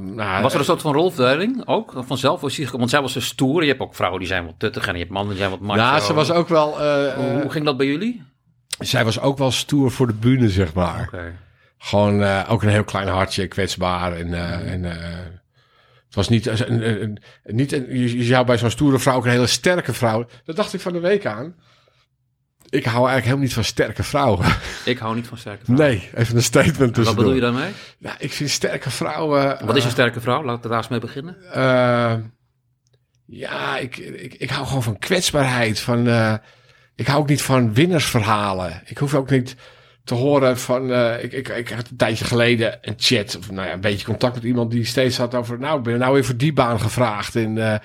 nou, 0.00 0.42
Was 0.42 0.52
er 0.52 0.58
een 0.58 0.64
soort 0.64 0.80
van 0.80 0.92
rolverdeling 0.92 1.62
ook? 1.66 1.92
Vanzelf? 1.96 2.40
Was 2.40 2.58
Want 2.70 2.90
zij 2.90 3.00
was 3.00 3.12
zo 3.12 3.20
stoer. 3.20 3.62
Je 3.62 3.68
hebt 3.68 3.80
ook 3.80 3.94
vrouwen 3.94 4.20
die 4.20 4.28
zijn 4.28 4.44
wat 4.44 4.54
tuttig 4.58 4.86
en 4.86 4.92
je 4.92 4.98
hebt 4.98 5.10
mannen 5.10 5.30
die 5.30 5.38
zijn 5.38 5.50
wat 5.50 5.60
macho. 5.60 5.80
Ja, 5.80 6.00
ze 6.00 6.14
was 6.14 6.30
ook 6.30 6.48
wel. 6.48 6.78
Hoe, 7.14 7.40
hoe 7.40 7.50
ging 7.50 7.64
dat 7.64 7.76
bij 7.76 7.86
jullie? 7.86 8.28
zij 8.78 9.04
was 9.04 9.20
ook 9.20 9.38
wel 9.38 9.50
stoer 9.50 9.90
voor 9.90 10.06
de 10.06 10.14
bühne, 10.14 10.48
zeg 10.48 10.74
maar. 10.74 11.02
Oké. 11.06 11.36
Gewoon 11.78 12.46
ook 12.46 12.62
een 12.62 12.68
heel 12.68 12.84
klein 12.84 13.08
hartje, 13.08 13.46
kwetsbaar. 13.46 14.12
En, 14.12 14.34
eh, 14.34 14.72
en 14.72 14.82
het 16.10 16.18
was 16.18 16.28
niet, 16.28 16.46
een, 16.46 16.72
een, 16.72 17.02
een- 17.02 17.18
niet 17.44 17.72
een, 17.72 17.98
je, 17.98 18.16
je 18.16 18.24
zou 18.24 18.46
bij 18.46 18.58
zo'n 18.58 18.70
stoere 18.70 18.98
vrouw 18.98 19.16
ook 19.16 19.24
een 19.24 19.30
hele 19.30 19.46
sterke 19.46 19.92
vrouw. 19.92 20.26
Dat 20.44 20.56
dacht 20.56 20.72
ik 20.74 20.80
van 20.80 20.92
de 20.92 21.00
week 21.00 21.26
aan. 21.26 21.54
Ik 22.68 22.84
hou 22.84 22.96
eigenlijk 22.96 23.24
helemaal 23.24 23.44
niet 23.44 23.54
van 23.54 23.64
sterke 23.64 24.02
vrouwen. 24.02 24.46
Ik 24.84 24.98
hou 24.98 25.14
niet 25.14 25.26
van 25.26 25.38
sterke 25.38 25.64
vrouwen. 25.64 25.88
Nee, 25.88 26.10
even 26.14 26.36
een 26.36 26.42
statement 26.42 26.78
Wat 26.78 26.94
tussendoor. 26.94 27.14
bedoel 27.24 27.34
je 27.34 27.40
daarmee? 27.40 27.70
Nou, 27.98 28.16
ik 28.18 28.32
vind 28.32 28.50
sterke 28.50 28.90
vrouwen... 28.90 29.66
Wat 29.66 29.76
is 29.76 29.80
eh, 29.80 29.84
een 29.84 29.90
sterke 29.90 30.20
vrouw? 30.20 30.44
Laten 30.44 30.62
we 30.62 30.68
daar 30.68 30.76
eens 30.78 30.88
mee 30.88 30.98
beginnen. 31.00 31.36
eh, 31.52 32.14
ja, 33.26 33.78
ik, 33.78 33.96
ik, 33.96 34.34
ik 34.34 34.50
hou 34.50 34.66
gewoon 34.66 34.82
van 34.82 34.98
kwetsbaarheid. 34.98 35.80
Van, 35.80 36.06
eh, 36.08 36.34
ik 36.94 37.06
hou 37.06 37.20
ook 37.20 37.28
niet 37.28 37.42
van 37.42 37.74
winnersverhalen. 37.74 38.82
Ik 38.86 38.98
hoef 38.98 39.14
ook 39.14 39.30
niet 39.30 39.56
te 40.10 40.16
horen 40.16 40.58
van... 40.58 40.92
eh, 40.92 41.24
ik, 41.24 41.32
ik, 41.32 41.48
ik 41.48 41.68
had 41.68 41.88
een 41.90 41.96
tijdje 41.96 42.24
geleden 42.24 42.78
een 42.80 42.94
chat... 42.96 43.36
of 43.36 43.50
nou 43.50 43.66
ja, 43.66 43.72
een 43.72 43.80
beetje 43.80 44.06
contact 44.06 44.34
met 44.34 44.44
iemand 44.44 44.70
die 44.70 44.84
steeds 44.84 45.16
had 45.16 45.34
over... 45.34 45.58
nou, 45.58 45.78
ik 45.78 45.82
ben 45.84 45.98
nou 45.98 46.14
weer 46.14 46.24
voor 46.24 46.36
die 46.36 46.52
baan 46.52 46.80
gevraagd. 46.80 47.36
En 47.36 47.72
eh, 47.72 47.78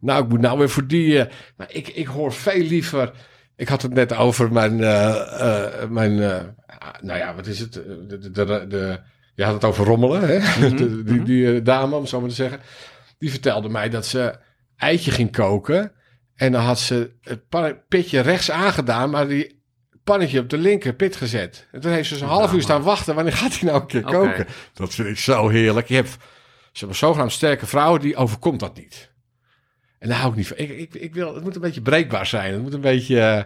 nou, 0.00 0.22
ik 0.22 0.28
moet 0.28 0.40
nou 0.40 0.58
weer 0.58 0.68
voor 0.68 0.86
die... 0.86 1.20
eh, 1.20 1.32
maar 1.56 1.66
ik, 1.70 1.88
ik 1.88 2.06
hoor 2.06 2.32
veel 2.32 2.62
liever... 2.62 3.12
Ik 3.56 3.68
had 3.68 3.82
het 3.82 3.94
net 3.94 4.16
over 4.16 4.52
mijn... 4.52 4.76
mijn 5.92 6.22
eh, 6.22 6.36
nou 7.00 7.18
ja, 7.18 7.34
wat 7.34 7.46
is 7.46 7.58
het? 7.58 7.72
De, 7.72 8.06
de, 8.06 8.30
de, 8.30 8.64
de- 8.68 9.00
je 9.34 9.44
had 9.44 9.54
het 9.54 9.64
over 9.64 9.84
rommelen, 9.84 10.20
hè? 10.28 10.38
De- 10.76 11.02
die 11.02 11.22
die 11.22 11.54
eh, 11.54 11.64
dame, 11.64 11.96
om 11.96 12.06
zo 12.06 12.20
maar 12.20 12.28
te 12.28 12.34
zeggen. 12.34 12.60
Die 13.18 13.30
vertelde 13.30 13.68
mij 13.68 13.88
dat 13.88 14.06
ze 14.06 14.34
eitje 14.76 15.10
ging 15.10 15.32
koken. 15.32 15.92
En 16.34 16.52
dan 16.52 16.62
had 16.62 16.78
ze 16.78 17.10
het 17.22 17.42
pitje 17.88 18.20
rechts 18.20 18.50
aangedaan, 18.50 19.10
maar 19.10 19.28
die 19.28 19.57
pannetje 20.10 20.40
op 20.40 20.50
de 20.50 20.58
linker 20.58 20.92
pit 20.94 21.16
gezet. 21.16 21.66
En 21.72 21.80
toen 21.80 21.90
heeft 21.92 22.08
ze 22.08 22.16
zo'n 22.16 22.28
half 22.28 22.52
uur 22.52 22.62
staan 22.62 22.82
wachten. 22.82 23.14
Wanneer 23.14 23.32
gaat 23.32 23.58
hij 23.58 23.68
nou 23.68 23.80
een 23.80 23.86
keer 23.86 24.02
koken? 24.02 24.46
Dat 24.74 24.94
vind 24.94 25.08
ik 25.08 25.18
zo 25.18 25.48
heerlijk. 25.48 25.88
Je 25.88 25.94
hebt 25.94 26.10
ze 26.72 26.78
hebben 26.78 26.96
zogenaamd 26.96 27.32
sterke 27.32 27.66
vrouwen, 27.66 28.00
die 28.00 28.16
overkomt 28.16 28.60
dat 28.60 28.76
niet. 28.76 29.10
En 29.98 30.08
daar 30.08 30.18
hou 30.18 30.30
ik 30.30 30.36
niet 30.36 30.48
van. 30.48 30.56
Ik, 30.56 30.70
ik, 30.70 30.94
ik 30.94 31.14
wil, 31.14 31.34
het 31.34 31.44
moet 31.44 31.54
een 31.54 31.60
beetje 31.60 31.80
breekbaar 31.82 32.26
zijn. 32.26 32.52
Het 32.52 32.62
moet 32.62 32.74
een 32.74 32.80
beetje... 32.80 33.20
eh, 33.20 33.42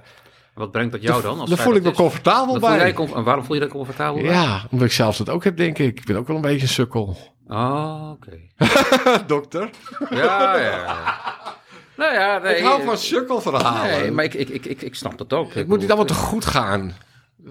Wat 0.55 0.71
brengt 0.71 0.93
dat 0.93 1.03
jou 1.03 1.23
dan? 1.23 1.41
Als 1.41 1.49
zij 1.51 1.59
voel 1.59 1.75
ik 1.75 1.83
me 1.83 1.91
is? 1.91 1.97
comfortabel 1.97 2.59
Dan 2.61 2.79
bij. 2.79 2.95
en 3.15 3.25
waarom 3.25 3.45
voel 3.45 3.55
je 3.55 3.61
dat 3.61 3.71
comfortabel? 3.71 4.23
bij? 4.23 4.31
Ja, 4.33 4.67
omdat 4.71 4.87
ik 4.87 4.93
zelf 4.93 5.17
dat 5.17 5.29
ook 5.29 5.45
heb, 5.45 5.57
denk 5.57 5.79
ik. 5.79 5.99
Ik 5.99 6.05
ben 6.07 6.17
ook 6.17 6.27
wel 6.27 6.37
een 6.37 6.43
beetje 6.43 6.63
een 6.63 6.69
sukkel. 6.69 7.17
Oh, 7.47 8.11
oké. 8.11 8.39
Dokter? 9.27 9.71
Ja, 10.11 10.57
ja. 10.59 10.97
nou 12.03 12.15
ja, 12.15 12.39
nee. 12.39 12.57
ik 12.57 12.65
hou 12.65 12.83
van 12.85 12.99
sukkelverhalen. 12.99 14.01
Nee, 14.01 14.11
maar 14.11 14.25
ik, 14.25 14.35
ik, 14.35 14.49
ik, 14.49 14.65
ik, 14.65 14.83
ik 14.83 14.95
snap 14.95 15.19
dat 15.19 15.33
ook. 15.33 15.55
het 15.55 15.69
moet 15.69 15.79
niet 15.81 15.89
allemaal 15.89 16.07
te 16.07 16.15
goed 16.15 16.45
gaan. 16.45 16.93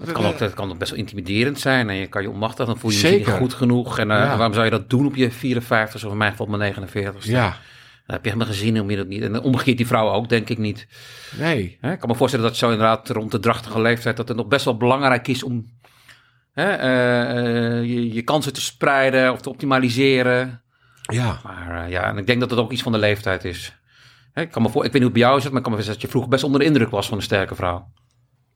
Het 0.00 0.12
kan, 0.12 0.24
ook, 0.24 0.38
het 0.38 0.54
kan 0.54 0.70
ook 0.70 0.78
best 0.78 0.90
wel 0.90 1.00
intimiderend 1.00 1.60
zijn 1.60 1.88
en 1.90 1.96
je 1.96 2.06
kan 2.06 2.22
je 2.22 2.30
onmachtig, 2.30 2.66
dan 2.66 2.78
voel 2.78 2.90
je 2.90 3.10
je 3.10 3.16
niet 3.16 3.28
goed 3.28 3.54
genoeg. 3.54 3.98
En 3.98 4.10
eh, 4.10 4.16
Ja. 4.16 4.36
waarom 4.36 4.52
zou 4.52 4.64
je 4.64 4.70
dat 4.70 4.90
doen 4.90 5.06
op 5.06 5.16
je 5.16 5.30
54 5.30 6.04
of 6.04 6.12
in 6.12 6.16
mijn 6.18 6.30
geval 6.30 6.46
op 6.46 6.56
mijn 6.56 6.62
49 6.62 7.24
Ja, 7.24 7.42
Dan 7.48 7.56
heb 8.06 8.24
je 8.24 8.30
helemaal 8.30 8.52
gezien 8.54 8.80
om 8.80 8.90
je 8.90 8.96
dat 8.96 9.06
niet. 9.06 9.22
En 9.22 9.40
omgekeerd 9.40 9.76
die 9.76 9.86
vrouwen 9.86 10.14
ook, 10.14 10.28
denk 10.28 10.48
ik 10.48 10.58
niet. 10.58 10.86
nee. 11.38 11.78
Hè, 11.80 11.92
ik 11.92 11.98
kan 11.98 12.08
me 12.08 12.14
voorstellen 12.14 12.46
dat 12.46 12.56
zo 12.56 12.70
inderdaad 12.70 13.08
rond 13.08 13.30
de 13.30 13.40
drachtige 13.40 13.80
leeftijd... 13.80 14.16
dat 14.16 14.28
het 14.28 14.36
nog 14.36 14.46
best 14.46 14.64
wel 14.64 14.76
belangrijk 14.76 15.28
is 15.28 15.42
om 15.42 15.66
hè, 16.52 16.70
eh, 16.72 17.20
eh, 17.78 17.84
je, 17.84 18.12
je 18.12 18.22
kansen 18.22 18.52
te 18.52 18.60
spreiden 18.60 19.32
of 19.32 19.40
te 19.40 19.48
optimaliseren. 19.50 20.62
Ja. 21.02 21.40
Maar 21.44 21.90
ja, 21.90 22.02
en 22.02 22.18
ik 22.18 22.26
denk 22.26 22.40
dat 22.40 22.50
het 22.50 22.58
ook 22.58 22.72
iets 22.72 22.82
van 22.82 22.92
de 22.92 22.98
leeftijd 22.98 23.44
is. 23.44 23.76
Hè, 24.32 24.42
ik, 24.42 24.50
kan 24.50 24.62
me 24.62 24.68
voor, 24.68 24.84
ik 24.84 24.92
weet 24.92 25.02
niet 25.02 25.10
hoe 25.10 25.10
het 25.12 25.20
bij 25.20 25.22
jou 25.22 25.36
is, 25.38 25.44
maar 25.48 25.56
ik 25.56 25.62
kan 25.62 25.72
me 25.72 25.76
voorstellen 25.78 26.00
dat 26.00 26.02
je 26.02 26.08
vroeger 26.08 26.30
best 26.30 26.44
onder 26.44 26.60
de 26.60 26.66
indruk 26.66 26.90
was 26.90 27.08
van 27.08 27.16
een 27.16 27.22
sterke 27.22 27.54
vrouw. 27.54 27.88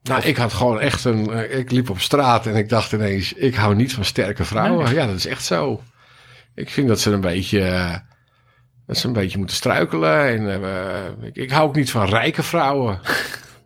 Nou, 0.03 0.23
ik 0.23 0.37
had 0.37 0.53
gewoon 0.53 0.81
echt 0.81 1.05
een... 1.05 1.31
eh, 1.31 1.59
Ik 1.59 1.71
liep 1.71 1.91
op 1.91 2.01
straat 2.01 2.47
en 2.47 2.55
ik 2.55 2.69
dacht 2.69 2.93
ineens... 2.93 3.33
Ik 3.33 3.55
hou 3.55 3.75
niet 3.75 3.95
van 3.95 4.05
sterke 4.05 4.45
vrouwen. 4.45 4.95
Ja, 4.95 5.07
dat 5.07 5.17
is 5.17 5.27
echt 5.27 5.45
zo. 5.45 5.81
Ik 6.55 6.71
vind 6.71 6.89
dat 6.89 7.01
ze 7.01 7.11
een 7.11 7.21
beetje... 7.21 7.61
eh, 7.63 7.95
Dat 8.87 8.97
ze 8.97 9.07
een 9.07 9.13
beetje 9.13 9.39
moeten 9.39 9.57
struikelen. 9.57 10.21
En, 10.27 10.63
eh, 10.65 11.27
ik, 11.27 11.37
ik 11.37 11.51
hou 11.51 11.69
ook 11.69 11.75
niet 11.77 11.91
van 11.91 12.05
rijke 12.09 12.43
vrouwen. 12.43 13.01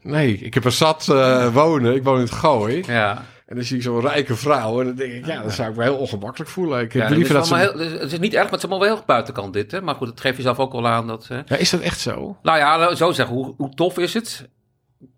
Nee, 0.02 0.38
ik 0.38 0.54
heb 0.54 0.64
er 0.64 0.72
zat 0.72 1.06
wonen. 1.52 1.94
Ik 1.94 2.02
woon 2.04 2.14
in 2.16 2.20
het 2.22 2.30
Gooi. 2.32 2.82
Ja, 2.86 3.24
En 3.50 3.56
dan 3.56 3.64
zie 3.64 3.76
ik 3.76 3.82
zo'n 3.82 4.00
rijke 4.00 4.36
vrouw. 4.36 4.80
En 4.80 4.86
dan 4.86 4.94
denk 4.94 5.12
ik, 5.12 5.26
ja, 5.26 5.42
dan 5.42 5.50
zou 5.50 5.70
ik 5.70 5.76
me 5.76 5.82
heel 5.82 5.96
ongemakkelijk 5.96 6.50
voelen. 6.50 6.80
Ik 6.80 6.92
heb 6.92 7.02
ja 7.02 7.08
dit 7.08 7.16
liever 7.16 7.36
is 7.36 7.48
dat 7.48 7.58
ze... 7.58 7.64
heel, 7.64 7.98
het 7.98 8.12
is 8.12 8.18
niet 8.18 8.34
erg, 8.34 8.42
maar 8.42 8.52
het 8.52 8.62
is 8.62 8.68
allemaal 8.68 8.86
wel 8.86 8.96
heel 8.96 9.06
buitenkant 9.06 9.52
dit. 9.52 9.70
Hè? 9.70 9.80
Maar 9.80 9.94
goed, 9.94 10.06
dat 10.06 10.20
geef 10.20 10.36
je 10.36 10.42
zelf 10.42 10.58
ook 10.58 10.72
wel 10.72 10.88
aan. 10.88 11.06
Dat, 11.06 11.28
hè. 11.28 11.40
Ja, 11.46 11.56
is 11.56 11.70
dat 11.70 11.80
echt 11.80 12.00
zo? 12.00 12.36
Nou 12.42 12.58
ja, 12.58 12.94
zo 12.94 13.12
zeggen, 13.12 13.34
hoe, 13.34 13.54
hoe 13.56 13.74
tof 13.74 13.98
is 13.98 14.14
het, 14.14 14.48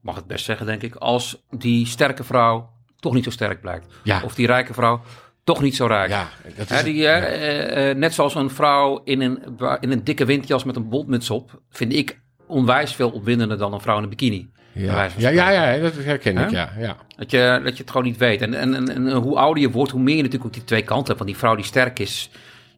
mag 0.00 0.14
het 0.14 0.26
best 0.26 0.44
zeggen 0.44 0.66
denk 0.66 0.82
ik, 0.82 0.94
als 0.94 1.42
die 1.50 1.86
sterke 1.86 2.24
vrouw 2.24 2.70
toch 2.98 3.14
niet 3.14 3.24
zo 3.24 3.30
sterk 3.30 3.60
blijkt. 3.60 3.86
Ja. 4.02 4.22
Of 4.24 4.34
die 4.34 4.46
rijke 4.46 4.74
vrouw 4.74 5.00
toch 5.44 5.60
niet 5.62 5.76
zo 5.76 5.86
rijk. 5.86 6.10
Ja, 6.10 6.28
dat 6.56 6.70
is... 6.70 6.76
Hè, 6.76 6.82
die, 6.82 7.06
eh, 7.06 7.16
eh, 7.16 7.90
eh, 7.90 7.96
net 7.96 8.14
zoals 8.14 8.34
een 8.34 8.50
vrouw 8.50 9.00
in 9.04 9.20
een, 9.20 9.38
in 9.80 9.92
een 9.92 10.04
dikke 10.04 10.24
windjas 10.24 10.64
met 10.64 10.76
een 10.76 10.88
bontmuts 10.88 11.30
op, 11.30 11.60
vind 11.70 11.92
ik 11.92 12.20
onwijs 12.46 12.94
veel 12.94 13.10
opwindender 13.10 13.58
dan 13.58 13.72
een 13.72 13.80
vrouw 13.80 13.96
in 13.96 14.02
een 14.02 14.08
bikini. 14.08 14.50
Ja. 14.72 15.08
Ja, 15.16 15.50
ja, 15.50 15.78
dat 15.78 15.94
herken 15.94 16.38
ik, 16.38 16.50
ja. 16.50 16.72
ja. 16.78 16.96
Dat 17.16 17.30
je, 17.30 17.60
dat 17.64 17.76
je 17.76 17.82
het 17.82 17.90
gewoon 17.90 18.06
niet 18.06 18.16
weet. 18.16 18.40
En, 18.40 18.54
en, 18.54 18.74
en, 18.74 18.88
en 18.88 19.12
hoe 19.12 19.38
ouder 19.38 19.62
je 19.62 19.70
wordt, 19.70 19.92
hoe 19.92 20.00
meer 20.00 20.16
je 20.16 20.22
natuurlijk 20.22 20.48
ook 20.48 20.56
die 20.56 20.64
twee 20.64 20.82
kanten 20.82 21.06
hebt. 21.06 21.18
Want 21.18 21.30
die 21.30 21.38
vrouw 21.38 21.54
die 21.54 21.64
sterk 21.64 21.98
is, 21.98 22.30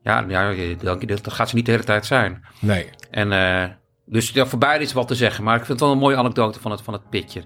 ja, 0.03 0.25
ja 0.29 0.55
dan, 0.81 1.01
dat 1.07 1.33
gaat 1.33 1.49
ze 1.49 1.55
niet 1.55 1.67
de 1.67 1.71
hele 1.71 1.85
tijd 1.85 2.07
zijn. 2.07 2.45
Nee. 2.59 2.89
En 3.11 3.33
eh, 3.33 3.65
dus 4.07 4.31
ja, 4.31 4.47
voor 4.47 4.59
beide 4.59 4.85
is 4.85 4.93
wat 4.93 5.09
te 5.09 5.15
zeggen. 5.15 5.45
Maar 5.45 5.57
ik 5.57 5.65
vind 5.65 5.73
het 5.73 5.81
wel 5.81 5.93
een 5.93 6.03
mooie 6.03 6.17
anekdote 6.17 6.61
van 6.61 6.71
het, 6.71 6.83
van 6.83 6.93
het 6.93 7.11
pitje. 7.11 7.43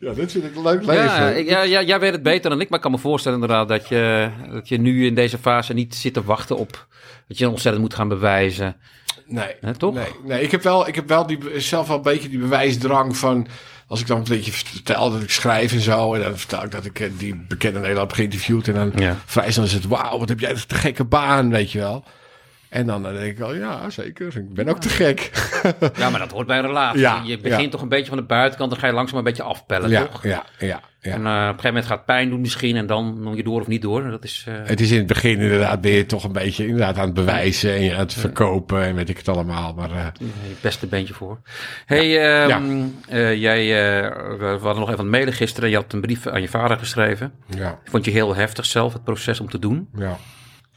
Ja, 0.00 0.12
dit 0.12 0.32
vind 0.32 0.44
ik 0.44 0.56
een 0.56 0.62
leuk 0.62 0.84
leven. 0.84 1.04
Ja, 1.04 1.28
ja, 1.28 1.62
ja, 1.62 1.82
jij 1.82 2.00
weet 2.00 2.12
het 2.12 2.22
beter 2.22 2.50
dan 2.50 2.60
ik. 2.60 2.68
Maar 2.68 2.78
ik 2.78 2.84
kan 2.84 2.92
me 2.92 2.98
voorstellen 2.98 3.40
inderdaad 3.40 3.68
dat 3.68 3.88
je, 3.88 4.30
dat 4.50 4.68
je 4.68 4.78
nu 4.78 5.06
in 5.06 5.14
deze 5.14 5.38
fase 5.38 5.72
niet 5.72 5.94
zit 5.94 6.14
te 6.14 6.24
wachten 6.24 6.56
op... 6.56 6.86
dat 7.28 7.38
je 7.38 7.48
ontzettend 7.48 7.84
moet 7.84 7.94
gaan 7.94 8.08
bewijzen. 8.08 8.76
Nee, 9.26 9.54
toch? 9.78 9.94
Nee, 9.94 10.08
nee 10.24 10.42
ik 10.42 10.50
heb 10.50 10.62
wel, 10.62 10.88
ik 10.88 10.94
heb 10.94 11.08
wel 11.08 11.26
die, 11.26 11.38
zelf 11.56 11.86
wel 11.86 11.96
een 11.96 12.02
beetje 12.02 12.28
die 12.28 12.38
bewijsdrang 12.38 13.16
van... 13.16 13.46
Als 13.86 14.00
ik 14.00 14.06
dan 14.06 14.18
een 14.18 14.24
beetje 14.28 14.52
vertel 14.52 15.10
dat 15.10 15.22
ik 15.22 15.30
schrijf 15.30 15.72
en 15.72 15.80
zo... 15.80 16.14
en 16.14 16.20
dan 16.22 16.38
vertel 16.38 16.64
ik 16.64 16.70
dat 16.70 16.84
ik 16.84 17.00
eh, 17.00 17.10
die 17.16 17.34
bekende 17.48 17.78
Nederland 17.78 18.08
heb 18.08 18.16
geïnterviewd... 18.16 18.68
en 18.68 18.74
dan 18.74 18.92
Ja. 18.96 19.16
vrij 19.24 19.52
snel 19.52 19.64
is 19.64 19.72
het... 19.72 19.86
wauw, 19.86 20.18
wat 20.18 20.28
heb 20.28 20.40
jij 20.40 20.50
een 20.50 20.66
te 20.66 20.74
gekke 20.74 21.04
baan, 21.04 21.50
weet 21.50 21.72
je 21.72 21.78
wel. 21.78 22.04
En 22.74 22.86
dan, 22.86 23.02
dan 23.02 23.12
denk 23.12 23.24
ik 23.26 23.38
wel, 23.38 23.54
ja, 23.54 23.90
zeker. 23.90 24.36
Ik 24.36 24.54
ben 24.54 24.68
ook 24.68 24.78
te 24.80 24.88
gek. 24.88 25.30
Ja, 25.96 26.10
maar 26.10 26.20
dat 26.20 26.30
hoort 26.30 26.46
bij 26.46 26.58
een 26.58 26.66
relatie. 26.66 27.00
Ja, 27.00 27.22
je 27.24 27.38
begint 27.38 27.62
ja. 27.62 27.68
toch 27.68 27.82
een 27.82 27.88
beetje 27.88 28.08
van 28.08 28.16
de 28.16 28.22
buitenkant... 28.22 28.70
dan 28.70 28.78
ga 28.78 28.86
je 28.86 28.92
langzaam 28.92 29.18
een 29.18 29.24
beetje 29.24 29.42
afpellen, 29.42 29.90
ja, 29.90 30.06
toch? 30.06 30.22
ja, 30.22 30.44
ja, 30.58 30.80
ja. 31.00 31.12
En 31.12 31.26
eh, 31.26 31.32
op 31.32 31.38
een 31.38 31.44
gegeven 31.46 31.66
moment 31.66 31.86
gaat 31.86 31.96
het 31.96 32.06
pijn 32.06 32.28
doen 32.30 32.40
misschien... 32.40 32.76
en 32.76 32.86
dan 32.86 33.22
nog 33.22 33.36
je 33.36 33.42
door 33.42 33.60
of 33.60 33.66
niet 33.66 33.82
door. 33.82 34.10
Dat 34.10 34.24
is... 34.24 34.44
eh, 34.48 34.54
Het 34.64 34.80
is 34.80 34.90
in 34.90 34.98
het 34.98 35.06
begin 35.06 35.38
inderdaad, 35.40 35.80
ben 35.80 35.90
je 35.92 36.06
toch 36.06 36.24
een 36.24 36.32
beetje 36.32 36.64
inderdaad 36.66 36.98
aan 36.98 37.04
het 37.04 37.14
bewijzen... 37.14 37.74
en 37.74 37.92
aan 37.92 37.98
het 37.98 38.14
verkopen 38.14 38.82
en 38.82 38.94
weet 38.94 39.08
ik 39.08 39.16
het 39.16 39.28
allemaal. 39.28 39.74
Maar 39.74 39.90
eh, 39.90 40.06
je 40.18 40.54
beste 40.60 40.86
beentje 40.86 41.14
voor. 41.14 41.38
hey, 41.86 42.42
ehm, 42.44 42.82
eh, 43.08 43.34
jij, 43.40 43.60
eh, 43.60 44.10
we 44.30 44.36
we 44.38 44.46
hadden 44.46 44.60
nog 44.78 44.88
even 44.88 44.90
aan 44.98 45.04
het 45.04 45.14
mailen 45.14 45.32
gisteren. 45.32 45.70
Je 45.70 45.76
had 45.76 45.92
een 45.92 46.00
brief 46.00 46.26
aan 46.26 46.40
je 46.40 46.48
vader 46.48 46.76
geschreven. 46.78 47.32
ja, 47.56 47.78
Vond 47.84 48.04
je 48.04 48.10
heel 48.10 48.34
heftig 48.34 48.64
zelf, 48.64 48.92
het 48.92 49.04
proces 49.04 49.40
om 49.40 49.48
te 49.50 49.58
doen. 49.58 49.88
ja. 49.98 50.18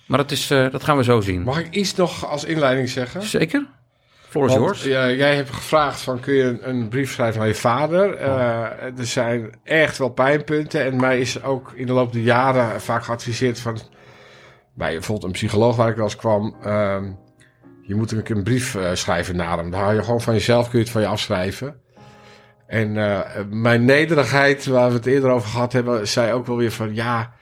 Maar 0.08 0.18
dat, 0.18 0.32
is, 0.32 0.52
eh, 0.52 0.72
dat 0.72 0.84
gaan 0.84 0.98
we 0.98 1.04
zo 1.04 1.22
zien. 1.22 1.42
Mag 1.42 1.60
ik 1.60 1.76
iets 1.76 1.96
nog 1.96 2.30
als 2.30 2.44
inleiding 2.44 2.90
zeggen? 2.90 3.22
Zeker? 3.22 3.68
Floor 4.28 4.48
is 4.48 4.54
yours. 4.54 4.84
ja, 4.84 5.12
jij 5.12 5.36
hebt 5.36 5.50
gevraagd 5.50 6.02
van 6.02 6.20
kun 6.20 6.34
je 6.34 6.44
een, 6.44 6.70
een 6.70 6.88
brief 6.88 7.12
schrijven 7.12 7.42
aan 7.42 7.48
je 7.48 7.56
vader. 7.56 8.14
Oh. 8.14 8.22
Eh, 8.22 8.98
er 8.98 9.06
zijn 9.06 9.56
echt 9.64 9.98
wel 9.98 10.10
pijnpunten. 10.10 10.84
En 10.84 10.96
mij 10.96 11.20
is 11.20 11.44
ook 11.44 11.72
in 11.76 11.86
de 11.86 11.94
loop 11.94 12.14
der 12.14 12.22
jaren 12.22 12.82
vaak 12.82 13.04
geadviseerd 13.04 13.60
van... 13.60 13.78
Bij 14.74 14.92
bijvoorbeeld 14.92 15.26
een 15.28 15.32
psycholoog 15.32 15.76
waar 15.76 15.90
ik 15.90 15.96
wel 15.96 16.04
eens 16.04 16.16
kwam... 16.16 16.56
ehm, 16.64 17.12
je 17.82 17.96
moet 17.96 18.12
een, 18.12 18.22
een 18.24 18.44
brief 18.44 18.76
eh, 18.76 18.90
schrijven 18.94 19.36
naar 19.36 19.58
hem. 19.58 19.72
Dan 19.72 19.80
hou 19.80 19.96
je 19.96 20.04
gewoon 20.04 20.22
van 20.22 20.34
jezelf, 20.34 20.70
kun 20.70 20.80
je 20.80 20.84
het 20.84 20.94
van 20.94 21.02
je 21.02 21.08
afschrijven. 21.08 21.76
En 22.68 22.98
eh, 22.98 23.44
mijn 23.50 23.86
nederigheid, 23.86 24.66
waar 24.66 24.90
we 24.90 24.96
het 24.96 25.06
eerder 25.06 25.30
over 25.30 25.50
gehad 25.50 25.74
hebben... 25.74 26.08
zei 26.08 26.34
ook 26.34 26.46
wel 26.46 26.58
weer 26.58 26.72
van 26.72 26.96
ja... 26.96 27.34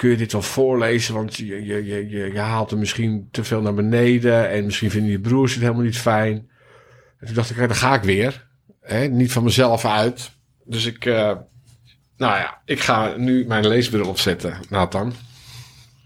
Kun 0.00 0.10
je 0.10 0.16
dit 0.16 0.32
wel 0.32 0.42
voorlezen? 0.42 1.14
Want 1.14 1.36
je, 1.36 1.46
je, 1.46 1.84
je, 1.84 2.08
je, 2.08 2.32
je 2.32 2.38
haalt 2.38 2.70
hem 2.70 2.78
misschien 2.78 3.28
te 3.30 3.44
veel 3.44 3.60
naar 3.60 3.74
beneden. 3.74 4.50
En 4.50 4.64
misschien 4.64 4.90
vinden 4.90 5.10
je 5.10 5.20
broers 5.20 5.52
het 5.52 5.62
helemaal 5.62 5.82
niet 5.82 5.98
fijn. 5.98 6.50
En 7.18 7.26
toen 7.26 7.34
dacht 7.34 7.50
ik, 7.50 7.56
dan 7.56 7.74
ga 7.74 7.94
ik 7.94 8.02
weer. 8.02 8.46
Hè? 8.80 9.06
Niet 9.06 9.32
van 9.32 9.44
mezelf 9.44 9.84
uit. 9.84 10.30
Dus 10.64 10.84
ik, 10.84 11.04
eh, 11.04 11.32
nou 12.16 12.38
ja, 12.38 12.60
ik 12.64 12.80
ga 12.80 13.14
nu 13.16 13.46
mijn 13.46 13.66
leesbril 13.66 14.08
opzetten, 14.08 14.60
Nathan. 14.68 15.12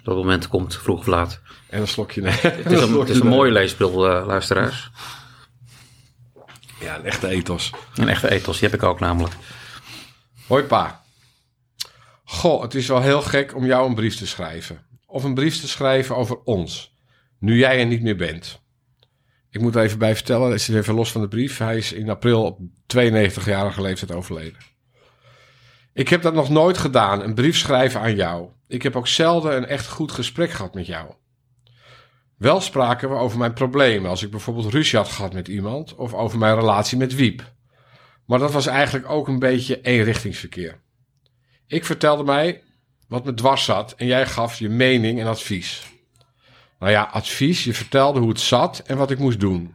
Dat 0.02 0.16
moment 0.16 0.48
komt, 0.48 0.76
vroeg 0.76 0.98
of 0.98 1.06
laat. 1.06 1.40
En 1.68 1.80
een 1.80 1.88
slokje 1.88 2.20
nee. 2.20 2.32
Het 2.32 2.70
is 2.72 2.80
een, 2.88 2.98
het 2.98 3.08
is 3.08 3.20
een 3.20 3.26
mooie 3.26 3.52
leesbril, 3.52 4.08
eh, 4.08 4.26
luisteraars. 4.26 4.90
Ja, 6.80 6.96
een 6.96 7.04
echte 7.04 7.28
ethos. 7.28 7.72
Een 7.94 8.08
echte 8.08 8.30
ethos, 8.30 8.58
die 8.58 8.68
heb 8.68 8.78
ik 8.78 8.86
ook 8.86 9.00
namelijk. 9.00 9.34
Hoi 10.46 10.62
pa. 10.62 11.03
Goh, 12.34 12.62
het 12.62 12.74
is 12.74 12.88
wel 12.88 13.00
heel 13.00 13.22
gek 13.22 13.54
om 13.54 13.66
jou 13.66 13.88
een 13.88 13.94
brief 13.94 14.16
te 14.16 14.26
schrijven. 14.26 14.86
Of 15.06 15.24
een 15.24 15.34
brief 15.34 15.60
te 15.60 15.68
schrijven 15.68 16.16
over 16.16 16.42
ons. 16.44 16.96
Nu 17.38 17.58
jij 17.58 17.78
er 17.78 17.86
niet 17.86 18.02
meer 18.02 18.16
bent. 18.16 18.62
Ik 19.50 19.60
moet 19.60 19.74
er 19.74 19.82
even 19.82 19.98
bij 19.98 20.14
vertellen, 20.14 20.50
het 20.50 20.60
is 20.60 20.68
even 20.68 20.94
los 20.94 21.12
van 21.12 21.20
de 21.20 21.28
brief. 21.28 21.58
Hij 21.58 21.76
is 21.76 21.92
in 21.92 22.10
april 22.10 22.44
op 22.44 22.58
92-jarige 22.96 23.82
leeftijd 23.82 24.12
overleden. 24.12 24.58
Ik 25.92 26.08
heb 26.08 26.22
dat 26.22 26.34
nog 26.34 26.50
nooit 26.50 26.78
gedaan, 26.78 27.22
een 27.22 27.34
brief 27.34 27.56
schrijven 27.56 28.00
aan 28.00 28.14
jou. 28.14 28.48
Ik 28.68 28.82
heb 28.82 28.96
ook 28.96 29.08
zelden 29.08 29.56
een 29.56 29.66
echt 29.66 29.88
goed 29.88 30.12
gesprek 30.12 30.50
gehad 30.50 30.74
met 30.74 30.86
jou. 30.86 31.14
Wel 32.36 32.60
spraken 32.60 33.08
we 33.08 33.14
over 33.14 33.38
mijn 33.38 33.52
problemen, 33.52 34.10
als 34.10 34.22
ik 34.22 34.30
bijvoorbeeld 34.30 34.72
ruzie 34.72 34.98
had 34.98 35.08
gehad 35.08 35.32
met 35.32 35.48
iemand, 35.48 35.94
of 35.94 36.14
over 36.14 36.38
mijn 36.38 36.54
relatie 36.54 36.98
met 36.98 37.14
Wiep. 37.14 37.52
Maar 38.26 38.38
dat 38.38 38.52
was 38.52 38.66
eigenlijk 38.66 39.10
ook 39.10 39.28
een 39.28 39.38
beetje 39.38 39.80
eenrichtingsverkeer. 39.80 40.82
Ik 41.66 41.84
vertelde 41.84 42.24
mij 42.24 42.62
wat 43.08 43.24
me 43.24 43.34
dwars 43.34 43.64
zat 43.64 43.94
en 43.96 44.06
jij 44.06 44.26
gaf 44.26 44.58
je 44.58 44.68
mening 44.68 45.20
en 45.20 45.26
advies. 45.26 45.82
Nou 46.78 46.92
ja, 46.92 47.02
advies, 47.02 47.64
je 47.64 47.74
vertelde 47.74 48.20
hoe 48.20 48.28
het 48.28 48.40
zat 48.40 48.78
en 48.78 48.96
wat 48.96 49.10
ik 49.10 49.18
moest 49.18 49.40
doen. 49.40 49.74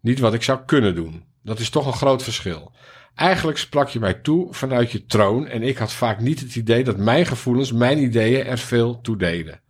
Niet 0.00 0.18
wat 0.18 0.34
ik 0.34 0.42
zou 0.42 0.60
kunnen 0.66 0.94
doen. 0.94 1.24
Dat 1.42 1.58
is 1.58 1.70
toch 1.70 1.86
een 1.86 1.92
groot 1.92 2.22
verschil. 2.22 2.72
Eigenlijk 3.14 3.58
sprak 3.58 3.88
je 3.88 4.00
mij 4.00 4.14
toe 4.14 4.54
vanuit 4.54 4.92
je 4.92 5.04
troon 5.04 5.46
en 5.46 5.62
ik 5.62 5.76
had 5.76 5.92
vaak 5.92 6.20
niet 6.20 6.40
het 6.40 6.56
idee 6.56 6.84
dat 6.84 6.96
mijn 6.96 7.26
gevoelens, 7.26 7.72
mijn 7.72 7.98
ideeën 7.98 8.44
er 8.44 8.58
veel 8.58 9.00
toe 9.00 9.16
deden. 9.16 9.60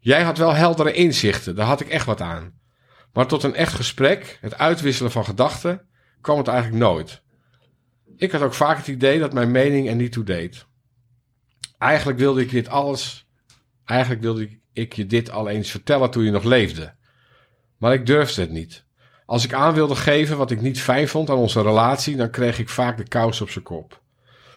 Jij 0.00 0.22
had 0.22 0.38
wel 0.38 0.54
heldere 0.54 0.92
inzichten, 0.92 1.54
daar 1.54 1.66
had 1.66 1.80
ik 1.80 1.88
echt 1.88 2.06
wat 2.06 2.20
aan. 2.20 2.52
Maar 3.12 3.26
tot 3.26 3.42
een 3.42 3.54
echt 3.54 3.72
gesprek, 3.72 4.38
het 4.40 4.58
uitwisselen 4.58 5.10
van 5.10 5.24
gedachten, 5.24 5.86
kwam 6.20 6.38
het 6.38 6.48
eigenlijk 6.48 6.82
nooit. 6.82 7.22
Ik 8.16 8.32
had 8.32 8.42
ook 8.42 8.54
vaak 8.54 8.76
het 8.76 8.86
idee 8.86 9.18
dat 9.18 9.32
mijn 9.32 9.50
mening 9.50 9.88
er 9.88 9.94
niet 9.94 10.12
toe 10.12 10.24
deed. 10.24 10.66
Eigenlijk 11.78 12.18
wilde 12.18 12.40
ik 12.40 12.50
dit 12.50 12.68
alles. 12.68 13.26
Eigenlijk 13.84 14.20
wilde 14.20 14.48
ik 14.72 14.92
je 14.92 15.06
dit 15.06 15.30
al 15.30 15.48
eens 15.48 15.70
vertellen 15.70 16.10
toen 16.10 16.24
je 16.24 16.30
nog 16.30 16.44
leefde. 16.44 16.94
Maar 17.76 17.92
ik 17.92 18.06
durfde 18.06 18.40
het 18.40 18.50
niet. 18.50 18.84
Als 19.26 19.44
ik 19.44 19.52
aan 19.52 19.74
wilde 19.74 19.96
geven 19.96 20.36
wat 20.36 20.50
ik 20.50 20.60
niet 20.60 20.80
fijn 20.80 21.08
vond 21.08 21.30
aan 21.30 21.36
onze 21.36 21.62
relatie, 21.62 22.16
dan 22.16 22.30
kreeg 22.30 22.58
ik 22.58 22.68
vaak 22.68 22.96
de 22.96 23.08
kous 23.08 23.40
op 23.40 23.50
zijn 23.50 23.64
kop. 23.64 24.00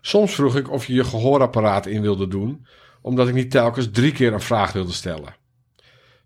Soms 0.02 0.34
vroeg 0.34 0.56
ik 0.56 0.72
of 0.72 0.86
je 0.86 0.94
je 0.94 1.04
gehoorapparaat 1.04 1.86
in 1.86 2.02
wilde 2.02 2.28
doen, 2.28 2.68
omdat 3.02 3.28
ik 3.28 3.34
niet 3.34 3.52
telkens 3.52 3.92
drie 3.92 4.12
keer 4.12 4.34
een 4.34 4.42
vraag 4.42 4.72
wilde 4.72 4.92
stellen. 4.92 5.36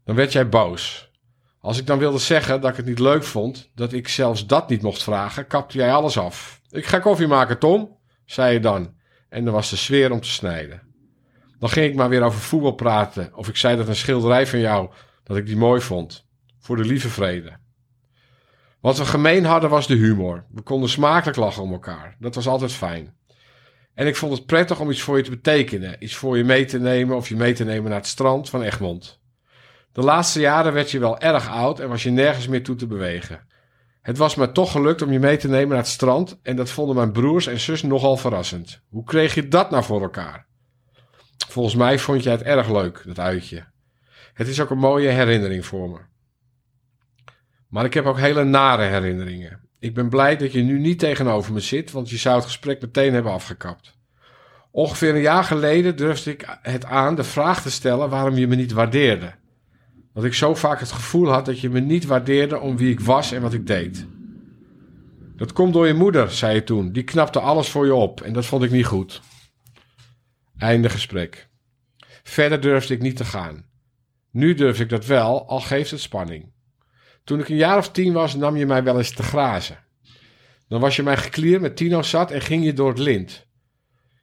Dan 0.06 0.16
werd 0.16 0.32
jij 0.32 0.50
boos. 0.50 1.12
Als 1.64 1.80
ik 1.80 1.88
dan 1.88 2.00
wilde 2.00 2.18
zeggen 2.18 2.62
dat 2.62 2.70
ik 2.70 2.78
het 2.78 2.86
niet 2.86 3.00
leuk 3.00 3.24
vond, 3.24 3.70
dat 3.76 3.94
ik 3.94 4.08
zelfs 4.08 4.48
dat 4.48 4.70
niet 4.70 4.82
mocht 4.82 5.04
vragen, 5.04 5.48
kapte 5.48 5.78
jij 5.78 5.94
alles 5.94 6.18
af. 6.18 6.62
Ik 6.70 6.86
ga 6.86 7.00
koffie 7.00 7.28
maken, 7.28 7.60
Tom, 7.60 7.98
zei 8.26 8.54
je 8.54 8.60
dan. 8.60 8.94
En 9.30 9.46
dan 9.46 9.54
was 9.54 9.70
de 9.70 9.76
sfeer 9.76 10.12
om 10.12 10.22
te 10.22 10.30
snijden. 10.30 10.82
Dan 11.60 11.70
ging 11.70 11.86
ik 11.86 11.96
maar 11.96 12.10
weer 12.10 12.22
over 12.22 12.40
voetbal 12.40 12.72
praten, 12.72 13.32
of 13.36 13.48
ik 13.48 13.56
zei 13.56 13.78
dat 13.78 13.88
een 13.88 13.96
schilderij 13.96 14.48
van 14.48 14.60
jou, 14.60 14.90
dat 15.24 15.38
ik 15.38 15.46
die 15.46 15.58
mooi 15.58 15.82
vond. 15.82 16.26
Voor 16.60 16.76
de 16.76 16.86
lieve 16.86 17.10
vrede. 17.10 17.58
Wat 18.82 18.98
we 18.98 19.06
gemeen 19.06 19.46
hadden 19.46 19.70
was 19.70 19.88
de 19.88 19.96
humor. 19.96 20.46
We 20.52 20.62
konden 20.62 20.90
smakelijk 20.90 21.38
lachen 21.38 21.64
om 21.64 21.72
elkaar. 21.72 22.16
Dat 22.20 22.36
was 22.36 22.48
altijd 22.48 22.72
fijn. 22.72 23.16
En 23.94 24.08
ik 24.08 24.16
vond 24.16 24.38
het 24.38 24.46
prettig 24.46 24.80
om 24.80 24.90
iets 24.90 25.02
voor 25.02 25.18
je 25.18 25.24
te 25.24 25.30
betekenen. 25.30 26.04
Iets 26.04 26.16
voor 26.16 26.38
je 26.38 26.44
mee 26.44 26.66
te 26.66 26.80
nemen 26.80 27.16
of 27.16 27.30
je 27.30 27.36
mee 27.36 27.54
te 27.54 27.64
nemen 27.64 27.90
naar 27.90 28.00
het 28.00 28.08
strand 28.08 28.50
van 28.50 28.62
Egmond. 28.62 29.22
De 29.94 30.02
laatste 30.02 30.40
jaren 30.40 30.74
werd 30.74 30.92
je 30.92 31.00
wel 31.00 31.20
erg 31.20 31.50
oud 31.50 31.80
en 31.80 31.90
was 31.90 32.04
je 32.04 32.10
nergens 32.10 32.48
meer 32.48 32.64
toe 32.64 32.76
te 32.76 32.88
bewegen. 32.88 33.48
Het 34.02 34.18
was 34.18 34.36
me 34.36 34.52
toch 34.52 34.72
gelukt 34.72 35.02
om 35.02 35.12
je 35.12 35.20
mee 35.20 35.38
te 35.38 35.48
nemen 35.48 35.68
naar 35.68 35.78
het 35.78 35.88
strand 35.88 36.40
en 36.42 36.56
dat 36.56 36.70
vonden 36.70 36.96
mijn 36.96 37.12
broers 37.12 37.48
en 37.48 37.60
zus 37.60 37.82
nogal 37.82 38.18
verrassend. 38.18 38.82
Hoe 38.90 39.04
kreeg 39.04 39.34
je 39.34 39.48
dat 39.48 39.70
nou 39.72 39.84
voor 39.84 40.02
elkaar? 40.02 40.46
Volgens 41.50 41.76
mij 41.76 42.00
vond 42.00 42.24
jij 42.24 42.32
het 42.32 42.42
erg 42.42 42.72
leuk, 42.72 43.04
dat 43.06 43.20
uitje. 43.20 43.66
Het 44.34 44.48
is 44.48 44.62
ook 44.62 44.70
een 44.70 44.78
mooie 44.78 45.10
herinnering 45.10 45.66
voor 45.66 45.90
me. 45.90 46.00
Maar 47.68 47.86
ik 47.86 47.94
heb 47.94 48.06
ook 48.06 48.18
hele 48.18 48.44
nare 48.44 48.84
herinneringen. 48.84 49.60
Ik 49.80 49.94
ben 49.94 50.10
blij 50.10 50.38
dat 50.38 50.52
je 50.52 50.62
nu 50.62 50.80
niet 50.80 51.00
tegenover 51.00 51.54
me 51.54 51.60
zit, 51.60 51.92
want 51.92 52.10
je 52.10 52.18
zou 52.18 52.36
het 52.36 52.46
gesprek 52.46 52.82
meteen 52.82 53.14
hebben 53.14 53.32
afgekapt. 53.32 53.98
Ongeveer 54.72 55.16
een 55.16 55.22
jaar 55.22 55.44
geleden 55.44 55.96
durfde 55.96 56.32
ik 56.32 56.58
het 56.62 56.86
aan 56.86 57.16
de 57.16 57.24
vraag 57.24 57.62
te 57.62 57.72
stellen 57.72 58.10
waarom 58.10 58.36
je 58.36 58.48
me 58.48 58.56
niet 58.56 58.72
waardeerde. 58.72 59.34
Dat 60.14 60.24
ik 60.24 60.34
zo 60.34 60.56
vaak 60.56 60.80
het 60.80 60.92
gevoel 60.92 61.28
had 61.28 61.46
dat 61.46 61.60
je 61.60 61.70
me 61.70 61.80
niet 61.80 62.06
waardeerde 62.06 62.60
om 62.60 62.78
wie 62.78 62.92
ik 62.92 63.00
was 63.00 63.32
en 63.32 63.42
wat 63.42 63.54
ik 63.54 63.68
deed. 63.68 64.06
Dat 65.36 65.54
komt 65.54 65.74
door 65.74 65.88
je 65.88 65.94
moeder, 65.94 66.32
zei 66.32 66.56
je 66.56 66.64
toen. 66.64 66.92
Die 66.92 67.04
knapte 67.04 67.40
alles 67.40 67.70
voor 67.70 67.86
je 67.86 67.94
op 67.94 68.22
en 68.22 68.34
dat 68.34 68.46
vond 68.46 68.64
ik 68.64 68.72
niet 68.72 68.86
goed. 68.86 69.22
Einde 70.58 70.90
gesprek. 70.90 71.50
Verder 72.24 72.62
durfde 72.62 72.94
ik 72.94 73.02
niet 73.02 73.18
te 73.18 73.26
gaan. 73.26 73.66
Nu 74.32 74.54
durf 74.54 74.80
ik 74.80 74.90
dat 74.90 75.06
wel, 75.06 75.48
al 75.48 75.60
geeft 75.60 75.92
het 75.92 76.00
spanning. 76.00 76.52
Toen 77.24 77.40
ik 77.40 77.50
een 77.50 77.56
jaar 77.56 77.78
of 77.78 77.92
tien 77.92 78.14
was, 78.14 78.36
nam 78.36 78.56
je 78.56 78.66
mij 78.66 78.84
wel 78.84 78.98
eens 78.98 79.14
te 79.14 79.24
grazen. 79.24 79.84
Dan 80.68 80.82
was 80.82 80.96
je 80.96 81.04
mij 81.04 81.18
geklier 81.18 81.62
met 81.62 81.76
Tino 81.76 82.02
zat 82.02 82.32
en 82.32 82.42
ging 82.42 82.64
je 82.64 82.74
door 82.74 82.90
het 82.90 83.00
lint. 83.00 83.48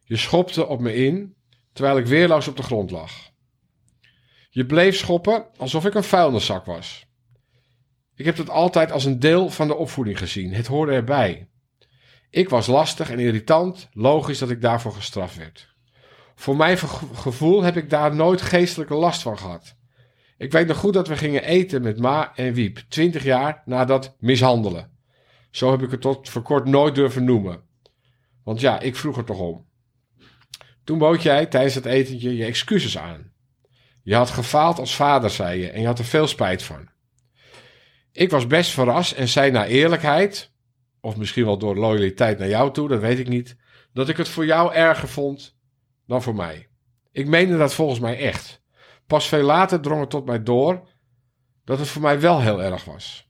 Je 0.05 0.17
schopte 0.17 0.67
op 0.67 0.81
me 0.81 0.95
in, 0.95 1.35
terwijl 1.73 1.99
ik 1.99 2.07
weerloos 2.07 2.49
op 2.49 2.57
de 2.57 2.63
grond 2.63 2.91
lag. 2.91 3.30
Je 4.53 4.67
bleef 4.67 4.97
schoppen 4.97 5.47
alsof 5.57 5.85
ik 5.85 5.95
een 5.95 6.05
vuilniszak 6.05 6.65
was. 6.65 7.07
Ik 8.15 8.25
heb 8.25 8.37
dat 8.37 8.51
altijd 8.51 8.93
als 8.93 9.05
een 9.05 9.19
deel 9.19 9.51
van 9.51 9.69
de 9.69 9.75
opvoeding 9.75 10.19
gezien. 10.19 10.55
Het 10.55 10.67
hoorde 10.67 10.93
erbij. 10.93 11.49
Ik 12.31 12.49
was 12.49 12.67
lastig 12.67 13.11
en 13.11 13.19
irritant, 13.19 13.89
logisch 13.93 14.39
dat 14.39 14.51
ik 14.51 14.61
daarvoor 14.61 14.93
gestraft 14.93 15.37
werd. 15.37 15.75
Voor 16.35 16.57
mijn 16.57 16.79
gevoel 17.15 17.63
heb 17.63 17.77
ik 17.77 17.91
daar 17.91 18.15
nooit 18.15 18.43
geestelijke 18.43 18.95
last 18.95 19.23
van 19.23 19.39
gehad. 19.39 19.75
Ik 20.37 20.53
weet 20.53 20.67
nog 20.67 20.77
goed 20.77 20.95
dat 20.95 21.09
we 21.09 21.17
gingen 21.17 21.45
eten 21.45 21.83
met 21.83 21.99
Ma 21.99 22.37
en 22.37 22.55
Wiep, 22.55 22.83
twintig 22.89 23.25
jaar 23.25 23.63
na 23.65 23.85
dat 23.85 24.17
mishandelen. 24.19 24.99
Zo 25.51 25.71
heb 25.71 25.83
ik 25.83 25.91
het 25.91 26.01
tot 26.01 26.29
voor 26.29 26.43
kort 26.43 26.67
nooit 26.67 26.95
durven 26.95 27.25
noemen. 27.25 27.63
Want 28.45 28.61
ja, 28.61 28.81
ik 28.81 28.97
vroeg 28.97 29.17
er 29.17 29.25
toch 29.25 29.39
om. 29.39 29.67
Toen 30.85 30.99
bood 30.99 31.23
jij 31.23 31.47
tijdens 31.47 31.75
het 31.75 31.85
etentje 31.85 32.37
je 32.37 32.45
excuses 32.45 32.99
aan. 32.99 33.30
Je 34.03 34.15
had 34.15 34.31
gefaald 34.31 34.79
als 34.79 34.95
vader, 34.95 35.31
zei 35.31 35.61
je, 35.61 35.71
en 35.71 35.81
je 35.81 35.87
had 35.87 35.99
er 35.99 36.05
veel 36.05 36.27
spijt 36.27 36.63
van. 36.63 36.89
Ik 38.13 38.31
was 38.31 38.47
best 38.47 38.71
verrast 38.71 39.13
en 39.13 39.29
zei 39.29 39.51
naar 39.51 39.67
eerlijkheid, 39.67 40.53
of 41.01 41.17
misschien 41.17 41.45
wel 41.45 41.59
door 41.59 41.77
loyaliteit 41.77 42.39
naar 42.39 42.49
jou 42.49 42.73
toe, 42.73 42.89
dat 42.89 43.01
weet 43.01 43.19
ik 43.19 43.29
niet, 43.29 43.57
dat 43.93 44.09
ik 44.09 44.17
het 44.17 44.29
voor 44.29 44.45
jou 44.47 44.75
erger 44.75 45.09
vond 45.09 45.57
dan 46.07 46.23
voor 46.23 46.35
mij. 46.35 46.69
Ik 47.13 47.27
meende 47.27 47.57
dat 47.57 47.75
volgens 47.75 48.01
mij 48.01 48.19
echt. 48.19 48.63
Pas 49.07 49.29
veel 49.29 49.43
later 49.43 49.81
drong 49.81 50.01
het 50.01 50.11
tot 50.11 50.27
mij 50.27 50.43
door 50.43 50.89
dat 51.65 51.79
het 51.79 51.89
voor 51.89 52.03
mij 52.03 52.21
wel 52.21 52.41
heel 52.41 52.63
erg 52.63 52.85
was. 52.85 53.29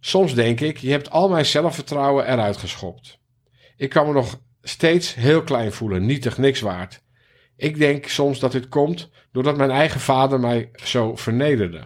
Soms 0.00 0.34
denk 0.34 0.60
ik, 0.60 0.78
je 0.78 0.90
hebt 0.90 1.10
al 1.10 1.28
mijn 1.28 1.46
zelfvertrouwen 1.46 2.32
eruit 2.32 2.56
geschopt. 2.56 3.18
Ik 3.76 3.90
kan 3.90 4.06
me 4.06 4.12
nog 4.12 4.40
steeds 4.62 5.14
heel 5.14 5.42
klein 5.42 5.72
voelen, 5.72 6.06
nietig, 6.06 6.38
niks 6.38 6.60
waard. 6.60 7.02
Ik 7.56 7.78
denk 7.78 8.06
soms 8.06 8.38
dat 8.38 8.52
dit 8.52 8.68
komt 8.68 9.10
doordat 9.36 9.56
mijn 9.56 9.70
eigen 9.70 10.00
vader 10.00 10.40
mij 10.40 10.70
zo 10.74 11.16
vernederde. 11.16 11.82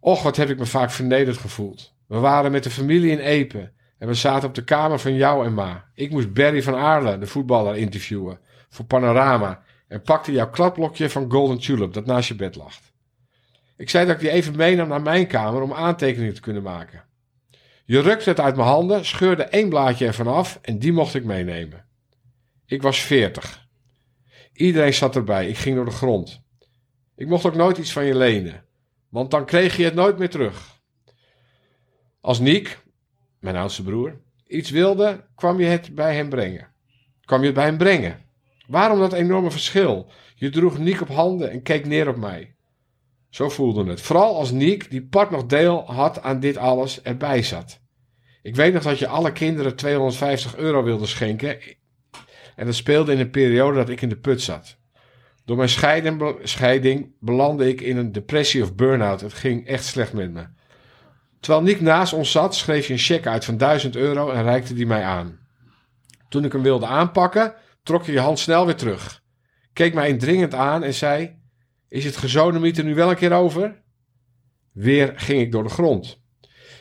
Och, 0.00 0.22
wat 0.22 0.36
heb 0.36 0.48
ik 0.48 0.58
me 0.58 0.66
vaak 0.66 0.90
vernederd 0.90 1.36
gevoeld. 1.36 1.94
We 2.06 2.18
waren 2.18 2.52
met 2.52 2.62
de 2.62 2.70
familie 2.70 3.10
in 3.10 3.18
Epen 3.18 3.72
en 3.98 4.08
we 4.08 4.14
zaten 4.14 4.48
op 4.48 4.54
de 4.54 4.64
kamer 4.64 4.98
van 4.98 5.14
jou 5.14 5.46
en 5.46 5.54
ma. 5.54 5.84
Ik 5.94 6.10
moest 6.10 6.32
Barry 6.32 6.62
van 6.62 6.74
Aarle, 6.74 7.18
de 7.18 7.26
voetballer, 7.26 7.76
interviewen 7.76 8.40
voor 8.68 8.84
Panorama 8.84 9.62
en 9.88 10.02
pakte 10.02 10.32
jouw 10.32 10.50
kladblokje 10.50 11.10
van 11.10 11.30
Golden 11.30 11.58
Tulip 11.58 11.92
dat 11.92 12.06
naast 12.06 12.28
je 12.28 12.34
bed 12.34 12.56
lag. 12.56 12.74
Ik 13.76 13.90
zei 13.90 14.06
dat 14.06 14.14
ik 14.14 14.20
die 14.20 14.30
even 14.30 14.56
meenam 14.56 14.88
naar 14.88 15.02
mijn 15.02 15.26
kamer 15.26 15.62
om 15.62 15.72
aantekeningen 15.72 16.34
te 16.34 16.40
kunnen 16.40 16.62
maken. 16.62 17.04
Je 17.84 18.00
rukte 18.00 18.28
het 18.28 18.40
uit 18.40 18.56
mijn 18.56 18.68
handen, 18.68 19.04
scheurde 19.04 19.42
één 19.42 19.68
blaadje 19.68 20.06
ervan 20.06 20.26
af 20.26 20.58
en 20.62 20.78
die 20.78 20.92
mocht 20.92 21.14
ik 21.14 21.24
meenemen. 21.24 21.84
Ik 22.66 22.82
was 22.82 23.00
veertig. 23.00 23.67
Iedereen 24.58 24.94
zat 24.94 25.16
erbij, 25.16 25.48
ik 25.48 25.56
ging 25.56 25.76
door 25.76 25.84
de 25.84 25.90
grond. 25.90 26.42
Ik 27.16 27.26
mocht 27.26 27.46
ook 27.46 27.54
nooit 27.54 27.78
iets 27.78 27.92
van 27.92 28.04
je 28.04 28.14
lenen, 28.16 28.64
want 29.08 29.30
dan 29.30 29.46
kreeg 29.46 29.76
je 29.76 29.84
het 29.84 29.94
nooit 29.94 30.18
meer 30.18 30.30
terug. 30.30 30.80
Als 32.20 32.38
Niek, 32.38 32.78
mijn 33.40 33.56
oudste 33.56 33.82
broer, 33.82 34.20
iets 34.46 34.70
wilde, 34.70 35.24
kwam 35.34 35.60
je 35.60 35.66
het 35.66 35.94
bij 35.94 36.14
hem 36.14 36.28
brengen. 36.28 36.68
Kwam 37.24 37.40
je 37.40 37.46
het 37.46 37.54
bij 37.54 37.64
hem 37.64 37.76
brengen. 37.76 38.20
Waarom 38.66 38.98
dat 38.98 39.12
enorme 39.12 39.50
verschil? 39.50 40.10
Je 40.34 40.50
droeg 40.50 40.78
Niek 40.78 41.00
op 41.00 41.08
handen 41.08 41.50
en 41.50 41.62
keek 41.62 41.86
neer 41.86 42.08
op 42.08 42.16
mij. 42.16 42.54
Zo 43.28 43.48
voelde 43.48 43.84
het. 43.84 44.00
Vooral 44.00 44.36
als 44.36 44.50
Niek, 44.50 44.90
die 44.90 45.06
part 45.06 45.30
nog 45.30 45.46
deel 45.46 45.92
had 45.92 46.22
aan 46.22 46.40
dit 46.40 46.56
alles, 46.56 47.02
erbij 47.02 47.42
zat. 47.42 47.80
Ik 48.42 48.56
weet 48.56 48.72
nog 48.72 48.82
dat 48.82 48.98
je 48.98 49.08
alle 49.08 49.32
kinderen 49.32 49.76
250 49.76 50.56
euro 50.56 50.82
wilde 50.82 51.06
schenken. 51.06 51.58
En 52.58 52.66
dat 52.66 52.74
speelde 52.74 53.12
in 53.12 53.20
een 53.20 53.30
periode 53.30 53.76
dat 53.76 53.88
ik 53.88 54.00
in 54.00 54.08
de 54.08 54.16
put 54.16 54.42
zat. 54.42 54.76
Door 55.44 55.56
mijn 55.56 55.68
scheiding, 56.42 57.14
belandde 57.20 57.68
ik 57.68 57.80
in 57.80 57.96
een 57.96 58.12
depressie 58.12 58.62
of 58.62 58.74
burn-out. 58.74 59.20
Het 59.20 59.32
ging 59.32 59.66
echt 59.66 59.84
slecht 59.84 60.12
met 60.12 60.32
me. 60.32 60.46
Terwijl 61.40 61.64
Niek 61.64 61.80
naast 61.80 62.12
ons 62.12 62.30
zat, 62.30 62.54
schreef 62.54 62.86
je 62.86 62.92
een 62.92 62.98
cheque 62.98 63.30
uit 63.30 63.44
van 63.44 63.56
1000 63.56 63.96
euro 63.96 64.30
en 64.30 64.42
reikte 64.42 64.74
die 64.74 64.86
mij 64.86 65.02
aan. 65.02 65.38
Toen 66.28 66.44
ik 66.44 66.52
hem 66.52 66.62
wilde 66.62 66.86
aanpakken, 66.86 67.54
trok 67.82 68.04
je 68.04 68.12
je 68.12 68.20
hand 68.20 68.38
snel 68.38 68.66
weer 68.66 68.76
terug, 68.76 69.22
keek 69.72 69.94
mij 69.94 70.08
indringend 70.08 70.54
aan 70.54 70.82
en 70.82 70.94
zei: 70.94 71.40
Is 71.88 72.04
het 72.04 72.16
gezonemiet 72.16 72.78
er 72.78 72.84
nu 72.84 72.94
wel 72.94 73.10
een 73.10 73.16
keer 73.16 73.32
over? 73.32 73.82
Weer 74.72 75.12
ging 75.16 75.40
ik 75.40 75.52
door 75.52 75.62
de 75.62 75.68
grond. 75.68 76.20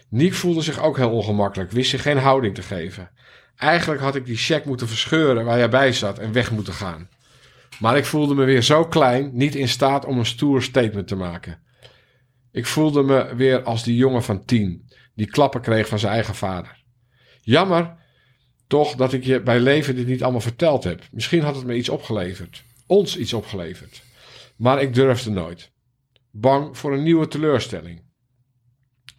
Niek 0.10 0.34
voelde 0.34 0.62
zich 0.62 0.84
ook 0.84 0.98
heel 0.98 1.12
ongemakkelijk, 1.12 1.72
wist 1.72 1.90
zich 1.90 2.02
geen 2.02 2.18
houding 2.18 2.56
te 2.56 2.62
geven. 2.62 3.12
Eigenlijk 3.58 4.02
had 4.02 4.16
ik 4.16 4.26
die 4.26 4.38
cheque 4.38 4.68
moeten 4.68 4.88
verscheuren 4.88 5.46
waar 5.46 5.58
jij 5.58 5.70
bij 5.70 5.94
zat 5.94 6.20
en 6.20 6.32
weg 6.32 6.52
moeten 6.52 6.74
gaan. 6.74 7.10
Maar 7.80 7.98
ik 7.98 8.06
voelde 8.06 8.36
me 8.36 8.46
weer 8.46 8.62
zo 8.62 8.86
klein, 8.86 9.30
niet 9.34 9.56
in 9.56 9.68
staat 9.68 10.06
om 10.06 10.18
een 10.18 10.26
stoer 10.26 10.64
statement 10.64 11.08
te 11.08 11.16
maken. 11.16 11.60
Ik 12.52 12.66
voelde 12.66 13.04
me 13.04 13.36
weer 13.36 13.64
als 13.64 13.84
die 13.84 13.96
jongen 13.96 14.24
van 14.24 14.46
tien, 14.46 14.90
die 15.16 15.28
klappen 15.28 15.62
kreeg 15.62 15.88
van 15.88 16.00
zijn 16.00 16.14
eigen 16.14 16.36
vader. 16.36 16.84
Jammer 17.42 17.96
toch 18.68 18.96
dat 18.96 19.14
ik 19.14 19.24
je 19.24 19.42
bij 19.42 19.60
leven 19.60 19.96
dit 19.96 20.08
niet 20.08 20.24
allemaal 20.24 20.42
verteld 20.42 20.84
heb. 20.84 21.04
Misschien 21.12 21.42
had 21.42 21.56
het 21.56 21.66
me 21.66 21.76
iets 21.76 21.90
opgeleverd. 21.90 22.64
Ons 22.88 23.18
iets 23.18 23.34
opgeleverd. 23.34 24.04
Maar 24.58 24.82
ik 24.82 24.94
durfde 24.94 25.30
nooit. 25.30 25.72
Bang 26.32 26.78
voor 26.78 26.94
een 26.94 27.04
nieuwe 27.04 27.28
teleurstelling. 27.28 28.04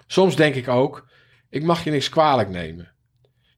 Soms 0.06 0.36
denk 0.36 0.54
ik 0.54 0.68
ook, 0.68 1.08
ik 1.48 1.62
mag 1.62 1.84
je 1.84 1.90
niks 1.90 2.08
kwalijk 2.08 2.48
nemen. 2.48 2.92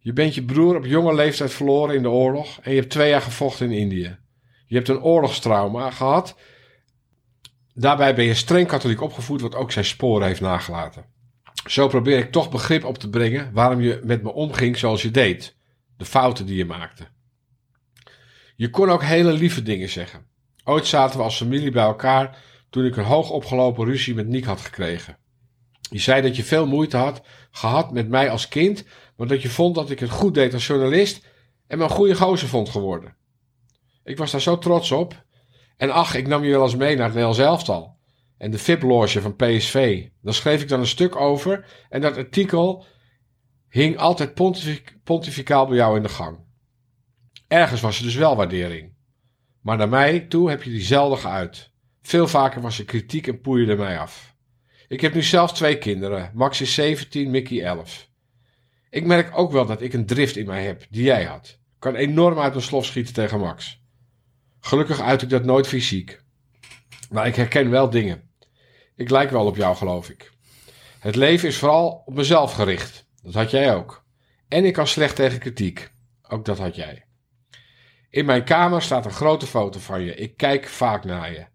Je 0.02 0.12
bent 0.12 0.34
je 0.34 0.44
broer 0.44 0.76
op 0.76 0.84
jonge 0.84 1.14
leeftijd 1.14 1.52
verloren 1.52 1.94
in 1.94 2.02
de 2.02 2.10
oorlog 2.10 2.58
en 2.62 2.70
je 2.70 2.78
hebt 2.78 2.90
twee 2.90 3.08
jaar 3.08 3.22
gevochten 3.22 3.70
in 3.70 3.78
Indië. 3.78 4.18
Je 4.66 4.74
hebt 4.74 4.88
een 4.88 5.02
oorlogstrauma 5.02 5.90
gehad. 5.90 6.36
Daarbij 7.74 8.14
ben 8.14 8.24
je 8.24 8.34
streng 8.34 8.66
katholiek 8.66 9.00
opgevoed, 9.00 9.40
wat 9.40 9.54
ook 9.54 9.72
zijn 9.72 9.84
sporen 9.84 10.26
heeft 10.26 10.40
nagelaten. 10.40 11.04
Zo 11.66 11.88
probeer 11.88 12.18
ik 12.18 12.32
toch 12.32 12.50
begrip 12.50 12.84
op 12.84 12.98
te 12.98 13.10
brengen 13.10 13.52
waarom 13.52 13.80
je 13.80 14.00
met 14.04 14.22
me 14.22 14.32
omging 14.32 14.76
zoals 14.76 15.02
je 15.02 15.10
deed 15.10 15.56
de 15.96 16.04
fouten 16.04 16.46
die 16.46 16.56
je 16.56 16.64
maakte. 16.64 17.06
Je 18.56 18.70
kon 18.70 18.90
ook 18.90 19.02
hele 19.02 19.32
lieve 19.32 19.62
dingen 19.62 19.88
zeggen. 19.88 20.26
Ooit 20.64 20.86
zaten 20.86 21.16
we 21.18 21.22
als 21.22 21.36
familie 21.36 21.70
bij 21.70 21.84
elkaar 21.84 22.38
toen 22.70 22.84
ik 22.84 22.96
een 22.96 23.04
hoogopgelopen 23.04 23.84
ruzie 23.84 24.14
met 24.14 24.26
Niek 24.26 24.44
had 24.44 24.60
gekregen. 24.60 25.16
Je 25.90 25.98
zei 25.98 26.22
dat 26.22 26.36
je 26.36 26.44
veel 26.44 26.66
moeite 26.66 26.96
had 26.96 27.22
gehad 27.50 27.92
met 27.92 28.08
mij 28.08 28.30
als 28.30 28.48
kind, 28.48 28.84
maar 29.20 29.28
dat 29.28 29.42
je 29.42 29.48
vond 29.48 29.74
dat 29.74 29.90
ik 29.90 29.98
het 29.98 30.10
goed 30.10 30.34
deed 30.34 30.54
als 30.54 30.66
journalist 30.66 31.26
en 31.66 31.80
een 31.80 31.90
goede 31.90 32.14
gozer 32.14 32.48
vond 32.48 32.68
geworden. 32.68 33.16
Ik 34.04 34.16
was 34.16 34.30
daar 34.30 34.40
zo 34.40 34.58
trots 34.58 34.90
op. 34.90 35.24
En 35.76 35.90
ach, 35.90 36.14
ik 36.14 36.26
nam 36.26 36.44
je 36.44 36.50
wel 36.50 36.62
eens 36.62 36.76
mee 36.76 36.94
naar 36.94 37.04
het 37.04 37.14
Nederlands 37.14 37.38
elftal. 37.38 37.98
en 38.38 38.50
de 38.50 38.58
VIP-loge 38.58 39.20
van 39.20 39.36
PSV. 39.36 40.06
Daar 40.22 40.34
schreef 40.34 40.62
ik 40.62 40.68
dan 40.68 40.80
een 40.80 40.86
stuk 40.86 41.16
over 41.16 41.66
en 41.88 42.00
dat 42.00 42.16
artikel 42.16 42.84
hing 43.68 43.98
altijd 43.98 44.34
pontific 44.34 44.98
pontificaal 45.04 45.66
bij 45.66 45.76
jou 45.76 45.96
in 45.96 46.02
de 46.02 46.08
gang. 46.08 46.38
Ergens 47.48 47.80
was 47.80 47.98
er 47.98 48.04
dus 48.04 48.14
wel 48.14 48.36
waardering. 48.36 48.94
Maar 49.60 49.76
naar 49.76 49.88
mij 49.88 50.20
toe 50.20 50.50
heb 50.50 50.62
je 50.62 50.70
die 50.70 50.82
zelden 50.82 51.18
geuit. 51.18 51.70
Veel 52.02 52.28
vaker 52.28 52.60
was 52.60 52.78
er 52.78 52.84
kritiek 52.84 53.26
en 53.26 53.40
poeierde 53.40 53.76
mij 53.76 53.98
af. 53.98 54.36
Ik 54.88 55.00
heb 55.00 55.14
nu 55.14 55.22
zelf 55.22 55.52
twee 55.52 55.78
kinderen. 55.78 56.30
Max 56.34 56.60
is 56.60 56.74
17, 56.74 57.30
Mickey 57.30 57.64
11. 57.64 58.09
Ik 58.90 59.04
merk 59.04 59.38
ook 59.38 59.52
wel 59.52 59.66
dat 59.66 59.82
ik 59.82 59.92
een 59.92 60.06
drift 60.06 60.36
in 60.36 60.46
mij 60.46 60.64
heb, 60.64 60.86
die 60.90 61.02
jij 61.02 61.24
had. 61.24 61.58
Kan 61.78 61.94
enorm 61.94 62.38
uit 62.38 62.52
mijn 62.52 62.64
slof 62.64 62.84
schieten 62.84 63.14
tegen 63.14 63.40
Max. 63.40 63.82
Gelukkig 64.60 65.00
uit 65.00 65.22
ik 65.22 65.28
dat 65.28 65.44
nooit 65.44 65.66
fysiek. 65.66 66.22
Maar 67.10 67.26
ik 67.26 67.36
herken 67.36 67.70
wel 67.70 67.90
dingen. 67.90 68.30
Ik 68.96 69.10
lijk 69.10 69.30
wel 69.30 69.46
op 69.46 69.56
jou, 69.56 69.76
geloof 69.76 70.10
ik. 70.10 70.32
Het 70.98 71.16
leven 71.16 71.48
is 71.48 71.56
vooral 71.56 72.02
op 72.06 72.14
mezelf 72.14 72.52
gericht. 72.52 73.06
Dat 73.22 73.34
had 73.34 73.50
jij 73.50 73.74
ook. 73.74 74.04
En 74.48 74.64
ik 74.64 74.72
kan 74.72 74.86
slecht 74.86 75.16
tegen 75.16 75.38
kritiek. 75.38 75.90
Ook 76.28 76.44
dat 76.44 76.58
had 76.58 76.76
jij. 76.76 77.04
In 78.10 78.24
mijn 78.24 78.44
kamer 78.44 78.82
staat 78.82 79.04
een 79.04 79.10
grote 79.10 79.46
foto 79.46 79.78
van 79.78 80.02
je. 80.02 80.14
Ik 80.14 80.36
kijk 80.36 80.66
vaak 80.66 81.04
naar 81.04 81.32
je. 81.32 81.46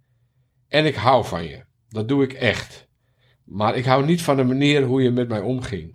En 0.67 0.85
ik 0.85 0.95
hou 0.95 1.25
van 1.25 1.43
je. 1.43 1.63
Dat 1.89 2.07
doe 2.07 2.23
ik 2.23 2.33
echt. 2.33 2.87
Maar 3.43 3.75
ik 3.75 3.85
hou 3.85 4.05
niet 4.05 4.21
van 4.21 4.35
de 4.35 4.43
manier 4.43 4.83
hoe 4.83 5.01
je 5.01 5.11
met 5.11 5.27
mij 5.27 5.41
omging. 5.41 5.94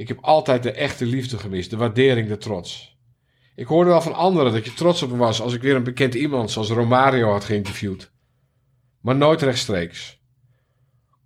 Ik 0.00 0.08
heb 0.08 0.18
altijd 0.20 0.62
de 0.62 0.72
echte 0.72 1.06
liefde 1.06 1.38
gemist, 1.38 1.70
de 1.70 1.76
waardering, 1.76 2.28
de 2.28 2.36
trots. 2.36 2.98
Ik 3.54 3.66
hoorde 3.66 3.90
wel 3.90 4.00
van 4.00 4.14
anderen 4.14 4.52
dat 4.52 4.64
je 4.64 4.74
trots 4.74 5.02
op 5.02 5.10
me 5.10 5.16
was 5.16 5.40
als 5.40 5.54
ik 5.54 5.62
weer 5.62 5.74
een 5.74 5.84
bekend 5.84 6.14
iemand 6.14 6.50
zoals 6.50 6.70
Romario 6.70 7.30
had 7.30 7.44
geïnterviewd. 7.44 8.12
Maar 9.00 9.16
nooit 9.16 9.42
rechtstreeks. 9.42 10.22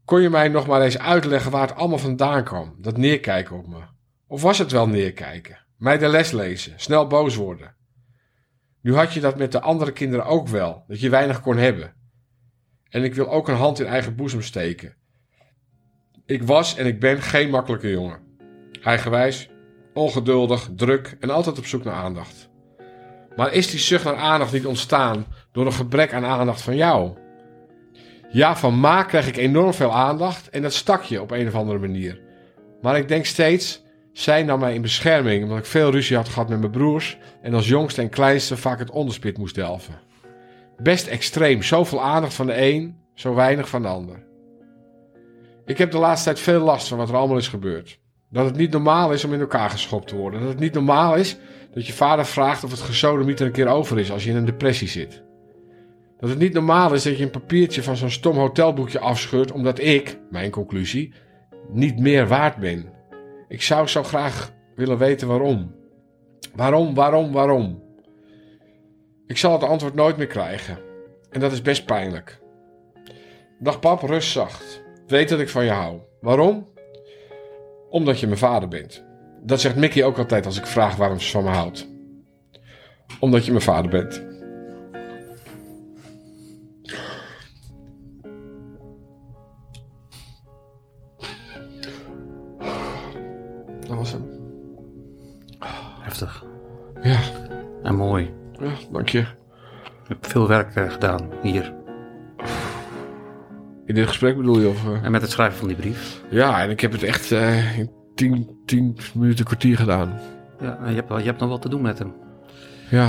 Kon 0.04 0.20
je 0.20 0.30
mij 0.30 0.48
nog 0.48 0.66
maar 0.66 0.82
eens 0.82 0.98
uitleggen 0.98 1.50
waar 1.50 1.68
het 1.68 1.76
allemaal 1.76 1.98
vandaan 1.98 2.44
kwam, 2.44 2.74
dat 2.78 2.96
neerkijken 2.96 3.56
op 3.56 3.66
me? 3.66 3.80
Of 4.26 4.42
was 4.42 4.58
het 4.58 4.72
wel 4.72 4.88
neerkijken? 4.88 5.58
Mij 5.76 5.98
de 5.98 6.08
les 6.08 6.30
lezen, 6.30 6.72
snel 6.76 7.06
boos 7.06 7.36
worden. 7.36 7.74
Nu 8.80 8.94
had 8.94 9.12
je 9.12 9.20
dat 9.20 9.38
met 9.38 9.52
de 9.52 9.60
andere 9.60 9.92
kinderen 9.92 10.26
ook 10.26 10.48
wel, 10.48 10.84
dat 10.88 11.00
je 11.00 11.08
weinig 11.08 11.40
kon 11.40 11.56
hebben. 11.56 11.94
En 12.88 13.04
ik 13.04 13.14
wil 13.14 13.30
ook 13.30 13.48
een 13.48 13.54
hand 13.54 13.80
in 13.80 13.86
eigen 13.86 14.16
boezem 14.16 14.42
steken. 14.42 14.96
Ik 16.26 16.42
was 16.42 16.76
en 16.76 16.86
ik 16.86 17.00
ben 17.00 17.22
geen 17.22 17.50
makkelijke 17.50 17.90
jongen. 17.90 18.23
Eigenwijs, 18.84 19.48
ongeduldig, 19.94 20.68
druk 20.76 21.16
en 21.20 21.30
altijd 21.30 21.58
op 21.58 21.66
zoek 21.66 21.84
naar 21.84 21.94
aandacht. 21.94 22.48
Maar 23.36 23.52
is 23.52 23.70
die 23.70 23.80
zucht 23.80 24.04
naar 24.04 24.16
aandacht 24.16 24.52
niet 24.52 24.66
ontstaan 24.66 25.26
door 25.52 25.66
een 25.66 25.72
gebrek 25.72 26.12
aan 26.12 26.24
aandacht 26.24 26.62
van 26.62 26.76
jou? 26.76 27.12
Ja, 28.30 28.56
van 28.56 28.80
Ma 28.80 29.02
krijg 29.02 29.26
ik 29.26 29.36
enorm 29.36 29.74
veel 29.74 29.92
aandacht 29.92 30.50
en 30.50 30.62
dat 30.62 30.72
stak 30.72 31.02
je 31.02 31.22
op 31.22 31.30
een 31.30 31.46
of 31.46 31.54
andere 31.54 31.78
manier. 31.78 32.20
Maar 32.80 32.96
ik 32.96 33.08
denk 33.08 33.24
steeds, 33.24 33.82
zij 34.12 34.42
nam 34.42 34.60
mij 34.60 34.74
in 34.74 34.82
bescherming 34.82 35.42
omdat 35.42 35.58
ik 35.58 35.64
veel 35.64 35.90
ruzie 35.90 36.16
had 36.16 36.28
gehad 36.28 36.48
met 36.48 36.58
mijn 36.58 36.70
broers 36.70 37.18
en 37.42 37.54
als 37.54 37.68
jongste 37.68 38.00
en 38.00 38.08
kleinste 38.08 38.56
vaak 38.56 38.78
het 38.78 38.90
onderspit 38.90 39.38
moest 39.38 39.54
delven. 39.54 40.00
Best 40.76 41.06
extreem, 41.06 41.62
zoveel 41.62 42.02
aandacht 42.02 42.34
van 42.34 42.46
de 42.46 42.62
een, 42.62 42.96
zo 43.14 43.34
weinig 43.34 43.68
van 43.68 43.82
de 43.82 43.88
ander. 43.88 44.26
Ik 45.64 45.78
heb 45.78 45.90
de 45.90 45.98
laatste 45.98 46.24
tijd 46.24 46.40
veel 46.40 46.60
last 46.60 46.88
van 46.88 46.98
wat 46.98 47.08
er 47.08 47.16
allemaal 47.16 47.36
is 47.36 47.48
gebeurd. 47.48 48.02
Dat 48.34 48.44
het 48.44 48.56
niet 48.56 48.72
normaal 48.72 49.12
is 49.12 49.24
om 49.24 49.32
in 49.32 49.40
elkaar 49.40 49.70
geschopt 49.70 50.08
te 50.08 50.16
worden. 50.16 50.40
Dat 50.40 50.48
het 50.48 50.58
niet 50.58 50.72
normaal 50.72 51.14
is 51.14 51.36
dat 51.72 51.86
je 51.86 51.92
vader 51.92 52.26
vraagt 52.26 52.64
of 52.64 52.70
het 52.70 52.80
gesodemiet 52.80 53.40
er 53.40 53.46
een 53.46 53.52
keer 53.52 53.66
over 53.66 53.98
is 53.98 54.10
als 54.10 54.24
je 54.24 54.30
in 54.30 54.36
een 54.36 54.44
depressie 54.44 54.88
zit. 54.88 55.22
Dat 56.18 56.28
het 56.28 56.38
niet 56.38 56.52
normaal 56.52 56.94
is 56.94 57.02
dat 57.02 57.18
je 57.18 57.24
een 57.24 57.30
papiertje 57.30 57.82
van 57.82 57.96
zo'n 57.96 58.10
stom 58.10 58.36
hotelboekje 58.36 58.98
afscheurt 58.98 59.52
omdat 59.52 59.78
ik, 59.78 60.18
mijn 60.30 60.50
conclusie, 60.50 61.14
niet 61.72 61.98
meer 61.98 62.28
waard 62.28 62.56
ben. 62.56 62.92
Ik 63.48 63.62
zou 63.62 63.86
zo 63.86 64.02
graag 64.02 64.52
willen 64.74 64.98
weten 64.98 65.28
waarom. 65.28 65.74
Waarom, 66.54 66.94
waarom, 66.94 67.32
waarom? 67.32 67.82
Ik 69.26 69.36
zal 69.36 69.52
het 69.52 69.62
antwoord 69.62 69.94
nooit 69.94 70.16
meer 70.16 70.26
krijgen. 70.26 70.78
En 71.30 71.40
dat 71.40 71.52
is 71.52 71.62
best 71.62 71.86
pijnlijk. 71.86 72.40
Dag 73.58 73.80
pap, 73.80 74.02
rust 74.02 74.30
zacht. 74.30 74.82
Weet 75.06 75.28
dat 75.28 75.40
ik 75.40 75.48
van 75.48 75.64
je 75.64 75.70
hou. 75.70 75.98
Waarom? 76.20 76.72
Omdat 77.94 78.20
je 78.20 78.26
mijn 78.26 78.38
vader 78.38 78.68
bent. 78.68 79.04
Dat 79.42 79.60
zegt 79.60 79.76
Mickey 79.76 80.04
ook 80.04 80.18
altijd 80.18 80.46
als 80.46 80.58
ik 80.58 80.66
vraag 80.66 80.96
waarom 80.96 81.20
ze 81.20 81.30
van 81.30 81.44
me 81.44 81.50
houdt. 81.50 81.88
Omdat 83.20 83.44
je 83.44 83.50
mijn 83.50 83.62
vader 83.62 83.90
bent. 83.90 84.22
Dat 93.86 93.96
was 93.96 94.12
hem. 94.12 94.24
Heftig. 96.00 96.44
Ja, 97.02 97.20
En 97.82 97.94
mooi. 97.94 98.34
ja 98.60 98.72
dank 98.90 99.08
je. 99.08 99.18
Je 99.18 99.26
hebt 100.08 100.26
veel 100.26 100.48
werk 100.48 100.74
eh, 100.74 100.90
gedaan 100.90 101.30
hier. 101.42 101.83
In 103.86 103.94
dit 103.94 104.06
gesprek 104.08 104.36
bedoel 104.36 104.58
je? 104.60 104.68
Of, 104.68 104.84
eh? 104.88 105.04
En 105.04 105.10
met 105.10 105.22
het 105.22 105.30
schrijven 105.30 105.58
van 105.58 105.68
die 105.68 105.76
brief. 105.76 106.20
Ja, 106.30 106.62
en 106.62 106.70
ik 106.70 106.80
heb 106.80 106.92
het 106.92 107.02
echt 107.02 107.32
eh, 107.32 107.78
in 107.78 107.90
tien, 108.14 108.60
tien 108.66 108.96
minuten, 109.14 109.44
kwartier 109.44 109.76
gedaan. 109.76 110.20
Ja, 110.60 110.78
en 110.82 110.90
je 110.90 110.94
hebt, 110.94 111.08
je 111.08 111.24
hebt 111.24 111.40
nog 111.40 111.48
wat 111.48 111.62
te 111.62 111.68
doen 111.68 111.82
met 111.82 111.98
hem. 111.98 112.12
Ja, 112.90 113.06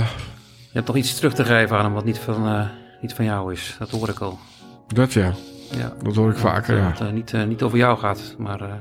Je 0.58 0.72
hebt 0.72 0.86
nog 0.86 0.96
iets 0.96 1.14
terug 1.16 1.34
te 1.34 1.44
geven 1.44 1.76
aan 1.76 1.84
hem 1.84 1.92
wat 1.94 2.04
niet 2.04 2.18
van, 2.18 2.46
eh, 2.46 2.66
niet 3.00 3.14
van 3.14 3.24
jou 3.24 3.52
is. 3.52 3.76
Dat 3.78 3.90
hoor 3.90 4.08
ik 4.08 4.18
al. 4.18 4.38
dat 4.86 5.12
ja. 5.12 5.32
Ja. 5.70 5.92
Dat 6.02 6.14
hoor 6.14 6.30
ik 6.30 6.36
vaker, 6.36 6.76
ja. 6.76 6.92
Dat 6.98 7.12
niet, 7.12 7.32
niet 7.46 7.62
over 7.62 7.78
jou 7.78 7.98
gaat, 7.98 8.34
maar 8.38 8.80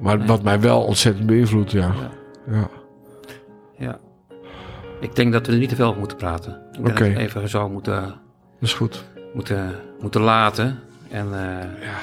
Maar 0.00 0.26
wat 0.26 0.42
mij 0.42 0.60
wel 0.60 0.82
ontzettend 0.82 1.26
beïnvloedt, 1.26 1.70
ja. 1.70 1.92
Ja. 2.00 2.10
Ja, 2.54 2.68
ja. 3.78 3.98
Ik 5.00 5.16
denk 5.16 5.32
dat 5.32 5.46
we 5.46 5.52
er 5.52 5.58
niet 5.58 5.68
te 5.68 5.74
veel 5.76 5.86
over 5.86 5.98
moeten 5.98 6.16
praten. 6.16 6.52
Ik 6.72 6.84
denk 6.84 6.88
Oké. 6.88 7.04
dat 7.04 7.14
we 7.14 7.18
even 7.20 7.48
zo 7.48 7.68
moeten, 7.68 8.00
dat 8.02 8.14
is 8.60 8.74
goed. 8.74 9.04
moeten, 9.34 9.74
moeten 10.00 10.20
laten. 10.20 10.78
En 11.10 11.26
eh, 11.32 11.64
Ja. 11.82 11.98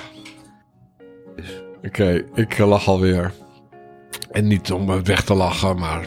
dus, 1.35 1.61
Oké, 1.85 2.23
ik 2.34 2.57
eh, 2.59 2.67
lach 2.67 2.88
alweer. 2.88 3.31
En 4.31 4.47
niet 4.47 4.71
om 4.71 4.85
me 4.85 5.01
weg 5.01 5.23
te 5.23 5.34
lachen, 5.34 5.80
maar 5.80 6.05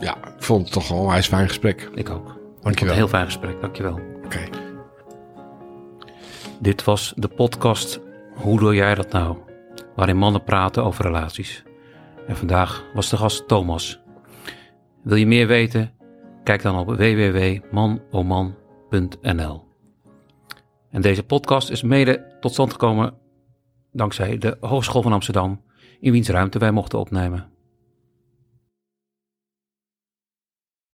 ja, 0.00 0.16
ik 0.16 0.42
vond 0.42 0.62
het 0.64 0.72
toch 0.72 0.88
wel 0.88 0.98
een 0.98 1.06
wijs 1.06 1.26
fijn 1.26 1.48
gesprek. 1.48 1.90
ik 1.94 2.10
ook. 2.10 2.26
Ik 2.26 2.32
vond 2.32 2.54
het 2.54 2.62
Dankjewel. 2.62 2.92
een 2.92 2.98
heel 2.98 3.08
fijn 3.08 3.24
gesprek, 3.24 3.60
dankjewel. 3.60 4.00
Oké. 4.24 4.40
Dit 6.60 6.84
was 6.84 7.12
de 7.16 7.28
podcast 7.28 8.00
Hoe 8.34 8.58
doe 8.58 8.74
jij 8.74 8.94
dat 8.94 9.12
nou? 9.12 9.36
Waarin 9.96 10.16
mannen 10.16 10.44
praten 10.44 10.84
over 10.84 11.04
relaties. 11.04 11.62
En 12.26 12.36
vandaag 12.36 12.84
was 12.94 13.10
de 13.10 13.16
gast 13.16 13.48
Thomas. 13.48 14.00
Wil 15.02 15.16
je 15.16 15.26
meer 15.26 15.46
weten? 15.46 15.92
Kijk 16.44 16.62
dan 16.62 16.78
op 16.78 16.86
www.manoman.nl. 16.86 19.64
En 20.92 21.02
deze 21.02 21.22
podcast 21.22 21.70
is 21.70 21.82
mede 21.82 22.36
tot 22.40 22.52
stand 22.52 22.72
gekomen 22.72 23.14
dankzij 23.92 24.38
de 24.38 24.56
Hogeschool 24.60 25.02
van 25.02 25.12
Amsterdam, 25.12 25.62
in 26.00 26.12
wiens 26.12 26.28
ruimte 26.28 26.58
wij 26.58 26.70
mochten 26.70 26.98
opnemen. 26.98 27.51